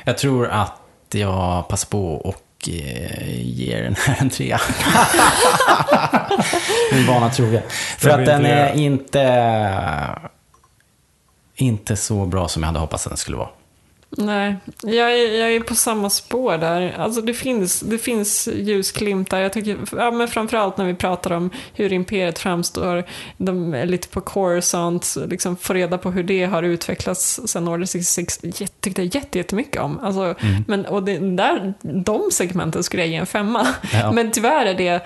jag 0.03 0.17
tror 0.17 0.47
att 0.47 0.81
jag 1.11 1.67
passar 1.67 1.89
på 1.89 2.13
och 2.13 2.69
eh, 2.69 3.41
ger 3.41 3.83
den 3.83 3.95
här 3.95 4.15
en 4.19 4.29
trea. 4.29 4.61
Min 6.91 7.07
vana 7.07 7.29
trogen. 7.29 7.61
För 7.97 8.09
att 8.09 8.25
den 8.25 8.45
är 8.45 8.73
inte, 8.73 10.19
inte 11.55 11.95
så 11.95 12.25
bra 12.25 12.47
som 12.47 12.63
jag 12.63 12.67
hade 12.67 12.79
hoppats 12.79 13.05
att 13.05 13.11
den 13.11 13.17
skulle 13.17 13.37
vara. 13.37 13.49
Nej, 14.17 14.55
jag 14.83 15.13
är, 15.19 15.39
jag 15.39 15.51
är 15.55 15.59
på 15.59 15.75
samma 15.75 16.09
spår 16.09 16.57
där. 16.57 16.95
Alltså 16.97 17.21
det 17.21 17.33
finns, 17.33 17.79
det 17.79 17.97
finns 17.97 18.47
ljusglimtar. 18.53 19.39
Jag 19.39 19.53
tycker, 19.53 19.77
ja, 19.97 20.11
men 20.11 20.27
framförallt 20.27 20.77
när 20.77 20.85
vi 20.85 20.93
pratar 20.93 21.31
om 21.31 21.49
hur 21.73 21.93
imperiet 21.93 22.39
framstår. 22.39 23.03
De 23.37 23.73
är 23.73 23.85
lite 23.85 24.07
på 24.07 24.21
Coruscant, 24.21 25.15
liksom 25.27 25.55
få 25.57 25.73
reda 25.73 25.97
på 25.97 26.11
hur 26.11 26.23
det 26.23 26.45
har 26.45 26.63
utvecklats 26.63 27.39
sen 27.45 27.67
Order 27.67 27.85
66. 27.85 28.39
Jag 28.41 28.69
tyckte 28.81 29.01
jag 29.03 29.15
jätte- 29.15 29.37
jättemycket 29.37 29.81
om. 29.81 29.99
Alltså, 29.99 30.35
men, 30.67 30.85
och 30.85 31.03
det, 31.03 31.17
där, 31.35 31.73
de 31.81 32.29
segmenten 32.31 32.83
skulle 32.83 33.03
jag 33.03 33.09
ge 33.09 33.15
en 33.15 33.25
femma. 33.25 33.67
Ja. 33.93 34.11
Men 34.11 34.31
tyvärr 34.31 34.65
är 34.65 34.73
det 34.73 35.01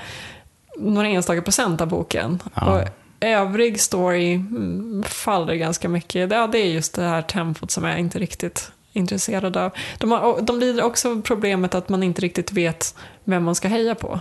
några 0.78 1.08
enstaka 1.08 1.42
procent 1.42 1.82
av 1.82 1.88
boken. 1.88 2.40
Ja. 2.56 2.74
Och 2.82 2.88
övrig 3.20 3.82
story 3.82 4.34
mm, 4.34 5.04
faller 5.08 5.54
ganska 5.56 5.90
mycket. 5.90 6.32
Ja, 6.32 6.48
det 6.48 6.58
är 6.58 6.66
just 6.66 6.94
det 6.96 7.02
här 7.04 7.22
tempot 7.22 7.72
som 7.72 7.84
jag 7.84 8.00
inte 8.00 8.20
riktigt 8.20 8.72
intresserad 8.94 9.58
av. 9.58 9.72
De, 9.98 10.12
har, 10.12 10.42
de 10.42 10.60
lider 10.60 10.84
också 10.84 11.12
av 11.12 11.22
problemet 11.22 11.76
att 11.76 11.90
man 11.90 12.04
inte 12.04 12.22
riktigt 12.22 12.52
vet 12.52 12.96
vem 13.24 13.44
man 13.44 13.56
ska 13.56 13.68
heja 13.68 13.96
på. 13.96 14.20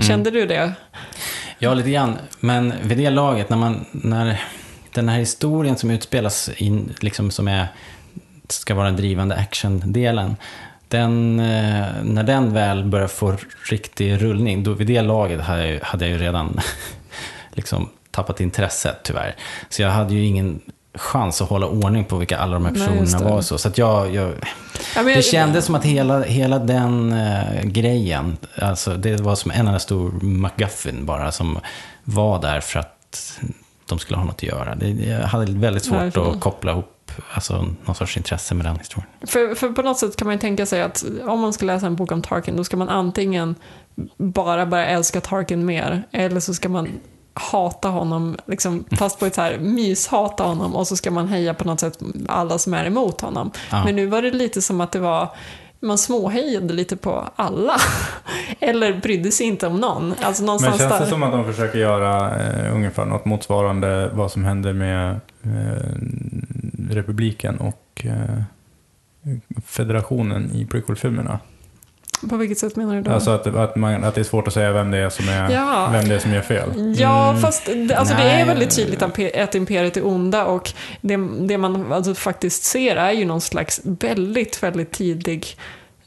Kände 0.00 0.30
du 0.30 0.46
det? 0.46 0.72
Ja, 1.58 1.74
lite 1.74 1.90
grann. 1.90 2.18
Men 2.40 2.72
vid 2.82 2.98
det 2.98 3.10
laget, 3.10 3.48
när, 3.50 3.56
man, 3.56 3.84
när 3.92 4.40
den 4.92 5.08
här 5.08 5.18
historien 5.18 5.76
som 5.76 5.90
utspelas, 5.90 6.50
in, 6.56 6.94
liksom 7.00 7.30
som 7.30 7.48
är, 7.48 7.66
ska 8.48 8.74
vara 8.74 8.86
den 8.86 8.96
drivande 8.96 9.34
actiondelen, 9.36 10.36
den, 10.88 11.40
eh, 11.40 11.86
när 12.02 12.22
den 12.22 12.52
väl 12.54 12.84
börjar 12.84 13.08
få 13.08 13.36
riktig 13.70 14.22
rullning, 14.22 14.62
då 14.64 14.72
vid 14.72 14.86
det 14.86 15.02
laget 15.02 15.40
hade 15.40 15.60
jag, 15.60 15.70
ju- 15.70 15.80
hade 15.82 16.04
jag 16.08 16.12
ju 16.18 16.24
redan 16.24 16.60
liksom 17.52 17.88
tappat 18.10 18.40
intresset 18.40 19.00
tyvärr. 19.02 19.36
Så 19.68 19.82
jag 19.82 19.90
hade 19.90 20.14
ju 20.14 20.24
ingen 20.24 20.60
chans 20.98 21.42
att 21.42 21.48
hålla 21.48 21.66
ordning 21.66 22.04
på 22.04 22.16
vilka 22.16 22.38
alla 22.38 22.52
de 22.54 22.64
här 22.64 22.72
Nej, 22.72 22.80
personerna 22.88 23.18
det. 23.18 23.34
var. 23.34 23.40
Så, 23.42 23.58
så 23.58 23.68
att 23.68 23.78
jag, 23.78 24.14
jag, 24.14 24.32
Ja, 24.96 25.02
det 25.02 25.12
jag- 25.12 25.24
kändes 25.24 25.64
som 25.64 25.74
att 25.74 25.84
hela, 25.84 26.22
hela 26.22 26.58
den 26.58 27.12
eh, 27.12 27.62
grejen, 27.64 28.36
alltså 28.58 28.94
det 28.94 29.20
var 29.20 29.34
som 29.34 29.50
en 29.50 29.66
enda 29.66 29.78
stor 29.78 30.12
McGuffin 30.22 31.06
bara 31.06 31.32
som 31.32 31.58
var 32.04 32.42
där 32.42 32.60
för 32.60 32.80
att 32.80 33.38
de 33.88 33.98
skulle 33.98 34.16
ha 34.18 34.24
något 34.24 34.34
att 34.34 34.42
göra. 34.42 34.74
Det, 34.74 34.88
jag 34.90 35.20
hade 35.26 35.52
väldigt 35.52 35.84
svårt 35.84 35.98
Verkligen. 36.00 36.28
att 36.30 36.40
koppla 36.40 36.72
ihop 36.72 36.94
alltså, 37.34 37.66
någon 37.84 37.94
sorts 37.94 38.16
intresse 38.16 38.54
med 38.54 38.66
den 38.66 38.76
historien. 38.78 39.10
För, 39.26 39.54
för 39.54 39.68
på 39.68 39.82
något 39.82 39.98
sätt 39.98 40.16
kan 40.16 40.26
man 40.26 40.34
ju 40.34 40.40
tänka 40.40 40.66
sig 40.66 40.82
att 40.82 41.04
om 41.26 41.40
man 41.40 41.52
ska 41.52 41.66
läsa 41.66 41.86
en 41.86 41.96
bok 41.96 42.12
om 42.12 42.22
Tarkin 42.22 42.56
då 42.56 42.64
ska 42.64 42.76
man 42.76 42.88
antingen 42.88 43.54
bara 44.16 44.66
börja 44.66 44.86
älska 44.86 45.20
Tarkin 45.20 45.64
mer 45.66 46.02
eller 46.12 46.40
så 46.40 46.54
ska 46.54 46.68
man 46.68 46.88
hata 47.40 47.88
honom, 47.88 48.36
liksom, 48.46 48.84
fast 48.98 49.18
på 49.18 49.26
ett 49.26 49.34
så 49.34 49.40
här 49.40 49.58
myshata 49.58 50.44
honom 50.44 50.76
och 50.76 50.86
så 50.86 50.96
ska 50.96 51.10
man 51.10 51.28
heja 51.28 51.54
på 51.54 51.64
något 51.64 51.80
sätt 51.80 51.98
alla 52.28 52.58
som 52.58 52.74
är 52.74 52.84
emot 52.84 53.20
honom. 53.20 53.50
Ja. 53.70 53.84
Men 53.84 53.96
nu 53.96 54.06
var 54.06 54.22
det 54.22 54.30
lite 54.30 54.62
som 54.62 54.80
att 54.80 54.92
det 54.92 54.98
var 54.98 55.28
man 55.80 55.98
småhejade 55.98 56.74
lite 56.74 56.96
på 56.96 57.28
alla. 57.36 57.76
Eller 58.60 59.00
brydde 59.00 59.30
sig 59.30 59.46
inte 59.46 59.66
om 59.66 59.80
någon. 59.80 60.14
Alltså 60.22 60.42
Men 60.42 60.46
någonstans 60.46 60.78
känns 60.78 60.92
det 60.92 60.98
där. 60.98 61.06
som 61.06 61.22
att 61.22 61.32
de 61.32 61.44
försöker 61.44 61.78
göra 61.78 62.40
eh, 62.40 62.74
ungefär 62.74 63.04
något 63.04 63.24
motsvarande 63.24 64.10
vad 64.12 64.32
som 64.32 64.44
händer 64.44 64.72
med 64.72 65.20
eh, 65.42 65.92
republiken 66.90 67.58
och 67.58 68.04
eh, 68.04 68.42
federationen 69.66 70.50
i 70.54 70.66
prequel-filmerna? 70.66 71.38
På 72.30 72.36
vilket 72.36 72.58
sätt 72.58 72.76
menar 72.76 72.94
du 72.94 73.02
då? 73.02 73.10
Alltså 73.10 73.30
att, 73.30 73.46
att, 73.46 73.76
man, 73.76 74.04
att 74.04 74.14
det 74.14 74.20
är 74.20 74.24
svårt 74.24 74.46
att 74.48 74.54
säga 74.54 74.72
vem 74.72 74.90
det 74.90 74.98
är 74.98 75.10
som, 75.10 75.28
är, 75.28 75.50
Ja. 75.50 75.88
vem 75.92 76.08
det 76.08 76.14
är 76.14 76.18
som 76.18 76.32
gör 76.32 76.42
fel. 76.42 76.68
Ja, 76.96 77.36
fast 77.42 77.66
det, 77.66 77.94
alltså 77.94 78.14
det 78.14 78.22
är 78.22 78.46
väldigt 78.46 78.76
tydligt 78.76 79.02
att 79.02 79.54
imperiet 79.54 79.96
är 79.96 80.06
onda 80.06 80.44
och 80.44 80.72
det, 81.00 81.16
det 81.40 81.58
man 81.58 81.92
alltså 81.92 82.14
faktiskt 82.14 82.64
ser 82.64 82.96
är 82.96 83.12
ju 83.12 83.24
någon 83.24 83.40
slags 83.40 83.80
väldigt, 83.84 84.62
väldigt 84.62 84.92
tidig 84.92 85.56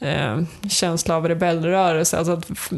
eh, 0.02 0.42
känsla 0.68 1.16
av 1.16 1.28
rebellrörelse. 1.28 2.18
Alltså, 2.18 2.32
att, 2.32 2.72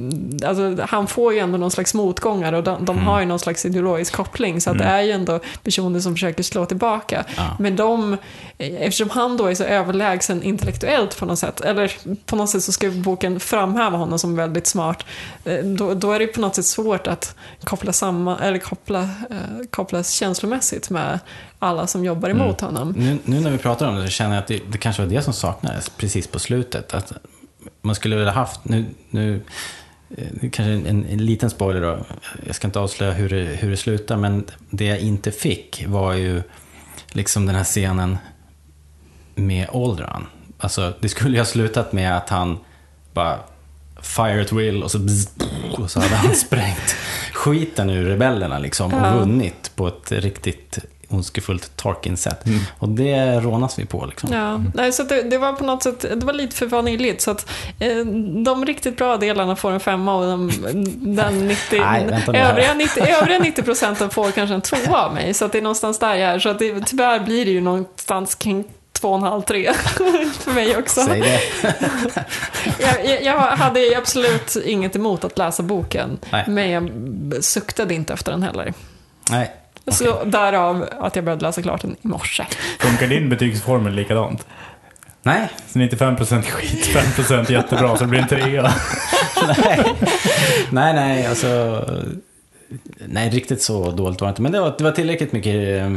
alltså 0.45 0.77
han 0.89 1.07
får 1.07 1.33
ju 1.33 1.39
ändå 1.39 1.59
någon 1.59 1.71
slags 1.71 1.95
motgångar 1.95 2.53
och 2.53 2.65
de, 2.65 2.85
de 2.85 2.99
har 2.99 3.21
ju 3.21 3.27
någon 3.27 3.39
slags 3.39 3.67
ideologisk 3.67 4.15
koppling 4.15 4.61
så 4.61 4.71
att 4.71 4.79
det 4.79 4.85
är 4.85 5.03
ju 5.03 5.11
ändå 5.11 5.41
personer 5.63 6.01
som 6.01 6.15
försöker 6.15 6.43
slå 6.43 6.67
tillbaka. 6.67 7.25
Ja. 7.37 7.57
Men 7.59 7.77
de, 7.77 8.17
eftersom 8.59 9.11
han 9.11 9.37
då 9.37 9.47
är 9.47 9.55
så 9.55 9.65
överlägsen 9.65 10.43
intellektuellt 10.43 11.19
på 11.19 11.27
något 11.27 11.39
sätt, 11.39 11.61
eller 11.61 11.93
på 12.27 12.37
något 12.37 12.51
sätt 12.51 12.65
så 12.65 12.73
ska 12.73 12.91
boken 12.91 13.41
framhäva 13.41 13.97
honom 13.97 14.19
som 14.19 14.37
väldigt 14.37 14.67
smart, 14.67 15.05
eh, 15.45 15.65
då, 15.65 15.95
då 15.95 16.13
är 16.13 16.19
det 16.19 16.27
på 16.27 16.41
något 16.41 16.55
sätt 16.55 16.67
svårt 16.67 17.07
att 17.07 17.37
koppla 17.65 17.93
samman, 17.93 18.39
eller 18.39 18.59
koppla, 18.59 19.01
eh, 19.03 19.67
kopplas 19.71 20.11
känslomässigt 20.11 20.91
med 20.91 21.19
alla 21.59 21.87
som 21.87 22.05
jobbar 22.05 22.29
emot 22.31 22.61
honom. 22.61 22.95
Nu, 22.97 23.19
nu 23.25 23.41
när 23.41 23.51
vi 23.51 23.59
pratar 23.59 23.89
om 23.89 23.97
det 23.97 24.03
så 24.03 24.09
känner 24.09 24.35
jag 24.35 24.43
att 24.43 24.49
det, 24.49 24.61
det 24.73 24.79
kanske 24.79 25.03
var 25.03 25.11
det 25.11 25.23
som 25.23 25.33
saknades 25.33 25.89
precis 25.89 26.27
på 26.27 26.39
slutet. 26.39 26.95
Att 26.95 27.13
man 27.83 27.95
skulle 27.95 28.17
väl 28.17 28.25
ha 28.27 28.33
haft, 28.33 28.65
nu, 28.65 28.85
nu 29.11 29.43
eh, 30.17 30.27
kanske 30.41 30.63
en, 30.91 31.07
en 31.07 31.25
liten 31.27 31.51
spoiler 31.51 31.81
då, 31.81 31.99
jag 32.47 32.55
ska 32.55 32.69
inte 32.69 32.79
avslöja 32.81 33.13
hur 33.13 33.29
det, 33.29 33.45
hur 33.45 33.71
det 33.71 33.77
slutar, 33.77 34.17
men 34.17 34.45
det 34.71 34.85
jag 34.85 34.99
inte 34.99 35.31
fick 35.31 35.85
var 35.89 36.13
ju 36.13 36.43
liksom 37.13 37.47
den 37.47 37.55
här 37.57 37.65
scenen 37.65 38.19
med 39.35 39.67
Aldran. 39.75 40.27
Alltså, 40.59 40.93
det 41.01 41.09
skulle 41.09 41.31
ju 41.35 41.41
ha 41.41 41.47
slutat 41.47 41.93
med 41.93 42.17
att 42.17 42.29
han 42.29 42.59
bara 43.13 43.39
fire 44.03 44.43
at 44.43 44.53
will 44.53 44.83
och 44.83 44.91
så, 44.91 44.99
bzz, 44.99 45.29
och 45.79 45.91
så 45.91 46.01
hade 46.01 46.15
han 46.17 46.35
sprängt 46.35 46.97
skiten 47.33 47.91
ur 47.91 48.05
rebellerna 48.05 48.59
liksom 48.59 48.95
och 48.95 49.07
Ja. 49.07 49.19
vunnit 49.19 49.73
på 49.77 49.89
ett 49.89 50.13
riktigt 50.13 50.79
ondskefullt 51.15 51.77
Tarkin-sätt. 51.77 52.45
Och 52.79 52.89
det 52.89 53.41
rånas 53.41 53.79
vi 53.79 53.87
på 53.87 54.07
liksom. 54.07 54.33
Ja, 54.33 54.61
nej, 54.75 54.93
så 54.93 55.03
det, 55.03 55.23
det 55.23 55.39
var 55.39 55.53
på 55.53 55.65
något 55.65 55.83
sätt, 55.83 56.01
det 56.01 56.27
var 56.27 56.33
lite 56.33 56.57
för 56.57 56.67
vaniljigt. 56.67 57.23
Så 57.23 57.31
att 57.31 57.51
eh, 57.79 57.97
de 58.45 58.67
riktigt 58.67 58.97
bra 58.97 59.17
delarna 59.17 59.57
får 59.57 59.71
en 59.71 59.81
femma 59.81 60.15
och 60.15 60.27
de, 60.27 60.51
den 61.15 61.49
90, 61.49 61.81
Nej, 61.81 62.23
övriga, 62.35 62.75
90, 62.75 63.03
övriga 63.03 63.39
90 63.39 63.63
procenten 63.63 64.11
får 64.11 64.31
kanske 64.31 64.55
en 64.55 64.61
tvåa 64.61 65.05
av 65.05 65.15
mig. 65.15 65.35
Så 65.35 65.45
att 65.45 65.53
det 65.53 65.59
är 65.59 65.63
någonstans 65.63 65.99
där 65.99 66.15
jag 66.15 66.31
är. 66.31 66.39
Så 66.39 66.49
att 66.49 66.59
det, 66.59 66.81
tyvärr 66.87 67.21
blir 67.21 67.45
det 67.45 67.51
ju 67.51 67.61
någonstans 67.61 68.35
kring 68.35 68.65
två 68.93 69.09
och 69.09 69.17
en 69.17 69.23
halv, 69.23 69.43
tre 69.43 69.73
för 70.39 70.53
mig 70.53 70.77
också. 70.77 71.01
Säg 71.01 71.21
det. 71.21 71.41
Jag, 72.79 73.07
jag, 73.07 73.23
jag 73.23 73.39
hade 73.39 73.99
absolut 73.99 74.57
inget 74.65 74.97
emot 74.97 75.25
att 75.25 75.39
läsa 75.39 75.63
boken, 75.63 76.19
Nej. 76.31 76.45
men 76.49 76.71
jag 76.71 76.91
suktade 77.45 77.95
inte 77.95 78.13
efter 78.13 78.33
den 78.33 78.43
heller. 78.43 78.75
Nej. 79.31 79.53
Så 79.89 80.25
därav 80.25 80.89
att 81.01 81.17
jag 81.17 81.25
började 81.25 81.43
läsa 81.47 81.63
klart 81.63 81.83
den 81.83 81.97
i 82.03 82.09
morse. 82.09 82.45
Funkar 82.79 83.07
din 83.07 83.29
betygsformel 83.29 83.93
likadant? 83.95 84.47
Nej. 85.23 85.49
Så 85.67 85.79
95% 85.79 86.43
skit, 86.43 86.97
5% 86.97 87.53
jättebra, 87.53 87.97
så 87.97 88.05
det 88.05 88.11
blir 88.11 88.21
en 88.21 88.29
trea. 88.29 88.63
nej. 89.59 89.95
nej, 90.71 90.95
nej, 90.95 91.27
alltså... 91.27 91.85
Nej, 93.07 93.31
riktigt 93.31 93.63
så 93.63 93.91
dåligt 93.91 94.21
var 94.21 94.29
det 94.29 94.31
inte. 94.31 94.43
Men 94.43 94.53
det 94.53 94.61
var, 94.61 94.75
det 94.79 94.85
var 94.85 94.91
tillräckligt 94.91 95.33
mycket 95.33 95.55
eh, 95.55 95.93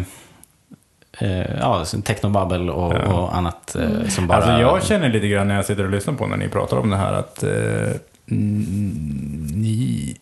eh, 1.19 1.57
ja, 1.59 1.85
technobabbel 2.03 2.69
och, 2.69 2.93
Ja. 2.93 3.13
och 3.13 3.35
annat 3.35 3.75
eh, 3.75 4.07
som 4.09 4.27
bara... 4.27 4.37
Alltså 4.37 4.51
jag 4.51 4.83
känner 4.83 5.09
lite 5.09 5.27
grann 5.27 5.47
när 5.47 5.55
jag 5.55 5.65
sitter 5.65 5.83
och 5.83 5.91
lyssnar 5.91 6.13
på 6.13 6.27
när 6.27 6.37
ni 6.37 6.49
pratar 6.49 6.77
om 6.77 6.89
det 6.89 6.97
här 6.97 7.13
att 7.13 7.43
eh, 7.43 7.49
mm, 8.31 9.47
ni... 9.53 10.15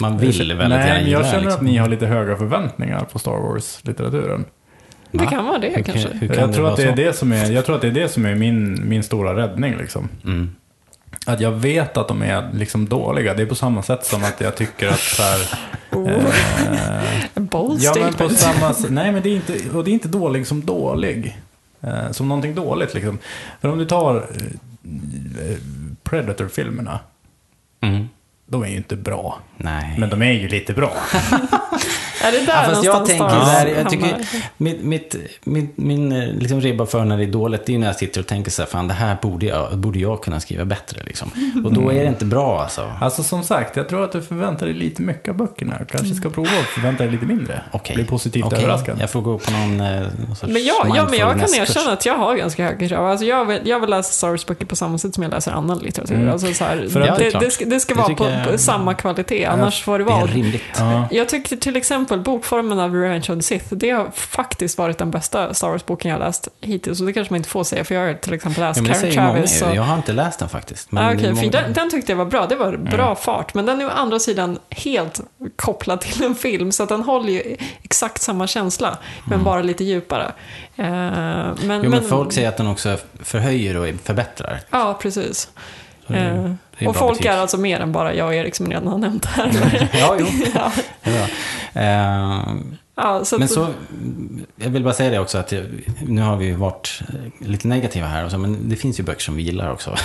Man 0.00 0.18
vill 0.18 0.38
väldigt 0.38 0.68
Nej, 0.68 0.78
gärna 0.78 0.94
men 0.94 1.04
gilla 1.04 1.18
jag 1.18 1.26
känner 1.26 1.40
liksom. 1.42 1.60
att 1.60 1.66
ni 1.66 1.76
har 1.76 1.88
lite 1.88 2.06
höga 2.06 2.36
förväntningar 2.36 3.04
på 3.12 3.18
Star 3.18 3.32
Wars-litteraturen. 3.32 4.44
Det 5.10 5.18
Va? 5.18 5.30
kan 5.30 5.44
vara 5.46 5.58
det 5.58 5.66
Hur 5.66 5.74
kan- 5.74 5.84
kanske. 5.84 6.08
hur 6.12 6.28
kan 6.28 6.38
Jag 6.38 6.48
det 6.48 6.54
tror, 6.54 6.68
att 6.70 6.76
det 6.76 6.82
är 6.84 6.96
det 6.96 7.12
som 7.16 7.32
är, 7.32 7.50
jag 7.50 7.64
tror 7.66 7.76
att 7.76 7.82
det 7.82 7.88
är 7.88 7.92
det 7.92 8.08
som 8.08 8.26
är 8.26 8.34
min, 8.34 8.88
min 8.88 9.02
stora 9.02 9.36
räddning. 9.36 9.76
Liksom. 9.76 10.08
Mm. 10.24 10.50
Att 11.26 11.40
jag 11.40 11.50
vet 11.52 11.96
att 11.96 12.08
de 12.08 12.22
är 12.22 12.50
liksom 12.52 12.86
dåliga. 12.88 13.34
Det 13.34 13.42
är 13.42 13.46
på 13.46 13.54
samma 13.54 13.82
sätt 13.82 14.04
som 14.06 14.24
att 14.24 14.40
jag 14.40 14.56
tycker 14.56 14.88
att 14.88 14.98
så 15.00 15.22
här, 15.22 15.58
Oh, 15.92 16.10
eh, 16.10 17.24
en 17.34 17.46
bold 17.46 17.80
Ja, 17.82 17.94
men 18.00 18.12
på 18.14 18.28
samma 18.28 18.74
Nej, 18.88 19.12
men 19.12 19.22
det 19.22 19.28
är 19.28 19.34
inte, 19.36 19.70
och 19.76 19.84
det 19.84 19.90
är 19.90 19.92
inte 19.92 20.08
dålig 20.08 20.46
som 20.46 20.66
dålig. 20.66 21.40
Eh, 21.80 22.10
som 22.10 22.28
någonting 22.28 22.54
dåligt 22.54 22.94
liksom. 22.94 23.18
För 23.60 23.68
om 23.68 23.78
du 23.78 23.84
tar 23.84 24.16
eh, 24.16 25.56
Predator-filmerna. 26.02 27.00
Mm. 27.80 28.08
De 28.46 28.62
är 28.62 28.68
ju 28.68 28.76
inte 28.76 28.96
bra. 28.96 29.38
Nej. 29.56 29.94
Men 29.98 30.10
de 30.10 30.22
är 30.22 30.32
ju 30.32 30.48
lite 30.48 30.72
bra. 30.72 30.92
Är 32.28 32.32
det 32.32 32.46
där 32.46 32.62
Ja, 32.62 32.68
fast 32.70 32.84
jag 32.84 33.06
tänker 33.06 33.24
Wars 33.24 33.46
där, 33.48 33.66
jag 33.66 33.90
tycker, 33.90 34.16
mitt, 34.56 34.82
mitt, 34.82 35.16
min, 35.44 35.68
min 35.74 36.12
eh, 36.12 36.28
liksom 36.28 36.60
ribba 36.60 36.86
för 36.86 37.04
när 37.04 37.16
det 37.16 37.22
är 37.24 37.26
dåligt, 37.26 37.66
det 37.66 37.74
är 37.74 37.78
när 37.78 37.86
jag 37.86 37.96
sitter 37.96 38.20
och 38.20 38.26
tänker 38.26 38.50
så 38.50 38.62
här, 38.62 38.68
fan 38.68 38.88
det 38.88 38.94
här 38.94 39.16
borde 39.22 39.46
jag, 39.46 39.78
borde 39.78 39.98
jag 39.98 40.22
kunna 40.22 40.40
skriva 40.40 40.64
bättre 40.64 41.00
liksom. 41.04 41.30
Och 41.64 41.72
då 41.72 41.90
är 41.92 42.02
det 42.02 42.08
inte 42.08 42.24
bra 42.24 42.62
alltså. 42.62 42.92
Alltså 43.00 43.22
som 43.22 43.42
sagt, 43.42 43.76
jag 43.76 43.88
tror 43.88 44.04
att 44.04 44.12
du 44.12 44.22
förväntar 44.22 44.66
dig 44.66 44.74
lite 44.74 45.02
mycket 45.02 45.28
av 45.28 45.36
böckerna. 45.36 45.74
Kanske 45.90 46.14
ska 46.14 46.30
prova 46.30 46.48
att 46.60 46.66
förvänta 46.66 47.02
dig 47.02 47.12
lite 47.12 47.26
mindre. 47.26 47.60
Okej. 47.72 47.94
Bli 47.96 48.04
positivt 48.04 48.44
Okej, 48.44 48.58
överraskad. 48.58 48.96
Jag 49.00 49.10
får 49.10 49.20
gå 49.20 49.38
på 49.38 49.50
någon, 49.50 49.80
eh, 49.80 49.86
någon 50.26 50.36
sorts 50.36 50.52
Men 50.52 50.64
jag, 50.64 50.86
ja, 50.96 51.06
men 51.10 51.18
jag 51.18 51.40
kan 51.40 51.54
erkänna 51.54 51.92
att 51.92 52.06
jag 52.06 52.16
har 52.18 52.34
ganska 52.36 52.64
höga 52.64 52.88
krav. 52.88 53.06
Alltså 53.06 53.26
jag, 53.26 53.44
vill, 53.44 53.60
jag 53.64 53.80
vill 53.80 53.90
läsa 53.90 54.12
Star 54.12 54.28
Wars-böcker 54.28 54.66
på 54.66 54.76
samma 54.76 54.98
sätt 54.98 55.14
som 55.14 55.22
jag 55.22 55.32
läser 55.32 55.52
annan 55.52 55.78
litteratur. 55.78 56.14
Mm. 56.14 56.30
Alltså 56.32 56.54
så 56.54 56.64
här, 56.64 56.76
det, 56.76 57.30
det 57.30 57.38
det, 57.40 57.50
ska, 57.50 57.64
det 57.64 57.80
ska 57.80 57.94
Det 57.94 58.00
vara 58.00 58.14
på, 58.14 58.28
jag- 58.30 58.52
på 58.52 58.58
samma 58.58 58.94
kvalitet, 58.94 59.44
annars 59.44 59.82
får 59.84 59.98
det 59.98 60.04
Det 60.04 60.10
är 60.10 60.14
vara. 60.14 60.26
rimligt. 60.26 60.62
Ja. 60.78 61.08
Jag 61.10 61.28
tycker 61.28 61.56
till 61.56 61.76
exempel 61.76 62.15
bokformen 62.16 62.78
av 62.80 62.94
Revenge 62.94 63.20
of 63.20 63.26
the 63.38 63.42
Sith, 63.42 63.74
det 63.74 63.90
har 63.90 64.10
faktiskt 64.14 64.78
varit 64.78 64.98
den 64.98 65.10
bästa 65.10 65.54
Star 65.54 65.68
Wars-boken 65.68 66.10
jag 66.10 66.18
har 66.18 66.26
läst 66.26 66.48
hittills. 66.60 67.00
Och 67.00 67.06
det 67.06 67.12
kanske 67.12 67.32
man 67.32 67.36
inte 67.36 67.48
får 67.48 67.64
säga, 67.64 67.84
för 67.84 67.94
jag 67.94 68.06
har 68.06 68.14
till 68.14 68.32
exempel 68.34 68.62
läst 68.62 68.76
Ja, 68.76 68.82
men 68.82 68.94
Karen 69.12 69.12
Travis. 69.34 69.62
och- 69.62 69.74
Jag 69.76 69.82
har 69.82 69.96
inte 69.96 70.12
läst 70.12 70.38
den 70.38 70.48
faktiskt. 70.48 70.92
Men 70.92 71.04
Ah, 71.04 71.12
Okej, 71.14 71.32
många- 71.34 71.50
den, 71.50 71.72
den 71.72 71.90
tyckte 71.90 72.12
jag 72.12 72.16
var 72.16 72.24
bra. 72.24 72.46
Det 72.46 72.56
var 72.56 72.76
bra 72.76 73.14
fart. 73.14 73.54
Men 73.54 73.66
den 73.66 73.80
är 73.80 73.86
å 73.86 73.90
andra 73.90 74.18
sidan 74.18 74.58
helt 74.70 75.20
kopplad 75.56 76.00
till 76.00 76.24
en 76.24 76.34
film. 76.34 76.72
Så 76.72 76.82
att 76.82 76.88
den 76.88 77.02
håller 77.02 77.32
ju 77.32 77.56
exakt 77.82 78.22
samma 78.22 78.46
känsla, 78.46 78.98
men 79.24 79.44
bara 79.44 79.62
lite 79.62 79.84
djupare. 79.84 80.32
Eh, 80.76 80.84
men, 80.86 81.80
Jo, 81.84 81.90
men 81.90 82.02
folk 82.02 82.32
säger 82.32 82.48
att 82.48 82.56
den 82.56 82.66
också 82.66 82.96
förhöjer 83.22 83.76
och 83.76 83.88
förbättrar. 84.04 84.60
Ja, 84.70 84.98
precis. 85.02 85.48
Så 86.06 86.12
det 86.12 86.18
är 86.18 86.56
och 86.86 86.96
folk 86.96 87.18
betyg. 87.18 87.32
är 87.32 87.38
alltså 87.38 87.56
mer 87.58 87.80
än 87.80 87.92
bara 87.92 88.14
jag 88.14 88.26
och 88.26 88.34
Erik 88.34 88.54
som 88.54 88.66
redan 88.66 88.86
har 88.86 88.98
nämnt 88.98 89.24
här. 89.24 89.88
Ja, 89.94 90.16
jo. 90.20 90.26
ja. 90.54 90.72
Eh, 91.80 92.54
ja, 92.96 93.24
så 93.24 93.38
Men 93.38 93.48
så, 93.48 93.68
jag 94.56 94.70
vill 94.70 94.84
bara 94.84 94.94
säga 94.94 95.10
det 95.10 95.18
också 95.18 95.38
att 95.38 95.52
nu 96.06 96.20
har 96.22 96.36
vi 96.36 96.52
varit 96.52 97.00
eh, 97.08 97.48
lite 97.48 97.68
negativa 97.68 98.06
här, 98.06 98.24
och 98.24 98.30
så, 98.30 98.38
men 98.38 98.68
det 98.68 98.76
finns 98.76 99.00
ju 99.00 99.04
böcker 99.04 99.20
som 99.22 99.36
vi 99.36 99.42
gillar 99.42 99.72
också. 99.72 99.96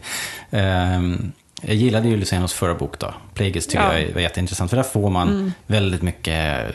Ehm, 0.50 1.32
jag 1.62 1.74
gillade 1.74 2.08
ju 2.08 2.16
Lucianos 2.16 2.52
förra 2.54 2.74
bok 2.74 2.98
då, 2.98 3.14
Plagueis 3.34 3.66
tycker 3.66 3.84
Ja. 3.92 3.98
jag 3.98 4.14
var 4.14 4.20
jätteintressant, 4.20 4.70
för 4.70 4.76
där 4.76 4.84
får 4.84 5.10
man 5.10 5.52
väldigt 5.66 6.02
mycket 6.02 6.74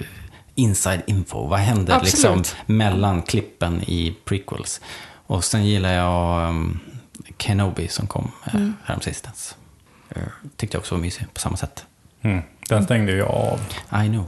inside 0.56 1.02
info. 1.08 1.48
Vad 1.48 1.60
händer 1.60 1.94
Absolut. 1.94 2.14
liksom 2.14 2.44
mellan 2.66 3.22
klippen 3.22 3.82
i 3.82 4.16
prequels? 4.26 4.82
Och 5.28 5.44
sen 5.44 5.66
gillar 5.66 5.94
jag 5.94 6.50
um, 6.50 6.80
Kenobi 7.38 7.88
som 7.88 8.08
kom 8.08 8.32
uh, 8.56 8.70
häromsistens. 8.84 9.56
Uh, 10.18 10.24
tyckte 10.56 10.76
jag 10.76 10.80
också 10.80 10.96
var 10.96 11.02
mysig 11.02 11.34
på 11.34 11.40
samma 11.40 11.58
sätt. 11.58 11.86
Mm. 12.22 12.42
Den 12.70 12.84
stängde 12.84 13.12
jag 13.12 13.28
av 13.30 13.60
I 14.06 14.08
know. 14.10 14.26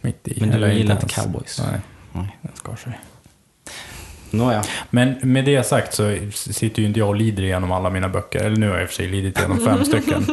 mitt 0.00 0.28
i. 0.28 0.40
Men 0.40 0.60
du 0.60 0.72
gillar 0.72 0.94
inte 0.94 1.08
cowboys? 1.08 1.62
Nej, 1.70 1.80
Nej. 2.12 2.38
den 2.42 2.52
skar 2.56 2.76
sig. 2.76 3.00
Nåja. 4.30 4.62
Men 4.90 5.14
med 5.22 5.44
det 5.44 5.62
sagt 5.62 5.94
så 5.94 6.16
sitter 6.32 6.82
ju 6.82 6.88
inte 6.88 7.00
jag 7.00 7.08
och 7.08 7.14
lider 7.14 7.42
igenom 7.42 7.72
alla 7.72 7.90
mina 7.90 8.08
böcker. 8.08 8.44
Eller 8.44 8.56
nu 8.56 8.68
har 8.68 8.74
jag 8.74 8.82
i 8.82 8.84
och 8.84 8.88
för 8.88 8.96
sig 8.96 9.08
lidit 9.08 9.38
igenom 9.38 9.60
fem 9.60 9.84
stycken. 9.84 10.26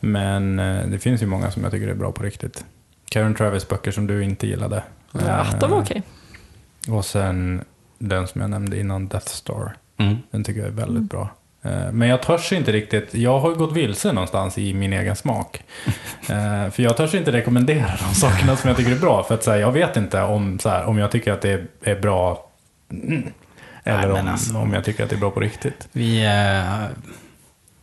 Men 0.00 0.58
eh, 0.58 0.86
det 0.86 0.98
finns 0.98 1.22
ju 1.22 1.26
många 1.26 1.50
som 1.50 1.62
jag 1.62 1.72
tycker 1.72 1.88
är 1.88 1.94
bra 1.94 2.12
på 2.12 2.22
riktigt. 2.22 2.64
Karen 3.10 3.34
Travis 3.34 3.68
böcker 3.68 3.90
som 3.90 4.06
du 4.06 4.24
inte 4.24 4.46
gillade. 4.46 4.82
ja, 5.12 5.46
de 5.60 5.70
var 5.70 5.78
Eh, 5.78 5.82
okej. 5.82 6.02
Och 6.88 7.04
sen 7.04 7.64
den 7.98 8.28
som 8.28 8.40
jag 8.40 8.50
nämnde 8.50 8.80
innan, 8.80 9.08
Death 9.08 9.26
Star. 9.28 9.76
Mm. 9.96 10.16
Den 10.30 10.44
tycker 10.44 10.60
jag 10.60 10.68
är 10.68 10.72
väldigt 10.72 11.10
bra. 11.10 11.35
Eh, 11.66 11.92
Men 11.92 12.08
jag 12.08 12.22
törs 12.22 12.52
inte 12.52 12.72
riktigt, 12.72 13.14
jag 13.14 13.38
har 13.38 13.50
ju 13.50 13.56
gått 13.56 13.72
vilse 13.72 14.12
någonstans 14.12 14.58
i 14.58 14.74
min 14.74 14.92
egen 14.92 15.16
smak. 15.16 15.62
Eh, 16.30 16.70
För 16.70 16.82
jag 16.82 16.96
törs 16.96 17.14
inte 17.14 17.32
rekommendera 17.32 17.90
de 18.08 18.14
sakerna 18.14 18.56
som 18.56 18.68
jag 18.68 18.76
tycker 18.76 18.90
är 18.92 18.98
bra. 19.00 19.22
För 19.24 19.34
att 19.34 19.44
så 19.44 19.50
här, 19.50 19.58
jag 19.58 19.72
vet 19.72 19.96
inte 19.96 20.22
om, 20.22 20.58
så 20.58 20.68
här, 20.68 20.84
om 20.84 20.98
jag 20.98 21.10
tycker 21.10 21.32
att 21.32 21.40
det 21.42 21.50
är, 21.50 21.66
är 21.82 22.00
bra 22.00 22.48
mm, 22.92 23.22
eller 23.84 24.08
Nej, 24.12 24.20
om, 24.20 24.28
alltså. 24.28 24.56
om 24.56 24.72
jag 24.72 24.84
tycker 24.84 25.04
att 25.04 25.10
det 25.10 25.16
är 25.16 25.20
bra 25.20 25.30
på 25.30 25.40
riktigt. 25.40 25.88
Vi, 25.92 26.24
eh, 26.26 26.84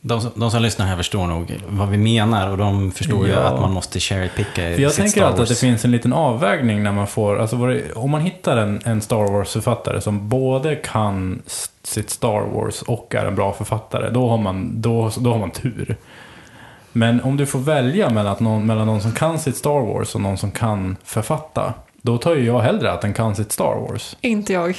de, 0.05 0.21
som- 0.21 0.31
de 0.35 0.51
som 0.51 0.61
lyssnar 0.61 0.85
här 0.85 0.97
förstår 0.97 1.27
nog 1.27 1.59
vad 1.69 1.89
vi 1.89 1.97
menar 1.97 2.49
och 2.51 2.57
de 2.57 2.91
förstår 2.91 3.27
ju 3.27 3.33
Ja. 3.33 3.39
att 3.39 3.61
man 3.61 3.71
måste 3.71 3.99
cherry 3.99 4.29
picka 4.29 4.51
För 4.55 4.79
jag 4.79 4.93
tänker 4.93 5.11
Star 5.11 5.21
alltid 5.21 5.41
att 5.41 5.47
det 5.47 5.51
Wars. 5.53 5.59
finns 5.59 5.85
en 5.85 5.91
liten 5.91 6.13
avvägning 6.13 6.83
när 6.83 6.91
man 6.91 7.07
får, 7.07 7.39
alltså 7.39 7.57
om 7.95 8.11
man 8.11 8.21
hittar 8.21 8.57
en, 8.57 8.81
en 8.85 9.01
Star 9.01 9.31
Wars-författare 9.31 10.01
som 10.01 10.29
både 10.29 10.75
kan 10.75 11.41
sitt 11.83 12.09
Star 12.09 12.41
Wars 12.53 12.81
och 12.81 13.15
är 13.15 13.25
en 13.25 13.35
bra 13.35 13.53
författare, 13.53 14.09
då 14.09 14.29
har 14.29 14.37
man, 14.37 14.81
då, 14.81 15.11
då 15.17 15.31
har 15.31 15.39
man 15.39 15.51
tur. 15.51 15.95
Men 16.91 17.21
om 17.23 17.37
du 17.37 17.45
får 17.45 17.59
välja 17.59 18.09
mellan, 18.09 18.35
någon, 18.39 18.65
mellan 18.65 18.87
någon 18.87 19.01
som 19.01 19.11
kan 19.11 19.39
sitt 19.39 19.57
Star 19.57 19.93
Wars 19.93 20.15
och 20.15 20.21
någon 20.21 20.37
som 20.37 20.51
kan 20.51 20.97
författa, 21.03 21.73
då 22.05 22.17
tar 22.17 22.35
ju 22.35 22.45
jag 22.45 22.59
hellre 22.59 22.91
att 22.91 23.01
den 23.01 23.13
kan 23.13 23.35
sitt 23.35 23.51
Star 23.51 23.75
Wars. 23.75 24.17
Inte 24.21 24.53
jag. 24.53 24.77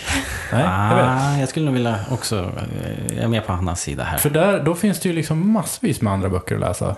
Nej, 0.52 0.64
jag 0.90 0.96
vet. 0.96 1.06
ah, 1.06 1.36
jag 1.38 1.48
skulle 1.48 1.64
nog 1.64 1.74
vilja 1.74 1.98
också, 2.10 2.36
eh, 2.36 3.14
jag 3.16 3.24
är 3.24 3.28
med 3.28 3.46
på 3.46 3.52
Hannas 3.52 3.80
sida 3.80 4.04
här. 4.04 4.18
För 4.18 4.30
där, 4.30 4.60
då 4.60 4.74
finns 4.74 5.00
det 5.00 5.08
ju 5.08 5.14
liksom 5.14 5.52
massvis 5.52 6.00
med 6.00 6.12
andra 6.12 6.28
böcker 6.28 6.54
att 6.54 6.60
läsa. 6.60 6.96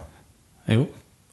Jo. 0.66 0.86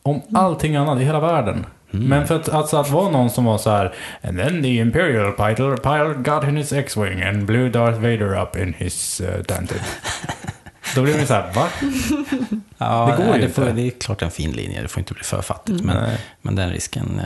Om 0.03 0.21
allting 0.33 0.75
annat 0.75 1.01
i 1.01 1.03
hela 1.03 1.19
världen. 1.19 1.65
Men 1.95 2.27
för 2.27 2.35
att, 2.35 2.49
alltså, 2.49 2.77
att 2.77 2.89
vara 2.89 3.09
någon 3.09 3.29
som 3.29 3.45
var 3.45 3.57
så 3.57 3.69
här 3.69 3.93
And 4.23 4.37
then 4.39 4.63
the 4.63 4.77
Imperial 4.77 5.31
pilot, 5.31 5.83
pilot 5.83 6.17
got 6.17 6.43
in 6.43 6.57
his 6.57 6.73
X-Wing 6.73 7.21
and 7.23 7.45
blew 7.45 7.69
Darth 7.71 7.99
Vader 7.99 8.41
up 8.41 8.57
in 8.57 8.73
his 8.77 9.21
uh, 9.21 9.43
tanted. 9.43 9.79
Då 10.95 11.01
blir 11.01 11.17
man 11.17 11.27
så 11.27 11.33
här, 11.33 11.53
va? 11.53 11.67
Ja, 12.77 13.05
Det 13.11 13.23
går 13.23 13.31
nej, 13.31 13.41
ju 13.41 13.47
det, 13.47 13.53
får, 13.53 13.63
inte. 13.63 13.75
det 13.75 13.87
är 13.87 13.91
klart 13.91 14.21
en 14.21 14.31
fin 14.31 14.51
linje, 14.51 14.81
det 14.81 14.87
får 14.87 14.99
inte 14.99 15.13
bli 15.13 15.23
för 15.23 15.41
fattigt. 15.41 15.83
Men, 15.83 16.03
Nej. 16.03 16.17
men 16.41 16.55
den 16.55 16.69
risken... 16.69 17.21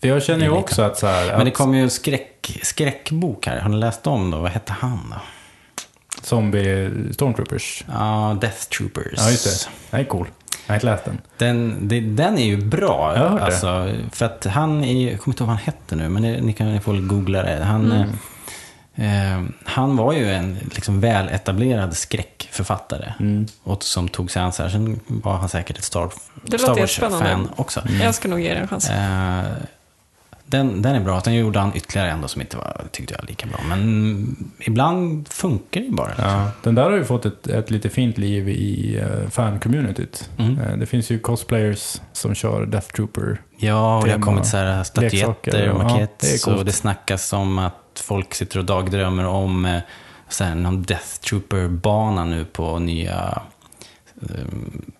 För 0.00 0.08
jag 0.08 0.22
känner 0.22 0.44
ju 0.44 0.50
också 0.50 0.82
att 0.82 0.98
så 0.98 1.06
här, 1.06 1.26
Men 1.36 1.44
det 1.44 1.50
att 1.50 1.56
kom 1.56 1.74
ju 1.74 1.82
en 1.82 1.90
skräck, 1.90 2.58
skräckbok 2.62 3.46
här, 3.46 3.60
har 3.60 3.68
ni 3.68 3.76
läst 3.76 4.06
om 4.06 4.30
då? 4.30 4.38
Vad 4.38 4.50
hette 4.50 4.72
han 4.72 4.98
då? 5.10 5.16
zombie 6.22 6.90
stormtroopers. 7.12 7.84
Ja, 7.92 8.36
Death 8.40 8.64
Troopers. 8.68 9.12
Ja, 9.16 9.30
just 9.30 9.44
det. 9.64 9.70
Den 9.90 10.00
är 10.00 10.04
cool. 10.04 10.26
Jag 10.66 10.72
har 10.72 10.76
inte 10.76 10.86
läst 10.86 11.04
den. 11.04 11.18
Den, 11.38 11.88
det, 11.88 12.00
den 12.00 12.38
är 12.38 12.44
ju 12.44 12.56
bra. 12.56 13.12
Jag 13.16 13.22
har 13.22 13.28
hört 13.28 13.38
det. 13.40 13.44
alltså, 13.46 13.94
för 14.12 14.26
att 14.26 14.44
han 14.44 14.84
är, 14.84 15.10
jag 15.10 15.20
kommer 15.20 15.32
inte 15.34 15.42
ihåg 15.42 15.48
vad 15.48 15.56
han 15.56 15.64
hette 15.64 15.96
nu, 15.96 16.08
men 16.08 16.22
det, 16.22 16.40
ni 16.40 16.52
kan 16.52 16.72
ni 16.72 16.80
får 16.80 16.92
väl 16.92 17.06
googla 17.06 17.42
det. 17.42 17.64
Han, 17.64 17.92
Mm. 17.92 18.08
eh, 18.94 19.34
eh, 19.34 19.42
han 19.64 19.96
var 19.96 20.12
ju 20.12 20.30
en 20.32 20.58
liksom 20.74 21.00
väl 21.00 21.28
etablerad 21.28 21.96
skräck 21.96 22.48
författare. 22.52 23.12
Mm. 23.20 23.46
Och 23.62 23.82
som 23.84 24.08
tog 24.08 24.30
sig 24.30 24.42
an 24.42 24.52
så 24.52 24.62
här. 24.62 24.70
Sen 24.70 25.00
var 25.06 25.32
han 25.36 25.48
säkert 25.48 25.78
ett 25.78 25.84
Star, 25.84 26.10
Det 26.42 26.58
Star 26.58 26.68
låter 26.68 26.80
Wars-fan 26.80 27.10
jättespännande. 27.12 27.48
också. 27.56 27.82
Jag 28.02 28.14
ska 28.14 28.28
nog 28.28 28.40
ge 28.40 28.54
det 28.54 28.60
en 28.60 28.68
chans. 28.68 28.90
Eh, 28.90 29.42
den, 30.50 30.82
den 30.82 30.94
är 30.94 31.00
bra. 31.00 31.20
Sen 31.20 31.34
gjorde 31.34 31.58
han 31.58 31.72
ytterligare 31.76 32.10
en 32.10 32.20
då 32.20 32.28
som 32.28 32.40
inte 32.40 32.56
var, 32.56 32.84
tyckte 32.92 33.14
jag, 33.14 33.28
lika 33.28 33.46
bra. 33.46 33.60
Men 33.68 34.52
ibland 34.58 35.28
funkar 35.28 35.80
det 35.80 35.86
ju 35.86 35.92
bara. 35.92 36.08
Liksom. 36.08 36.24
Ja, 36.24 36.50
den 36.62 36.74
där 36.74 36.82
har 36.82 36.96
ju 36.96 37.04
fått 37.04 37.26
ett, 37.26 37.46
ett 37.46 37.70
lite 37.70 37.88
fint 37.88 38.18
liv 38.18 38.48
i 38.48 39.00
uh, 39.00 39.30
fan-communityt. 39.30 40.30
Mm. 40.38 40.58
Eh, 40.58 40.76
det 40.76 40.86
finns 40.86 41.10
ju 41.10 41.18
cosplayers 41.18 42.00
som 42.12 42.34
kör 42.34 42.66
Death 42.66 42.88
Trooper. 42.88 43.40
Ja, 43.56 43.98
och 43.98 44.04
det 44.04 44.12
har 44.12 44.20
kommit 44.20 44.46
så 44.46 44.56
här 44.56 44.84
statyetter 44.84 45.70
och 45.70 45.80
ja, 45.80 45.82
maketter. 45.82 46.26
det 46.32 46.38
så 46.38 46.50
coolt. 46.50 46.66
det 46.66 46.72
snackas 46.72 47.32
om 47.32 47.58
att 47.58 48.02
folk 48.04 48.34
sitter 48.34 48.58
och 48.58 48.64
dagdrömmer 48.64 49.26
om 49.26 49.64
eh, 49.64 49.80
så 50.28 50.44
här, 50.44 50.54
någon 50.54 50.82
Death 50.82 51.20
Trooper-bana 51.20 52.24
nu 52.24 52.44
på 52.44 52.78
nya 52.78 53.42
um, 54.20 54.92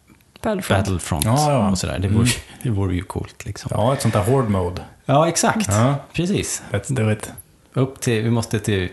Battlefront. 0.43 0.85
Battlefront. 0.85 1.25
Ja, 1.25 1.53
ja. 1.53 1.71
Och 1.71 1.79
så 1.79 1.87
där. 1.87 1.99
Det, 1.99 2.09
vore, 2.09 2.29
det 2.63 2.71
vore 2.71 2.95
ju 2.95 3.03
coolt 3.03 3.45
liksom. 3.45 3.71
Ja, 3.75 3.93
ett 3.93 4.03
sånt 4.03 4.15
där 4.15 4.23
hård 4.25 4.49
mode. 4.51 4.83
Ja, 5.05 5.29
exakt. 5.29 5.69
Ja, 5.71 5.95
Precis. 6.13 6.63
let's 6.71 6.93
do 6.95 7.13
it. 7.13 7.33
Upp 7.73 8.01
till, 8.01 8.23
vi 8.23 8.31
måste 8.31 8.61
till 8.61 8.89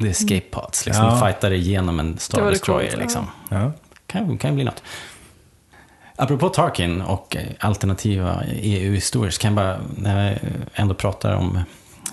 the 0.00 0.08
escape 0.08 0.40
pods. 0.50 0.86
Liksom. 0.86 1.04
Ja. 1.04 1.26
Fighta 1.26 1.48
dig 1.48 1.58
igenom 1.58 2.00
en 2.00 2.18
Star 2.18 2.38
Det 2.38 2.42
vore 2.44 2.52
Destroyer. 2.54 2.88
coolt, 2.90 3.02
liksom. 3.02 3.26
Ja. 3.48 3.72
kan, 4.06 4.38
kan 4.38 4.54
bli 4.54 4.64
något. 4.64 4.82
Apropå 6.16 6.48
Tarkin 6.48 7.02
och 7.02 7.36
eh, 7.36 7.42
alternativa 7.60 8.42
EU-historier 8.52 9.30
så 9.30 9.40
kan 9.40 9.48
jag 9.48 9.56
bara, 9.56 9.80
när 9.96 10.30
jag 10.30 10.38
ändå 10.74 10.94
pratar 10.94 11.32
om 11.34 11.60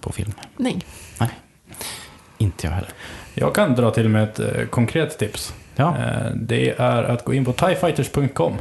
på 0.01 0.13
film? 0.13 0.33
Nej. 0.57 0.79
Nej, 1.21 1.29
inte 2.39 2.67
jag 2.67 2.75
heller. 2.75 2.91
Jag 3.35 3.55
kan 3.55 3.75
dra 3.75 3.91
till 3.91 4.09
med 4.09 4.23
ett 4.25 4.39
eh, 4.39 4.67
konkret 4.71 5.19
tips. 5.19 5.55
Ja, 5.75 5.97
Eh, 5.99 6.31
det 6.35 6.71
är 6.79 7.03
att 7.03 7.25
gå 7.25 7.35
in 7.35 7.45
på 7.45 7.53
tiefighters.com. 7.53 8.53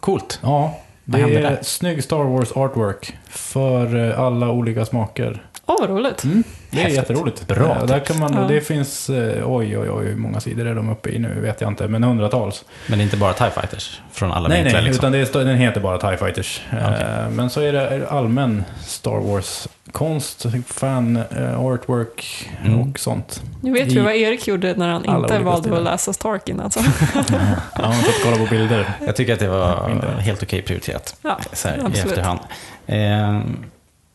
coolt. 0.00 0.38
Ja, 0.42 0.78
det 1.04 1.20
är 1.20 1.42
där? 1.42 1.58
snygg 1.62 2.04
Star 2.04 2.24
Wars 2.24 2.52
artwork 2.52 3.16
för 3.28 4.10
eh, 4.10 4.20
alla 4.20 4.50
olika 4.50 4.84
smaker. 4.84 5.46
Åh, 5.66 5.76
vad 5.80 5.90
roligt. 5.90 6.24
Mm, 6.24 6.44
det 6.76 6.80
är 6.80 6.84
Häftigt. 6.84 6.96
jätteroligt. 7.10 7.46
Bra 7.46 7.76
Eh, 7.80 7.86
där 7.86 7.98
kan 8.00 8.18
man, 8.18 8.34
Ja. 8.34 8.40
Det 8.48 8.60
finns, 8.60 9.10
eh, 9.10 9.50
oj 9.50 9.78
oj 9.78 9.90
oj, 9.90 10.06
hur 10.06 10.16
många 10.16 10.40
sidor 10.40 10.66
är 10.66 10.74
de 10.74 10.88
uppe 10.90 11.10
i 11.10 11.18
nu 11.18 11.40
vet 11.40 11.60
jag 11.60 11.70
inte, 11.70 11.88
men 11.88 12.04
hundratals. 12.04 12.64
Men 12.86 12.98
det 12.98 13.02
är 13.02 13.04
inte 13.04 13.16
bara 13.16 13.32
TIE 13.32 13.50
Fighters 13.50 14.00
från 14.12 14.32
alla 14.32 14.48
nej, 14.48 14.62
vinklar 14.62 14.80
nej, 14.80 14.88
liksom. 14.90 15.00
utan 15.08 15.12
det 15.12 15.40
är, 15.40 15.44
den 15.44 15.56
heter 15.56 15.80
bara 15.80 15.98
TIE 15.98 16.16
Fighters. 16.16 16.60
Eh, 16.70 16.78
Okej. 16.88 17.06
Men 17.30 17.50
så 17.50 17.60
är 17.60 17.72
det 17.72 18.08
allmän 18.08 18.64
Star 18.84 19.20
Wars-konst, 19.20 20.46
fan, 20.66 21.16
eh, 21.16 21.60
artwork 21.60 22.48
Mm. 22.64 22.80
och 22.80 22.98
sånt. 22.98 23.42
Nu 23.60 23.72
vet 23.72 23.92
vi 23.92 23.98
vad 24.00 24.14
Erik 24.14 24.46
gjorde 24.46 24.74
när 24.76 24.88
han 24.88 25.04
inte 25.04 25.38
valde 25.38 25.60
stilar. 25.62 25.76
att 25.78 25.82
läsa 25.84 26.12
Starkin. 26.12 26.60
Alltså. 26.60 26.80
Ja, 27.74 27.82
man 27.82 27.92
får 27.94 28.24
kolla 28.24 28.36
på 28.36 28.46
bilder. 28.50 28.90
Jag 29.06 29.16
tycker 29.16 29.32
att 29.32 29.38
det 29.38 29.48
var 29.48 29.88
Mindre. 29.88 30.08
helt 30.20 30.42
okej 30.42 30.62
prioriterat. 30.62 31.16
Ja, 31.22 31.38
så 31.52 31.68
här, 31.68 31.76
i 31.94 31.98
efterhand. 31.98 32.38
Eh, 32.86 33.40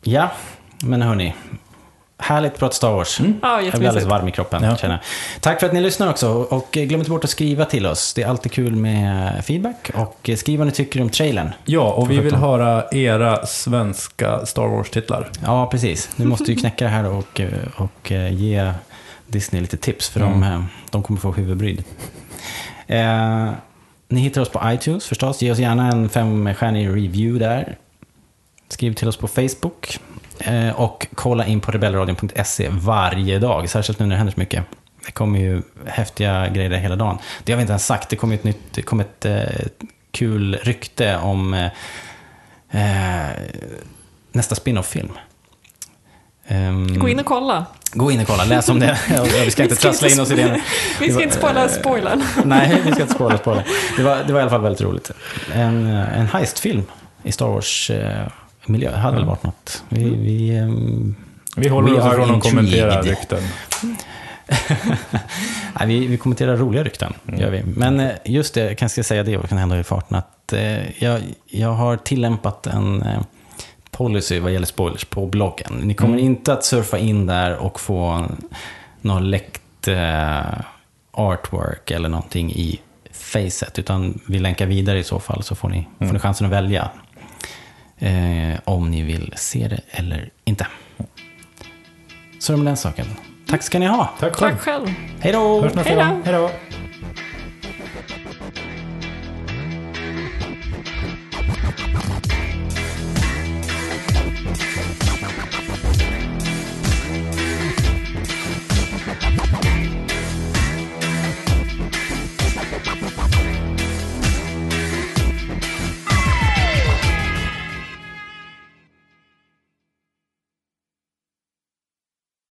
ja, 0.04 0.32
men 0.84 1.02
hörni. 1.02 1.36
Härligt 2.22 2.58
prat 2.58 2.74
Star 2.74 2.92
Wars. 2.94 3.20
Mm. 3.20 3.40
Ja, 3.42 3.62
Jag 3.62 3.74
blir 3.80 3.88
alldeles 3.90 4.10
varm 4.10 4.28
i 4.28 4.32
kroppen. 4.32 4.64
Ja. 4.64 4.76
Känner. 4.78 5.02
Tack 5.40 5.60
för 5.60 5.68
att 5.68 5.74
ni 5.74 5.82
lyssnar 5.82 6.10
också. 6.10 6.30
Och 6.30 6.68
glöm 6.72 7.00
inte 7.02 7.10
bort 7.12 7.24
att 7.24 7.30
skriva 7.30 7.66
till 7.66 7.86
oss. 7.86 8.14
Det 8.14 8.22
är 8.24 8.28
alltid 8.28 8.52
kul 8.52 8.76
med 8.76 9.46
feedback. 9.46 9.92
Och 9.96 10.30
skriv 10.38 10.58
vad 10.60 10.68
ni 10.68 10.74
tycker 10.74 11.02
om 11.02 11.10
trailern. 11.10 11.50
Ja, 11.66 11.92
och 11.94 12.12
vi 12.12 12.16
vill 12.16 12.24
17. 12.32 12.40
höra 12.40 12.84
era 12.92 13.46
svenska 13.46 14.46
Star 14.46 14.68
Wars-titlar. 14.68 15.30
Ja, 15.46 15.68
precis. 15.68 16.10
Nu 16.16 16.26
måste 16.26 16.44
vi 16.52 16.56
knäcka 16.60 16.86
det 16.86 16.92
här 16.92 17.06
och, 17.10 17.42
och 17.76 18.12
eh, 18.12 18.34
ge 18.34 18.74
Disney 19.28 19.62
lite 19.62 19.78
tips. 19.78 20.10
För 20.10 20.20
de, 20.20 20.34
Mm. 20.44 20.54
eh, 20.54 20.64
de 20.92 21.04
kommer 21.04 21.20
få 21.20 21.32
huvudbry. 21.32 21.78
Eh, 22.88 23.50
ni 24.08 24.20
hittar 24.22 24.42
oss 24.42 24.50
på 24.50 24.62
iTunes 24.66 25.06
förstås. 25.08 25.42
Ge 25.42 25.52
oss 25.52 25.60
gärna 25.60 25.88
en 25.92 26.10
femstjärnig 26.10 26.88
review 26.88 27.46
där. 27.46 27.78
Skriv 28.70 28.94
till 28.94 29.08
oss 29.08 29.18
på 29.18 29.28
Facebook. 29.28 30.00
Eh, 30.46 30.70
och 30.82 31.08
kolla 31.16 31.46
in 31.46 31.60
på 31.60 31.72
rebellradion.se 31.72 32.70
varje 32.72 33.40
dag. 33.40 33.70
Särskilt 33.70 34.00
nu 34.00 34.06
när 34.06 34.16
det 34.16 34.18
händer 34.18 34.34
så 34.34 34.40
mycket. 34.40 34.66
Det 35.06 35.12
kommer 35.12 35.40
ju 35.40 35.62
häftiga 35.86 36.48
grejer 36.48 36.70
hela 36.72 36.96
dagen. 36.96 37.18
Det 37.44 37.52
har 37.52 37.58
vi 37.58 37.62
inte 37.62 37.72
ens 37.72 37.86
sagt. 37.86 38.10
Det 38.10 38.16
kommer 38.16 38.36
ett, 38.36 38.44
nytt, 38.44 38.60
det 38.74 38.82
kommer 38.82 39.04
ett 39.04 39.26
eh, 39.26 39.42
kul 40.12 40.56
rykte 40.56 41.18
om 41.18 41.54
eh, 41.54 41.66
eh, 42.72 43.30
nästa 44.32 44.56
spin-off-film. 44.56 45.12
Ehm, 46.48 47.00
Gå 47.00 47.10
in 47.10 47.20
och 47.20 47.26
kolla. 47.26 47.66
gå 47.94 48.12
in 48.12 48.20
och 48.22 48.28
kolla, 48.28 48.44
läs 48.44 48.70
om 48.70 48.80
det. 48.80 49.00
Vi 49.46 49.52
ska 49.52 49.64
inte 49.64 49.76
trassla 49.76 50.08
in 50.10 50.20
oss 50.20 50.32
i 50.32 50.36
det. 50.36 50.62
Vi 51.00 51.12
ska 51.14 51.24
inte 51.24 51.36
spoila 51.36 51.70
spoilern. 51.70 52.24
Nej, 52.46 52.82
vi 52.86 52.92
ska 52.92 53.02
inte 53.02 53.14
spoila 53.14 53.38
spoila. 53.38 53.64
Det 53.98 54.04
var, 54.04 54.24
det 54.24 54.34
var 54.34 54.40
i 54.40 54.42
alla 54.42 54.52
fall 54.52 54.62
väldigt 54.62 54.82
roligt. 54.82 55.12
En, 55.54 55.88
en 55.88 56.28
heistfilm 56.28 56.84
i 57.24 57.32
Star 57.32 57.48
Wars-miljö. 57.48 58.30
Det 58.66 58.96
hade 58.98 59.18
väl 59.18 59.26
varit 59.26 59.44
något. 59.44 59.84
Vi, 59.90 60.04
vi, 60.16 60.58
ehm, 60.58 61.16
Vi 61.56 61.70
håller 61.70 62.00
oss 62.00 62.14
ifrån 62.14 62.36
att 62.36 62.44
kommentera 62.44 63.02
rykten. 63.02 63.40
nej, 65.80 65.88
vi, 65.88 66.08
vi 66.08 66.18
kommenterar 66.18 66.58
roliga 66.58 66.84
rykten, 66.84 67.14
Mm. 67.28 67.40
gör 67.40 67.50
vi. 67.50 67.64
Men 67.64 68.00
eh, 68.00 68.12
just 68.26 68.54
det, 68.54 68.62
jag 68.64 68.78
kanske 68.78 69.04
ska 69.04 69.08
säga 69.08 69.24
det, 69.24 69.38
och 69.38 69.50
kan 69.50 69.58
hända 69.58 69.80
i 69.80 69.84
farten, 69.84 70.18
att 70.18 70.54
eh, 70.54 71.04
jag, 71.04 71.22
jag 71.46 71.70
har 71.74 71.98
tillämpat 71.98 72.68
en 72.68 73.02
eh, 73.02 73.22
policy 73.92 74.40
vad 74.40 74.52
gäller 74.54 74.66
spoilers 74.68 75.06
på 75.06 75.26
bloggen. 75.28 75.74
Ni 75.84 75.94
kommer 75.94 76.14
Mm. 76.14 76.26
inte 76.26 76.54
att 76.54 76.64
surfa 76.66 76.98
in 76.98 77.26
där 77.26 77.58
och 77.58 77.80
få 77.80 78.26
något 79.02 79.24
läckt 79.24 79.88
eh, 79.88 80.42
artwork 81.12 81.92
eller 81.92 82.10
någonting 82.10 82.52
i 82.52 82.80
facet, 83.12 83.80
utan 83.80 84.20
vi 84.28 84.40
länkar 84.40 84.66
vidare 84.66 85.00
i 85.00 85.04
så 85.04 85.20
fall 85.20 85.44
så 85.44 85.56
får 85.56 85.70
ni, 85.70 85.88
får 86.00 86.06
ni 86.06 86.20
chansen 86.20 86.48
att 86.48 86.54
välja 86.54 86.90
eh, 88.02 88.60
om 88.64 88.92
ni 88.92 89.02
vill 89.02 89.34
se 89.36 89.68
det 89.68 89.82
eller 89.92 90.30
inte. 90.44 90.68
Så 92.40 92.54
är 92.54 92.58
det 92.58 92.64
med 92.64 92.70
den 92.70 92.78
saken. 92.78 93.06
Tack 93.48 93.64
ska 93.64 93.80
ni 93.80 93.86
ha. 93.86 94.10
Tack 94.20 94.36
själv. 94.36 94.58
Själv. 94.58 94.88
Hej 95.20 95.34
då. 95.34 95.62
Hörs 95.62 95.74
nästa. 95.74 96.04
Hej 96.04 96.34
då. 96.34 96.52